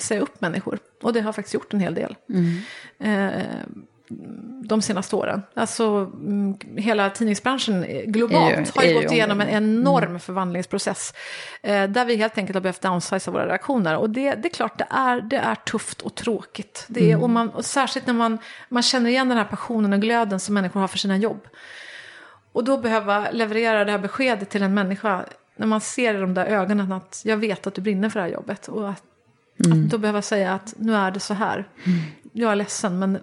säga 0.00 0.20
upp 0.20 0.40
människor. 0.40 0.78
Och 1.02 1.12
det 1.12 1.20
har 1.20 1.32
faktiskt 1.32 1.54
gjort 1.54 1.74
en 1.74 1.80
hel 1.80 1.94
del. 1.94 2.16
Eh, 2.98 3.42
de 4.64 4.82
senaste 4.82 5.16
åren. 5.16 5.42
Alltså 5.54 6.10
mm, 6.14 6.56
hela 6.76 7.10
tidningsbranschen 7.10 7.86
globalt 8.06 8.58
ju- 8.58 8.72
har 8.74 8.84
ju 8.84 8.90
är 8.90 9.02
gått 9.02 9.12
igenom 9.12 9.40
en 9.40 9.48
enorm 9.48 10.20
förvandlingsprocess. 10.20 11.14
Eh, 11.62 11.84
där 11.90 12.04
vi 12.04 12.16
helt 12.16 12.38
enkelt 12.38 12.54
har 12.54 12.60
behövt 12.60 12.80
downsiza 12.80 13.30
våra 13.30 13.44
redaktioner. 13.44 13.96
Och 13.96 14.10
det, 14.10 14.34
det 14.34 14.48
är 14.48 14.52
klart, 14.52 14.78
det 14.78 14.86
är, 14.90 15.20
det 15.20 15.36
är 15.36 15.54
tufft 15.54 16.02
och 16.02 16.14
tråkigt. 16.14 16.86
Det 16.88 17.12
är, 17.12 17.22
och, 17.22 17.30
man, 17.30 17.48
och 17.48 17.64
särskilt 17.64 18.06
när 18.06 18.14
man, 18.14 18.38
man 18.68 18.82
känner 18.82 19.10
igen 19.10 19.28
den 19.28 19.38
här 19.38 19.44
passionen 19.44 19.92
och 19.92 20.00
glöden 20.00 20.40
som 20.40 20.54
människor 20.54 20.80
har 20.80 20.88
för 20.88 20.98
sina 20.98 21.16
jobb. 21.16 21.46
Och 22.52 22.64
då 22.64 22.78
behöva 22.78 23.30
leverera 23.30 23.84
det 23.84 23.92
här 23.92 23.98
beskedet 23.98 24.50
till 24.50 24.62
en 24.62 24.74
människa 24.74 25.24
när 25.56 25.66
man 25.66 25.80
ser 25.80 26.14
i 26.14 26.18
de 26.18 26.34
där 26.34 26.46
ögonen 26.46 26.92
att 26.92 27.22
jag 27.24 27.36
vet 27.36 27.66
att 27.66 27.74
du 27.74 27.80
brinner 27.80 28.08
för 28.08 28.20
det 28.20 28.26
här 28.26 28.32
jobbet. 28.32 28.68
Och 28.68 28.88
att, 28.88 29.02
att 29.58 29.90
då 29.90 29.98
behöva 29.98 30.22
säga 30.22 30.54
att 30.54 30.74
nu 30.76 30.94
är 30.94 31.10
det 31.10 31.20
så 31.20 31.34
här. 31.34 31.68
Jag 32.32 32.52
är 32.52 32.56
ledsen 32.56 32.98
men 32.98 33.18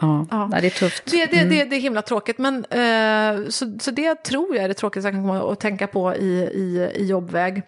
Ja, 0.00 0.26
Ja. 0.30 0.48
Nej, 0.52 0.60
det 0.60 0.66
är 0.66 0.70
tufft. 0.70 1.10
det, 1.10 1.26
det, 1.26 1.44
det, 1.44 1.64
det 1.64 1.76
är 1.76 1.80
himla 1.80 2.02
tråkigt. 2.02 2.38
Men, 2.38 2.64
eh, 2.64 3.48
så, 3.48 3.78
så 3.80 3.90
det 3.90 4.14
tror 4.14 4.56
jag 4.56 4.64
är 4.64 4.68
det 4.68 4.74
tråkigaste 4.74 5.06
jag 5.08 5.14
kan 5.14 5.22
komma 5.22 5.52
att 5.52 5.60
tänka 5.60 5.86
på 5.86 6.14
i, 6.14 6.26
i, 6.54 6.90
i 6.94 7.06
jobbväg. 7.06 7.62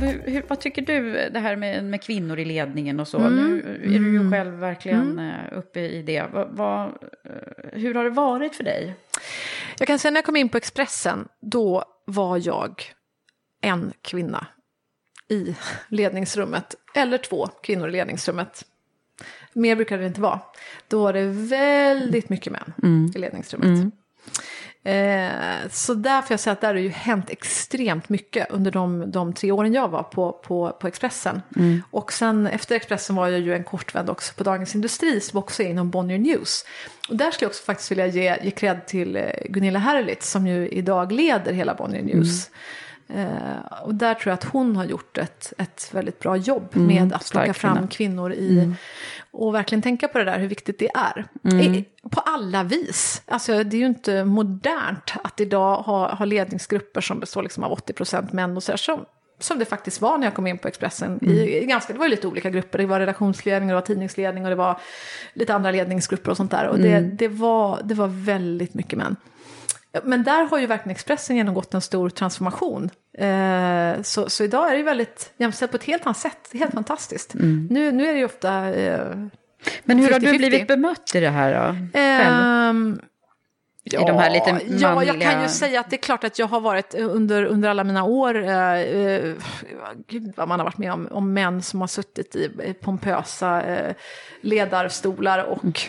Hur, 0.00 0.30
hur, 0.30 0.42
vad 0.48 0.60
tycker 0.60 0.82
du, 0.82 1.28
det 1.32 1.38
här 1.38 1.56
med, 1.56 1.84
med 1.84 2.02
kvinnor 2.02 2.38
i 2.38 2.44
ledningen 2.44 3.00
och 3.00 3.08
så? 3.08 3.18
Nu 3.18 3.78
är 3.84 3.98
du 3.98 4.12
ju 4.12 4.30
själv 4.30 4.54
verkligen 4.54 5.18
eh, 5.18 5.58
uppe 5.58 5.80
i 5.80 6.02
det. 6.02 6.24
Vad, 6.32 6.48
vad, 6.50 6.86
eh, 6.86 6.92
hur 7.72 7.94
har 7.94 8.04
det 8.04 8.10
varit 8.10 8.54
för 8.54 8.64
dig? 8.64 8.94
Jag 9.78 9.86
kan 9.86 9.98
säga 9.98 10.10
när 10.10 10.18
jag 10.18 10.24
kom 10.24 10.36
in 10.36 10.48
på 10.48 10.56
Expressen, 10.56 11.28
då 11.40 11.84
var 12.04 12.46
jag 12.46 12.84
en 13.60 13.92
kvinna 14.02 14.46
i 15.28 15.56
ledningsrummet. 15.88 16.74
Eller 16.94 17.18
två 17.18 17.46
kvinnor 17.46 17.88
i 17.88 17.92
ledningsrummet. 17.92 18.64
Mer 19.52 19.76
brukade 19.76 20.02
det 20.02 20.06
inte 20.06 20.20
vara. 20.20 20.40
Då 20.88 21.02
var 21.02 21.12
det 21.12 21.26
väldigt 21.26 22.28
mycket 22.28 22.52
män 22.52 23.10
i 23.14 23.18
ledningsrummet. 23.18 23.94
Eh, 24.88 25.68
så 25.70 25.94
där 25.94 26.22
får 26.22 26.32
jag 26.32 26.40
säga 26.40 26.52
att 26.52 26.60
där 26.60 26.74
har 26.74 26.80
ju 26.80 26.88
hänt 26.88 27.30
extremt 27.30 28.08
mycket 28.08 28.50
under 28.50 28.70
de, 28.70 29.10
de 29.10 29.32
tre 29.32 29.52
åren 29.52 29.72
jag 29.72 29.88
var 29.88 30.02
på, 30.02 30.32
på, 30.32 30.76
på 30.80 30.86
Expressen. 30.88 31.42
Och 31.90 32.12
sen 32.12 32.46
efter 32.46 32.74
Expressen 32.74 33.16
var 33.16 33.28
jag 33.28 33.40
ju 33.40 33.54
en 33.54 33.64
kortvänd 33.64 34.10
också 34.10 34.34
på 34.34 34.44
Dagens 34.44 34.74
Industri 34.74 35.20
som 35.20 35.38
också 35.38 35.62
är 35.62 35.68
inom 35.68 35.90
Bonnier 35.90 36.18
News. 36.18 36.64
Och 37.08 37.16
där 37.16 37.30
skulle 37.30 37.44
jag 37.44 37.50
också 37.50 37.64
faktiskt 37.64 37.90
vilja 37.90 38.06
ge, 38.06 38.36
ge 38.42 38.50
cred 38.50 38.86
till 38.86 39.16
eh, 39.16 39.22
Gunilla 39.44 39.78
Herlitz 39.78 40.30
som 40.30 40.46
ju 40.46 40.68
idag 40.68 41.12
leder 41.12 41.52
hela 41.52 41.74
Bonnier 41.74 42.02
News. 42.02 42.50
Eh, 43.08 43.82
och 43.82 43.94
där 43.94 44.14
tror 44.14 44.30
jag 44.30 44.34
att 44.34 44.44
hon 44.44 44.76
har 44.76 44.84
gjort 44.84 45.18
ett, 45.18 45.52
ett 45.58 45.90
väldigt 45.92 46.18
bra 46.18 46.36
jobb 46.36 46.76
med 46.76 47.12
att 47.12 47.30
plocka 47.30 47.54
fram 47.54 47.74
kvinna. 47.74 47.88
kvinnor 47.88 48.32
i 48.32 48.74
och 49.30 49.54
verkligen 49.54 49.82
tänka 49.82 50.08
på 50.08 50.18
det 50.18 50.24
där 50.24 50.38
hur 50.38 50.48
viktigt 50.48 50.78
det 50.78 50.90
är. 50.94 51.26
I, 51.62 51.84
på 52.10 52.20
alla 52.20 52.62
vis. 52.62 53.22
Alltså 53.26 53.64
det 53.64 53.76
är 53.76 53.80
ju 53.80 53.86
inte 53.86 54.24
modernt 54.24 55.12
att 55.24 55.40
idag 55.40 55.76
ha, 55.76 56.14
ha 56.14 56.24
ledningsgrupper 56.24 57.00
som 57.00 57.20
består 57.20 57.42
liksom 57.42 57.64
av 57.64 57.78
80% 57.78 58.34
män 58.34 58.56
och 58.56 58.62
så 58.62 58.72
där, 58.72 58.76
som, 58.76 59.04
som 59.38 59.58
det 59.58 59.64
faktiskt 59.64 60.00
var 60.00 60.18
när 60.18 60.26
jag 60.26 60.34
kom 60.34 60.46
in 60.46 60.58
på 60.58 60.68
Expressen. 60.68 61.18
I, 61.22 61.62
i 61.62 61.64
ganska, 61.66 61.92
det 61.92 61.98
var 61.98 62.06
ju 62.06 62.10
lite 62.10 62.28
olika 62.28 62.50
grupper, 62.50 62.78
det 62.78 62.86
var 62.86 63.00
redaktionsledning, 63.00 63.68
och 63.68 63.72
det 63.72 63.80
var 63.80 63.86
tidningsledning 63.86 64.44
och 64.44 64.50
det 64.50 64.56
var 64.56 64.80
lite 65.32 65.54
andra 65.54 65.70
ledningsgrupper 65.70 66.30
och 66.30 66.36
sånt 66.36 66.50
där. 66.50 66.66
Och 66.66 66.78
det, 66.78 67.00
det, 67.00 67.28
var, 67.28 67.80
det 67.84 67.94
var 67.94 68.08
väldigt 68.08 68.74
mycket 68.74 68.98
män. 68.98 69.16
Men 70.02 70.22
där 70.24 70.44
har 70.44 70.58
ju 70.58 70.66
verkligen 70.66 70.90
Expressen 70.90 71.36
genomgått 71.36 71.74
en 71.74 71.80
stor 71.80 72.10
transformation. 72.10 72.90
Eh, 73.18 74.02
så, 74.02 74.30
så 74.30 74.44
idag 74.44 74.66
är 74.66 74.70
det 74.70 74.76
ju 74.76 74.82
väldigt 74.82 75.32
jämställt 75.36 75.70
på 75.70 75.76
ett 75.76 75.84
helt 75.84 76.06
annat 76.06 76.16
sätt. 76.18 76.50
Helt 76.52 76.74
fantastiskt. 76.74 77.34
Nu, 77.70 77.92
nu 77.92 78.06
är 78.08 78.12
det 78.12 78.18
ju 78.18 78.24
ofta... 78.24 78.74
Eh, 78.74 79.06
Men 79.84 79.98
hur 79.98 80.12
har 80.12 80.20
du 80.20 80.26
50-50. 80.26 80.38
blivit 80.38 80.68
bemött 80.68 81.12
i 81.14 81.20
det 81.20 81.28
här 81.30 81.54
då? 81.54 81.60
Själv? 81.98 82.34
ehm, 82.34 83.00
I 83.84 83.90
de 83.90 84.16
här 84.16 84.30
lite 84.30 84.50
Ja, 84.50 85.04
jag 85.04 85.20
kan 85.20 85.28
manliga- 85.28 85.42
ju 85.42 85.48
säga 85.48 85.80
att 85.80 85.90
det 85.90 85.96
är 85.96 86.02
klart 86.02 86.24
att 86.24 86.38
jag 86.38 86.46
har 86.46 86.60
varit 86.60 86.94
under, 86.94 87.44
under 87.44 87.68
alla 87.68 87.84
mina 87.84 88.04
år, 88.04 88.44
eh, 88.44 88.74
eh, 88.74 89.34
gud 90.08 90.32
vad 90.36 90.48
man 90.48 90.60
har 90.60 90.64
varit 90.64 90.78
med 90.78 90.92
om, 90.92 91.08
om 91.10 91.32
män 91.32 91.62
som 91.62 91.80
har 91.80 91.88
suttit 91.88 92.36
i 92.36 92.74
pompösa 92.80 93.62
eh, 93.62 93.94
ledarstolar 94.40 95.44
och 95.44 95.80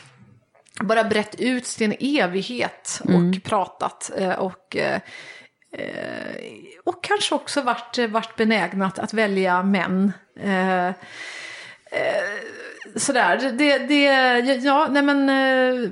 bara 0.84 1.04
brett 1.04 1.36
ut 1.40 1.66
sin 1.66 1.96
evighet 2.00 3.02
och 3.04 3.44
pratat. 3.44 4.12
Eh, 4.18 4.32
och, 4.34 4.76
eh, 4.76 5.02
och 6.84 7.04
kanske 7.04 7.36
också 7.36 7.62
varit, 7.62 7.98
varit 8.10 8.36
benägna 8.36 8.86
att, 8.86 9.00
att 9.00 9.14
välja 9.14 9.64
män. 9.64 10.14
Eh, 10.42 10.92
sådär, 12.96 13.52
det, 13.58 13.78
det, 13.78 14.04
ja, 14.56 14.88
nej 14.92 15.04
men, 15.04 15.26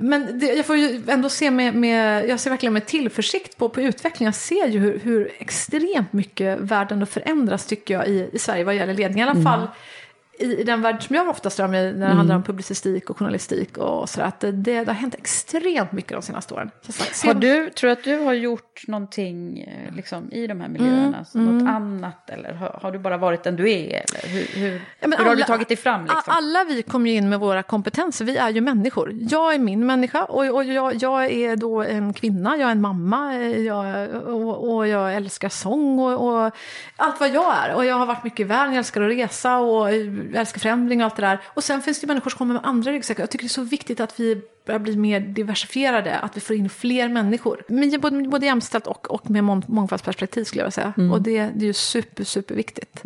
men 0.08 0.38
det, 0.38 0.46
jag 0.46 0.66
får 0.66 0.76
ju 0.76 1.02
ändå 1.08 1.28
se 1.28 1.50
med, 1.50 1.74
med, 1.74 2.28
jag 2.28 2.40
ser 2.40 2.50
verkligen 2.50 2.72
med 2.72 2.86
tillförsikt 2.86 3.56
på, 3.56 3.68
på 3.68 3.80
utvecklingen. 3.80 4.28
Jag 4.28 4.34
ser 4.34 4.66
ju 4.66 4.78
hur, 4.78 4.98
hur 4.98 5.32
extremt 5.38 6.12
mycket 6.12 6.58
världen 6.58 7.06
förändras 7.06 7.66
tycker 7.66 7.94
jag 7.94 8.08
i, 8.08 8.30
i 8.32 8.38
Sverige 8.38 8.64
vad 8.64 8.74
gäller 8.74 8.94
ledning. 8.94 9.20
I 9.20 9.22
alla 9.22 9.42
fall 9.42 9.62
i, 9.62 9.68
i 10.38 10.64
den 10.64 10.82
värld 10.82 11.02
som 11.06 11.16
jag 11.16 11.28
oftast 11.28 11.60
rör 11.60 11.68
mig 11.68 11.92
när 11.92 12.08
det 12.08 12.14
handlar 12.14 12.36
om 12.36 12.42
publicistik 12.42 13.10
och 13.10 13.18
journalistik 13.18 13.78
och 13.78 14.08
sådär. 14.08 14.26
Att 14.26 14.40
det, 14.40 14.52
det, 14.52 14.74
har 14.86 14.94
hänt 14.94 15.14
extremt 15.14 15.92
mycket 15.92 16.12
de 16.12 16.22
senaste 16.22 16.54
åren. 16.54 16.70
Så 16.82 16.92
sagt, 16.92 17.16
se- 17.16 17.28
Har 17.28 17.34
du, 17.34 17.70
tror 17.70 17.88
du 17.88 17.92
att 17.92 18.04
du 18.04 18.18
har 18.18 18.32
gjort 18.32 18.82
någonting 18.88 19.60
eh, 19.60 19.94
liksom, 19.94 20.32
i 20.32 20.46
de 20.46 20.60
här 20.60 20.68
miljöerna? 20.68 21.24
Så 21.24 21.38
Något 21.38 21.68
annat? 21.68 22.30
Eller 22.30 22.52
har, 22.52 22.78
har 22.82 22.92
du 22.92 22.98
bara 22.98 23.16
varit 23.16 23.42
den 23.44 23.56
du 23.56 23.70
är? 23.70 23.88
Eller 23.88 24.28
hur, 24.28 24.60
hur, 24.60 24.80
Ja, 25.00 25.08
hur 25.08 25.16
har 25.16 25.24
du 25.24 25.30
alla- 25.30 25.46
tagit 25.46 25.68
dig 25.68 25.76
fram? 25.76 26.00
Liksom? 26.02 26.22
Alla 26.26 26.64
vi 26.64 26.82
kommer 26.82 27.10
ju 27.10 27.16
in 27.16 27.28
med 27.28 27.40
våra 27.40 27.62
kompetenser, 27.62 28.24
vi 28.24 28.36
är 28.36 28.50
ju 28.50 28.60
människor. 28.60 29.12
Jag 29.30 29.54
är 29.54 29.58
min 29.58 29.86
människa 29.86 30.24
och, 30.24 30.54
och 30.54 30.64
jag, 30.64 30.94
jag 30.94 31.24
är 31.30 31.56
då 31.56 31.82
en 31.82 32.12
kvinna, 32.12 32.56
jag 32.56 32.68
är 32.68 32.72
en 32.72 32.80
mamma 32.80 33.34
eh, 33.34 33.60
jag, 33.60 34.08
och, 34.26 34.74
och 34.76 34.88
jag 34.88 35.14
älskar 35.14 35.48
sång 35.48 35.98
och, 35.98 36.28
och 36.46 36.50
allt 36.96 37.20
vad 37.20 37.28
jag 37.30 37.54
är. 37.64 37.74
Och 37.74 37.84
jag 37.84 37.94
har 37.94 38.06
varit 38.06 38.24
mycket 38.24 38.40
i 38.40 38.44
världen, 38.44 38.72
jag 38.72 38.78
älskar 38.78 39.00
att 39.02 39.10
resa 39.10 39.58
och 39.58 39.94
jag 39.94 40.27
älskar 40.34 40.60
förändring 40.60 41.00
och 41.00 41.04
allt 41.04 41.16
det 41.16 41.22
där. 41.22 41.40
Och 41.46 41.64
sen 41.64 41.82
finns 41.82 42.00
det 42.00 42.06
människor 42.06 42.30
som 42.30 42.38
kommer 42.38 42.54
med 42.54 42.64
andra 42.64 42.92
ryggsäckar. 42.92 43.22
Jag 43.22 43.30
tycker 43.30 43.44
det 43.44 43.46
är 43.46 43.48
så 43.48 43.62
viktigt 43.62 44.00
att 44.00 44.20
vi 44.20 44.42
börjar 44.66 44.78
bli 44.78 44.96
mer 44.96 45.20
diversifierade, 45.20 46.18
att 46.18 46.36
vi 46.36 46.40
får 46.40 46.56
in 46.56 46.68
fler 46.68 47.08
människor. 47.08 47.62
Men 47.68 48.00
både, 48.00 48.28
både 48.28 48.46
jämställt 48.46 48.86
och, 48.86 49.10
och 49.10 49.30
med 49.30 49.44
mång, 49.44 49.62
mångfaldsperspektiv 49.68 50.44
skulle 50.44 50.60
jag 50.60 50.66
vilja 50.66 50.70
säga. 50.70 50.92
Och 51.12 51.22
det, 51.22 51.50
det 51.54 51.64
är 51.64 51.66
ju 51.66 51.72
super, 51.72 52.24
superviktigt. 52.24 53.00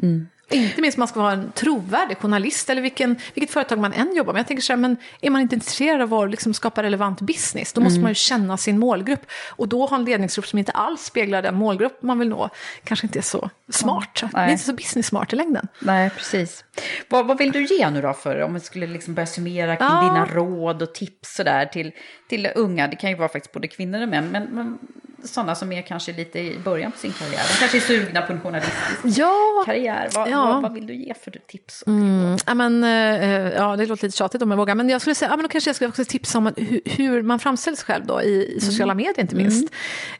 Inte 0.53 0.81
minst 0.81 0.99
om 0.99 1.01
man 1.01 1.09
ska 1.09 1.21
vara 1.21 1.33
en 1.33 1.53
trovärdig 1.53 2.19
journalist 2.19 2.71
eller 2.71 2.83
vilken, 2.83 3.17
vilket 3.35 3.51
företag 3.55 3.79
man 3.79 3.93
än 3.93 4.17
jobbar 4.17 4.33
med. 4.33 4.41
Jag 4.41 4.47
tänker 4.47 4.63
så 4.63 4.73
här, 4.73 4.79
men 4.81 4.97
är 5.21 5.31
man 5.31 5.41
inte 5.41 5.55
intresserad 5.55 6.01
av 6.03 6.15
att 6.15 6.31
liksom 6.31 6.55
skapa 6.55 6.83
relevant 6.83 7.21
business, 7.21 7.73
då 7.73 7.81
måste 7.81 7.95
Mm. 7.95 8.03
man 8.03 8.11
ju 8.11 8.15
känna 8.15 8.57
sin 8.57 8.79
målgrupp. 8.79 9.27
Och 9.51 9.69
då 9.69 9.87
ha 9.87 9.97
en 9.97 10.05
ledningsgrupp 10.05 10.47
som 10.47 10.59
inte 10.59 10.73
alls 10.73 11.05
speglar 11.05 11.43
den 11.43 11.55
målgrupp 11.55 12.03
man 12.03 12.19
vill 12.19 12.29
nå, 12.29 12.49
kanske 12.85 13.07
inte 13.07 13.19
är 13.19 13.23
så 13.23 13.51
smart. 13.73 14.23
Det 14.33 14.39
är 14.39 14.49
inte 14.51 14.65
så 14.65 14.73
business 14.73 15.07
smart 15.07 15.33
i 15.33 15.37
längden. 15.37 15.69
Nej, 15.81 16.11
precis. 16.11 16.65
Vad, 17.09 17.27
vad 17.27 17.39
vill 17.39 17.53
du 17.53 17.65
ge 17.67 17.91
nu 17.91 18.03
då 18.03 18.13
för, 18.13 18.41
om 18.43 18.55
vi 18.55 18.61
skulle 18.61 18.87
liksom 18.87 19.15
börja 19.15 19.27
summera 19.27 19.77
kring 19.77 19.89
Ja. 19.89 20.01
dina 20.01 20.27
råd 20.27 20.83
och 20.83 20.95
tips 20.95 21.35
sådär 21.37 21.67
till, 21.67 21.93
till 22.29 22.49
unga, 22.55 22.89
det 22.89 22.97
kan 22.97 23.11
ju 23.11 23.17
vara 23.17 23.29
faktiskt 23.29 23.53
både 23.53 23.69
kvinnor 23.69 24.03
och 24.03 24.09
män, 24.09 24.29
men, 24.33 24.43
men 24.45 24.79
sådana 25.25 25.55
som 25.55 25.73
är 25.73 25.83
kanske 25.83 26.13
lite 26.13 26.39
i 26.39 26.59
början 26.65 26.93
på 26.93 26.99
sin 26.99 27.13
karriär. 27.13 27.43
De 27.49 27.55
kanske 27.59 27.77
är 27.79 27.81
sugna 27.81 28.23
på 28.23 28.33
en 28.33 28.41
journalistisk 28.41 29.19
Ja, 29.19 29.63
karriär. 29.67 30.09
Vad, 30.15 30.29
Ja. 30.29 30.47
vad, 30.47 30.63
vad 30.63 30.73
vill 30.73 30.87
du 30.87 30.95
ge 30.95 31.15
för 31.15 31.31
tips? 31.31 31.85
Mm, 31.87 32.37
ja, 32.47 32.55
men, 32.55 32.85
eh, 32.85 33.53
ja, 33.55 33.77
det 33.77 33.87
låter 33.87 34.07
lite 34.07 34.17
tjatigt 34.17 34.43
om 34.43 34.51
jag 34.51 34.59
vågar, 34.59 34.75
men 34.75 34.89
jag 34.89 35.01
skulle 35.01 35.15
säga, 35.15 35.31
ja, 35.31 35.37
men 35.37 35.43
då 35.43 35.49
kanske 35.49 35.69
jag 35.69 35.77
skulle 35.77 35.89
också 35.89 36.05
tipsa 36.05 36.39
om 36.39 36.53
hur, 36.57 36.81
hur 36.85 37.23
man 37.23 37.39
framställer 37.39 37.77
sig 37.77 37.87
själv 37.87 38.07
då, 38.07 38.23
i, 38.23 38.55
i 38.57 38.61
sociala 38.61 38.95
medier 38.95 39.21
inte 39.21 39.37
minst. 39.37 39.73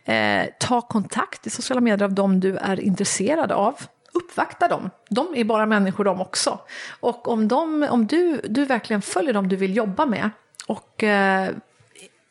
Eh, 0.05 0.43
ta 0.61 0.81
kontakt 0.81 1.47
i 1.47 1.51
sociala 1.51 1.81
medier 1.81 2.05
av 2.05 2.13
dem 2.15 2.41
du 2.41 2.57
är 2.57 2.81
intresserad 2.81 3.53
av. 3.53 3.75
Uppvakta 4.15 4.69
dem. 4.69 4.91
De 5.11 5.27
är 5.37 5.45
bara 5.45 5.67
människor 5.67 6.05
de 6.05 6.21
också. 6.21 6.59
Och 7.01 7.29
om, 7.29 7.49
de, 7.49 7.83
om 7.91 8.07
du, 8.07 8.41
du 8.45 8.65
verkligen 8.65 9.03
följer 9.03 9.33
dem 9.35 9.49
du 9.49 9.57
vill 9.57 9.77
jobba 9.77 10.07
med 10.07 10.31
och 10.67 11.03
eh, 11.05 11.51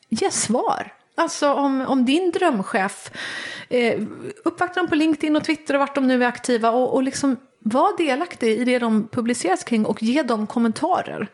ge 0.09 0.31
svar. 0.31 0.93
Alltså 1.21 1.53
om, 1.53 1.81
om 1.81 2.05
din 2.05 2.31
drömchef, 2.31 3.11
eh, 3.69 4.01
uppvakta 4.43 4.79
dem 4.79 4.89
på 4.89 4.95
LinkedIn 4.95 5.35
och 5.35 5.43
Twitter 5.43 5.73
och 5.73 5.79
vart 5.79 5.95
de 5.95 6.07
nu 6.07 6.23
är 6.23 6.27
aktiva 6.27 6.71
och, 6.71 6.93
och 6.93 7.03
liksom 7.03 7.37
var 7.59 7.97
delaktig 7.97 8.59
i 8.59 8.63
det 8.63 8.79
de 8.79 9.07
publiceras 9.07 9.63
kring 9.63 9.85
och 9.85 10.03
ge 10.03 10.23
dem 10.23 10.47
kommentarer. 10.47 11.27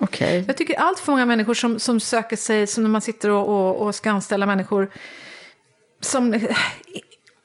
Okej. 0.00 0.44
Jag 0.46 0.56
tycker 0.56 0.80
allt 0.80 0.98
för 0.98 1.12
många 1.12 1.26
människor 1.26 1.54
som, 1.54 1.78
som 1.78 2.00
söker 2.00 2.36
sig, 2.36 2.66
som 2.66 2.82
när 2.82 2.90
man 2.90 3.00
sitter 3.00 3.30
och, 3.30 3.48
och, 3.48 3.86
och 3.86 3.94
ska 3.94 4.10
anställa 4.10 4.46
människor 4.46 4.90
som... 6.00 6.30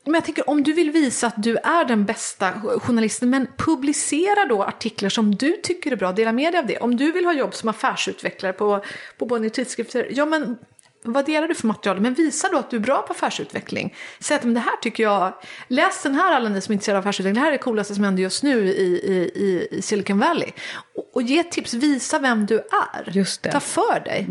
Men 0.05 0.13
jag 0.13 0.25
tänker 0.25 0.49
om 0.49 0.63
du 0.63 0.73
vill 0.73 0.91
visa 0.91 1.27
att 1.27 1.43
du 1.43 1.57
är 1.57 1.85
den 1.85 2.05
bästa 2.05 2.53
journalisten, 2.79 3.29
men 3.29 3.47
publicera 3.57 4.45
då 4.49 4.63
artiklar 4.63 5.09
som 5.09 5.35
du 5.35 5.51
tycker 5.63 5.91
är 5.91 5.95
bra, 5.95 6.11
dela 6.11 6.31
med 6.31 6.53
dig 6.53 6.59
av 6.59 6.65
det. 6.67 6.77
Om 6.77 6.95
du 6.95 7.11
vill 7.11 7.25
ha 7.25 7.33
jobb 7.33 7.53
som 7.53 7.69
affärsutvecklare 7.69 8.53
på, 8.53 8.83
på 9.17 9.25
Bonnier 9.25 9.49
tidskrifter, 9.49 10.07
ja 10.11 10.25
men 10.25 10.57
vad 11.03 11.25
delar 11.25 11.47
du 11.47 11.55
för 11.55 11.67
material? 11.67 12.01
Men 12.01 12.13
visa 12.13 12.49
då 12.51 12.57
att 12.57 12.69
du 12.69 12.77
är 12.77 12.81
bra 12.81 13.01
på 13.01 13.13
affärsutveckling. 13.13 13.95
Säg 14.19 14.37
att 14.37 14.43
men 14.43 14.53
det 14.53 14.59
här 14.59 14.77
tycker 14.81 15.03
jag, 15.03 15.33
läs 15.67 16.03
den 16.03 16.15
här 16.15 16.35
alla 16.35 16.49
ni 16.49 16.61
som 16.61 16.71
är 16.71 16.73
intresserade 16.73 16.97
av 16.97 17.01
affärsutveckling, 17.01 17.33
det 17.33 17.39
här 17.39 17.47
är 17.47 17.51
det 17.51 17.57
coolaste 17.57 17.95
som 17.95 18.03
händer 18.03 18.23
just 18.23 18.43
nu 18.43 18.67
i, 18.67 18.71
i, 18.71 19.17
i, 19.35 19.67
i 19.71 19.81
Silicon 19.81 20.19
Valley. 20.19 20.51
Och, 21.13 21.21
ge 21.21 21.43
tips, 21.43 21.73
visa 21.73 22.19
vem 22.19 22.45
du 22.45 22.55
är. 22.57 23.09
Just 23.11 23.43
det. 23.43 23.51
Ta 23.51 23.59
för 23.59 23.99
dig. 24.05 24.27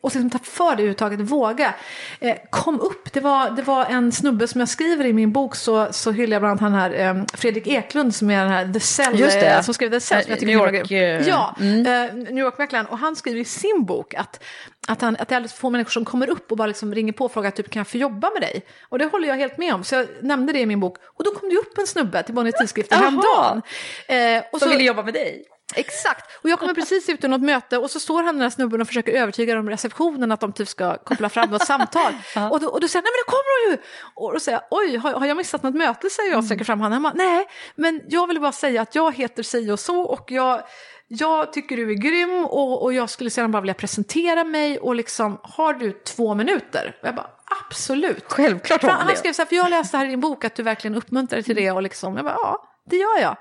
Och 0.00 0.10
liksom 0.14 0.30
ta 0.30 0.38
för 0.38 0.64
dig 0.64 0.72
överhuvudtaget, 0.72 1.20
våga. 1.20 1.74
Eh, 2.20 2.36
kom 2.50 2.80
upp, 2.80 3.12
det 3.12 3.20
var, 3.20 3.50
det 3.50 3.62
var 3.62 3.84
en 3.84 4.12
snubbe 4.12 4.48
som 4.48 4.58
jag 4.60 4.68
skriver 4.68 5.04
i 5.06 5.12
min 5.12 5.32
bok 5.32 5.54
så, 5.56 5.88
så 5.92 6.10
hyllar 6.10 6.34
jag 6.34 6.42
bland 6.42 6.62
annat 6.62 6.72
han 6.72 6.80
här 6.92 7.16
eh, 7.16 7.24
Fredrik 7.34 7.66
Eklund 7.66 8.14
som 8.14 8.30
är 8.30 8.40
den 8.42 8.52
här 8.52 8.72
The 8.72 8.80
Cell, 8.80 9.20
Just 9.20 9.40
det. 9.40 9.46
eh, 9.46 9.60
som 9.62 9.74
skrev 9.74 9.90
The 9.90 10.00
Cell. 10.00 10.22
som 10.22 10.30
jag 10.32 10.42
New 10.42 10.60
är 10.60 10.74
York, 10.74 10.88
grym. 10.88 11.20
eh, 11.20 11.28
Ja, 11.28 11.54
eh, 11.60 12.14
New 12.14 12.38
York-mäklaren. 12.38 12.86
Och 12.86 12.98
han 12.98 13.16
skriver 13.16 13.40
i 13.40 13.44
sin 13.44 13.84
bok 13.84 14.14
att, 14.14 14.44
att, 14.88 15.00
han, 15.00 15.16
att 15.20 15.28
det 15.28 15.34
är 15.34 15.36
alldeles 15.36 15.52
för 15.52 15.60
få 15.60 15.70
människor 15.70 15.90
som 15.90 16.04
kommer 16.04 16.30
upp 16.30 16.50
och 16.50 16.56
bara 16.56 16.66
liksom 16.68 16.94
ringer 16.94 17.12
på 17.12 17.24
och 17.24 17.32
frågar 17.32 17.50
typ 17.50 17.70
kan 17.70 17.80
jag 17.80 17.88
få 17.88 17.96
jobba 17.96 18.30
med 18.30 18.42
dig? 18.42 18.62
Och 18.88 18.98
det 18.98 19.04
håller 19.04 19.28
jag 19.28 19.36
helt 19.36 19.58
med 19.58 19.74
om. 19.74 19.84
Så 19.84 19.94
jag 19.94 20.06
nämnde 20.22 20.52
det 20.52 20.60
i 20.60 20.66
min 20.66 20.80
bok. 20.80 20.96
Och 21.16 21.24
då 21.24 21.30
kom 21.30 21.48
det 21.48 21.56
upp 21.56 21.78
en 21.78 21.86
snubbe 21.86 22.22
till 22.22 22.34
Bonnier 22.34 22.52
tidskrift 22.52 22.92
häromdagen. 22.94 23.62
Eh, 24.08 24.42
och 24.52 24.58
Som 24.58 24.68
så- 24.68 24.68
ville 24.68 24.84
jobba 24.84 25.02
med 25.02 25.14
dig? 25.14 25.44
Exakt, 25.74 26.38
och 26.42 26.50
jag 26.50 26.58
kommer 26.58 26.74
precis 26.74 27.08
ut 27.08 27.24
ur 27.24 27.28
något 27.28 27.40
möte 27.40 27.78
och 27.78 27.90
så 27.90 28.00
står 28.00 28.22
han 28.22 28.34
den 28.34 28.42
här 28.42 28.50
snubben 28.50 28.80
och 28.80 28.86
försöker 28.86 29.12
övertyga 29.12 29.54
dem 29.54 29.70
receptionen 29.70 30.32
att 30.32 30.40
de 30.40 30.52
typ 30.52 30.68
ska 30.68 30.96
koppla 30.98 31.28
fram 31.28 31.50
något 31.50 31.66
samtal. 31.66 32.12
Och, 32.50 32.60
då, 32.60 32.68
och 32.68 32.80
då 32.80 32.88
säger 32.88 33.02
han, 33.02 33.04
nej 33.04 33.12
men 33.12 33.20
det 33.24 33.30
kommer 33.30 33.66
hon 33.66 33.72
ju! 33.72 33.78
Och 34.14 34.32
då 34.32 34.40
säger 34.40 34.58
jag, 34.58 34.78
oj, 34.78 34.96
har, 34.96 35.12
har 35.12 35.26
jag 35.26 35.36
missat 35.36 35.62
något 35.62 35.74
möte? 35.74 36.10
säger 36.10 36.30
jag 36.30 36.38
och 36.38 36.44
sträcker 36.44 36.64
fram 36.64 36.80
handen. 36.80 36.92
Han 36.92 37.02
bara, 37.02 37.24
nej, 37.24 37.46
men 37.76 38.00
jag 38.08 38.26
vill 38.26 38.40
bara 38.40 38.52
säga 38.52 38.82
att 38.82 38.94
jag 38.94 39.14
heter 39.14 39.42
si 39.42 39.70
och 39.70 39.80
så 39.80 40.00
och 40.00 40.30
jag, 40.30 40.62
jag 41.08 41.52
tycker 41.52 41.76
du 41.76 41.90
är 41.90 41.94
grym 41.94 42.44
och, 42.44 42.82
och 42.82 42.92
jag 42.92 43.10
skulle 43.10 43.30
sedan 43.30 43.50
bara 43.50 43.60
vilja 43.60 43.74
presentera 43.74 44.44
mig 44.44 44.78
och 44.78 44.94
liksom, 44.94 45.40
har 45.42 45.74
du 45.74 45.92
två 45.92 46.34
minuter? 46.34 46.96
Och 47.02 47.08
jag 47.08 47.14
bara, 47.14 47.30
absolut. 47.68 48.24
Självklart 48.28 48.82
har 48.82 48.90
han, 48.90 49.06
han 49.06 49.16
skrev 49.16 49.32
så 49.32 49.42
här, 49.42 49.46
för 49.46 49.56
jag 49.56 49.70
läste 49.70 49.96
här 49.96 50.06
i 50.06 50.08
din 50.08 50.20
bok 50.20 50.44
att 50.44 50.54
du 50.54 50.62
verkligen 50.62 50.94
uppmuntrar 50.94 51.42
till 51.42 51.56
det 51.56 51.70
och 51.70 51.82
liksom, 51.82 52.16
jag 52.16 52.24
bara, 52.24 52.34
ja, 52.34 52.68
det 52.90 52.96
gör 52.96 53.20
jag. 53.20 53.36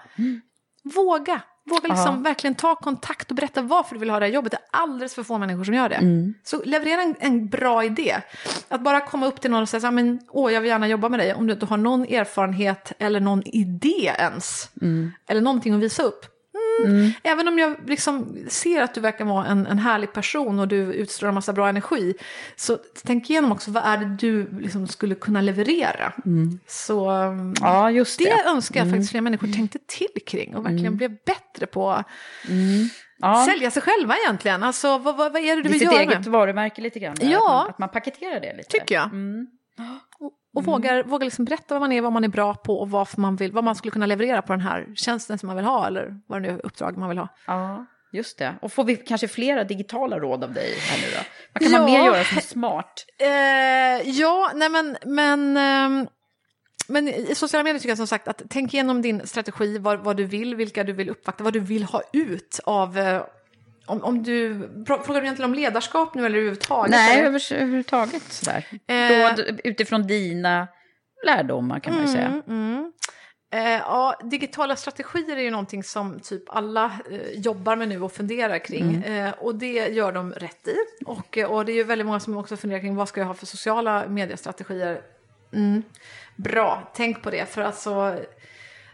Våga. 0.84 1.42
Våga 1.68 1.88
liksom 1.88 2.24
verkligen 2.24 2.56
ta 2.56 2.76
kontakt 2.76 3.30
och 3.30 3.36
berätta 3.36 3.62
varför 3.62 3.96
du 3.96 4.00
vill 4.00 4.10
ha 4.10 4.20
det 4.20 4.26
här 4.26 4.34
jobbet. 4.34 4.52
Det 4.52 4.58
är 4.58 4.82
alldeles 4.82 5.16
för 5.16 5.24
få 5.24 5.38
människor 5.38 5.64
som 5.64 5.74
gör 5.74 5.90
det. 5.90 6.00
Så 6.44 6.62
leverera 6.66 7.02
en, 7.02 7.16
en 7.20 7.48
bra 7.48 7.84
idé. 7.84 8.16
Att 8.68 8.82
bara 8.84 9.02
komma 9.02 9.26
upp 9.26 9.42
till 9.42 9.52
någon 9.52 9.62
och 9.62 9.70
säga 9.70 9.82
så 9.82 9.88
här, 9.88 9.92
men, 9.92 10.20
åh, 10.30 10.54
jag 10.54 10.62
vill 10.62 10.70
gärna 10.70 10.88
jobba 10.88 11.10
med 11.10 11.20
dig. 11.20 11.34
Om 11.34 11.48
du 11.48 11.54
inte 11.54 11.66
har 11.66 11.78
någon 11.78 12.04
erfarenhet 12.04 12.92
eller 13.00 13.20
någon 13.20 13.44
idé 13.46 14.12
ens. 14.20 14.70
Eller 15.28 15.42
någonting 15.42 15.74
att 15.74 15.80
visa 15.80 16.04
upp. 16.04 16.26
Mm. 16.86 17.12
Även 17.24 17.48
om 17.48 17.60
jag 17.60 17.76
liksom 17.90 18.38
ser 18.48 18.82
att 18.82 18.94
du 18.94 19.02
verkar 19.02 19.26
vara 19.26 19.46
en, 19.46 19.68
en 19.68 19.80
härlig 19.80 20.14
person 20.14 20.60
och 20.60 20.68
du 20.68 20.78
utstrålar 20.78 21.34
massa 21.34 21.54
bra 21.54 21.70
energi. 21.70 22.14
Så 22.56 22.78
tänk 23.04 23.30
igenom 23.30 23.52
också, 23.52 23.72
vad 23.72 23.84
är 23.86 23.98
det 23.98 24.06
du 24.06 24.60
liksom 24.60 24.88
skulle 24.88 25.16
kunna 25.16 25.42
leverera? 25.42 26.14
Så 26.68 27.12
um, 27.12 27.54
Ja, 27.62 27.92
just 27.92 28.20
det 28.20 28.26
det. 28.26 28.32
Mm. 28.32 28.56
önskar 28.56 28.80
jag 28.80 28.90
faktiskt 28.90 29.12
fler 29.12 29.22
människor 29.22 29.48
tänkte 29.48 29.80
till 29.88 30.22
kring 30.26 30.56
och 30.56 30.66
verkligen 30.66 30.98
blev 30.98 31.12
bättre 31.26 31.66
på 31.66 32.04
Ja. 33.20 33.46
sälja 33.52 33.72
sig 33.72 33.82
själva 33.82 34.16
egentligen. 34.26 34.64
Alltså 34.64 34.98
vad, 34.98 35.18
vad, 35.18 35.34
vad 35.34 35.42
är 35.42 35.56
det 35.56 35.56
du 35.56 35.62
Det 35.62 35.68
är 35.70 35.72
vill 35.72 35.80
sitt 35.80 35.92
göra 35.92 36.02
eget 36.02 36.20
med? 36.20 36.28
varumärke 36.28 36.82
lite 36.82 37.00
grann. 37.00 37.16
Ja. 37.22 37.38
Att 37.38 37.44
man, 37.64 37.70
att 37.70 37.80
man 37.80 37.90
paketerar 37.90 38.40
det 38.40 38.58
lite. 38.58 38.70
Tycker 38.70 38.96
jag. 38.96 39.10
Och, 40.58 40.62
och 40.62 40.66
vågar, 40.66 41.04
vågar 41.04 41.26
liksom 41.26 41.46
berätta 41.46 41.74
vad 41.74 41.82
man 41.82 41.92
är, 41.92 42.02
vad 42.02 42.12
man 42.14 42.24
är 42.24 42.28
bra 42.28 42.54
på 42.54 42.80
och 42.80 42.90
varför 42.90 43.22
man 43.22 43.36
vill, 43.36 43.52
vad 43.52 43.64
man 43.64 43.76
skulle 43.76 43.92
kunna 43.92 44.06
leverera 44.06 44.42
på 44.42 44.54
den 44.54 44.62
här 44.62 44.88
tjänsten 44.96 45.38
som 45.38 45.48
man 45.48 45.56
vill 45.56 45.66
ha 45.66 45.88
eller 45.88 46.20
vad 46.28 46.42
det 46.42 46.48
nu 46.48 46.54
är 46.54 46.66
uppdrag 46.66 46.98
man 46.98 47.10
vill 47.10 47.18
ha. 47.18 47.28
Ja, 47.48 47.86
just 48.12 48.38
det. 48.38 48.56
Och 48.62 48.72
får 48.74 48.84
vi 48.84 48.96
kanske 48.96 49.28
flera 49.28 49.64
digitala 49.64 50.20
råd 50.20 50.44
av 50.44 50.54
dig 50.54 50.76
här 50.80 50.98
nu 50.98 51.16
då? 51.16 51.22
Vad 51.54 51.64
kan 51.64 51.72
man 51.82 51.94
Ja. 51.94 52.00
mer 52.00 52.06
göra 52.06 52.24
som 52.24 52.38
är 52.38 52.42
smart? 52.42 53.06
Eh, 53.20 54.10
ja, 54.10 54.52
nej 54.56 54.70
men, 54.70 54.98
men, 55.06 55.58
ehm, 55.58 56.08
men 56.88 57.08
i 57.08 57.36
sociala 57.36 57.64
medier 57.64 57.80
tycker 57.80 57.90
jag 57.90 57.98
som 57.98 58.08
sagt 58.08 58.28
att 58.28 58.42
tänk 58.50 58.74
igenom 58.74 59.02
din 59.02 59.28
strategi, 59.28 59.78
vad, 59.78 60.00
vad 60.00 60.18
du 60.18 60.24
vill, 60.24 60.56
vilka 60.56 60.84
du 60.84 60.94
vill 60.94 61.10
uppvakta, 61.10 61.44
vad 61.44 61.54
du 61.54 61.60
vill 61.60 61.84
ha 61.84 62.02
ut 62.14 62.60
av 62.64 62.98
eh, 62.98 63.22
om, 63.88 64.04
om 64.04 64.24
du, 64.24 64.54
frå- 64.54 65.04
frågar 65.04 65.22
du 65.22 65.26
egentligen 65.28 65.52
om 65.52 65.56
ledarskap 65.56 66.14
nu 66.16 66.26
eller 66.26 66.38
överhuvudtaget? 66.38 66.92
Nej, 66.92 67.22
över, 67.22 67.54
överhuvudtaget 67.54 68.24
sådär. 68.24 68.66
Eh. 68.88 69.30
Råd 69.30 69.60
utifrån 69.64 70.08
dina 70.08 70.68
lärdomar 71.26 71.80
kan 71.80 71.94
man 71.94 72.06
ju 72.06 72.12
säga. 72.12 72.42
Mm. 72.48 72.94
Eh, 73.54 73.72
ja, 73.72 74.20
digitala 74.24 74.76
strategier 74.76 75.38
är 75.38 75.42
ju 75.42 75.52
någonting 75.52 75.84
som 75.84 76.20
typ 76.20 76.44
alla 76.48 76.86
eh, 77.12 77.32
jobbar 77.40 77.76
med 77.76 77.88
nu 77.88 78.02
och 78.02 78.12
funderar 78.12 78.60
kring. 78.60 79.04
Eh, 79.04 79.34
och 79.40 79.56
det 79.56 79.88
gör 79.88 80.12
de 80.12 80.34
rätt 80.34 80.68
i. 80.68 80.76
Och, 81.06 81.38
eh, 81.38 81.52
och 81.52 81.66
det 81.66 81.72
är 81.72 81.76
ju 81.76 81.84
väldigt 81.84 82.08
många 82.08 82.20
som 82.20 82.38
också 82.38 82.58
funderar 82.58 82.80
kring 82.82 82.96
vad 82.96 83.08
ska 83.10 83.22
jag 83.22 83.28
ha 83.28 83.34
för 83.34 83.46
sociala 83.46 84.08
mediestrategier. 84.08 85.02
Mm. 85.54 85.84
Bra, 86.36 86.92
tänk 86.96 87.22
på 87.22 87.30
det. 87.30 87.50
För 87.50 87.62
alltså, 87.62 88.20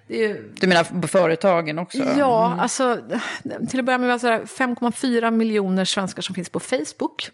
ju 0.07 0.51
Du 0.59 0.67
menar 0.67 1.01
på 1.01 1.07
företagen 1.07 1.79
också? 1.79 1.97
Ja, 2.17 2.57
alltså 2.59 2.97
till 3.69 3.79
att 3.79 3.85
börja 3.85 3.97
med 3.97 4.07
var 4.07 4.13
det 4.13 4.19
så 4.19 4.27
här 4.27 4.41
5,4 4.41 5.31
miljoner 5.31 5.85
svenskar 5.85 6.21
som 6.21 6.35
finns 6.35 6.49
på 6.49 6.59
Facebook. 6.59 7.29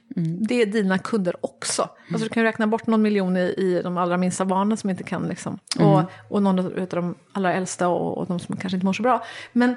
Det 0.47 0.61
är 0.61 0.65
dina 0.65 0.97
kunder 0.97 1.35
också. 1.41 1.89
Alltså 2.11 2.23
du 2.23 2.29
kan 2.29 2.43
räkna 2.43 2.67
bort 2.67 2.87
någon 2.87 3.01
miljon 3.01 3.37
i, 3.37 3.53
i 3.57 3.81
de 3.83 3.97
allra 3.97 4.17
minsta 4.17 4.45
barnen 4.45 4.77
som 4.77 4.89
inte 4.89 5.03
kan 5.03 5.27
liksom. 5.27 5.59
Och, 5.79 6.03
och 6.29 6.43
någon 6.43 6.59
av 6.59 6.87
de 6.89 7.15
allra 7.33 7.53
äldsta 7.53 7.87
och, 7.87 8.17
och 8.17 8.27
de 8.27 8.39
som 8.39 8.57
kanske 8.57 8.75
inte 8.75 8.85
mår 8.85 8.93
så 8.93 9.03
bra. 9.03 9.25
Men 9.53 9.75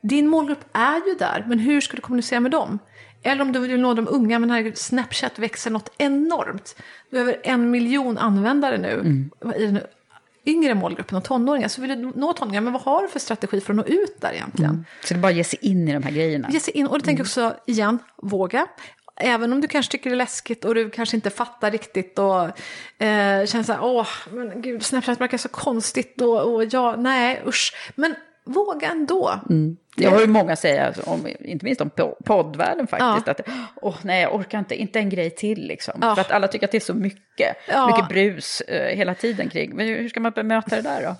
din 0.00 0.28
målgrupp 0.28 0.64
är 0.72 1.08
ju 1.08 1.14
där, 1.18 1.44
men 1.48 1.58
hur 1.58 1.80
ska 1.80 1.96
du 1.96 2.02
kommunicera 2.02 2.40
med 2.40 2.50
dem? 2.50 2.78
Eller 3.22 3.42
om 3.42 3.52
du 3.52 3.58
vill 3.58 3.80
nå 3.80 3.94
de 3.94 4.08
unga, 4.08 4.38
men 4.38 4.50
herregud, 4.50 4.78
Snapchat 4.78 5.38
växer 5.38 5.70
något 5.70 5.92
enormt. 5.98 6.76
Du 7.10 7.16
har 7.16 7.22
över 7.22 7.40
en 7.42 7.70
miljon 7.70 8.18
användare 8.18 8.78
nu 8.78 9.24
i 9.56 9.66
den 9.66 9.80
yngre 10.46 10.74
målgruppen 10.74 11.18
och 11.18 11.24
tonåringar. 11.24 11.68
Så 11.68 11.80
vill 11.80 11.90
du 11.90 12.12
nå 12.14 12.32
tonåringar, 12.32 12.60
men 12.60 12.72
vad 12.72 12.82
har 12.82 13.02
du 13.02 13.08
för 13.08 13.18
strategi 13.18 13.60
för 13.60 13.72
att 13.72 13.76
nå 13.76 13.84
ut 13.84 14.20
där 14.20 14.32
egentligen? 14.32 14.86
Så 15.04 15.14
det 15.14 15.18
är 15.18 15.22
bara 15.22 15.28
att 15.28 15.36
ge 15.36 15.44
sig 15.44 15.58
in 15.62 15.88
i 15.88 15.92
de 15.92 16.02
här 16.02 16.10
grejerna? 16.10 16.48
Ge 16.50 16.60
sig 16.60 16.74
in, 16.74 16.86
och 16.86 16.98
det 16.98 17.04
tänker 17.04 17.20
jag 17.20 17.26
också 17.26 17.56
igen, 17.66 17.98
våga. 18.22 18.66
Även 19.16 19.52
om 19.52 19.60
du 19.60 19.68
kanske 19.68 19.92
tycker 19.92 20.10
det 20.10 20.14
är 20.14 20.18
läskigt 20.18 20.64
och 20.64 20.74
du 20.74 20.90
kanske 20.90 21.16
inte 21.16 21.30
fattar 21.30 21.70
riktigt 21.70 22.18
och 22.18 22.42
eh, 23.02 23.46
känner 23.46 23.62
så 23.62 23.72
här, 23.72 23.84
åh, 23.84 24.08
men 24.30 24.62
gud, 24.62 24.82
Snapchat 24.82 25.20
verkar 25.20 25.38
så 25.38 25.48
konstigt 25.48 26.20
och, 26.20 26.54
och 26.54 26.64
ja, 26.64 26.96
nej, 26.98 27.42
usch. 27.46 27.74
Men 27.94 28.14
våga 28.44 28.90
ändå. 28.90 29.40
Jag 29.96 30.10
har 30.10 30.20
ju 30.20 30.26
många 30.26 30.56
säga, 30.56 30.94
om, 31.06 31.26
inte 31.40 31.64
minst 31.64 31.80
om 31.80 31.90
po- 31.90 32.14
poddvärlden 32.24 32.86
faktiskt, 32.86 33.28
att 33.28 33.40
åh 33.76 33.96
nej 34.02 34.22
jag 34.22 34.34
orkar 34.34 34.58
inte, 34.58 34.74
inte 34.74 34.98
en 34.98 35.08
grej 35.08 35.30
till 35.30 35.66
liksom. 35.66 35.98
Ja. 36.02 36.14
För 36.14 36.20
att 36.20 36.30
alla 36.30 36.48
tycker 36.48 36.66
att 36.66 36.70
det 36.70 36.78
är 36.78 36.80
så 36.80 36.94
mycket, 36.94 37.56
Ja. 37.68 37.86
mycket 37.86 38.08
brus 38.08 38.60
eh, 38.60 38.96
hela 38.96 39.14
tiden 39.14 39.48
kring. 39.48 39.76
Men 39.76 39.86
hur 39.86 40.08
ska 40.08 40.20
man 40.20 40.32
bemöta 40.32 40.76
det 40.76 40.82
där 40.82 41.02
då? 41.02 41.16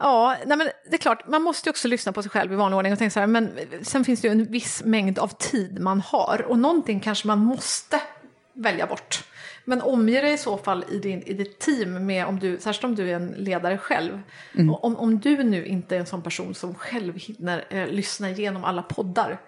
Ja, 0.00 0.36
nej 0.46 0.56
men 0.58 0.68
det 0.90 0.94
är 0.96 0.98
klart, 0.98 1.28
man 1.28 1.42
måste 1.42 1.68
ju 1.68 1.70
också 1.70 1.88
lyssna 1.88 2.12
på 2.12 2.22
sig 2.22 2.30
själv 2.30 2.52
i 2.52 2.56
vanlig 2.56 2.76
ordning 2.76 2.92
och 2.92 2.98
tänka 2.98 3.10
så 3.10 3.20
här, 3.20 3.26
men 3.26 3.58
sen 3.82 4.04
finns 4.04 4.20
det 4.20 4.28
ju 4.28 4.32
en 4.32 4.44
viss 4.44 4.84
mängd 4.84 5.18
av 5.18 5.28
tid 5.28 5.80
man 5.80 6.00
har 6.00 6.44
och 6.48 6.58
någonting 6.58 7.00
kanske 7.00 7.26
man 7.26 7.38
måste 7.38 8.00
välja 8.52 8.86
bort. 8.86 9.24
Men 9.64 9.82
omge 9.82 10.20
dig 10.20 10.32
i 10.32 10.38
så 10.38 10.56
fall 10.56 10.84
i, 10.90 10.98
din, 10.98 11.22
i 11.22 11.32
ditt 11.32 11.58
team 11.58 12.06
med, 12.06 12.26
om 12.26 12.38
du, 12.38 12.58
särskilt 12.60 12.84
om 12.84 12.94
du 12.94 13.10
är 13.10 13.14
en 13.16 13.28
ledare 13.28 13.78
själv, 13.78 14.20
och 14.70 14.84
om, 14.84 14.96
om 14.96 15.18
du 15.18 15.42
nu 15.42 15.66
inte 15.66 15.96
är 15.96 16.00
en 16.00 16.06
sån 16.06 16.22
person 16.22 16.54
som 16.54 16.74
själv 16.74 17.18
hinner 17.18 17.64
eh, 17.70 17.86
lyssna 17.86 18.30
igenom 18.30 18.64
alla 18.64 18.82
poddar, 18.82 19.40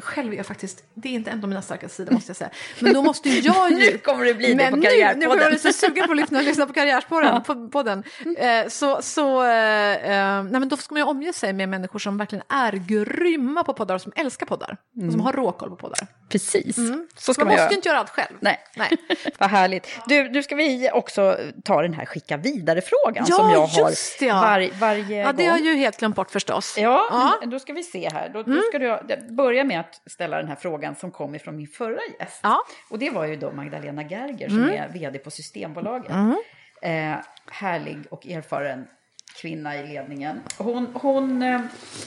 själv 0.00 0.32
är 0.32 0.36
jag 0.36 0.46
faktiskt, 0.46 0.84
det 0.94 1.08
är 1.08 1.12
inte 1.12 1.30
en 1.30 1.42
av 1.42 1.48
mina 1.48 1.62
starkaste 1.62 1.96
sidor 1.96 2.12
måste 2.12 2.30
jag 2.30 2.36
säga. 2.36 2.50
Men 2.80 2.92
då 2.92 3.02
måste 3.02 3.28
jag 3.40 3.70
ju... 3.70 3.76
nu 3.76 3.98
kommer 3.98 4.24
det 4.24 4.34
bli 4.34 4.54
det 4.54 4.70
på 4.70 4.76
nu, 4.76 4.82
Karriärpodden. 4.82 5.18
nu 5.18 5.26
kommer 5.26 5.50
jag 5.50 5.60
så 5.60 5.72
sugen 5.72 6.06
på 6.06 6.12
att 6.12 6.16
lyssna, 6.18 6.40
lyssna 6.40 6.66
på 6.66 6.72
Karriärspodden. 6.72 7.42
På, 7.42 7.68
podden. 7.68 8.02
Eh, 8.38 8.68
så 8.68 9.02
så 9.02 9.42
eh, 9.44 9.92
eh, 9.92 10.42
nej, 10.42 10.60
men 10.60 10.68
då 10.68 10.76
ska 10.76 10.94
man 10.94 11.00
ju 11.02 11.08
omge 11.08 11.32
sig 11.32 11.52
med 11.52 11.68
människor 11.68 11.98
som 11.98 12.18
verkligen 12.18 12.44
är 12.48 12.72
grymma 12.72 13.64
på 13.64 13.74
poddar 13.74 13.94
och 13.94 14.00
som 14.00 14.12
älskar 14.16 14.46
poddar. 14.46 14.76
Och 15.06 15.12
som 15.12 15.20
har 15.20 15.32
råkoll 15.32 15.70
på 15.70 15.76
poddar. 15.76 15.98
Precis, 16.28 16.76
så 17.16 17.34
ska 17.34 17.44
man 17.44 17.46
man, 17.48 17.54
måste 17.54 17.62
göra. 17.62 17.70
ju 17.70 17.76
inte 17.76 17.88
göra 17.88 17.98
allt 17.98 18.10
själv. 18.10 18.36
Nej. 18.40 18.58
Nej. 18.76 18.90
Vad 19.38 19.50
härligt. 19.50 19.88
Du, 20.06 20.28
nu 20.30 20.42
ska 20.42 20.54
vi 20.56 20.90
också 20.92 21.38
ta 21.64 21.82
den 21.82 21.94
här 21.94 22.06
skicka 22.06 22.36
vidare-frågan 22.36 23.24
Ja, 23.28 23.36
som 23.36 23.50
jag 23.50 23.66
har 23.66 23.90
just 23.90 24.18
det, 24.18 24.26
ja. 24.26 24.34
var, 24.40 24.78
varje 24.80 25.16
Ja, 25.20 25.32
det 25.32 25.42
gång. 25.42 25.50
har 25.52 25.58
jag 25.58 25.66
ju 25.66 25.74
helt 25.74 25.98
glömt 25.98 26.16
bort 26.16 26.30
förstås. 26.30 26.74
Ja, 26.78 27.06
Ja. 27.10 27.46
då 27.46 27.58
ska 27.58 27.72
vi 27.72 27.82
se 27.82 28.08
här. 28.12 28.28
Då, 28.28 28.42
då 28.42 28.62
ska 28.68 28.78
du 28.78 28.98
börja 29.34 29.64
med 29.64 29.80
att 29.80 29.85
ställa 30.06 30.36
den 30.36 30.48
här 30.48 30.56
frågan 30.56 30.94
som 30.94 31.10
kom 31.10 31.34
ifrån 31.34 31.56
min 31.56 31.66
förra 31.66 32.00
gäst. 32.18 32.40
Ja. 32.42 32.58
Och 32.90 32.98
det 32.98 33.10
var 33.10 33.24
ju 33.24 33.36
då 33.36 33.52
Magdalena 33.52 34.02
Gerger 34.02 34.48
som 34.48 34.68
är 34.68 34.88
vd 34.88 35.18
på 35.18 35.30
Systembolaget. 35.30 36.10
Eh, 36.82 37.16
härlig 37.50 37.98
och 38.10 38.26
erfaren 38.26 38.86
kvinna 39.40 39.76
i 39.76 39.86
ledningen. 39.86 40.40
Hon, 40.58 40.86
hon 40.94 41.42
eh, 41.42 41.60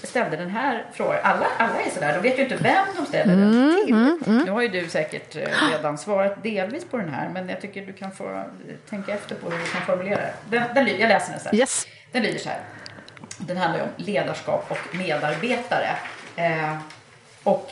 ställde 0.03 0.37
den 0.37 0.49
här 0.49 0.85
frågan. 0.93 1.19
Alla, 1.23 1.47
alla 1.57 1.81
är 1.81 1.89
sådär, 1.89 2.13
de 2.13 2.29
vet 2.29 2.39
ju 2.39 2.43
inte 2.43 2.55
vem 2.55 2.85
de 2.97 3.05
ställer 3.05 3.35
den 3.35 3.85
till. 3.85 4.45
Nu 4.45 4.51
har 4.51 4.61
ju 4.61 4.67
du 4.67 4.89
säkert 4.89 5.35
eh, 5.35 5.71
redan 5.71 5.97
svarat 5.97 6.43
delvis 6.43 6.85
på 6.85 6.97
den 6.97 7.09
här, 7.09 7.29
men 7.29 7.49
jag 7.49 7.61
tycker 7.61 7.85
du 7.85 7.93
kan 7.93 8.11
få 8.11 8.29
eh, 8.29 8.43
tänka 8.89 9.13
efter 9.13 9.35
på 9.35 9.49
hur 9.49 9.57
du 9.59 9.65
kan 9.65 9.81
formulera 9.81 10.21
det. 10.21 10.33
Den, 10.49 10.63
den, 10.75 10.87
jag 10.87 11.09
läser 11.09 11.31
den 11.31 11.41
sen. 11.41 11.55
Yes. 11.55 11.87
Den 12.11 12.23
lyder 12.23 12.39
så 12.39 12.49
här. 12.49 12.59
Den 13.37 13.57
handlar 13.57 13.79
ju 13.79 13.83
om 13.83 13.91
ledarskap 13.97 14.71
och 14.71 14.95
medarbetare. 14.95 15.89
Eh, 16.35 16.77
och 17.43 17.71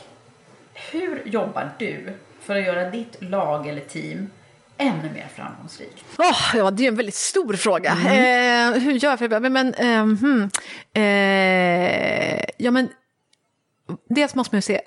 hur 0.92 1.22
jobbar 1.24 1.70
du 1.78 2.12
för 2.40 2.56
att 2.56 2.64
göra 2.64 2.90
ditt 2.90 3.16
lag 3.22 3.66
eller 3.66 3.80
team 3.80 4.30
ännu 4.76 5.10
mer 5.14 5.28
framgångsrikt? 5.34 6.04
Åh, 6.18 6.56
ja, 6.56 6.70
det 6.70 6.84
är 6.84 6.88
en 6.88 6.96
väldigt 6.96 7.14
stor 7.14 7.54
fråga. 7.54 7.90
Eh, 7.90 8.72
hur 8.72 8.92
gör 8.92 9.10
jag 9.10 9.18
för 9.18 9.40
men, 9.40 9.52
men, 9.52 9.74
ehm, 9.74 10.18
hmm, 10.18 10.50
eh, 10.92 12.44
Ja, 12.56 12.70
men 12.70 12.88
dels 14.08 14.34
måste 14.34 14.54
man 14.54 14.58
ju 14.58 14.62
se 14.62 14.80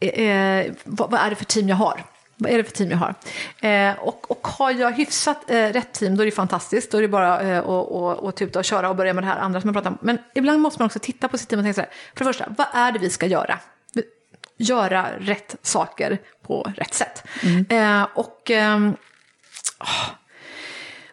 eh, 0.00 0.28
eh, 0.28 0.72
vad, 0.84 1.10
vad 1.10 1.20
är 1.20 1.30
det 1.30 1.36
för 1.36 1.44
team 1.44 1.68
jag 1.68 1.76
har. 1.76 2.04
Vad 2.36 2.52
är 2.52 2.56
det 2.56 2.64
för 2.64 2.72
team 2.72 2.90
jag 2.90 2.98
har? 2.98 3.14
Eh, 3.60 3.98
och, 3.98 4.30
och 4.30 4.48
har 4.48 4.70
jag 4.70 4.92
hyfsat 4.92 5.50
eh, 5.50 5.54
rätt 5.54 5.92
team 5.92 6.16
då 6.16 6.22
är 6.22 6.26
det 6.26 6.32
fantastiskt. 6.32 6.90
Då 6.90 6.98
är 6.98 7.02
det 7.02 7.08
bara 7.08 7.40
eh, 7.40 7.58
att 7.58 7.64
och, 7.66 8.24
och 8.24 8.34
tuta 8.34 8.58
och 8.58 8.64
köra 8.64 8.90
och 8.90 8.96
börja 8.96 9.14
med 9.14 9.24
det 9.24 9.28
här 9.28 9.38
andra 9.38 9.60
som 9.60 9.68
jag 9.68 9.74
pratar 9.74 9.90
om. 9.90 9.98
Men 10.00 10.18
ibland 10.34 10.60
måste 10.60 10.82
man 10.82 10.86
också 10.86 10.98
titta 10.98 11.28
på 11.28 11.38
sitt 11.38 11.48
team 11.48 11.58
och 11.58 11.64
tänka 11.64 11.74
så 11.74 11.80
här. 11.80 11.90
För 12.14 12.24
det 12.24 12.32
första, 12.32 12.54
vad 12.58 12.66
är 12.72 12.92
det 12.92 12.98
vi 12.98 13.10
ska 13.10 13.26
göra? 13.26 13.58
Göra 14.56 15.06
rätt 15.18 15.56
saker 15.62 16.20
på 16.46 16.72
rätt 16.76 16.94
sätt. 16.94 17.24
Eh, 17.68 18.06
och 18.14 18.50
ehm, 18.50 18.96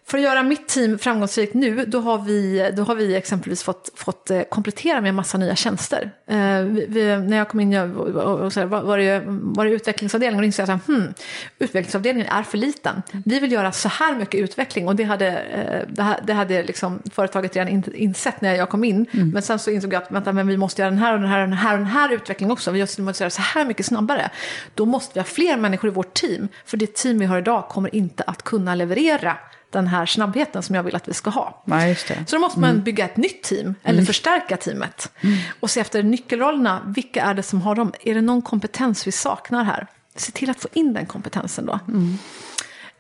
för 0.10 0.18
att 0.18 0.24
göra 0.24 0.44
mitt 0.44 0.68
team 0.68 1.00
framgångsrikt 1.00 1.54
nu, 1.54 1.86
då 1.86 2.00
har 2.00 2.18
vi, 2.18 2.72
då 2.76 2.84
har 2.84 2.96
vi 2.96 3.16
exempelvis 3.16 3.64
fått, 3.64 3.90
fått 3.96 4.32
eh, 4.32 4.42
komplettera 4.42 5.02
med 5.02 5.10
en 5.10 5.16
massa 5.16 5.38
nya 5.38 5.56
tjänster. 5.56 6.12
Eh, 6.28 6.62
vi, 6.88 7.18
när 7.28 7.38
jag 7.38 7.50
kom 7.50 7.60
in 7.60 7.72
jag, 7.72 7.98
och, 7.98 8.40
och, 8.40 8.54
så 8.54 8.60
här, 8.60 8.68
var, 8.68 8.98
det, 8.98 9.24
var 9.28 9.66
det 9.66 9.72
utvecklingsavdelningen 9.72 10.40
och 10.40 10.46
insåg 10.46 10.70
att 10.70 10.88
hmm, 10.88 11.14
utvecklingsavdelningen 11.60 12.30
är 12.32 12.44
för 12.44 12.58
liten. 12.58 13.02
Vi 13.26 13.40
vill 13.40 13.52
göra 13.52 13.72
så 13.72 13.90
här 13.90 14.16
mycket 14.16 14.40
utveckling 14.40 14.88
och 14.88 14.96
det 14.96 15.04
hade, 15.04 15.28
eh, 15.38 15.88
det, 15.94 16.04
ha- 16.04 16.20
det 16.24 16.34
hade 16.34 16.64
liksom 16.64 17.00
företaget 17.12 17.56
redan 17.56 17.68
in, 17.68 17.84
insett 17.94 18.42
när 18.42 18.56
jag 18.56 18.70
kom 18.70 18.84
in. 18.84 19.06
Men 19.12 19.42
sen 19.42 19.60
så 19.60 19.72
insåg 19.72 19.94
jag 19.94 20.04
att 20.04 20.12
vänta, 20.12 20.34
men 20.34 20.48
vi 20.48 20.58
måste 20.58 20.82
göra 20.82 20.90
den 20.90 21.00
här 21.00 21.14
och 21.14 21.20
den 21.20 21.30
här 21.30 21.42
och 21.42 21.48
den 21.48 21.58
här, 21.58 21.74
och 21.74 21.80
den 21.80 21.88
här 21.88 22.14
utvecklingen 22.14 22.52
också. 22.52 22.72
Vi 22.72 22.80
måste 22.80 23.24
göra 23.24 23.30
så 23.30 23.42
här 23.42 23.66
mycket 23.66 23.86
snabbare. 23.86 24.30
Då 24.76 24.86
måste 24.86 25.14
vi 25.14 25.20
ha 25.20 25.26
fler 25.26 25.58
människor 25.58 25.90
i 25.90 25.94
vårt 25.94 26.14
team. 26.14 26.48
För 26.66 26.78
det 26.78 26.94
team 26.94 27.20
vi 27.20 27.26
har 27.26 27.38
idag 27.38 27.68
kommer 27.70 27.96
inte 27.96 28.24
att 28.24 28.44
kunna 28.44 28.76
leverera 28.76 29.38
den 29.72 29.88
här 29.88 30.06
snabbheten 30.06 30.64
som 30.64 30.76
jag 30.76 30.84
vill 30.84 30.96
att 30.96 31.08
vi 31.08 31.14
ska 31.14 31.30
ha. 31.30 31.62
Ja. 31.66 32.26
Så 32.28 32.36
då 32.36 32.40
måste 32.42 32.60
man 32.60 32.82
bygga 32.84 33.06
ett 33.06 33.18
nytt 33.18 33.44
team 33.44 33.76
eller 33.84 34.02
förstärka 34.06 34.58
teamet. 34.58 35.12
Och 35.60 35.70
se 35.70 35.80
efter 35.80 36.04
nyckelrollerna, 36.04 36.82
vilka 36.86 37.22
är 37.24 37.34
det 37.34 37.44
som 37.44 37.62
har 37.62 37.76
dem? 37.76 37.94
Är 38.04 38.16
det 38.16 38.22
någon 38.22 38.42
kompetens 38.42 39.08
vi 39.08 39.12
saknar 39.12 39.64
här? 39.64 39.88
Se 40.16 40.32
till 40.32 40.50
att 40.50 40.62
få 40.62 40.68
in 40.74 40.94
den 40.94 41.06
kompetensen 41.06 41.66
då. 41.66 41.80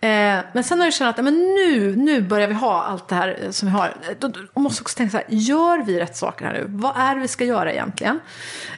Eh, 0.01 0.39
men 0.53 0.63
sen 0.63 0.77
när 0.77 0.85
du 0.85 0.91
känner 0.91 1.09
att 1.09 1.23
men 1.23 1.33
nu, 1.33 1.95
nu 1.95 2.21
börjar 2.21 2.47
vi 2.47 2.53
ha 2.53 2.83
allt 2.83 3.07
det 3.07 3.15
här 3.15 3.39
eh, 3.43 3.51
som 3.51 3.67
vi 3.67 3.71
har. 3.73 3.85
eh, 3.87 4.15
Då, 4.19 4.27
då 4.53 4.61
måste 4.61 4.81
också 4.81 4.97
tänka 4.97 5.11
så 5.11 5.17
här, 5.17 5.25
gör 5.29 5.83
vi 5.85 5.99
rätt 5.99 6.17
saker 6.17 6.45
här 6.45 6.53
nu? 6.53 6.65
Vad 6.67 6.93
är 6.97 7.15
det 7.15 7.21
vi 7.21 7.27
ska 7.27 7.45
göra 7.45 7.71
egentligen? 7.73 8.19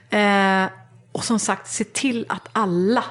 Eh, 0.10 0.66
och 1.12 1.24
som 1.24 1.40
sagt, 1.40 1.68
se 1.68 1.84
till 1.84 2.26
att 2.30 2.50
alla 2.54 3.04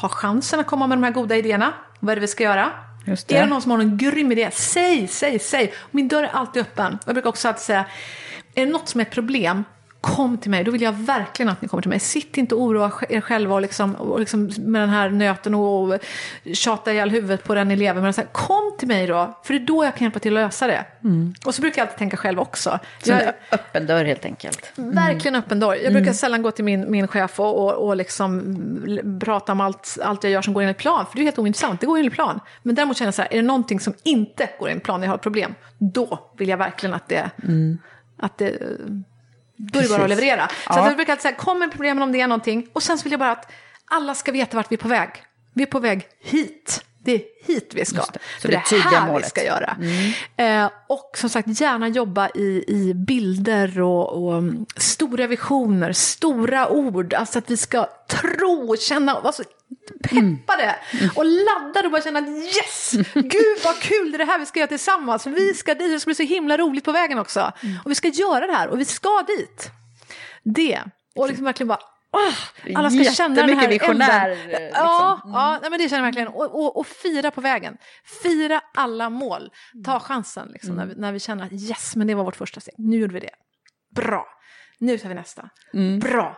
har 0.00 0.08
chansen 0.08 0.60
att 0.60 0.66
komma 0.66 0.86
med 0.86 0.98
de 0.98 1.04
här 1.04 1.10
goda 1.10 1.36
idéerna. 1.36 1.72
Vad 2.00 2.12
är 2.12 2.16
det 2.16 2.20
vi 2.20 2.28
ska 2.28 2.44
göra? 2.44 2.70
Just 3.08 3.28
det. 3.28 3.36
Är 3.36 3.40
det 3.40 3.48
någon 3.48 3.62
som 3.62 3.70
har 3.70 3.78
någon 3.78 3.96
grym 3.96 4.32
idé? 4.32 4.50
Säg, 4.52 5.08
säg, 5.08 5.38
säg. 5.38 5.72
Min 5.90 6.08
dörr 6.08 6.22
är 6.22 6.28
alltid 6.28 6.62
öppen. 6.62 6.98
Jag 7.06 7.14
brukar 7.14 7.28
också 7.28 7.48
alltid 7.48 7.62
säga, 7.62 7.84
är 8.54 8.66
det 8.66 8.72
något 8.72 8.88
som 8.88 9.00
är 9.00 9.04
ett 9.04 9.10
problem, 9.10 9.64
kom 10.00 10.38
till 10.38 10.50
mig. 10.50 10.64
Då 10.64 10.70
vill 10.70 10.82
jag 10.82 10.92
verkligen 10.92 11.48
att 11.48 11.62
ni 11.62 11.68
kommer 11.68 11.82
till 11.82 11.88
mig. 11.88 12.00
Sitt 12.00 12.36
inte 12.36 12.54
och 12.54 12.62
oroa 12.62 12.92
er 13.08 13.20
själva 13.20 13.54
och 13.54 13.60
liksom, 13.60 13.94
och 13.94 14.20
liksom 14.20 14.50
med 14.58 14.82
den 14.82 14.88
här 14.88 15.10
nöten 15.10 15.54
och, 15.54 15.82
och 15.82 15.98
tjata 16.52 16.92
ihjäl 16.92 17.10
huvudet 17.10 17.44
på 17.44 17.54
den 17.54 17.70
eleven. 17.70 18.02
Men 18.02 18.12
så 18.12 18.20
här, 18.20 18.28
kom 18.32 18.76
till 18.78 18.88
mig 18.88 19.06
då, 19.06 19.38
för 19.44 19.54
det 19.54 19.60
är 19.60 19.66
då 19.66 19.84
jag 19.84 19.96
kan 19.96 20.04
hjälpa 20.04 20.18
till 20.18 20.36
att 20.36 20.42
lösa 20.42 20.66
det. 20.66 20.84
Och 21.46 21.54
så 21.54 21.62
brukar 21.62 21.82
jag 21.82 21.86
alltid 21.86 21.98
tänka 21.98 22.16
själv 22.16 22.40
också. 22.40 22.78
Så 23.02 23.10
Jag, 23.10 23.22
en 23.22 23.32
öppen 23.52 23.86
dörr 23.86 24.04
helt 24.04 24.24
enkelt. 24.24 24.72
Verkligen 24.76 25.34
öppen 25.34 25.60
dörr. 25.60 25.74
Jag 25.74 25.92
brukar 25.92 26.12
sällan 26.12 26.42
gå 26.42 26.50
till 26.50 26.64
min, 26.64 26.90
min 26.90 27.08
chef 27.08 27.40
och, 27.40 27.64
och, 27.64 27.86
och 27.86 27.96
liksom 27.96 29.18
prata 29.20 29.52
om 29.52 29.60
allt, 29.60 29.98
allt 30.02 30.24
jag 30.24 30.32
gör 30.32 30.42
som 30.42 30.54
går 30.54 30.62
enligt 30.62 30.78
plan. 30.78 31.06
För 31.06 31.16
det 31.16 31.22
är 31.22 31.24
helt 31.24 31.38
ointressant, 31.38 31.80
det 31.80 31.86
går 31.86 31.98
enligt 31.98 32.14
plan. 32.14 32.40
Men 32.62 32.74
däremot 32.74 32.96
känner 32.96 33.06
jag 33.06 33.14
så 33.14 33.22
här, 33.22 33.32
är 33.32 33.36
det 33.36 33.42
någonting 33.42 33.80
som 33.80 33.94
inte 34.02 34.48
går 34.58 34.68
enligt 34.68 34.84
plan, 34.84 35.02
jag 35.02 35.10
har 35.10 35.16
ett 35.16 35.22
problem, 35.22 35.54
då 35.78 36.30
vill 36.36 36.48
jag 36.48 36.56
verkligen 36.56 36.94
att 36.94 37.08
det, 37.08 37.30
att 38.18 38.38
det 38.38 38.58
då 39.58 39.78
är 39.78 39.82
det 39.82 39.88
bara 39.88 40.02
att 40.02 40.08
leverera. 40.08 40.48
Så 40.48 40.54
Ja. 40.66 40.80
att 40.80 40.86
jag 40.86 40.96
brukar 40.96 41.12
alltid 41.12 41.22
säga, 41.22 41.34
kom 41.34 41.58
med 41.58 41.70
problemen 41.70 42.02
om 42.02 42.12
det 42.12 42.20
är 42.20 42.26
någonting. 42.26 42.68
Och 42.72 42.82
sen 42.82 42.98
så 42.98 43.02
vill 43.04 43.12
jag 43.12 43.20
bara 43.20 43.30
att 43.32 43.52
alla 43.84 44.14
ska 44.14 44.32
veta 44.32 44.56
vart 44.56 44.70
vi 44.72 44.74
är 44.76 44.78
på 44.78 44.88
väg. 44.88 45.10
Vi 45.54 45.62
är 45.62 45.66
på 45.66 45.80
väg 45.80 46.06
hit. 46.20 46.84
Det 47.08 47.14
är 47.14 47.22
hit 47.46 47.70
vi 47.74 47.84
ska. 47.84 47.96
Det. 47.96 48.18
Så 48.42 48.48
det 48.48 48.54
är 48.54 48.60
tydliga 48.60 48.98
här 48.98 49.06
vi 49.06 49.12
målet. 49.12 49.28
ska 49.28 49.44
göra. 49.44 49.76
Eh, 50.36 50.70
och 50.88 51.10
som 51.14 51.30
sagt, 51.30 51.60
gärna 51.60 51.88
jobba 51.88 52.28
i, 52.28 52.64
i 52.68 52.94
bilder 52.94 53.80
och, 53.80 54.24
och 54.24 54.38
mm, 54.38 54.66
stora 54.76 55.26
visioner, 55.26 55.92
stora 55.92 56.68
ord. 56.68 57.14
Alltså 57.14 57.38
att 57.38 57.50
vi 57.50 57.56
ska 57.56 57.88
tro, 58.08 58.76
känna 58.76 59.14
och 59.14 59.22
vara 59.22 59.32
så 59.32 59.42
peppade 60.02 60.76
och 61.14 61.24
laddade 61.24 61.86
och 61.86 61.92
bara 61.92 62.02
känna 62.02 62.18
att 62.18 62.28
yes, 62.28 62.92
gud 63.14 63.58
vad 63.64 63.78
kul 63.80 64.10
det 64.10 64.16
är 64.16 64.18
det 64.18 64.24
här 64.24 64.38
vi 64.38 64.46
ska 64.46 64.58
göra 64.58 64.68
tillsammans. 64.68 65.26
Vi 65.26 65.54
ska 65.54 65.74
dit, 65.74 65.92
det 65.92 66.00
ska 66.00 66.08
bli 66.08 66.14
så 66.14 66.22
himla 66.22 66.56
roligt 66.56 66.84
på 66.84 66.92
vägen 66.92 67.18
också. 67.18 67.52
Och 67.84 67.90
vi 67.90 67.94
ska 67.94 68.08
göra 68.08 68.46
det 68.46 68.52
här 68.52 68.68
och 68.68 68.80
vi 68.80 68.84
ska 68.84 69.22
dit. 69.26 69.70
Det, 70.42 70.80
och 71.16 71.28
liksom 71.28 71.44
verkligen 71.44 71.68
bara 71.68 71.80
åh, 72.12 72.76
alla 72.76 72.90
ska 72.90 73.04
känna 73.04 73.34
den 73.46 73.58
här 73.58 73.68
visionär, 73.68 74.30
eh, 74.30 74.36
Ja, 74.52 75.12
liksom. 75.14 75.32
ja 75.32 75.58
nej, 75.62 75.70
men 75.70 75.78
det 75.80 75.88
känner 75.88 75.98
jag 76.02 76.06
verkligen. 76.06 76.28
Och, 76.28 76.54
och, 76.64 76.76
och 76.76 76.86
fira 76.86 77.30
på 77.30 77.40
vägen. 77.40 77.76
Fira 78.22 78.60
alla 78.74 79.10
mål. 79.10 79.50
Ta 79.84 80.00
chansen 80.00 80.48
liksom, 80.52 80.74
när, 80.74 80.86
vi, 80.86 80.94
när 80.96 81.12
vi 81.12 81.20
känner 81.20 81.44
att 81.44 81.52
yes, 81.52 81.96
men 81.96 82.06
det 82.06 82.14
var 82.14 82.24
vårt 82.24 82.36
första 82.36 82.60
steg. 82.60 82.74
Nu 82.78 82.96
gjorde 82.96 83.14
vi 83.14 83.20
det. 83.20 83.30
Bra. 83.94 84.26
Nu 84.78 84.98
tar 84.98 85.08
vi 85.08 85.14
nästa. 85.14 85.48
Bra. 86.00 86.36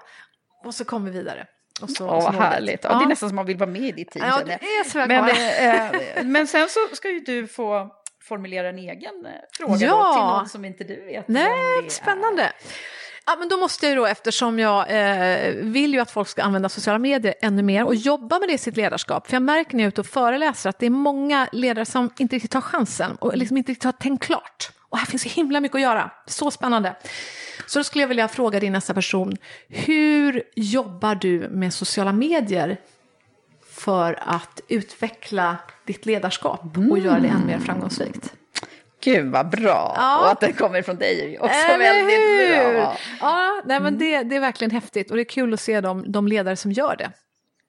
Och 0.64 0.74
så 0.74 0.84
kommer 0.84 1.10
vi 1.10 1.18
vidare. 1.18 1.46
Och 1.82 1.90
så, 1.90 2.08
Åh, 2.08 2.32
härligt. 2.32 2.72
dit. 2.72 2.80
Ja, 2.84 2.98
Det 2.98 3.04
är 3.04 3.08
nästan 3.08 3.28
som 3.28 3.36
man 3.36 3.46
vill 3.46 3.56
vara 3.56 3.70
med 3.70 3.82
i 3.82 3.92
ditt 3.92 4.10
team. 4.10 4.26
Ja, 4.26 4.42
det 4.44 4.52
är 4.52 4.84
så 4.90 4.98
men, 4.98 5.28
eh, 6.16 6.24
men 6.24 6.46
sen 6.46 6.68
så 6.68 6.80
ska 6.96 7.10
ju 7.10 7.20
du 7.20 7.46
få 7.46 7.90
formulera 8.28 8.68
en 8.68 8.78
egen 8.78 9.26
eh, 9.26 9.32
fråga 9.56 9.76
då, 9.76 9.84
Ja. 9.86 10.12
till 10.14 10.22
någon 10.22 10.48
som 10.48 10.64
inte 10.64 10.84
du 10.84 11.04
vet 11.04 11.24
vem 11.28 11.34
det 11.34 11.40
Nej, 11.42 11.78
är. 11.78 12.52
Ja, 13.30 13.36
men 13.38 13.48
då 13.48 13.56
måste 13.56 13.86
jag 13.86 13.96
då, 13.96 14.06
eftersom 14.06 14.58
jag 14.58 14.86
eh, 14.88 15.54
vill 15.54 15.94
ju 15.94 16.00
att 16.00 16.10
folk 16.10 16.28
ska 16.28 16.42
använda 16.42 16.68
sociala 16.68 16.98
medier 16.98 17.34
ännu 17.40 17.62
mer 17.62 17.84
och 17.84 17.94
jobba 17.94 18.38
med 18.38 18.48
det 18.48 18.52
i 18.52 18.58
sitt 18.58 18.76
ledarskap. 18.76 19.26
För 19.26 19.34
jag 19.34 19.42
märker 19.42 19.76
när 19.76 19.84
jag 19.84 19.86
är 19.86 19.88
ute 19.88 20.00
och 20.00 20.06
föreläser 20.06 20.70
att 20.70 20.78
det 20.78 20.86
är 20.86 20.90
många 20.90 21.48
ledare 21.52 21.86
som 21.86 22.10
inte 22.18 22.36
riktigt 22.36 22.50
tar 22.50 22.60
chansen 22.60 23.16
och 23.16 23.36
liksom 23.36 23.56
inte 23.56 23.72
riktigt 23.72 23.84
har 23.84 23.92
tänkt 23.92 24.24
klart. 24.24 24.70
Och 24.88 24.98
här 24.98 25.06
finns 25.06 25.22
så 25.22 25.28
himla 25.28 25.60
mycket 25.60 25.74
att 25.74 25.80
göra. 25.80 26.10
Så 26.26 26.50
spännande. 26.50 26.96
Så 27.66 27.78
då 27.78 27.84
skulle 27.84 28.02
jag 28.02 28.08
vilja 28.08 28.28
fråga 28.28 28.60
din 28.60 28.72
nästa 28.72 28.94
person, 28.94 29.36
hur 29.68 30.42
jobbar 30.56 31.14
du 31.14 31.48
med 31.48 31.74
sociala 31.74 32.12
medier 32.12 32.80
för 33.70 34.18
att 34.26 34.60
utveckla 34.68 35.56
ditt 35.86 36.06
ledarskap 36.06 36.62
och 36.90 36.98
göra 36.98 37.20
det 37.20 37.28
ännu 37.28 37.46
mer 37.46 37.58
framgångsrikt? 37.58 38.39
Gud 39.02 39.26
vad 39.32 39.48
bra. 39.50 39.94
Ja. 39.96 40.20
Och 40.20 40.30
att 40.30 40.40
den 40.40 40.52
kommer 40.52 40.82
från 40.82 40.96
dig 40.96 41.20
är 41.24 41.28
ju 41.28 41.38
också 41.38 41.54
Eller 41.54 41.78
väldigt 41.78 42.18
hur? 42.68 42.72
bra. 42.74 42.96
Ja, 43.20 43.62
nej, 43.64 43.80
men 43.80 43.98
det, 43.98 44.22
det 44.22 44.36
är 44.36 44.40
verkligen 44.40 44.70
häftigt 44.70 45.10
och 45.10 45.16
det 45.16 45.22
är 45.22 45.24
kul 45.24 45.54
att 45.54 45.60
se 45.60 45.80
de, 45.80 46.12
de 46.12 46.28
ledare 46.28 46.56
som 46.56 46.72
gör 46.72 46.96
det. 46.96 47.10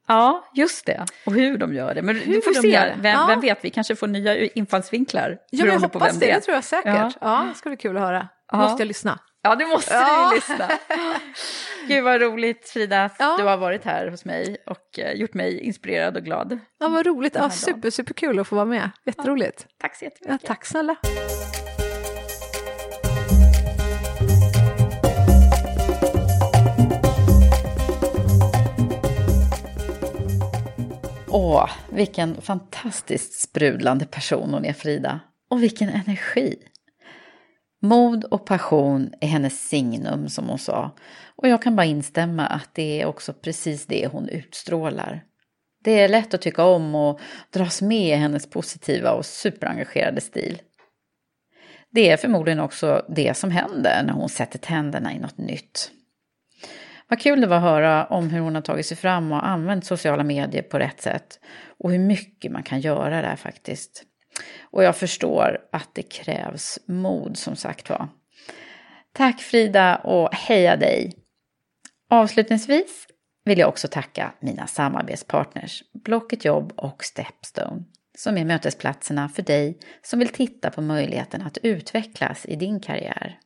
Ja, 0.07 0.49
just 0.55 0.85
det. 0.85 1.05
Och 1.25 1.33
hur 1.33 1.57
de 1.57 1.73
gör 1.73 1.93
det. 1.95 2.01
Men 2.01 2.15
Hur 2.15 2.33
du 2.35 2.41
får 2.41 2.53
se, 2.53 2.79
det. 2.79 2.95
vem, 2.97 3.11
Ja. 3.19 3.25
vem 3.29 3.39
vet, 3.41 3.57
vi 3.65 3.69
kanske 3.69 3.95
får 3.95 4.07
nya 4.07 4.37
infallsvinklar. 4.45 5.29
Ja, 5.29 5.37
men 5.51 5.59
jag 5.59 5.67
beroende 5.67 5.87
på 5.89 5.99
hoppas 5.99 6.13
vem 6.13 6.19
det, 6.19 6.31
är. 6.31 6.35
det 6.35 6.41
tror 6.41 6.55
jag 6.55 6.63
säkert. 6.63 6.85
Ja. 6.95 7.11
Ja, 7.21 7.45
det 7.53 7.57
ska 7.57 7.69
bli 7.69 7.77
kul 7.77 7.97
att 7.97 8.03
höra. 8.03 8.27
Ja. 8.51 8.57
måste 8.57 8.81
jag 8.81 8.87
lyssna. 8.87 9.19
Ja, 9.43 9.55
du 9.55 9.65
måste 9.65 9.93
Ja. 9.93 10.29
ju 10.29 10.35
lyssna. 10.35 10.69
Gud 11.87 12.03
vad 12.03 12.21
roligt 12.21 12.69
Frida 12.69 13.03
att 13.05 13.15
Ja. 13.19 13.35
du 13.37 13.43
har 13.43 13.57
varit 13.57 13.85
här 13.85 14.07
hos 14.07 14.25
mig 14.25 14.57
och 14.65 14.99
eh, 14.99 15.11
gjort 15.13 15.33
mig 15.33 15.59
inspirerad 15.59 16.17
och 16.17 16.23
glad. 16.23 16.59
Ja, 16.79 16.87
vad 16.87 17.05
roligt. 17.05 17.35
Ja, 17.35 17.49
super, 17.49 17.89
superkul 17.89 18.39
att 18.39 18.47
få 18.47 18.55
vara 18.55 18.65
med. 18.65 18.89
Jätteroligt. 19.05 19.65
Tack 19.81 19.95
så 19.95 20.05
Ja, 20.05 20.09
jättemycket. 20.09 20.47
tack 20.47 20.65
snälla. 20.65 20.95
Åh, 31.29 31.69
vilken 31.89 32.41
fantastiskt 32.41 33.33
sprudlande 33.41 34.05
person 34.05 34.53
hon 34.53 34.65
är 34.65 34.73
Frida. 34.73 35.19
Och 35.49 35.63
vilken 35.63 35.89
energi. 35.89 36.55
Mod 37.83 38.23
och 38.23 38.45
passion 38.45 39.13
är 39.21 39.27
hennes 39.27 39.69
signum 39.69 40.29
som 40.29 40.49
hon 40.49 40.59
sa. 40.59 40.91
Och 41.35 41.47
jag 41.47 41.61
kan 41.61 41.75
bara 41.75 41.85
instämma 41.85 42.47
att 42.47 42.69
det 42.73 43.01
är 43.01 43.05
också 43.05 43.33
precis 43.33 43.85
det 43.85 44.07
hon 44.07 44.29
utstrålar. 44.29 45.23
Det 45.83 45.99
är 45.99 46.09
lätt 46.09 46.33
att 46.33 46.41
tycka 46.41 46.63
om 46.63 46.95
och 46.95 47.19
dras 47.49 47.81
med 47.81 48.07
i 48.07 48.15
hennes 48.15 48.49
positiva 48.49 49.11
och 49.11 49.25
superengagerade 49.25 50.21
stil. 50.21 50.61
Det 51.89 52.09
är 52.09 52.17
förmodligen 52.17 52.59
också 52.59 53.05
det 53.09 53.37
som 53.37 53.51
händer 53.51 54.03
när 54.03 54.13
hon 54.13 54.29
sätter 54.29 54.59
tänderna 54.59 55.13
i 55.13 55.19
något 55.19 55.37
nytt. 55.37 55.91
Vad 57.07 57.19
kul 57.19 57.41
det 57.41 57.47
var 57.47 57.57
att 57.57 57.63
höra 57.63 58.05
om 58.05 58.29
hur 58.29 58.39
hon 58.39 58.55
har 58.55 58.61
tagit 58.61 58.85
sig 58.85 58.97
fram 58.97 59.31
och 59.31 59.47
använt 59.47 59.85
sociala 59.85 60.23
medier 60.23 60.61
på 60.61 60.79
rätt 60.79 61.01
sätt. 61.01 61.39
Och 61.79 61.91
hur 61.91 61.99
mycket 61.99 62.51
man 62.51 62.63
kan 62.63 62.79
göra 62.79 63.21
där 63.21 63.35
faktiskt. 63.35 64.03
Och 64.61 64.83
jag 64.83 64.95
förstår 64.95 65.57
att 65.71 65.89
det 65.93 66.03
krävs 66.03 66.79
mod 66.87 67.37
som 67.37 67.55
sagt 67.55 67.89
var. 67.89 68.07
Tack 69.13 69.41
Frida 69.41 69.95
och 69.95 70.35
heja 70.35 70.75
dig! 70.75 71.13
Avslutningsvis 72.09 73.07
vill 73.45 73.59
jag 73.59 73.69
också 73.69 73.87
tacka 73.87 74.33
mina 74.39 74.67
samarbetspartners 74.67 75.83
Blocket 75.93 76.45
Jobb 76.45 76.73
och 76.75 77.03
Stepstone 77.03 77.83
som 78.17 78.37
är 78.37 78.45
mötesplatserna 78.45 79.29
för 79.29 79.41
dig 79.41 79.79
som 80.03 80.19
vill 80.19 80.29
titta 80.29 80.69
på 80.69 80.81
möjligheten 80.81 81.41
att 81.41 81.57
utvecklas 81.57 82.45
i 82.45 82.55
din 82.55 82.79
karriär. 82.79 83.39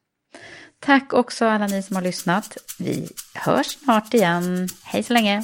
Tack 0.80 1.14
också 1.14 1.46
alla 1.46 1.68
ni 1.68 1.84
som 1.84 1.96
har 1.96 2.04
lyssnat. 2.04 2.58
Vi 2.80 3.08
hörs 3.36 3.66
snart 3.66 4.14
igen. 4.14 4.68
Hej 4.84 5.04
så 5.04 5.14
länge! 5.14 5.44